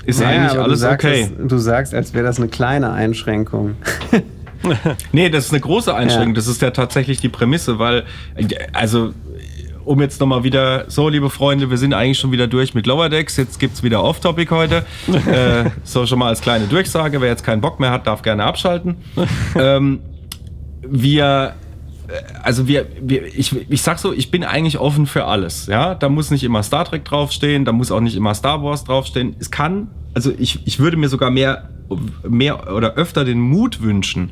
Ist 0.07 0.21
Ja, 0.21 0.29
eigentlich 0.29 0.59
alles 0.59 0.81
du 0.81 0.91
okay. 0.91 1.23
es- 1.23 1.49
du 1.49 1.59
sagst, 1.59 1.93
als 1.95 2.15
wäre 2.15 2.25
das 2.25 2.39
eine 2.39 2.49
kleine 2.49 2.93
Einschränkung. 2.93 3.75
Nee, 5.13 5.29
das 5.29 5.45
ist 5.47 5.53
eine 5.53 5.61
große 5.61 5.95
Einschränkung. 5.95 6.31
Ja. 6.31 6.35
Das 6.37 6.49
ist 6.49 6.61
ja 6.61 6.71
tatsächlich 6.73 7.21
die 7.21 7.29
Prämisse, 7.29 7.79
weil, 7.79 8.05
also, 8.73 9.13
um 9.85 10.01
jetzt 10.01 10.19
nochmal 10.19 10.43
wieder, 10.43 10.87
so, 10.89 11.09
liebe 11.09 11.31
Freunde, 11.31 11.71
wir 11.71 11.77
sind 11.79 11.95
eigentlich 11.95 12.19
schon 12.19 12.33
wieder 12.33 12.49
durch 12.49 12.75
mit 12.75 12.87
Lower 12.87 13.09
Decks. 13.09 13.37
Jetzt 13.37 13.61
gibt's 13.61 13.85
wieder 13.85 14.03
Off-Topic 14.03 14.53
heute. 14.53 14.85
äh, 15.31 15.71
so 15.85 16.05
schon 16.07 16.19
mal 16.19 16.29
als 16.29 16.41
kleine 16.41 16.67
Durchsage. 16.67 17.21
Wer 17.21 17.29
jetzt 17.29 17.45
keinen 17.45 17.61
Bock 17.61 17.79
mehr 17.79 17.93
hat, 17.93 18.09
darf 18.09 18.23
gerne 18.23 18.43
abschalten. 18.43 18.97
ähm, 19.57 20.01
wir 20.83 21.55
also 22.43 22.69
wir, 22.69 22.87
wir 23.01 23.27
ich, 23.27 23.55
ich 23.71 23.83
sag 23.83 23.99
so, 23.99 24.13
ich 24.13 24.31
bin 24.31 24.45
eigentlich 24.45 24.79
offen 24.79 25.07
für 25.07 25.25
alles. 25.25 25.67
Ja, 25.67 25.95
da 25.95 26.09
muss 26.09 26.31
nicht 26.31 26.45
immer 26.45 26.63
Star 26.63 26.85
Trek 26.85 27.05
draufstehen, 27.05 27.65
da 27.65 27.73
muss 27.73 27.91
auch 27.91 28.01
nicht 28.01 28.17
immer 28.17 28.35
Star 28.35 28.63
Wars 28.63 28.85
draufstehen. 28.85 29.37
Es 29.39 29.51
kann, 29.51 29.89
also 30.15 30.33
ich, 30.39 30.67
ich 30.67 30.79
würde 30.79 30.97
mir 30.97 31.09
sogar 31.09 31.31
mehr, 31.31 31.69
mehr 32.29 32.73
oder 32.73 32.95
öfter 32.95 33.25
den 33.25 33.41
Mut 33.41 33.83
wünschen, 33.83 34.31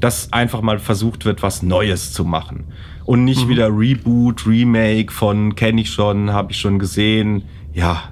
dass 0.00 0.32
einfach 0.32 0.62
mal 0.62 0.78
versucht 0.78 1.24
wird, 1.24 1.42
was 1.42 1.62
Neues 1.62 2.12
zu 2.12 2.24
machen 2.24 2.64
und 3.04 3.24
nicht 3.24 3.48
wieder 3.48 3.68
Reboot, 3.68 4.46
Remake 4.46 5.12
von 5.12 5.54
kenne 5.54 5.80
ich 5.80 5.90
schon, 5.90 6.32
habe 6.32 6.52
ich 6.52 6.58
schon 6.58 6.78
gesehen. 6.78 7.42
Ja, 7.72 8.02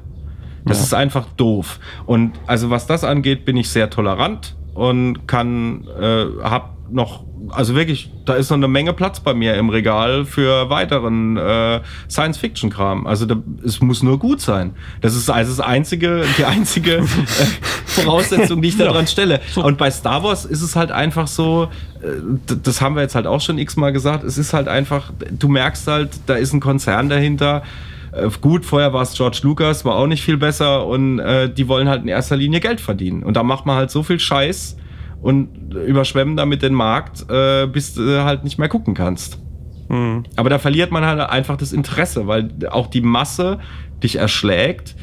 das 0.65 0.78
Ja. 0.78 0.85
ist 0.85 0.95
einfach 0.95 1.27
doof. 1.37 1.78
Und 2.07 2.33
also 2.47 2.70
was 2.70 2.87
das 2.87 3.05
angeht, 3.05 3.45
bin 3.45 3.57
ich 3.57 3.69
sehr 3.69 3.91
tolerant 3.91 4.57
und 4.74 5.27
kann, 5.28 5.87
äh, 6.01 6.27
hab 6.43 6.76
noch, 6.91 7.25
also 7.51 7.75
wirklich, 7.75 8.11
da 8.25 8.35
ist 8.35 8.51
noch 8.51 8.57
eine 8.57 8.69
Menge 8.69 8.93
Platz 8.93 9.21
bei 9.21 9.35
mir 9.35 9.55
im 9.55 9.69
Regal 9.69 10.25
für 10.25 10.71
weiteren 10.71 11.37
äh, 11.37 11.81
Science-Fiction-Kram. 12.09 13.07
Also 13.07 13.27
da, 13.27 13.37
es 13.65 13.81
muss 13.81 14.03
nur 14.03 14.19
gut 14.19 14.41
sein. 14.41 14.75
Das 15.01 15.15
ist 15.15 15.31
also 15.31 15.51
das 15.51 15.61
einzige, 15.61 16.25
die 16.39 16.45
einzige 16.45 16.97
äh, 16.97 17.03
Voraussetzung, 17.87 18.63
die 18.63 18.69
ich 18.69 18.77
daran 18.77 19.07
stelle. 19.07 19.41
Und 19.57 19.79
bei 19.79 19.91
Star 19.91 20.23
Wars 20.23 20.45
ist 20.45 20.63
es 20.63 20.77
halt 20.77 20.91
einfach 20.91 21.27
so, 21.27 21.69
äh, 22.03 22.07
das 22.63 22.81
haben 22.81 22.95
wir 22.95 23.03
jetzt 23.03 23.15
halt 23.15 23.27
auch 23.27 23.41
schon 23.41 23.59
x-mal 23.59 23.93
gesagt, 23.93 24.25
es 24.25 24.39
ist 24.39 24.53
halt 24.53 24.69
einfach, 24.69 25.13
du 25.31 25.49
merkst 25.49 25.87
halt, 25.87 26.11
da 26.27 26.35
ist 26.35 26.53
ein 26.53 26.61
Konzern 26.61 27.09
dahinter. 27.09 27.63
Äh, 28.13 28.29
Gut, 28.41 28.65
vorher 28.65 28.93
war 28.93 29.03
es 29.03 29.15
George 29.15 29.41
Lucas, 29.43 29.85
war 29.85 29.97
auch 29.97 30.07
nicht 30.07 30.23
viel 30.23 30.37
besser 30.37 30.87
und 30.87 31.19
äh, 31.19 31.53
die 31.53 31.69
wollen 31.69 31.89
halt 31.89 32.03
in 32.03 32.09
erster 32.09 32.37
Linie 32.37 32.61
Geld 32.61 32.81
verdienen. 32.81 33.23
Und 33.23 33.37
da 33.37 33.43
macht 33.43 33.67
man 33.67 33.77
halt 33.77 33.91
so 33.91 34.03
viel 34.03 34.21
Scheiß 34.21 34.77
und 35.22 35.74
überschwemmen 35.74 36.36
damit 36.36 36.62
den 36.62 36.74
Markt, 36.74 37.26
äh, 37.30 37.66
bis 37.66 37.94
du 37.94 38.24
halt 38.24 38.44
nicht 38.44 38.59
mehr 38.59 38.68
gucken 38.68 38.94
kannst. 38.94 39.38
Mhm. 39.88 40.24
Aber 40.36 40.51
da 40.51 40.59
verliert 40.59 40.90
man 40.90 41.05
halt 41.05 41.20
einfach 41.20 41.56
das 41.56 41.72
Interesse, 41.72 42.26
weil 42.26 42.51
auch 42.70 42.86
die 42.88 43.01
Masse 43.01 43.59
dich 44.02 44.16
erschlägt. 44.16 44.94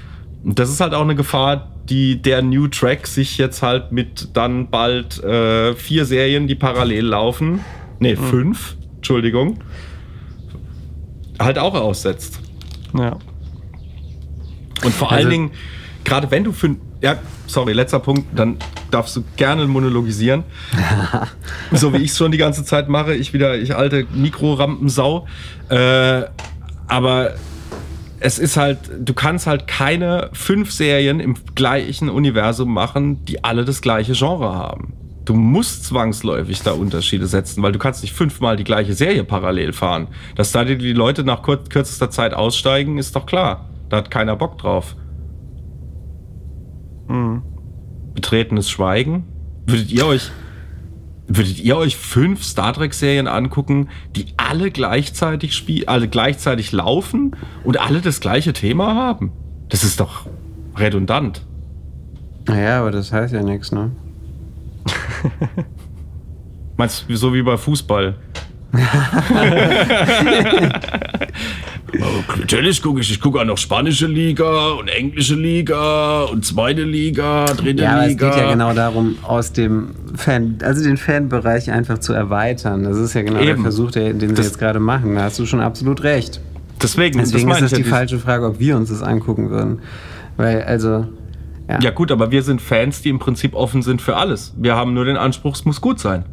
Und 0.43 0.59
das 0.59 0.69
ist 0.69 0.81
halt 0.81 0.93
auch 0.93 1.01
eine 1.01 1.15
Gefahr, 1.15 1.69
die 1.89 2.21
der 2.21 2.41
New 2.41 2.67
Track 2.67 3.07
sich 3.07 3.37
jetzt 3.37 3.61
halt 3.61 3.91
mit 3.91 4.29
dann 4.33 4.69
bald 4.69 5.21
äh, 5.23 5.73
vier 5.75 6.05
Serien, 6.05 6.47
die 6.47 6.55
parallel 6.55 7.05
laufen, 7.05 7.59
nee, 7.99 8.15
fünf, 8.15 8.75
Entschuldigung, 8.97 9.59
halt 11.39 11.57
auch 11.57 11.73
aussetzt. 11.75 12.39
Ja. 12.97 13.17
Und 14.83 14.93
vor 14.93 15.11
Also- 15.11 15.21
allen 15.21 15.29
Dingen, 15.29 15.51
gerade 16.03 16.29
wenn 16.31 16.43
du 16.43 16.51
für. 16.51 16.75
Ja, 17.03 17.17
sorry, 17.47 17.73
letzter 17.73 17.99
Punkt, 17.99 18.27
dann 18.33 18.55
darfst 18.89 19.17
du 19.17 19.25
gerne 19.35 19.67
monologisieren. 19.67 20.45
so 21.73 21.91
wie 21.91 21.97
ich 21.97 22.11
es 22.11 22.17
schon 22.17 22.31
die 22.31 22.37
ganze 22.37 22.63
Zeit 22.63 22.87
mache. 22.87 23.13
Ich 23.13 23.33
wieder, 23.33 23.57
ich 23.57 23.75
alte 23.75 24.07
Mikrorampensau. 24.13 25.27
Äh, 25.67 26.21
aber 26.87 27.33
es 28.21 28.39
ist 28.39 28.55
halt, 28.55 28.79
du 28.97 29.13
kannst 29.13 29.47
halt 29.47 29.67
keine 29.67 30.29
fünf 30.31 30.71
Serien 30.71 31.19
im 31.19 31.35
gleichen 31.55 32.07
Universum 32.07 32.73
machen, 32.73 33.25
die 33.25 33.43
alle 33.43 33.65
das 33.65 33.81
gleiche 33.81 34.13
Genre 34.13 34.53
haben. 34.53 34.93
Du 35.25 35.33
musst 35.33 35.83
zwangsläufig 35.83 36.61
da 36.61 36.71
Unterschiede 36.71 37.27
setzen, 37.27 37.61
weil 37.63 37.73
du 37.73 37.79
kannst 37.79 38.01
nicht 38.01 38.13
fünfmal 38.13 38.55
die 38.55 38.63
gleiche 38.63 38.93
Serie 38.93 39.25
parallel 39.25 39.73
fahren. 39.73 40.07
Dass 40.35 40.53
da 40.53 40.63
die 40.63 40.93
Leute 40.93 41.25
nach 41.25 41.41
kürzester 41.43 42.09
Zeit 42.09 42.33
aussteigen, 42.33 42.97
ist 42.97 43.13
doch 43.13 43.25
klar. 43.25 43.67
Da 43.89 43.97
hat 43.97 44.09
keiner 44.09 44.37
Bock 44.37 44.57
drauf. 44.57 44.95
Mhm. 47.13 47.43
Betretenes 48.15 48.69
Schweigen. 48.69 49.25
Würdet 49.65 49.91
ihr 49.91 50.05
euch, 50.05 50.31
würdet 51.27 51.59
ihr 51.59 51.77
euch 51.77 51.95
fünf 51.95 52.43
Star 52.43 52.73
Trek 52.73 52.93
Serien 52.93 53.27
angucken, 53.27 53.89
die 54.15 54.27
alle 54.37 54.71
gleichzeitig 54.71 55.55
spielen, 55.55 55.87
alle 55.87 56.07
gleichzeitig 56.07 56.71
laufen 56.71 57.35
und 57.63 57.79
alle 57.79 58.01
das 58.01 58.19
gleiche 58.19 58.53
Thema 58.53 58.95
haben? 58.95 59.31
Das 59.69 59.83
ist 59.83 59.99
doch 59.99 60.25
redundant. 60.75 61.45
Naja, 62.47 62.81
aber 62.81 62.91
das 62.91 63.13
heißt 63.13 63.33
ja 63.33 63.43
nichts, 63.43 63.71
ne? 63.71 63.91
Meinst 66.77 67.05
du, 67.07 67.15
so 67.15 67.33
wie 67.33 67.43
bei 67.43 67.57
Fußball? 67.57 68.15
Natürlich 72.39 72.81
gucke 72.81 73.01
ich. 73.01 73.11
Ich 73.11 73.19
gucke 73.21 73.39
auch 73.39 73.45
noch 73.45 73.57
spanische 73.57 74.07
Liga 74.07 74.71
und 74.71 74.87
englische 74.87 75.35
Liga 75.35 76.23
und 76.23 76.45
zweite 76.45 76.83
Liga, 76.83 77.45
dritte 77.45 77.83
Ja, 77.83 77.93
aber 77.93 78.03
es 78.03 78.09
Liga. 78.09 78.29
geht 78.29 78.37
ja 78.43 78.51
genau 78.51 78.73
darum, 78.73 79.15
aus 79.23 79.53
dem 79.53 79.89
Fan, 80.15 80.57
also 80.63 80.83
den 80.83 80.97
Fanbereich 80.97 81.71
einfach 81.71 81.99
zu 81.99 82.13
erweitern. 82.13 82.83
Das 82.83 82.97
ist 82.97 83.13
ja 83.13 83.21
genau 83.21 83.39
der 83.39 83.49
Eben. 83.49 83.61
Versuch, 83.63 83.91
der, 83.91 84.13
den 84.13 84.29
sie 84.29 84.35
Das- 84.35 84.45
jetzt 84.47 84.59
gerade 84.59 84.79
machen. 84.79 85.15
Da 85.15 85.23
hast 85.23 85.39
du 85.39 85.45
schon 85.45 85.59
absolut 85.61 86.03
recht. 86.03 86.41
Deswegen, 86.81 87.19
Deswegen 87.19 87.47
das 87.49 87.59
ist 87.59 87.63
es 87.65 87.69
die 87.69 87.75
ja, 87.75 87.77
dieses- 87.83 87.91
falsche 87.91 88.19
Frage, 88.19 88.45
ob 88.47 88.59
wir 88.59 88.75
uns 88.75 88.89
das 88.89 89.01
angucken 89.03 89.49
würden. 89.49 89.79
Weil, 90.35 90.63
also, 90.63 91.05
ja. 91.69 91.79
Ja 91.79 91.91
gut, 91.91 92.11
aber 92.11 92.31
wir 92.31 92.41
sind 92.43 92.61
Fans, 92.61 93.01
die 93.01 93.09
im 93.09 93.19
Prinzip 93.19 93.53
offen 93.55 93.81
sind 93.83 94.01
für 94.01 94.17
alles. 94.17 94.53
Wir 94.57 94.75
haben 94.75 94.93
nur 94.93 95.05
den 95.05 95.15
Anspruch, 95.15 95.55
es 95.55 95.63
muss 95.63 95.79
gut 95.79 95.99
sein. 95.99 96.25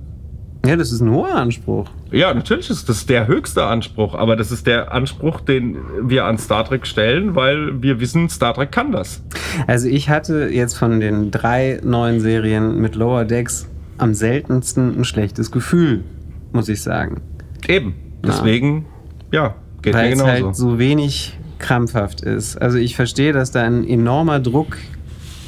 Ja, 0.66 0.77
das 0.77 0.93
ist 0.93 1.01
ein 1.01 1.11
hoher 1.11 1.35
Anspruch. 1.35 1.89
Ja, 2.11 2.35
natürlich 2.35 2.69
ist 2.69 2.89
das 2.89 3.07
der 3.07 3.27
höchste 3.27 3.65
Anspruch, 3.65 4.15
aber 4.15 4.37
das 4.37 4.53
ist 4.53 4.66
der 4.66 4.93
Anspruch, 4.93 5.41
den 5.41 5.78
wir 6.03 6.27
an 6.27 6.37
Star 6.37 6.65
Trek 6.65 6.87
stellen, 6.87 7.35
weil 7.35 7.82
wir 7.82 7.99
wissen, 8.01 8.28
Star 8.28 8.53
Trek 8.55 8.70
kann 8.70 8.93
das. 8.93 9.23
Also 9.66 9.89
ich 9.89 10.11
hatte 10.11 10.49
jetzt 10.53 10.74
von 10.77 11.01
den 11.01 11.31
drei 11.31 11.81
neuen 11.82 12.20
Serien 12.20 12.78
mit 12.81 12.95
Lower 12.95 13.24
Decks 13.24 13.69
am 13.97 14.12
seltensten 14.12 15.01
ein 15.01 15.05
schlechtes 15.05 15.51
Gefühl, 15.51 16.05
muss 16.53 16.69
ich 16.69 16.82
sagen. 16.82 17.23
Eben. 17.66 17.95
Deswegen, 18.23 18.85
ja, 19.32 19.55
geht 19.81 19.95
Weil 19.95 20.11
mir 20.11 20.12
es 20.12 20.19
genauso. 20.19 20.47
halt 20.47 20.57
so 20.57 20.78
wenig 20.78 21.39
krampfhaft 21.59 22.20
ist. 22.20 22.61
Also 22.61 22.78
ich 22.78 22.97
verstehe, 22.97 23.32
dass 23.32 23.51
da 23.51 23.62
ein 23.62 23.87
enormer 23.87 24.41
Druck 24.41 24.77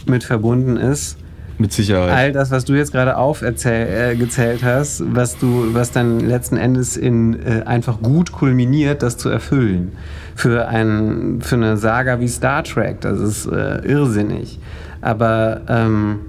mit 0.07 0.25
verbunden 0.25 0.77
ist. 0.77 1.19
Mit 1.59 1.73
Sicherheit. 1.73 2.11
All 2.11 2.33
das, 2.33 2.51
was 2.51 2.65
du 2.65 2.75
jetzt 2.75 2.93
gerade 2.93 3.17
aufgezählt 3.17 4.63
äh, 4.63 4.65
hast, 4.65 5.03
was 5.15 5.39
du, 5.39 5.75
was 5.75 5.93
dann 5.93 6.21
letzten 6.21 6.57
Endes 6.57 6.97
in 6.97 7.35
äh, 7.45 7.63
einfach 7.65 8.01
gut 8.01 8.33
kulminiert, 8.33 9.03
das 9.03 9.17
zu 9.17 9.29
erfüllen. 9.29 9.93
Für, 10.35 10.69
ein, 10.69 11.41
für 11.43 11.57
eine 11.57 11.77
Saga 11.77 12.21
wie 12.21 12.29
Star 12.29 12.65
Trek, 12.65 13.01
das 13.03 13.21
ist 13.21 13.47
äh, 13.47 13.85
irrsinnig. 13.85 14.59
Aber 15.03 15.61
ähm, 15.69 16.21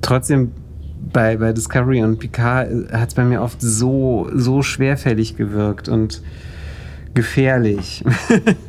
trotzdem 0.00 0.52
bei, 1.12 1.36
bei 1.36 1.52
Discovery 1.52 2.02
und 2.02 2.18
Picard 2.18 2.68
hat 2.92 3.08
es 3.08 3.14
bei 3.14 3.24
mir 3.24 3.42
oft 3.42 3.60
so, 3.60 4.28
so 4.34 4.62
schwerfällig 4.62 5.36
gewirkt 5.36 5.88
und 5.88 6.22
gefährlich. 7.14 8.04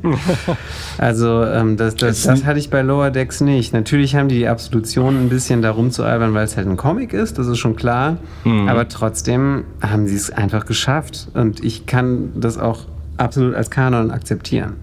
also 0.97 1.43
ähm, 1.43 1.77
das, 1.77 1.95
das, 1.95 2.23
das 2.23 2.45
hatte 2.45 2.59
ich 2.59 2.69
bei 2.69 2.81
Lower 2.81 3.09
Decks 3.09 3.41
nicht. 3.41 3.73
Natürlich 3.73 4.15
haben 4.15 4.29
die 4.29 4.35
die 4.35 4.47
Absolution 4.47 5.17
ein 5.17 5.29
bisschen 5.29 5.61
darum 5.61 5.91
zu 5.91 6.03
albern, 6.03 6.33
weil 6.33 6.45
es 6.45 6.55
halt 6.55 6.67
ein 6.67 6.77
Comic 6.77 7.13
ist, 7.13 7.37
das 7.39 7.47
ist 7.47 7.57
schon 7.57 7.75
klar. 7.75 8.17
Aber 8.67 8.87
trotzdem 8.87 9.63
haben 9.81 10.07
sie 10.07 10.15
es 10.15 10.29
einfach 10.29 10.65
geschafft. 10.65 11.29
Und 11.33 11.63
ich 11.63 11.85
kann 11.85 12.29
das 12.35 12.57
auch 12.57 12.81
absolut 13.17 13.55
als 13.55 13.69
Kanon 13.69 14.11
akzeptieren. 14.11 14.73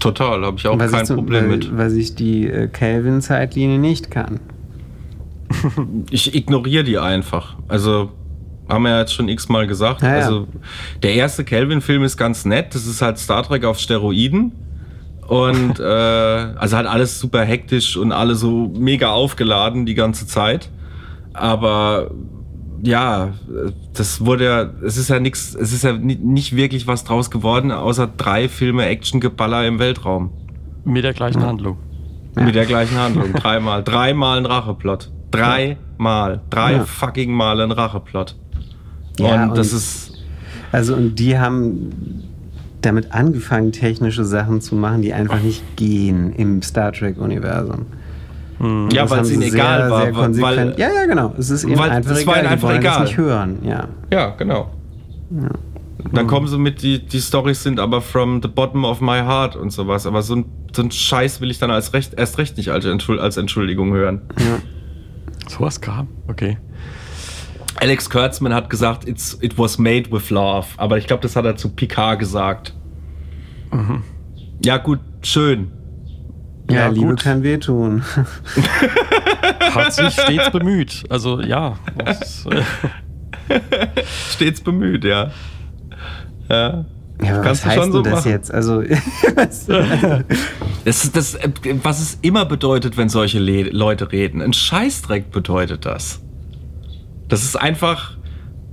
Total, 0.00 0.42
habe 0.42 0.56
ich 0.56 0.66
auch 0.66 0.78
kein 0.78 1.02
ich 1.02 1.08
Problem 1.08 1.42
weil, 1.42 1.56
mit. 1.56 1.76
Weil 1.76 1.96
ich 1.96 2.14
die 2.14 2.48
äh, 2.48 2.68
Kelvin-Zeitlinie 2.68 3.78
nicht 3.78 4.10
kann. 4.10 4.40
Ich 6.10 6.34
ignoriere 6.34 6.84
die 6.84 6.98
einfach. 6.98 7.56
Also 7.68 8.10
haben 8.70 8.82
wir 8.84 8.90
ja 8.90 9.00
jetzt 9.00 9.12
schon 9.14 9.28
x-mal 9.28 9.66
gesagt. 9.66 10.02
Ja, 10.02 10.08
ja. 10.18 10.24
Also 10.24 10.46
der 11.02 11.14
erste 11.14 11.44
Kelvin-Film 11.44 12.02
ist 12.04 12.16
ganz 12.16 12.44
nett. 12.44 12.74
Das 12.74 12.86
ist 12.86 13.02
halt 13.02 13.18
Star 13.18 13.42
Trek 13.42 13.64
auf 13.64 13.78
Steroiden. 13.78 14.52
Und 15.26 15.78
äh, 15.80 15.82
also 15.82 16.76
halt 16.76 16.86
alles 16.86 17.20
super 17.20 17.42
hektisch 17.44 17.96
und 17.96 18.12
alle 18.12 18.34
so 18.34 18.72
mega 18.76 19.10
aufgeladen 19.10 19.86
die 19.86 19.94
ganze 19.94 20.26
Zeit. 20.26 20.70
Aber 21.34 22.10
ja, 22.82 23.34
das 23.94 24.24
wurde 24.24 24.44
ja, 24.44 24.70
es 24.84 24.96
ist 24.96 25.08
ja 25.10 25.20
nichts, 25.20 25.54
es 25.54 25.72
ist 25.72 25.84
ja 25.84 25.92
ni- 25.92 26.16
nicht 26.16 26.56
wirklich 26.56 26.86
was 26.86 27.04
draus 27.04 27.30
geworden, 27.30 27.70
außer 27.72 28.06
drei 28.16 28.48
Filme 28.48 28.86
Actiongeballer 28.86 29.66
im 29.66 29.78
Weltraum. 29.78 30.30
Mit 30.84 31.04
der 31.04 31.12
gleichen 31.12 31.42
Handlung. 31.44 31.76
Mit 32.34 32.54
der 32.54 32.64
gleichen 32.64 32.96
Handlung. 32.98 33.32
Dreimal. 33.34 33.84
Dreimal 33.84 34.38
ein 34.38 34.46
Racheplot. 34.46 35.10
Dreimal. 35.30 36.40
Drei 36.48 36.72
Ja. 36.72 36.84
fucking 36.84 37.32
Mal 37.32 37.60
ein 37.60 37.70
Racheplot. 37.70 38.36
Ja, 39.18 39.44
und 39.44 39.56
das 39.58 39.72
und- 39.72 39.78
ist. 39.78 40.12
Also 40.72 40.94
und 40.94 41.16
die 41.16 41.38
haben 41.38 42.24
damit 42.82 43.12
angefangen, 43.12 43.72
technische 43.72 44.24
Sachen 44.24 44.60
zu 44.60 44.74
machen, 44.74 45.02
die 45.02 45.12
einfach 45.12 45.40
nicht 45.42 45.76
gehen 45.76 46.32
im 46.34 46.62
Star 46.62 46.92
Trek-Universum. 46.92 47.86
Ja, 48.60 49.02
Das 49.02 49.10
weil 49.10 49.18
haben 49.18 49.22
es 49.22 49.28
sie 49.28 49.34
ihnen 49.34 49.42
egal 49.42 49.80
sehr, 49.80 49.90
war. 49.90 50.02
sehr 50.04 50.14
weil, 50.14 50.22
konsequent. 50.22 50.78
ja, 50.78 50.88
ja, 50.94 51.06
genau. 51.06 51.34
Es 51.38 51.50
ist 51.50 51.64
ihnen 51.64 51.78
weil 51.78 51.90
einfach 51.90 52.10
es 52.12 52.26
war 52.26 52.34
egal. 52.34 52.44
ihnen 52.44 52.52
einfach 52.52 52.68
die 52.68 52.74
wollen 52.74 52.80
egal. 52.82 52.98
Das 53.00 53.08
nicht 53.08 53.18
hören. 53.18 53.58
Ja. 53.64 53.88
ja, 54.12 54.30
genau. 54.36 54.70
Dann 56.12 56.26
kommen 56.26 56.46
sie 56.48 56.58
mit, 56.58 56.82
die, 56.82 56.98
die 57.06 57.20
Storys 57.20 57.62
sind 57.62 57.78
aber 57.80 58.00
from 58.00 58.40
the 58.42 58.48
bottom 58.48 58.84
of 58.84 59.00
my 59.00 59.18
heart 59.20 59.56
und 59.56 59.70
sowas. 59.70 60.06
Aber 60.06 60.22
so 60.22 60.36
ein, 60.36 60.44
so 60.72 60.82
ein 60.82 60.90
Scheiß 60.90 61.40
will 61.40 61.50
ich 61.50 61.58
dann 61.58 61.70
als 61.70 61.92
recht, 61.94 62.14
erst 62.16 62.38
recht 62.38 62.56
nicht 62.56 62.70
als, 62.70 62.84
Entschuld, 62.84 63.20
als 63.20 63.36
Entschuldigung 63.36 63.92
hören. 63.92 64.20
So 65.48 65.60
was 65.60 65.80
kam? 65.80 66.08
Okay. 66.28 66.58
Alex 67.80 68.08
Kurtzman 68.10 68.52
hat 68.54 68.68
gesagt, 68.70 69.08
It's, 69.08 69.38
it 69.40 69.58
was 69.58 69.78
made 69.78 70.10
with 70.12 70.30
love. 70.30 70.66
Aber 70.76 70.98
ich 70.98 71.06
glaube, 71.06 71.22
das 71.22 71.34
hat 71.36 71.44
er 71.44 71.56
zu 71.56 71.70
Picard 71.70 72.18
gesagt. 72.18 72.74
Ja, 74.64 74.76
gut, 74.78 75.00
schön. 75.22 75.70
Ja, 76.70 76.82
Ja, 76.82 76.88
Liebe 76.88 77.06
gut. 77.08 77.22
kann 77.22 77.42
wehtun. 77.42 78.02
Hat 79.74 79.92
sich 79.92 80.12
stets 80.12 80.50
bemüht. 80.50 81.04
Also 81.08 81.40
ja. 81.40 81.78
Das, 82.04 82.46
äh, 82.46 82.62
Stets 84.30 84.60
bemüht, 84.60 85.04
ja. 85.04 85.30
Ja. 86.48 86.84
Ja, 87.22 87.34
aber 87.34 87.42
Kannst 87.42 87.66
was 87.66 87.74
du 87.74 87.80
heißt 87.80 87.92
so 87.92 88.02
denn 88.02 88.12
das 88.12 88.20
machen. 88.24 88.30
jetzt? 88.32 88.54
Also, 88.54 88.82
was, 89.34 89.66
Das 90.84 91.04
ist 91.04 91.16
das, 91.16 91.34
äh, 91.34 91.50
was 91.82 92.00
es 92.00 92.18
immer 92.22 92.44
bedeutet, 92.46 92.96
wenn 92.96 93.08
solche 93.08 93.38
Le 93.38 93.64
Leute 93.70 94.10
reden. 94.10 94.40
Ein 94.40 94.52
Scheißdreck 94.52 95.30
bedeutet 95.30 95.84
das. 95.86 96.22
Das 97.30 97.44
ist 97.44 97.56
einfach 97.56 98.16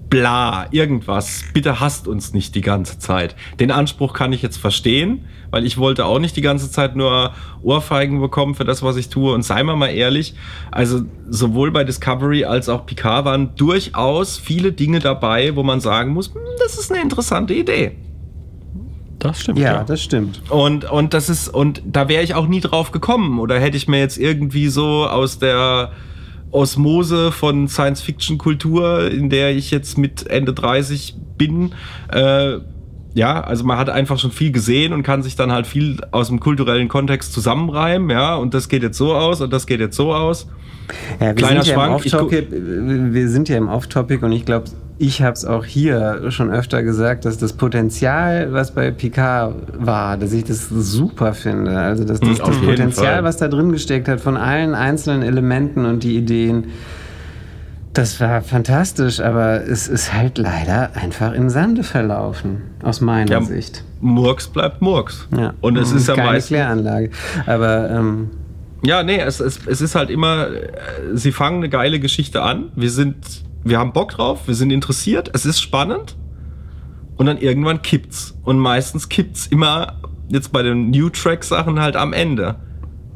bla, 0.10 0.68
irgendwas. 0.72 1.44
Bitte 1.54 1.80
hasst 1.80 2.08
uns 2.08 2.34
nicht 2.34 2.56
die 2.56 2.62
ganze 2.62 3.00
Zeit. 3.00 3.36
Den 3.60 3.72
Anspruch 3.72 4.14
kann 4.14 4.34
ich 4.34 4.42
jetzt 4.42 4.58
verstehen, 4.58 5.26
weil 5.52 5.66
ich 5.66 5.78
wollte 5.78 6.06
auch 6.06 6.20
nicht 6.20 6.36
die 6.36 6.42
ganze 6.42 6.72
Zeit 6.72 6.96
nur 6.96 7.34
Ohrfeigen 7.62 8.20
bekommen 8.20 8.56
für 8.56 8.66
das, 8.66 8.84
was 8.84 8.96
ich 8.98 9.10
tue. 9.10 9.34
Und 9.34 9.44
sei 9.44 9.64
mal 9.64 9.76
mal 9.76 9.88
ehrlich, 9.88 10.34
also 10.72 11.02
sowohl 11.30 11.72
bei 11.72 11.84
Discovery 11.84 12.46
als 12.46 12.70
auch 12.70 12.86
Picard 12.86 13.26
waren 13.26 13.56
durchaus 13.56 14.38
viele 14.38 14.72
Dinge 14.72 15.00
dabei, 15.00 15.56
wo 15.56 15.64
man 15.64 15.80
sagen 15.80 16.14
muss, 16.14 16.34
hm, 16.34 16.42
das 16.60 16.78
ist 16.78 16.92
eine 16.92 17.02
interessante 17.02 17.54
Idee. 17.54 17.96
das 19.20 19.42
stimmt. 19.42 19.60
ja, 19.60 19.76
Ja, 19.76 19.84
das 19.84 20.02
stimmt. 20.02 20.42
Und, 20.50 20.90
und 20.90 21.14
das 21.14 21.30
ist, 21.30 21.50
und 21.50 21.82
da 21.86 22.08
wäre 22.08 22.24
ich 22.24 22.34
auch 22.34 22.48
nie 22.48 22.62
drauf 22.62 22.92
gekommen. 22.92 23.40
Oder 23.40 23.60
hätte 23.60 23.78
ich 23.78 23.88
mir 23.88 24.00
jetzt 24.00 24.18
irgendwie 24.18 24.68
so 24.70 25.06
aus 25.06 25.38
der 25.40 25.92
Osmose 26.52 27.32
von 27.32 27.68
Science-Fiction-Kultur, 27.68 29.12
in 29.12 29.30
der 29.30 29.56
ich 29.56 29.72
jetzt 29.72 29.98
mit 29.98 30.28
Ende 30.28 30.54
30 30.54 31.16
bin, 31.38 31.74
äh, 32.12 32.58
ja, 33.14 33.42
also 33.42 33.64
man 33.64 33.78
hat 33.80 33.90
einfach 33.90 34.20
schon 34.20 34.32
viel 34.32 34.52
gesehen 34.52 34.94
und 34.94 35.02
kann 35.02 35.24
sich 35.24 35.36
dann 35.36 35.52
halt 35.52 35.66
viel 35.66 35.98
aus 36.12 36.28
dem 36.28 36.40
kulturellen 36.40 36.88
Kontext 36.88 37.34
zusammenreimen, 37.34 38.10
ja, 38.12 38.36
und 38.36 38.54
das 38.54 38.70
geht 38.70 38.84
jetzt 38.84 38.98
so 38.98 39.14
aus 39.14 39.42
und 39.42 39.52
das 39.52 39.66
geht 39.66 39.80
jetzt 39.80 39.96
so 39.96 40.14
aus. 40.14 40.48
Ja, 41.20 41.28
wir 41.28 41.34
Kleiner 41.36 41.64
sind 41.64 41.76
ja 41.76 41.86
im 41.86 41.90
Schwank, 41.90 42.06
ich 42.06 42.14
Off-Topic, 42.14 42.48
wir 42.52 43.30
sind 43.30 43.50
ja 43.50 43.58
im 43.58 43.68
Off-Topic 43.68 44.24
und 44.24 44.32
ich 44.32 44.46
glaube, 44.46 44.66
ich 45.00 45.22
habe 45.22 45.34
es 45.34 45.46
auch 45.46 45.64
hier 45.66 46.32
schon 46.32 46.50
öfter 46.52 46.82
gesagt, 46.84 47.26
dass 47.26 47.38
das 47.38 47.54
Potenzial, 47.54 48.52
was 48.54 48.72
bei 48.72 48.90
Picard 48.92 49.54
war, 49.78 50.18
dass 50.18 50.34
ich 50.34 50.44
das 50.44 50.70
super 50.70 51.34
finde. 51.34 51.78
Also 51.78 52.04
dass 52.04 52.20
das, 52.20 52.42
auf 52.42 52.50
das 52.50 52.60
Potenzial, 52.60 53.14
Fall. 53.16 53.24
was 53.24 53.38
da 53.38 53.48
drin 53.48 53.72
gesteckt 53.72 54.08
hat, 54.08 54.20
von 54.22 54.38
allen 54.38 54.74
einzelnen 54.74 55.22
Elementen 55.22 55.86
und 55.86 56.04
die 56.04 56.18
Ideen, 56.18 56.66
das 57.94 58.20
war 58.20 58.42
fantastisch, 58.42 59.20
aber 59.20 59.64
es 59.66 59.88
ist 59.88 60.14
halt 60.14 60.38
leider 60.38 60.92
einfach 60.96 61.34
im 61.34 61.50
Sande 61.50 61.84
verlaufen, 61.84 62.62
aus 62.84 63.02
meiner 63.02 63.32
Ja, 63.32 63.42
Sicht. 63.42 63.84
Murks 64.02 64.48
bleibt 64.48 64.82
Murks. 64.82 65.28
Ja. 65.36 65.54
Und 65.62 65.78
es 65.78 65.92
ist 65.92 66.08
ja 66.08 66.16
keine 66.16 66.40
Kläranlage. 66.40 67.10
Aber 67.48 67.90
ähm, 67.90 68.30
Ja, 68.84 69.02
nee, 69.02 69.20
es, 69.20 69.40
es, 69.40 69.60
es 69.66 69.82
ist 69.82 69.96
halt 69.96 70.12
immer, 70.12 70.48
äh, 70.48 70.68
sie 71.14 71.32
fangen 71.32 71.58
eine 71.58 71.70
geile 71.70 72.00
Geschichte 72.00 72.44
an. 72.44 72.66
Wir 72.76 72.92
sind, 72.92 73.16
wir 73.70 73.80
haben 73.80 73.94
Bock 73.94 74.12
drauf, 74.12 74.48
wir 74.48 74.56
sind 74.56 74.72
interessiert, 74.72 75.32
es 75.34 75.46
ist 75.46 75.62
spannend. 75.62 76.16
Und 77.18 77.26
dann 77.26 77.38
irgendwann 77.38 77.82
kippt's. 77.82 78.38
Und 78.44 78.60
meistens 78.60 79.10
kippt's 79.10 79.48
immer 79.48 79.94
jetzt 80.30 80.52
bei 80.52 80.62
den 80.62 80.92
New 80.92 81.10
Track 81.10 81.44
Sachen 81.44 81.80
halt 81.80 81.96
am 81.96 82.14
Ende. 82.14 82.56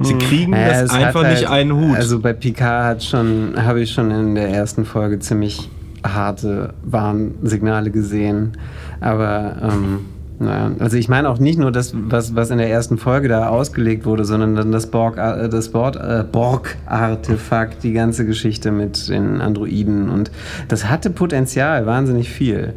Sie 0.00 0.14
kriegen 0.14 0.52
Ja, 0.52 0.80
das 0.82 0.90
einfach 0.90 1.22
nicht 1.22 1.48
halt- 1.48 1.50
einen 1.50 1.72
Hut. 1.76 1.96
Also 1.96 2.18
bei 2.18 2.32
Picard 2.32 2.84
hat 2.84 3.04
schon, 3.04 3.54
habe 3.56 3.80
ich 3.80 3.92
schon 3.92 4.10
in 4.10 4.34
der 4.34 4.48
ersten 4.48 4.84
Folge 4.84 5.20
ziemlich 5.20 5.70
harte 6.04 6.74
Warnsignale 6.82 7.92
gesehen. 7.92 8.52
Aber 9.00 9.56
ähm, 9.62 10.00
naja, 10.42 10.72
also 10.78 10.96
ich 10.96 11.08
meine 11.08 11.28
auch 11.28 11.38
nicht 11.38 11.58
nur 11.58 11.70
das, 11.72 11.94
was, 11.94 12.34
was 12.34 12.50
in 12.50 12.58
der 12.58 12.68
ersten 12.70 12.98
Folge 12.98 13.28
da 13.28 13.48
ausgelegt 13.48 14.04
wurde, 14.06 14.24
sondern 14.24 14.54
dann 14.56 14.72
das 14.72 14.90
Borg, 14.90 15.16
äh, 15.16 15.48
das 15.48 15.68
Borg, 15.70 15.96
äh, 15.96 16.24
Borg-Artefakt, 16.30 17.82
die 17.82 17.92
ganze 17.92 18.26
Geschichte 18.26 18.70
mit 18.72 19.08
den 19.08 19.40
Androiden. 19.40 20.08
Und 20.10 20.30
das 20.68 20.88
hatte 20.90 21.10
Potenzial, 21.10 21.86
wahnsinnig 21.86 22.30
viel. 22.30 22.74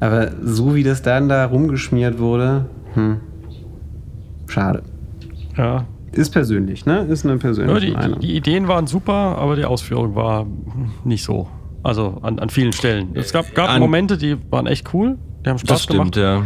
Aber 0.00 0.30
so 0.42 0.74
wie 0.74 0.82
das 0.82 1.02
dann 1.02 1.28
da 1.28 1.44
rumgeschmiert 1.46 2.18
wurde, 2.18 2.66
Hm. 2.94 3.16
Schade. 4.46 4.82
Ja. 5.56 5.86
Ist 6.12 6.30
persönlich, 6.30 6.86
ne? 6.86 7.00
Ist 7.08 7.24
eine 7.24 7.34
Ja, 7.34 7.38
persönliche 7.40 7.80
die, 7.80 7.86
die, 7.86 7.92
Meinung. 7.92 8.20
die 8.20 8.36
Ideen 8.36 8.68
waren 8.68 8.86
super, 8.86 9.12
aber 9.38 9.56
die 9.56 9.64
Ausführung 9.64 10.14
war 10.14 10.46
nicht 11.04 11.24
so. 11.24 11.48
Also 11.82 12.18
an, 12.22 12.38
an 12.38 12.50
vielen 12.50 12.72
Stellen. 12.72 13.08
Es 13.14 13.32
gab, 13.32 13.52
gab 13.54 13.68
An- 13.70 13.80
Momente, 13.80 14.16
die 14.16 14.36
waren 14.50 14.66
echt 14.66 14.94
cool, 14.94 15.18
die 15.44 15.50
haben 15.50 15.58
Spaß 15.58 15.68
Das 15.68 15.82
stimmt, 15.82 16.14
gemacht. 16.14 16.16
ja. 16.16 16.42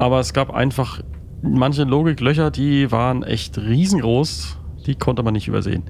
Aber 0.00 0.18
es 0.18 0.32
gab 0.32 0.52
einfach 0.54 1.02
manche 1.42 1.84
Logiklöcher, 1.84 2.50
die 2.50 2.90
waren 2.90 3.22
echt 3.22 3.58
riesengroß. 3.58 4.56
Die 4.86 4.94
konnte 4.94 5.22
man 5.22 5.34
nicht 5.34 5.46
übersehen. 5.46 5.82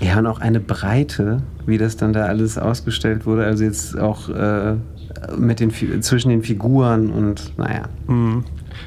Ja, 0.00 0.20
und 0.20 0.26
auch 0.26 0.38
eine 0.38 0.60
Breite, 0.60 1.42
wie 1.66 1.76
das 1.76 1.96
dann 1.96 2.12
da 2.12 2.26
alles 2.26 2.56
ausgestellt 2.56 3.26
wurde. 3.26 3.44
Also 3.44 3.64
jetzt 3.64 3.98
auch 3.98 4.28
äh, 4.28 4.76
mit 5.36 5.58
den, 5.58 5.72
zwischen 6.02 6.28
den 6.28 6.44
Figuren 6.44 7.10
und 7.10 7.58
naja. 7.58 7.88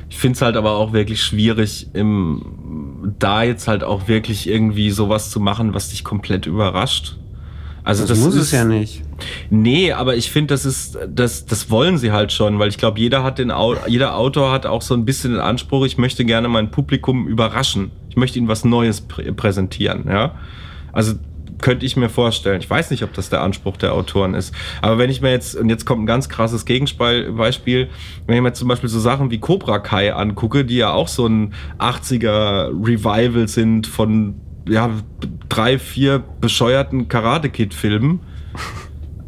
Ich 0.10 0.18
finde 0.18 0.36
es 0.36 0.42
halt 0.42 0.56
aber 0.56 0.72
auch 0.72 0.94
wirklich 0.94 1.22
schwierig, 1.22 1.90
im, 1.94 3.14
da 3.20 3.44
jetzt 3.44 3.68
halt 3.68 3.84
auch 3.84 4.08
wirklich 4.08 4.48
irgendwie 4.50 4.90
sowas 4.90 5.32
zu 5.32 5.42
machen, 5.42 5.74
was 5.74 5.90
dich 5.90 6.06
komplett 6.06 6.46
überrascht. 6.46 7.18
Also 7.84 8.06
Das, 8.06 8.20
muss 8.20 8.36
ist, 8.36 8.44
es 8.44 8.52
ja 8.52 8.64
nicht. 8.64 9.02
Nee, 9.50 9.92
aber 9.92 10.16
ich 10.16 10.32
finde, 10.32 10.54
das 10.54 10.66
ist, 10.66 10.98
das, 11.08 11.46
das 11.46 11.70
wollen 11.70 11.98
sie 11.98 12.12
halt 12.12 12.32
schon, 12.32 12.60
weil 12.60 12.70
ich 12.70 12.78
glaube, 12.78 13.00
jeder 13.00 13.24
hat 13.24 13.40
den, 13.40 13.52
jeder 13.88 14.16
Autor 14.16 14.52
hat 14.52 14.66
auch 14.66 14.82
so 14.82 14.94
ein 14.94 15.06
bisschen 15.06 15.32
den 15.32 15.40
Anspruch, 15.40 15.86
ich 15.86 15.98
möchte 15.98 16.26
gerne 16.26 16.48
mein 16.48 16.72
Publikum 16.72 17.28
überraschen. 17.28 17.92
Ich 18.10 18.18
möchte 18.18 18.38
ihnen 18.38 18.48
was 18.48 18.66
Neues 18.66 19.02
prä 19.02 19.32
präsentieren, 19.32 20.06
ja. 20.08 20.36
Also 20.92 21.14
könnte 21.62 21.86
ich 21.86 21.96
mir 21.96 22.10
vorstellen. 22.10 22.60
Ich 22.60 22.70
weiß 22.70 22.92
nicht, 22.92 23.04
ob 23.04 23.14
das 23.14 23.30
der 23.30 23.42
Anspruch 23.42 23.78
der 23.78 23.94
Autoren 23.94 24.34
ist. 24.34 24.54
Aber 24.82 24.98
wenn 24.98 25.10
ich 25.10 25.22
mir 25.22 25.32
jetzt, 25.32 25.56
und 25.56 25.70
jetzt 25.70 25.86
kommt 25.86 26.04
ein 26.04 26.08
ganz 26.08 26.28
krasses 26.28 26.66
Gegenbeispiel, 26.66 27.90
wenn 28.26 28.36
ich 28.36 28.42
mir 28.42 28.54
zum 28.54 28.68
Beispiel 28.68 28.90
so 28.90 29.00
Sachen 29.00 29.32
wie 29.32 29.40
Cobra 29.40 29.80
Kai 29.80 30.14
angucke, 30.14 30.66
die 30.66 30.78
ja 30.78 30.92
auch 30.92 31.08
so 31.08 31.28
ein 31.28 31.54
80er 31.80 32.70
Revival 32.84 33.48
sind 33.48 33.88
von 33.88 34.42
ja, 34.68 34.90
drei, 35.50 35.80
vier 35.80 36.24
bescheuerten 36.40 37.08
Karate-Kid-Filmen, 37.08 38.20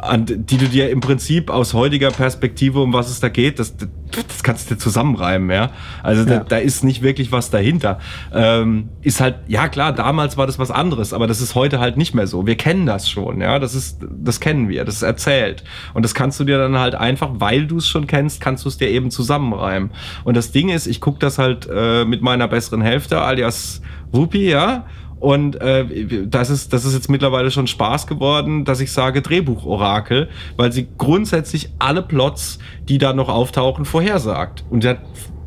an, 0.04 0.26
die 0.26 0.58
du 0.58 0.68
dir 0.68 0.90
im 0.90 1.00
Prinzip 1.00 1.50
aus 1.50 1.74
heutiger 1.74 2.12
Perspektive, 2.12 2.82
um 2.82 2.92
was 2.94 3.10
es 3.10 3.22
da 3.22 3.30
geht, 3.30 3.58
das, 3.58 3.76
das 3.78 4.44
kannst 4.44 4.70
du 4.70 4.76
dir 4.76 4.80
zusammenreimen, 4.80 5.50
ja. 5.50 5.72
Also 6.02 6.24
Ja. 6.24 6.40
Da, 6.40 6.44
da 6.44 6.58
ist 6.58 6.84
nicht 6.84 7.02
wirklich 7.02 7.32
was 7.32 7.50
dahinter. 7.50 8.00
Ähm, 8.34 8.90
ist 9.02 9.22
halt, 9.22 9.36
ja 9.48 9.70
klar, 9.70 9.94
damals 9.94 10.36
war 10.36 10.46
das 10.46 10.60
was 10.60 10.72
anderes, 10.72 11.14
aber 11.14 11.26
das 11.26 11.40
ist 11.42 11.56
heute 11.56 11.80
halt 11.80 11.96
nicht 11.96 12.14
mehr 12.14 12.28
so. 12.28 12.46
Wir 12.46 12.56
kennen 12.56 12.86
das 12.86 13.10
schon, 13.10 13.40
ja. 13.40 13.60
Das 13.60 13.76
ist, 13.76 14.00
das 14.02 14.40
kennen 14.42 14.68
wir, 14.68 14.84
das 14.84 14.96
ist 14.96 15.04
erzählt. 15.04 15.64
Und 15.94 16.04
das 16.04 16.14
kannst 16.14 16.40
du 16.40 16.44
dir 16.44 16.58
dann 16.58 16.78
halt 16.78 16.96
einfach, 16.96 17.30
weil 17.36 17.66
du 17.66 17.78
es 17.78 17.88
schon 17.88 18.06
kennst, 18.06 18.42
kannst 18.42 18.66
du 18.66 18.70
es 18.70 18.78
dir 18.78 18.90
eben 18.90 19.10
zusammenreimen. 19.10 19.92
Und 20.26 20.36
das 20.36 20.52
Ding 20.52 20.68
ist, 20.70 20.86
ich 20.86 21.00
gucke 21.00 21.20
das 21.20 21.38
halt 21.40 21.68
äh, 21.74 22.04
mit 22.04 22.22
meiner 22.22 22.50
besseren 22.50 22.82
Hälfte, 22.82 23.22
alias 23.22 23.82
Whoopi, 24.12 24.50
ja. 24.50 24.86
Und 25.24 25.56
äh, 25.62 26.26
das, 26.28 26.50
ist, 26.50 26.74
das 26.74 26.84
ist 26.84 26.94
jetzt 26.94 27.10
mittlerweile 27.10 27.50
schon 27.50 27.66
Spaß 27.66 28.08
geworden, 28.08 28.66
dass 28.66 28.82
ich 28.82 28.92
sage 28.92 29.22
Drehbuchorakel, 29.22 30.28
weil 30.58 30.74
sie 30.74 30.86
grundsätzlich 30.98 31.70
alle 31.80 32.02
Plots, 32.02 32.60
die 32.90 32.98
da 32.98 33.14
noch 33.14 33.30
auftauchen, 33.30 33.86
vorhersagt. 33.86 34.66
Und 34.70 34.82
sie 34.84 34.90
hat 34.90 34.98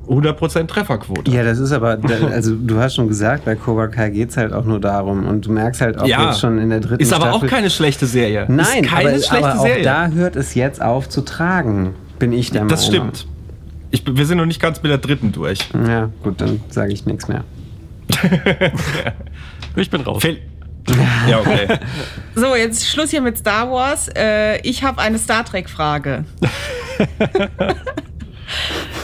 100% 0.08 0.66
Trefferquote. 0.66 1.30
Ja, 1.30 1.44
das 1.44 1.58
ist 1.58 1.72
aber, 1.72 1.98
also 2.32 2.54
du 2.54 2.78
hast 2.78 2.94
schon 2.94 3.06
gesagt, 3.08 3.44
bei 3.44 3.54
Cobra 3.54 3.88
Kai 3.88 4.08
geht 4.08 4.30
es 4.30 4.38
halt 4.38 4.54
auch 4.54 4.64
nur 4.64 4.80
darum. 4.80 5.26
Und 5.26 5.44
du 5.44 5.52
merkst 5.52 5.82
halt 5.82 5.98
auch 5.98 6.06
Ja. 6.06 6.28
jetzt 6.28 6.40
schon 6.40 6.56
in 6.58 6.70
der 6.70 6.80
dritten 6.80 7.02
Ist 7.02 7.12
aber 7.12 7.26
auch 7.26 7.38
Staffel. 7.40 7.48
keine 7.50 7.68
schlechte 7.68 8.06
Serie. 8.06 8.46
Nein, 8.48 8.82
ist 8.82 8.90
keine 8.90 9.10
aber, 9.10 9.18
schlechte 9.18 9.36
aber 9.46 9.60
auch 9.60 9.66
Serie. 9.66 9.82
da 9.84 10.08
hört 10.08 10.36
es 10.36 10.54
jetzt 10.54 10.80
auf 10.80 11.06
zu 11.10 11.20
tragen, 11.20 11.94
bin 12.18 12.32
ich 12.32 12.50
der 12.50 12.64
das 12.64 12.90
Meinung. 12.90 13.08
stimmt. 13.14 13.26
Ich, 13.90 14.04
wir 14.06 14.24
sind 14.24 14.38
noch 14.38 14.46
nicht 14.46 14.62
ganz 14.62 14.82
mit 14.82 14.90
der 14.90 14.96
dritten 14.98 15.32
durch. 15.32 15.58
Ja, 15.86 16.08
gut, 16.22 16.40
dann 16.40 16.60
sage 16.70 16.94
ich 16.94 17.04
nichts 17.04 17.28
mehr. 17.28 17.44
Ich 19.76 19.90
bin 19.90 20.00
raus. 20.00 20.22
Fel 20.22 20.40
ja, 21.28 21.40
okay. 21.40 21.66
So, 22.34 22.54
jetzt 22.54 22.86
Schluss 22.86 23.10
hier 23.10 23.22
mit 23.22 23.38
Star 23.38 23.70
Wars. 23.70 24.08
Äh, 24.14 24.60
ich 24.60 24.82
habe 24.82 25.00
eine 25.00 25.18
Star 25.18 25.44
Trek-Frage. 25.44 26.24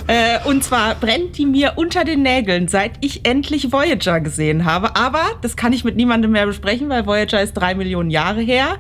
äh, 0.07 0.39
und 0.45 0.63
zwar 0.63 0.95
brennt 0.95 1.39
die 1.39 1.47
mir 1.47 1.73
unter 1.77 2.05
den 2.05 2.23
Nägeln, 2.23 2.69
seit 2.69 2.93
ich 3.01 3.27
endlich 3.27 3.73
Voyager 3.73 4.21
gesehen 4.21 4.65
habe. 4.65 4.97
Aber 4.97 5.23
das 5.41 5.57
kann 5.57 5.73
ich 5.73 5.83
mit 5.83 5.97
niemandem 5.97 6.33
mehr 6.33 6.47
besprechen, 6.47 6.89
weil 6.89 7.07
Voyager 7.07 7.43
ist 7.43 7.55
drei 7.55 7.75
Millionen 7.75 8.11
Jahre 8.11 8.43
her. 8.43 8.77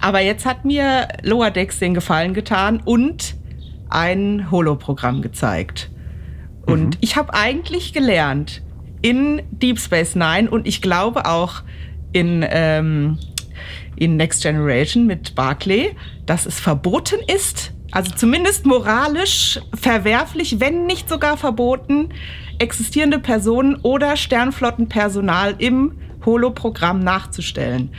Aber 0.00 0.20
jetzt 0.20 0.46
hat 0.46 0.64
mir 0.64 1.08
Lower 1.22 1.50
Decks 1.50 1.78
den 1.78 1.94
Gefallen 1.94 2.34
getan 2.34 2.82
und 2.84 3.36
ein 3.90 4.50
Holoprogramm 4.50 5.22
gezeigt. 5.22 5.90
Und 6.66 6.96
ich 7.00 7.16
habe 7.16 7.34
eigentlich 7.34 7.92
gelernt 7.92 8.63
in 9.04 9.42
Deep 9.50 9.78
Space 9.78 10.14
Nine 10.14 10.48
und 10.50 10.66
ich 10.66 10.80
glaube 10.80 11.26
auch 11.26 11.62
in, 12.12 12.42
ähm, 12.48 13.18
in 13.96 14.16
Next 14.16 14.42
Generation 14.42 15.06
mit 15.06 15.34
Barclay, 15.34 15.94
dass 16.24 16.46
es 16.46 16.58
verboten 16.58 17.18
ist, 17.26 17.72
also 17.90 18.14
zumindest 18.14 18.64
moralisch 18.64 19.60
verwerflich, 19.78 20.58
wenn 20.58 20.86
nicht 20.86 21.10
sogar 21.10 21.36
verboten, 21.36 22.08
existierende 22.58 23.18
Personen 23.18 23.76
oder 23.82 24.16
Sternflottenpersonal 24.16 25.56
im 25.58 25.92
Holoprogramm 26.24 27.00
nachzustellen. 27.00 27.90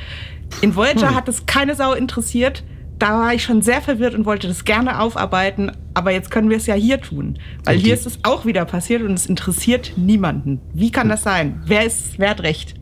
In 0.62 0.76
Voyager 0.76 1.14
hat 1.14 1.30
es 1.30 1.46
keine 1.46 1.76
Sau 1.76 1.94
interessiert. 1.94 2.64
Da 3.00 3.20
war 3.20 3.34
ich 3.34 3.44
schon 3.44 3.62
sehr 3.62 3.82
verwirrt 3.82 4.16
und 4.16 4.26
wollte 4.26 4.48
das 4.48 4.64
gerne 4.64 5.00
aufarbeiten. 5.02 5.72
Aber 5.94 6.12
jetzt 6.12 6.32
können 6.32 6.50
wir 6.50 6.58
es 6.58 6.66
ja 6.66 6.76
hier 6.76 7.02
tun. 7.02 7.38
Weil 7.66 7.78
hier 7.78 7.94
ist 7.94 8.06
es 8.06 8.20
auch 8.24 8.46
wieder 8.46 8.64
passiert 8.66 9.02
und 9.02 9.12
es 9.14 9.26
interessiert 9.26 9.94
niemanden. 9.98 10.62
Wie 10.74 10.92
kann 10.92 11.10
das 11.10 11.24
sein? 11.24 11.62
Wer, 11.66 11.86
ist, 11.86 12.18
wer 12.20 12.30
hat 12.30 12.42
recht? 12.44 12.76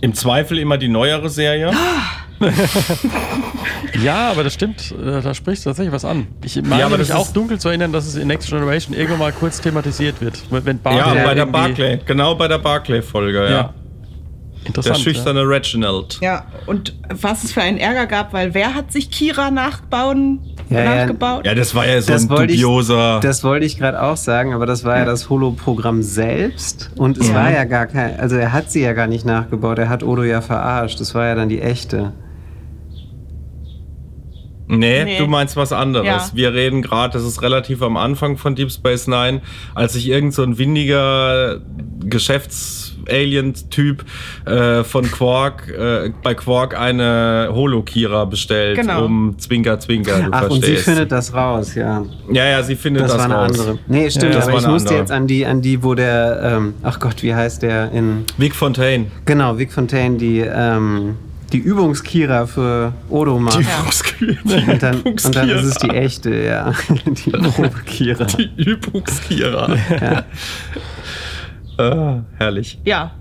Im 0.00 0.14
Zweifel 0.14 0.58
immer 0.58 0.78
die 0.78 0.88
neuere 0.88 1.28
Serie. 1.28 1.72
Ja, 4.02 4.30
aber 4.30 4.42
das 4.44 4.54
stimmt. 4.54 4.92
äh, 4.92 5.22
Da 5.22 5.34
sprichst 5.34 5.64
du 5.64 5.70
tatsächlich 5.70 5.92
was 5.92 6.04
an. 6.04 6.26
Ich 6.44 6.56
meine 6.62 6.80
Ja, 6.80 6.86
aber 6.86 6.98
mich 6.98 7.08
das 7.08 7.16
auch 7.16 7.26
ist- 7.26 7.36
dunkel 7.36 7.58
zu 7.60 7.68
erinnern, 7.68 7.92
dass 7.92 8.06
es 8.06 8.16
in 8.16 8.26
Next 8.28 8.48
Generation 8.50 8.94
irgendwann 8.94 9.20
mal 9.20 9.32
kurz 9.32 9.60
thematisiert 9.60 10.20
wird. 10.20 10.42
Wenn 10.50 10.80
Ja, 10.84 11.14
bei 11.24 11.34
der 11.34 11.46
Barclay. 11.46 11.98
Genau 12.04 12.34
bei 12.34 12.48
der 12.48 12.58
Barclay-Folge, 12.58 13.44
ja. 13.44 13.50
Ja. 13.50 13.74
Der 14.64 14.68
Interessant. 14.68 14.98
schüchterne 14.98 15.40
Reginald. 15.46 16.18
Ja, 16.22 16.46
und 16.66 16.94
was 17.10 17.44
es 17.44 17.52
für 17.52 17.60
einen 17.60 17.76
Ärger 17.76 18.06
gab, 18.06 18.32
weil 18.32 18.54
wer 18.54 18.74
hat 18.74 18.90
sich 18.92 19.10
Kira 19.10 19.50
nachbauen, 19.50 20.40
Ja, 20.70 20.80
ja. 20.82 20.94
nachgebaut? 20.96 21.44
Ja, 21.44 21.54
das 21.54 21.74
war 21.74 21.86
ja 21.86 22.00
so 22.00 22.12
Das 22.12 22.22
ein 22.24 22.30
wollte 22.30 22.54
ich- 22.54 22.60
dubioser. 22.62 23.20
Das 23.20 23.44
wollte 23.44 23.66
ich 23.66 23.76
gerade 23.78 24.00
auch 24.02 24.16
sagen, 24.16 24.54
aber 24.54 24.64
das 24.64 24.82
war 24.84 24.96
ja 24.96 25.04
das 25.04 25.28
Holo-Programm 25.28 26.02
selbst. 26.02 26.90
Und 26.96 27.18
es 27.18 27.28
Ja. 27.28 27.34
war 27.34 27.50
ja 27.52 27.64
gar 27.64 27.86
kein, 27.86 28.18
also 28.18 28.36
er 28.36 28.52
hat 28.52 28.70
sie 28.70 28.80
ja 28.80 28.94
gar 28.94 29.06
nicht 29.06 29.26
nachgebaut, 29.26 29.78
er 29.78 29.90
hat 29.90 30.02
Odo 30.02 30.22
ja 30.22 30.40
verarscht. 30.40 30.98
Das 30.98 31.14
war 31.14 31.26
ja 31.26 31.34
dann 31.34 31.50
die 31.50 31.60
echte. 31.60 32.12
Nee, 34.66 35.04
Nee. 35.04 35.18
du 35.18 35.26
meinst 35.26 35.56
was 35.56 35.72
anderes. 35.72 36.06
Ja. 36.06 36.30
Wir 36.32 36.54
reden 36.54 36.80
gerade, 36.80 37.12
das 37.12 37.22
ist 37.22 37.42
relativ 37.42 37.82
am 37.82 37.98
Anfang 37.98 38.38
von 38.38 38.54
Deep 38.54 38.70
Space 38.72 39.06
Nine, 39.06 39.42
als 39.74 39.92
sich 39.92 40.08
irgend 40.08 40.32
so 40.32 40.42
ein 40.42 40.56
windiger 40.56 41.60
Geschäfts-Alien-Typ 43.04 44.04
äh, 44.46 44.84
von 44.84 45.10
Quark 45.10 45.68
äh, 45.68 46.10
bei 46.22 46.34
Quark 46.34 46.78
eine 46.78 47.48
Holo-Kira 47.52 48.24
bestellt, 48.24 48.76
Genau. 48.78 49.04
um 49.04 49.36
Zwinker, 49.38 49.78
Zwinker, 49.78 50.20
du 50.22 50.28
Ach, 50.32 50.42
und 50.44 50.52
sie 50.56 50.60
verstehst. 50.60 50.84
findet 50.84 51.12
das 51.12 51.34
raus, 51.34 51.74
ja. 51.74 52.04
ja, 52.30 52.44
ja, 52.46 52.62
sie 52.62 52.76
findet 52.76 53.04
Das, 53.04 53.12
das, 53.12 53.18
war 53.18 53.24
eine 53.24 53.34
raus. 53.34 53.58
andere. 53.60 53.78
Nee, 53.86 54.10
stimmt, 54.10 54.24
Ja, 54.34 54.38
das 54.40 54.44
aber 54.44 54.54
war 54.54 54.60
ich 54.62 54.66
musste 54.68 54.88
andere. 54.90 55.00
jetzt 55.02 55.12
an 55.12 55.26
die, 55.26 55.46
an 55.46 55.62
die, 55.62 55.82
wo 55.82 55.94
der, 55.94 56.40
ähm, 56.56 56.74
ach 56.82 56.98
Gott, 57.00 57.22
wie 57.22 57.34
heißt 57.34 57.62
der 57.62 57.90
in, 57.92 58.24
Vic 58.38 58.54
Fontaine. 58.54 59.06
genau, 59.24 59.58
Vic 59.58 59.72
Fontaine, 59.72 60.16
die, 60.18 60.40
ähm, 60.40 61.16
die 61.52 61.58
Übungskira 61.58 62.46
für 62.46 62.92
Odo 63.08 63.38
macht. 63.38 63.60
Die, 64.20 64.36
Und 64.70 64.82
dann, 64.82 65.00
und 65.02 65.36
dann 65.36 65.48
ist 65.48 65.62
es 65.64 65.74
die 65.76 65.90
echte, 65.90 66.34
ja. 66.34 66.72
Die 67.06 67.30
Probekira. 67.30 68.24
die 68.38 68.50
Übungskira. 68.56 69.68
Ja. 70.00 70.24
Ah, 71.78 72.24
herrlich. 72.38 72.78
Ja, 72.84 73.12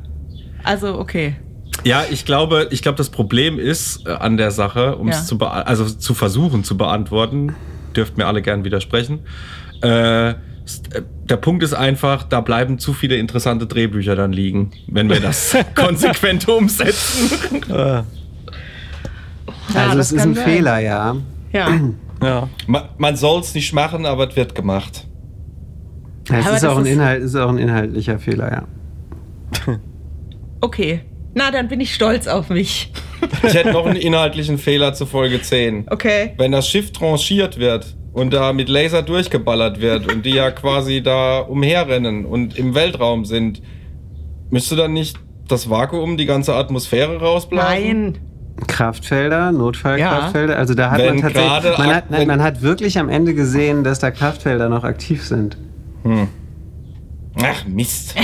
also 0.64 0.98
okay. 1.00 1.36
Ja, 1.84 2.04
ich 2.10 2.24
glaube, 2.26 2.68
ich 2.72 2.82
glaube, 2.82 2.98
das 2.98 3.10
Problem 3.10 3.60
ist 3.60 4.06
äh, 4.08 4.12
an 4.12 4.38
der 4.38 4.52
Sache, 4.52 4.96
um 4.96 5.10
es 5.10 5.18
Ja. 5.32 5.38
zu 5.38 5.46
also 5.46 5.86
zu 5.86 6.14
versuchen 6.14 6.64
zu 6.64 6.78
beantworten, 6.78 7.56
dürft 7.96 8.18
mir 8.18 8.28
alle 8.28 8.42
gern 8.42 8.64
widersprechen. 8.64 9.20
Äh, 9.82 10.30
äh, 10.30 10.34
der 11.26 11.38
Punkt 11.38 11.64
ist 11.64 11.74
einfach, 11.74 12.24
da 12.24 12.40
bleiben 12.42 12.80
zu 12.80 12.94
viele 12.94 13.16
interessante 13.16 13.66
Drehbücher 13.66 14.16
dann 14.16 14.32
liegen, 14.32 14.72
wenn 14.88 15.10
wir 15.10 15.20
das 15.20 15.56
konsequent 15.76 16.48
umsetzen. 16.48 17.62
Ja, 19.74 19.80
Also 19.86 19.98
das 19.98 20.08
es 20.08 20.12
ist 20.18 20.22
ein 20.22 20.36
sein. 20.36 20.44
Fehler, 20.44 20.80
ja. 20.80 21.16
Ja. 21.52 21.80
Ja. 22.22 22.50
Man, 22.68 22.84
man 22.98 23.16
soll 23.16 23.40
es 23.42 23.54
nicht 23.56 23.74
machen, 23.74 24.06
aber 24.06 24.30
es 24.30 24.36
wird 24.36 24.56
gemacht. 24.56 25.06
Es 26.30 26.46
Aber 26.46 26.56
ist 26.56 26.64
das 26.64 26.66
auch, 26.66 26.78
ein 26.78 26.86
ist- 26.86 26.92
Inhalt, 26.94 27.24
ist 27.24 27.36
auch 27.36 27.50
ein 27.50 27.58
inhaltlicher 27.58 28.20
Fehler, 28.20 28.52
ja. 29.68 29.78
Okay. 30.62 31.02
Na, 31.34 31.52
dann 31.52 31.68
bin 31.68 31.82
ich 31.82 31.94
stolz 31.94 32.28
auf 32.28 32.50
mich. 32.50 32.92
Ich 33.42 33.54
hätte 33.54 33.72
noch 33.72 33.86
einen 33.86 33.96
inhaltlichen 33.96 34.58
Fehler 34.58 34.94
zu 34.94 35.06
Folge 35.06 35.42
10. 35.42 35.86
Okay. 35.90 36.34
Wenn 36.38 36.52
das 36.52 36.68
Schiff 36.68 36.92
tranchiert 36.92 37.58
wird, 37.58 37.96
und 38.14 38.32
da 38.32 38.54
mit 38.54 38.70
Laser 38.70 39.02
durchgeballert 39.02 39.82
wird 39.82 40.12
und 40.12 40.26
die 40.26 40.36
ja 40.36 40.52
quasi 40.52 41.02
da 41.02 41.40
umherrennen 41.40 42.26
und 42.26 42.58
im 42.58 42.76
Weltraum 42.76 43.26
sind, 43.26 43.62
müsste 44.52 44.76
dann 44.76 44.94
nicht 44.94 45.18
das 45.48 45.70
Vakuum 45.70 46.16
die 46.16 46.26
ganze 46.26 46.54
Atmosphäre 46.54 47.20
rausblasen? 47.20 47.84
Nein. 47.84 48.18
Kraftfelder, 48.68 49.52
Notfallkraftfelder. 49.52 50.58
Also 50.58 50.76
da 50.76 50.92
hat 50.92 51.00
Wenn 51.00 51.16
man 51.16 51.34
tatsächlich, 51.34 51.78
man 51.80 51.96
hat, 51.96 52.12
nein, 52.12 52.28
man 52.28 52.44
hat 52.44 52.62
wirklich 52.62 53.00
am 53.00 53.10
Ende 53.10 53.34
gesehen, 53.34 53.84
dass 53.84 53.98
da 53.98 54.12
Kraftfelder 54.12 54.70
noch 54.70 54.84
aktiv 54.84 55.24
sind. 55.26 55.58
Ach, 57.42 57.66
Mist. 57.66 58.16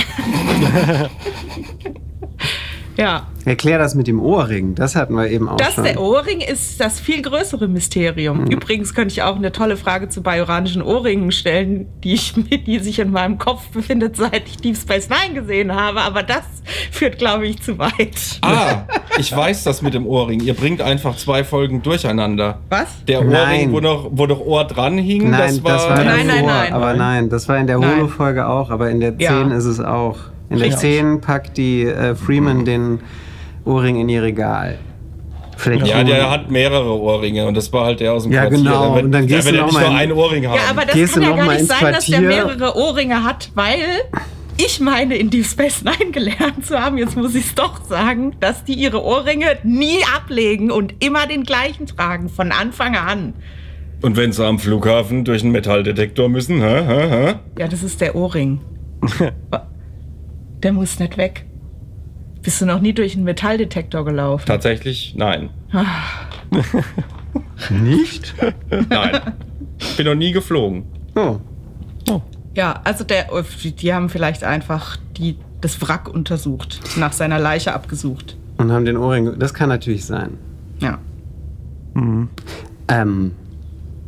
Ja. 2.96 3.26
Erklär 3.44 3.78
das 3.78 3.94
mit 3.94 4.06
dem 4.06 4.20
Ohrring, 4.20 4.74
das 4.74 4.94
hatten 4.96 5.14
wir 5.14 5.28
eben 5.30 5.48
auch 5.48 5.56
Das, 5.56 5.74
schon. 5.74 5.84
der 5.84 6.00
Ohrring, 6.00 6.40
ist 6.40 6.80
das 6.80 7.00
viel 7.00 7.22
größere 7.22 7.68
Mysterium. 7.68 8.46
Übrigens 8.46 8.94
könnte 8.94 9.12
ich 9.12 9.22
auch 9.22 9.36
eine 9.36 9.50
tolle 9.52 9.76
Frage 9.76 10.08
zu 10.10 10.22
bajoranischen 10.22 10.82
Ohrringen 10.82 11.32
stellen, 11.32 11.86
die, 12.04 12.12
ich, 12.14 12.34
die 12.66 12.78
sich 12.80 12.98
in 12.98 13.10
meinem 13.12 13.38
Kopf 13.38 13.68
befindet, 13.68 14.16
seit 14.16 14.46
ich 14.46 14.58
Deep 14.58 14.76
Space 14.76 15.08
Nine 15.08 15.40
gesehen 15.40 15.74
habe. 15.74 16.00
Aber 16.02 16.22
das 16.22 16.42
führt, 16.90 17.18
glaube 17.18 17.46
ich, 17.46 17.62
zu 17.62 17.78
weit. 17.78 18.38
Ah, 18.42 18.82
ich 19.18 19.34
weiß 19.34 19.64
das 19.64 19.80
mit 19.82 19.94
dem 19.94 20.06
Ohrring. 20.06 20.40
Ihr 20.40 20.54
bringt 20.54 20.82
einfach 20.82 21.16
zwei 21.16 21.42
Folgen 21.42 21.82
durcheinander. 21.82 22.58
Was? 22.68 22.88
Der 23.08 23.20
Ohrring, 23.20 23.30
Nein. 23.32 23.72
wo 23.72 23.80
noch, 23.80 24.08
wo 24.12 24.26
noch 24.26 24.40
Ohr 24.40 24.64
dran 24.64 24.98
hing, 24.98 25.30
Nein, 25.30 25.40
das 25.40 25.64
war. 25.64 25.72
das 25.72 25.88
war 25.88 26.04
Nein, 26.04 26.26
nein, 26.26 26.44
nein. 26.44 26.72
aber 26.72 26.94
nein, 26.94 27.28
das 27.30 27.48
war 27.48 27.56
in 27.58 27.66
der. 27.66 27.78
Holo-Folge 27.78 28.46
auch, 28.46 28.68
aber 28.70 28.90
in 28.90 29.00
der 29.00 29.16
10 29.16 29.20
Ja. 29.20 29.42
ist 29.56 29.64
es 29.64 29.80
auch. 29.80 30.18
In 30.50 30.58
der 30.58 30.66
Richtig. 30.66 30.80
10 30.98 31.20
packt 31.20 31.56
die 31.56 31.84
äh, 31.84 32.14
Freeman 32.14 32.64
den 32.64 33.00
Ohrring 33.70 34.00
in 34.00 34.08
ihr 34.08 34.22
Regal. 34.22 34.78
Vielleicht 35.56 35.86
ja, 35.88 36.02
der 36.04 36.30
hat 36.30 36.50
mehrere 36.50 36.98
Ohrringe 36.98 37.46
und 37.46 37.54
das 37.54 37.70
war 37.72 37.84
halt 37.84 38.00
der 38.00 38.14
aus 38.14 38.22
dem 38.22 38.32
Ja, 38.32 38.42
Quartier. 38.46 38.58
genau. 38.58 38.82
Der 38.86 38.94
wird, 38.94 39.04
Und 39.04 39.12
dann 39.12 39.26
der 39.26 39.36
gehst 39.36 39.46
wird 39.46 39.54
du 39.56 39.58
ja 39.60 39.66
noch 39.66 39.72
nicht 39.72 39.80
mal 39.80 39.80
nur 39.82 39.90
in- 39.90 39.96
einen 39.98 40.12
Ohrring 40.12 40.46
haben. 40.46 40.54
Ja, 40.56 40.62
aber 40.70 40.84
das 40.86 40.94
Gehst 40.94 41.12
kann 41.14 41.22
ja 41.22 41.28
noch 41.30 41.36
gar 41.36 41.46
mal 41.46 41.56
nicht 41.56 41.68
sein, 41.68 41.92
dass 41.92 42.06
der 42.06 42.18
Quartier? 42.20 42.44
mehrere 42.46 42.76
Ohrringe 42.76 43.24
hat, 43.24 43.50
weil 43.54 43.76
ich 44.56 44.80
meine, 44.80 45.16
in 45.16 45.28
Deep 45.30 45.44
Space 45.44 45.82
Nine 45.84 46.12
gelernt 46.12 46.64
zu 46.64 46.78
haben, 46.80 46.96
jetzt 46.98 47.14
muss 47.16 47.34
ich 47.34 47.44
es 47.46 47.54
doch 47.54 47.84
sagen, 47.84 48.36
dass 48.40 48.64
die 48.64 48.72
ihre 48.74 49.02
Ohrringe 49.04 49.46
nie 49.62 49.98
ablegen 50.16 50.70
und 50.70 50.94
immer 51.04 51.26
den 51.26 51.44
gleichen 51.44 51.86
tragen, 51.86 52.28
von 52.30 52.52
Anfang 52.52 52.96
an. 52.96 53.34
Und 54.02 54.16
wenn 54.16 54.32
sie 54.32 54.46
am 54.46 54.58
Flughafen 54.58 55.24
durch 55.26 55.42
einen 55.42 55.52
Metalldetektor 55.52 56.30
müssen, 56.30 56.62
hä, 56.62 56.82
hä, 56.86 57.08
hä? 57.10 57.34
Ja, 57.58 57.68
das 57.68 57.82
ist 57.82 58.00
der 58.00 58.14
Ohrring. 58.16 58.60
der 60.62 60.72
muss 60.72 60.98
nicht 60.98 61.16
weg. 61.18 61.44
Bist 62.42 62.60
du 62.60 62.66
noch 62.66 62.80
nie 62.80 62.92
durch 62.92 63.14
einen 63.14 63.24
Metalldetektor 63.24 64.04
gelaufen? 64.04 64.46
Tatsächlich, 64.46 65.14
nein. 65.16 65.50
Nicht? 67.70 68.34
Nein. 68.88 69.20
Bin 69.96 70.06
noch 70.06 70.14
nie 70.14 70.32
geflogen. 70.32 70.84
Oh. 71.14 71.38
Ja, 72.54 72.80
also 72.84 73.04
der, 73.04 73.28
die 73.64 73.94
haben 73.94 74.08
vielleicht 74.08 74.42
einfach 74.42 74.96
die, 75.16 75.36
das 75.60 75.80
Wrack 75.80 76.08
untersucht, 76.08 76.80
nach 76.96 77.12
seiner 77.12 77.38
Leiche 77.38 77.72
abgesucht. 77.72 78.36
Und 78.56 78.72
haben 78.72 78.84
den 78.84 78.96
Ohrring. 78.96 79.38
Das 79.38 79.54
kann 79.54 79.68
natürlich 79.68 80.04
sein. 80.04 80.36
Ja. 80.80 80.98
Ähm, 82.88 83.32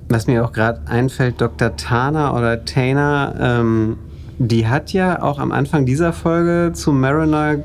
was 0.08 0.26
mir 0.26 0.44
auch 0.44 0.52
gerade 0.52 0.80
einfällt, 0.86 1.40
Dr. 1.40 1.76
Tana 1.76 2.36
oder 2.36 2.64
Tana, 2.64 3.60
ähm, 3.60 3.96
die 4.38 4.66
hat 4.66 4.92
ja 4.92 5.22
auch 5.22 5.38
am 5.38 5.52
Anfang 5.52 5.86
dieser 5.86 6.12
Folge 6.12 6.72
zu 6.74 6.92
Mariner 6.92 7.58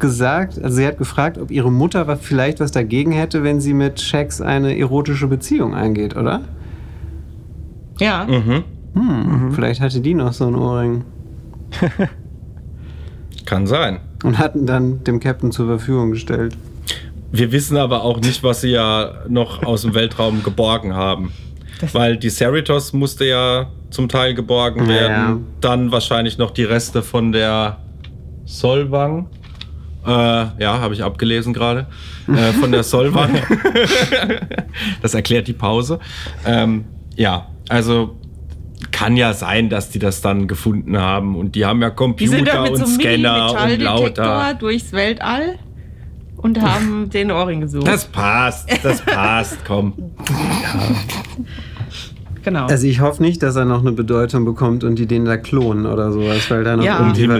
gesagt, 0.00 0.60
also 0.62 0.76
sie 0.76 0.86
hat 0.86 0.98
gefragt, 0.98 1.38
ob 1.38 1.50
ihre 1.50 1.70
Mutter 1.70 2.06
was, 2.06 2.20
vielleicht 2.20 2.58
was 2.60 2.72
dagegen 2.72 3.12
hätte, 3.12 3.42
wenn 3.44 3.60
sie 3.60 3.74
mit 3.74 4.00
Shax 4.00 4.40
eine 4.40 4.76
erotische 4.78 5.26
Beziehung 5.28 5.74
eingeht, 5.74 6.16
oder? 6.16 6.40
Ja. 7.98 8.24
Mhm. 8.24 8.64
Hm, 8.94 9.52
vielleicht 9.52 9.80
hatte 9.80 10.00
die 10.00 10.14
noch 10.14 10.32
so 10.32 10.46
einen 10.46 10.56
Ohrring 10.56 11.04
Kann 13.46 13.66
sein. 13.66 13.98
und 14.24 14.38
hatten 14.38 14.66
dann 14.66 15.02
dem 15.04 15.20
Captain 15.20 15.50
zur 15.52 15.66
Verfügung 15.66 16.10
gestellt. 16.12 16.56
Wir 17.32 17.52
wissen 17.52 17.76
aber 17.76 18.02
auch 18.02 18.20
nicht, 18.20 18.42
was 18.42 18.60
sie 18.60 18.70
ja 18.70 19.12
noch 19.28 19.62
aus 19.62 19.82
dem 19.82 19.94
Weltraum 19.94 20.42
geborgen 20.42 20.94
haben. 20.94 21.32
Das- 21.80 21.94
Weil 21.94 22.16
die 22.16 22.28
Cerritos 22.30 22.92
musste 22.92 23.24
ja 23.24 23.68
zum 23.90 24.08
Teil 24.08 24.34
geborgen 24.34 24.82
Ja, 24.82 24.88
werden. 24.88 25.10
ja. 25.12 25.38
Dann 25.60 25.92
wahrscheinlich 25.92 26.38
noch 26.38 26.50
die 26.50 26.64
Reste 26.64 27.02
von 27.02 27.32
der 27.32 27.78
Solvang. 28.44 29.26
Äh, 30.06 30.10
ja, 30.10 30.80
habe 30.80 30.94
ich 30.94 31.02
abgelesen 31.04 31.52
gerade. 31.52 31.86
Äh, 32.28 32.52
von 32.52 32.72
der 32.72 32.82
Solvang. 32.82 33.30
das 35.02 35.14
erklärt 35.14 35.46
die 35.48 35.52
Pause. 35.52 35.98
Ähm, 36.46 36.84
ja, 37.16 37.46
also 37.68 38.16
kann 38.92 39.16
ja 39.16 39.32
sein, 39.34 39.68
dass 39.68 39.90
die 39.90 39.98
das 39.98 40.20
dann 40.22 40.48
gefunden 40.48 40.96
haben. 40.98 41.36
Und 41.36 41.54
die 41.54 41.64
haben 41.66 41.82
ja 41.82 41.90
Die 41.90 42.26
sind 42.26 42.48
Computer 42.48 42.62
und 42.70 42.76
so 42.76 42.84
einem 42.84 42.94
Scanner 42.94 43.64
und 43.64 43.82
lauter. 43.82 44.54
durchs 44.54 44.92
Weltall 44.92 45.58
und 46.38 46.60
haben 46.60 47.10
den 47.12 47.30
Ohrring 47.30 47.60
gesucht. 47.60 47.86
Das 47.86 48.06
passt, 48.06 48.68
das 48.82 49.02
passt, 49.02 49.58
komm. 49.66 49.92
genau. 52.42 52.66
Also 52.66 52.86
ich 52.86 53.00
hoffe 53.00 53.22
nicht, 53.22 53.42
dass 53.42 53.56
er 53.56 53.64
noch 53.64 53.80
eine 53.80 53.92
Bedeutung 53.92 54.44
bekommt 54.44 54.84
und 54.84 54.96
die 54.98 55.06
den 55.06 55.24
da 55.24 55.36
klonen 55.36 55.86
oder 55.86 56.12
sowas, 56.12 56.50
weil 56.50 56.64
da 56.64 56.76
noch 56.76 56.84
Ja. 56.84 56.98
irgendwie 57.00 57.24
Um 57.24 57.30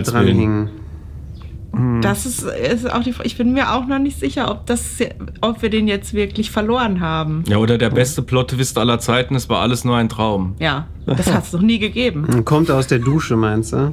hing. 1.81 2.01
das 2.03 2.27
ist, 2.27 2.43
ist 2.43 2.91
auch 2.91 3.03
die 3.03 3.15
Ich 3.25 3.37
bin 3.37 3.53
mir 3.53 3.73
auch 3.73 3.87
noch 3.87 3.99
nicht 3.99 4.19
sicher, 4.19 4.51
ob, 4.51 4.67
das, 4.67 4.99
ob 5.41 5.63
wir 5.63 5.71
den 5.71 5.89
jetzt 5.89 6.15
wirklich 6.15 6.51
verloren 6.51 7.01
haben. 7.01 7.45
Ja, 7.49 7.59
oder 7.59 7.79
der 7.79 7.91
beste 7.91 8.23
Plot-Twist 8.23 8.79
aller 8.79 8.99
Zeiten, 8.99 9.35
es 9.35 9.49
war 9.49 9.61
alles 9.61 9.85
nur 9.85 9.97
ein 9.97 10.09
Traum. 10.09 10.55
Ja, 10.59 10.87
das 11.07 11.33
hat 11.33 11.45
es 11.45 11.53
noch 11.53 11.63
nie 11.63 11.79
gegeben. 11.79 12.45
Kommt 12.45 12.71
aus 12.71 12.87
der 12.87 12.99
Dusche, 12.99 13.37
meinst 13.37 13.73
du? 13.73 13.93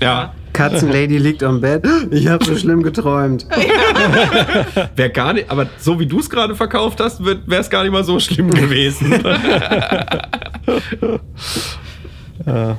Ja, 0.00 0.34
Katzenlady 0.52 1.18
liegt 1.18 1.42
am 1.42 1.60
Bett. 1.60 1.86
Ich 2.10 2.28
habe 2.28 2.44
so 2.44 2.56
schlimm 2.56 2.82
geträumt. 2.82 3.46
wäre 4.96 5.10
gar 5.10 5.34
nicht, 5.34 5.50
aber 5.50 5.66
so 5.78 6.00
wie 6.00 6.06
du 6.06 6.18
es 6.18 6.30
gerade 6.30 6.54
verkauft 6.54 6.98
hast, 7.00 7.24
wäre 7.24 7.60
es 7.60 7.68
gar 7.68 7.82
nicht 7.82 7.92
mal 7.92 8.04
so 8.04 8.18
schlimm 8.18 8.50
gewesen. 8.50 9.22
Ja, 12.46 12.76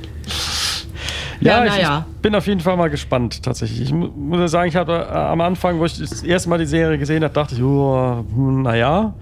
ich, 1.39 1.71
naja. 1.71 2.05
ich 2.09 2.21
bin 2.21 2.35
auf 2.35 2.47
jeden 2.47 2.61
Fall 2.61 2.77
mal 2.77 2.89
gespannt, 2.89 3.43
tatsächlich. 3.43 3.81
Ich 3.81 3.93
mu 3.93 4.07
muss 4.07 4.39
ja 4.39 4.47
sagen, 4.47 4.69
ich 4.69 4.75
habe 4.75 4.93
äh, 4.93 5.13
am 5.13 5.41
Anfang, 5.41 5.79
wo 5.79 5.85
ich 5.85 5.97
das 5.97 6.23
erste 6.23 6.49
Mal 6.49 6.57
die 6.57 6.65
Serie 6.65 6.97
gesehen 6.97 7.23
habe, 7.23 7.33
dachte 7.33 7.55
ich, 7.55 7.61
oh, 7.61 8.25
hm, 8.33 8.63
naja, 8.63 9.13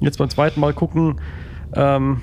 jetzt 0.00 0.18
beim 0.18 0.28
zweiten 0.28 0.60
Mal 0.60 0.72
gucken, 0.72 1.20
ähm, 1.74 2.20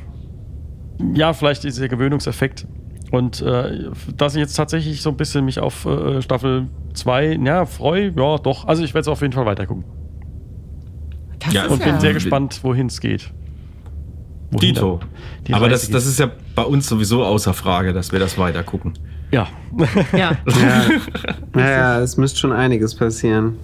ja, 1.13 1.33
vielleicht 1.33 1.63
dieser 1.63 1.87
Gewöhnungseffekt. 1.87 2.67
Und 3.11 3.41
äh, 3.41 3.89
dass 4.15 4.35
ich 4.35 4.39
jetzt 4.39 4.53
tatsächlich 4.53 5.01
so 5.01 5.09
ein 5.09 5.17
bisschen 5.17 5.45
mich 5.45 5.59
auf 5.59 5.85
äh, 5.85 6.21
Staffel 6.21 6.67
2, 6.93 7.39
ja, 7.43 7.65
freue, 7.65 8.13
ja, 8.15 8.37
doch. 8.37 8.67
Also 8.67 8.83
ich 8.83 8.93
werde 8.93 9.01
es 9.01 9.07
auf 9.07 9.21
jeden 9.21 9.33
Fall 9.33 9.45
weitergucken. 9.45 9.83
Das 11.39 11.53
Ja, 11.53 11.63
ist 11.63 11.71
Und 11.71 11.79
ja. 11.79 11.91
bin 11.91 11.99
sehr 11.99 12.13
gespannt, 12.13 12.59
wohin 12.63 12.87
es 12.87 13.01
geht. 13.01 13.31
Wohin 14.51 14.73
Dito. 14.75 14.99
Aber 15.51 15.69
das, 15.69 15.87
geht. 15.87 15.95
das 15.95 16.05
ist 16.05 16.19
ja 16.19 16.29
bei 16.53 16.63
uns 16.63 16.87
sowieso 16.87 17.23
außer 17.23 17.53
Frage, 17.53 17.93
dass 17.93 18.11
wir 18.11 18.19
das 18.19 18.37
weiter 18.37 18.63
gucken. 18.63 18.93
Ja. 19.31 19.47
ja. 20.13 20.31
Ja. 20.47 20.85
Naja, 21.53 21.99
es 21.99 22.17
müsste 22.17 22.39
schon 22.39 22.51
einiges 22.51 22.95
passieren. 22.95 23.57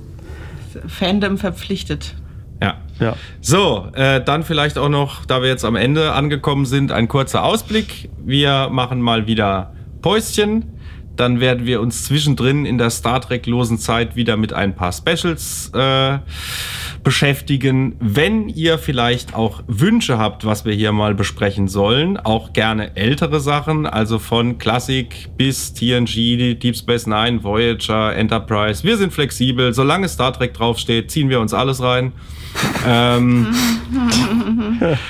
Fandom 0.87 1.37
verpflichtet. 1.37 2.15
Ja. 2.61 2.75
ja. 2.99 3.15
So, 3.41 3.87
äh, 3.93 4.23
dann 4.23 4.43
vielleicht 4.43 4.77
auch 4.77 4.89
noch, 4.89 5.25
da 5.25 5.41
wir 5.41 5.49
jetzt 5.49 5.65
am 5.65 5.75
Ende 5.75 6.13
angekommen 6.13 6.65
sind, 6.65 6.91
ein 6.91 7.07
kurzer 7.07 7.43
Ausblick. 7.43 8.09
Wir 8.23 8.69
machen 8.71 9.01
mal 9.01 9.27
wieder 9.27 9.73
Päuschen. 10.01 10.74
Dann 11.15 11.39
werden 11.39 11.65
wir 11.65 11.81
uns 11.81 12.05
zwischendrin 12.05 12.65
in 12.65 12.77
der 12.77 12.89
Star 12.89 13.21
Trek-losen 13.21 13.77
Zeit 13.77 14.15
wieder 14.15 14.37
mit 14.37 14.53
ein 14.53 14.75
paar 14.75 14.91
Specials 14.91 15.71
äh, 15.73 16.19
beschäftigen. 17.03 17.95
Wenn 17.99 18.49
ihr 18.49 18.77
vielleicht 18.77 19.35
auch 19.35 19.63
Wünsche 19.67 20.17
habt, 20.17 20.45
was 20.45 20.65
wir 20.65 20.73
hier 20.73 20.91
mal 20.91 21.15
besprechen 21.15 21.67
sollen, 21.67 22.17
auch 22.17 22.53
gerne 22.53 22.95
ältere 22.95 23.39
Sachen, 23.39 23.85
also 23.85 24.19
von 24.19 24.57
Klassik 24.57 25.29
bis 25.37 25.73
TNG, 25.73 26.55
Deep 26.55 26.75
Space 26.75 27.07
Nine, 27.07 27.43
Voyager, 27.43 28.15
Enterprise. 28.15 28.83
Wir 28.83 28.97
sind 28.97 29.13
flexibel. 29.13 29.73
Solange 29.73 30.09
Star 30.09 30.33
Trek 30.33 30.53
draufsteht, 30.53 31.11
ziehen 31.11 31.29
wir 31.29 31.39
uns 31.39 31.53
alles 31.53 31.81
rein. 31.81 32.11
Ähm, 32.87 33.47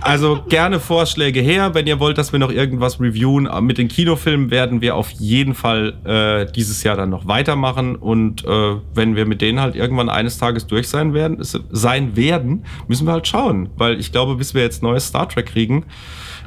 also 0.00 0.40
gerne 0.48 0.80
Vorschläge 0.80 1.40
her, 1.40 1.74
wenn 1.74 1.86
ihr 1.86 2.00
wollt, 2.00 2.18
dass 2.18 2.32
wir 2.32 2.38
noch 2.38 2.50
irgendwas 2.50 3.00
reviewen. 3.00 3.48
Mit 3.64 3.78
den 3.78 3.88
Kinofilmen 3.88 4.50
werden 4.50 4.80
wir 4.80 4.96
auf 4.96 5.10
jeden 5.12 5.54
Fall 5.54 5.94
äh, 6.04 6.50
dieses 6.52 6.82
Jahr 6.82 6.96
dann 6.96 7.10
noch 7.10 7.26
weitermachen. 7.26 7.96
Und 7.96 8.44
äh, 8.44 8.76
wenn 8.94 9.16
wir 9.16 9.26
mit 9.26 9.40
denen 9.42 9.60
halt 9.60 9.76
irgendwann 9.76 10.08
eines 10.08 10.38
Tages 10.38 10.66
durch 10.66 10.88
sein 10.88 11.14
werden, 11.14 11.38
es- 11.40 11.58
sein 11.70 12.16
werden, 12.16 12.64
müssen 12.88 13.06
wir 13.06 13.12
halt 13.12 13.26
schauen. 13.26 13.70
Weil 13.76 13.98
ich 14.00 14.12
glaube, 14.12 14.36
bis 14.36 14.54
wir 14.54 14.62
jetzt 14.62 14.82
neues 14.82 15.06
Star 15.06 15.28
Trek 15.28 15.46
kriegen, 15.46 15.84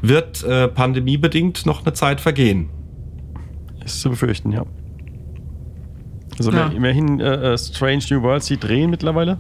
wird 0.02 0.44
äh, 0.44 0.68
pandemiebedingt 0.68 1.66
noch 1.66 1.86
eine 1.86 1.94
Zeit 1.94 2.20
vergehen. 2.22 2.70
Ist 3.86 4.02
zu 4.02 4.10
befürchten, 4.10 4.52
ja. 4.52 4.64
Also 6.38 6.52
Ja. 6.52 6.68
immerhin 6.68 7.20
äh, 7.20 7.54
äh, 7.54 7.58
Strange 7.58 8.04
New 8.10 8.22
Worlds, 8.24 8.48
die 8.48 8.58
drehen 8.58 8.90
mittlerweile. 8.90 9.40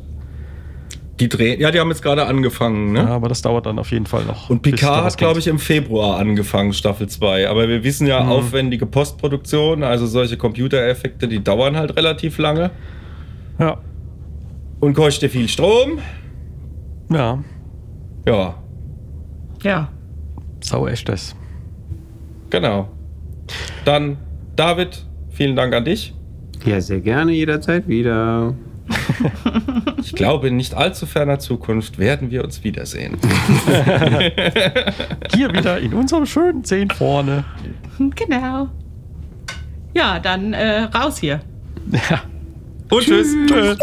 Die 1.19 1.29
drehen, 1.29 1.59
ja, 1.61 1.69
die 1.69 1.79
haben 1.79 1.89
jetzt 1.89 2.01
gerade 2.01 2.25
angefangen, 2.25 2.91
ne? 2.93 2.99
Ja, 3.01 3.07
aber 3.09 3.29
das 3.29 3.43
dauert 3.43 3.67
dann 3.67 3.77
auf 3.77 3.91
jeden 3.91 4.07
Fall 4.07 4.25
noch. 4.25 4.49
Und 4.49 4.63
Picard 4.63 5.03
hat, 5.05 5.17
glaube 5.17 5.39
ich, 5.39 5.45
im 5.47 5.59
Februar 5.59 6.17
angefangen, 6.17 6.73
Staffel 6.73 7.07
2. 7.07 7.47
Aber 7.49 7.69
wir 7.69 7.83
wissen 7.83 8.07
ja, 8.07 8.27
aufwendige 8.27 8.87
Postproduktion, 8.87 9.83
also 9.83 10.07
solche 10.07 10.37
Computereffekte, 10.37 11.27
die 11.27 11.43
dauern 11.43 11.77
halt 11.77 11.95
relativ 11.97 12.39
lange 12.39 12.71
Ja. 13.59 13.77
und 14.79 14.95
kostet 14.95 15.31
viel 15.31 15.47
Strom. 15.47 15.99
Ja. 17.11 17.43
Ja, 18.25 18.55
Ja. 19.63 19.89
Sau 20.61 20.87
echt 20.87 21.07
das. 21.09 21.35
genau. 22.49 22.89
Dann, 23.85 24.17
David, 24.55 25.05
vielen 25.29 25.55
Dank 25.55 25.75
an 25.75 25.85
dich. 25.85 26.13
Ja, 26.65 26.79
sehr 26.81 27.01
gerne, 27.01 27.33
jederzeit 27.33 27.87
wieder. 27.87 28.55
Ich 30.03 30.13
glaube, 30.13 30.49
in 30.49 30.57
nicht 30.57 30.73
allzu 30.73 31.05
ferner 31.05 31.39
Zukunft 31.39 31.97
werden 31.97 32.29
wir 32.29 32.43
uns 32.43 32.63
wiedersehen. 32.63 33.17
Hier 35.33 35.51
wieder 35.53 35.79
in 35.79 35.93
unserem 35.93 36.25
schönen 36.25 36.63
10 36.63 36.89
vorne. 36.91 37.45
Genau. 37.97 38.67
Ja, 39.95 40.19
dann 40.19 40.53
äh, 40.53 40.81
raus 40.83 41.17
hier. 41.19 41.39
Ja. 41.91 42.23
Und 42.89 43.03
tschüss. 43.03 43.33
Tschüss. 43.47 43.77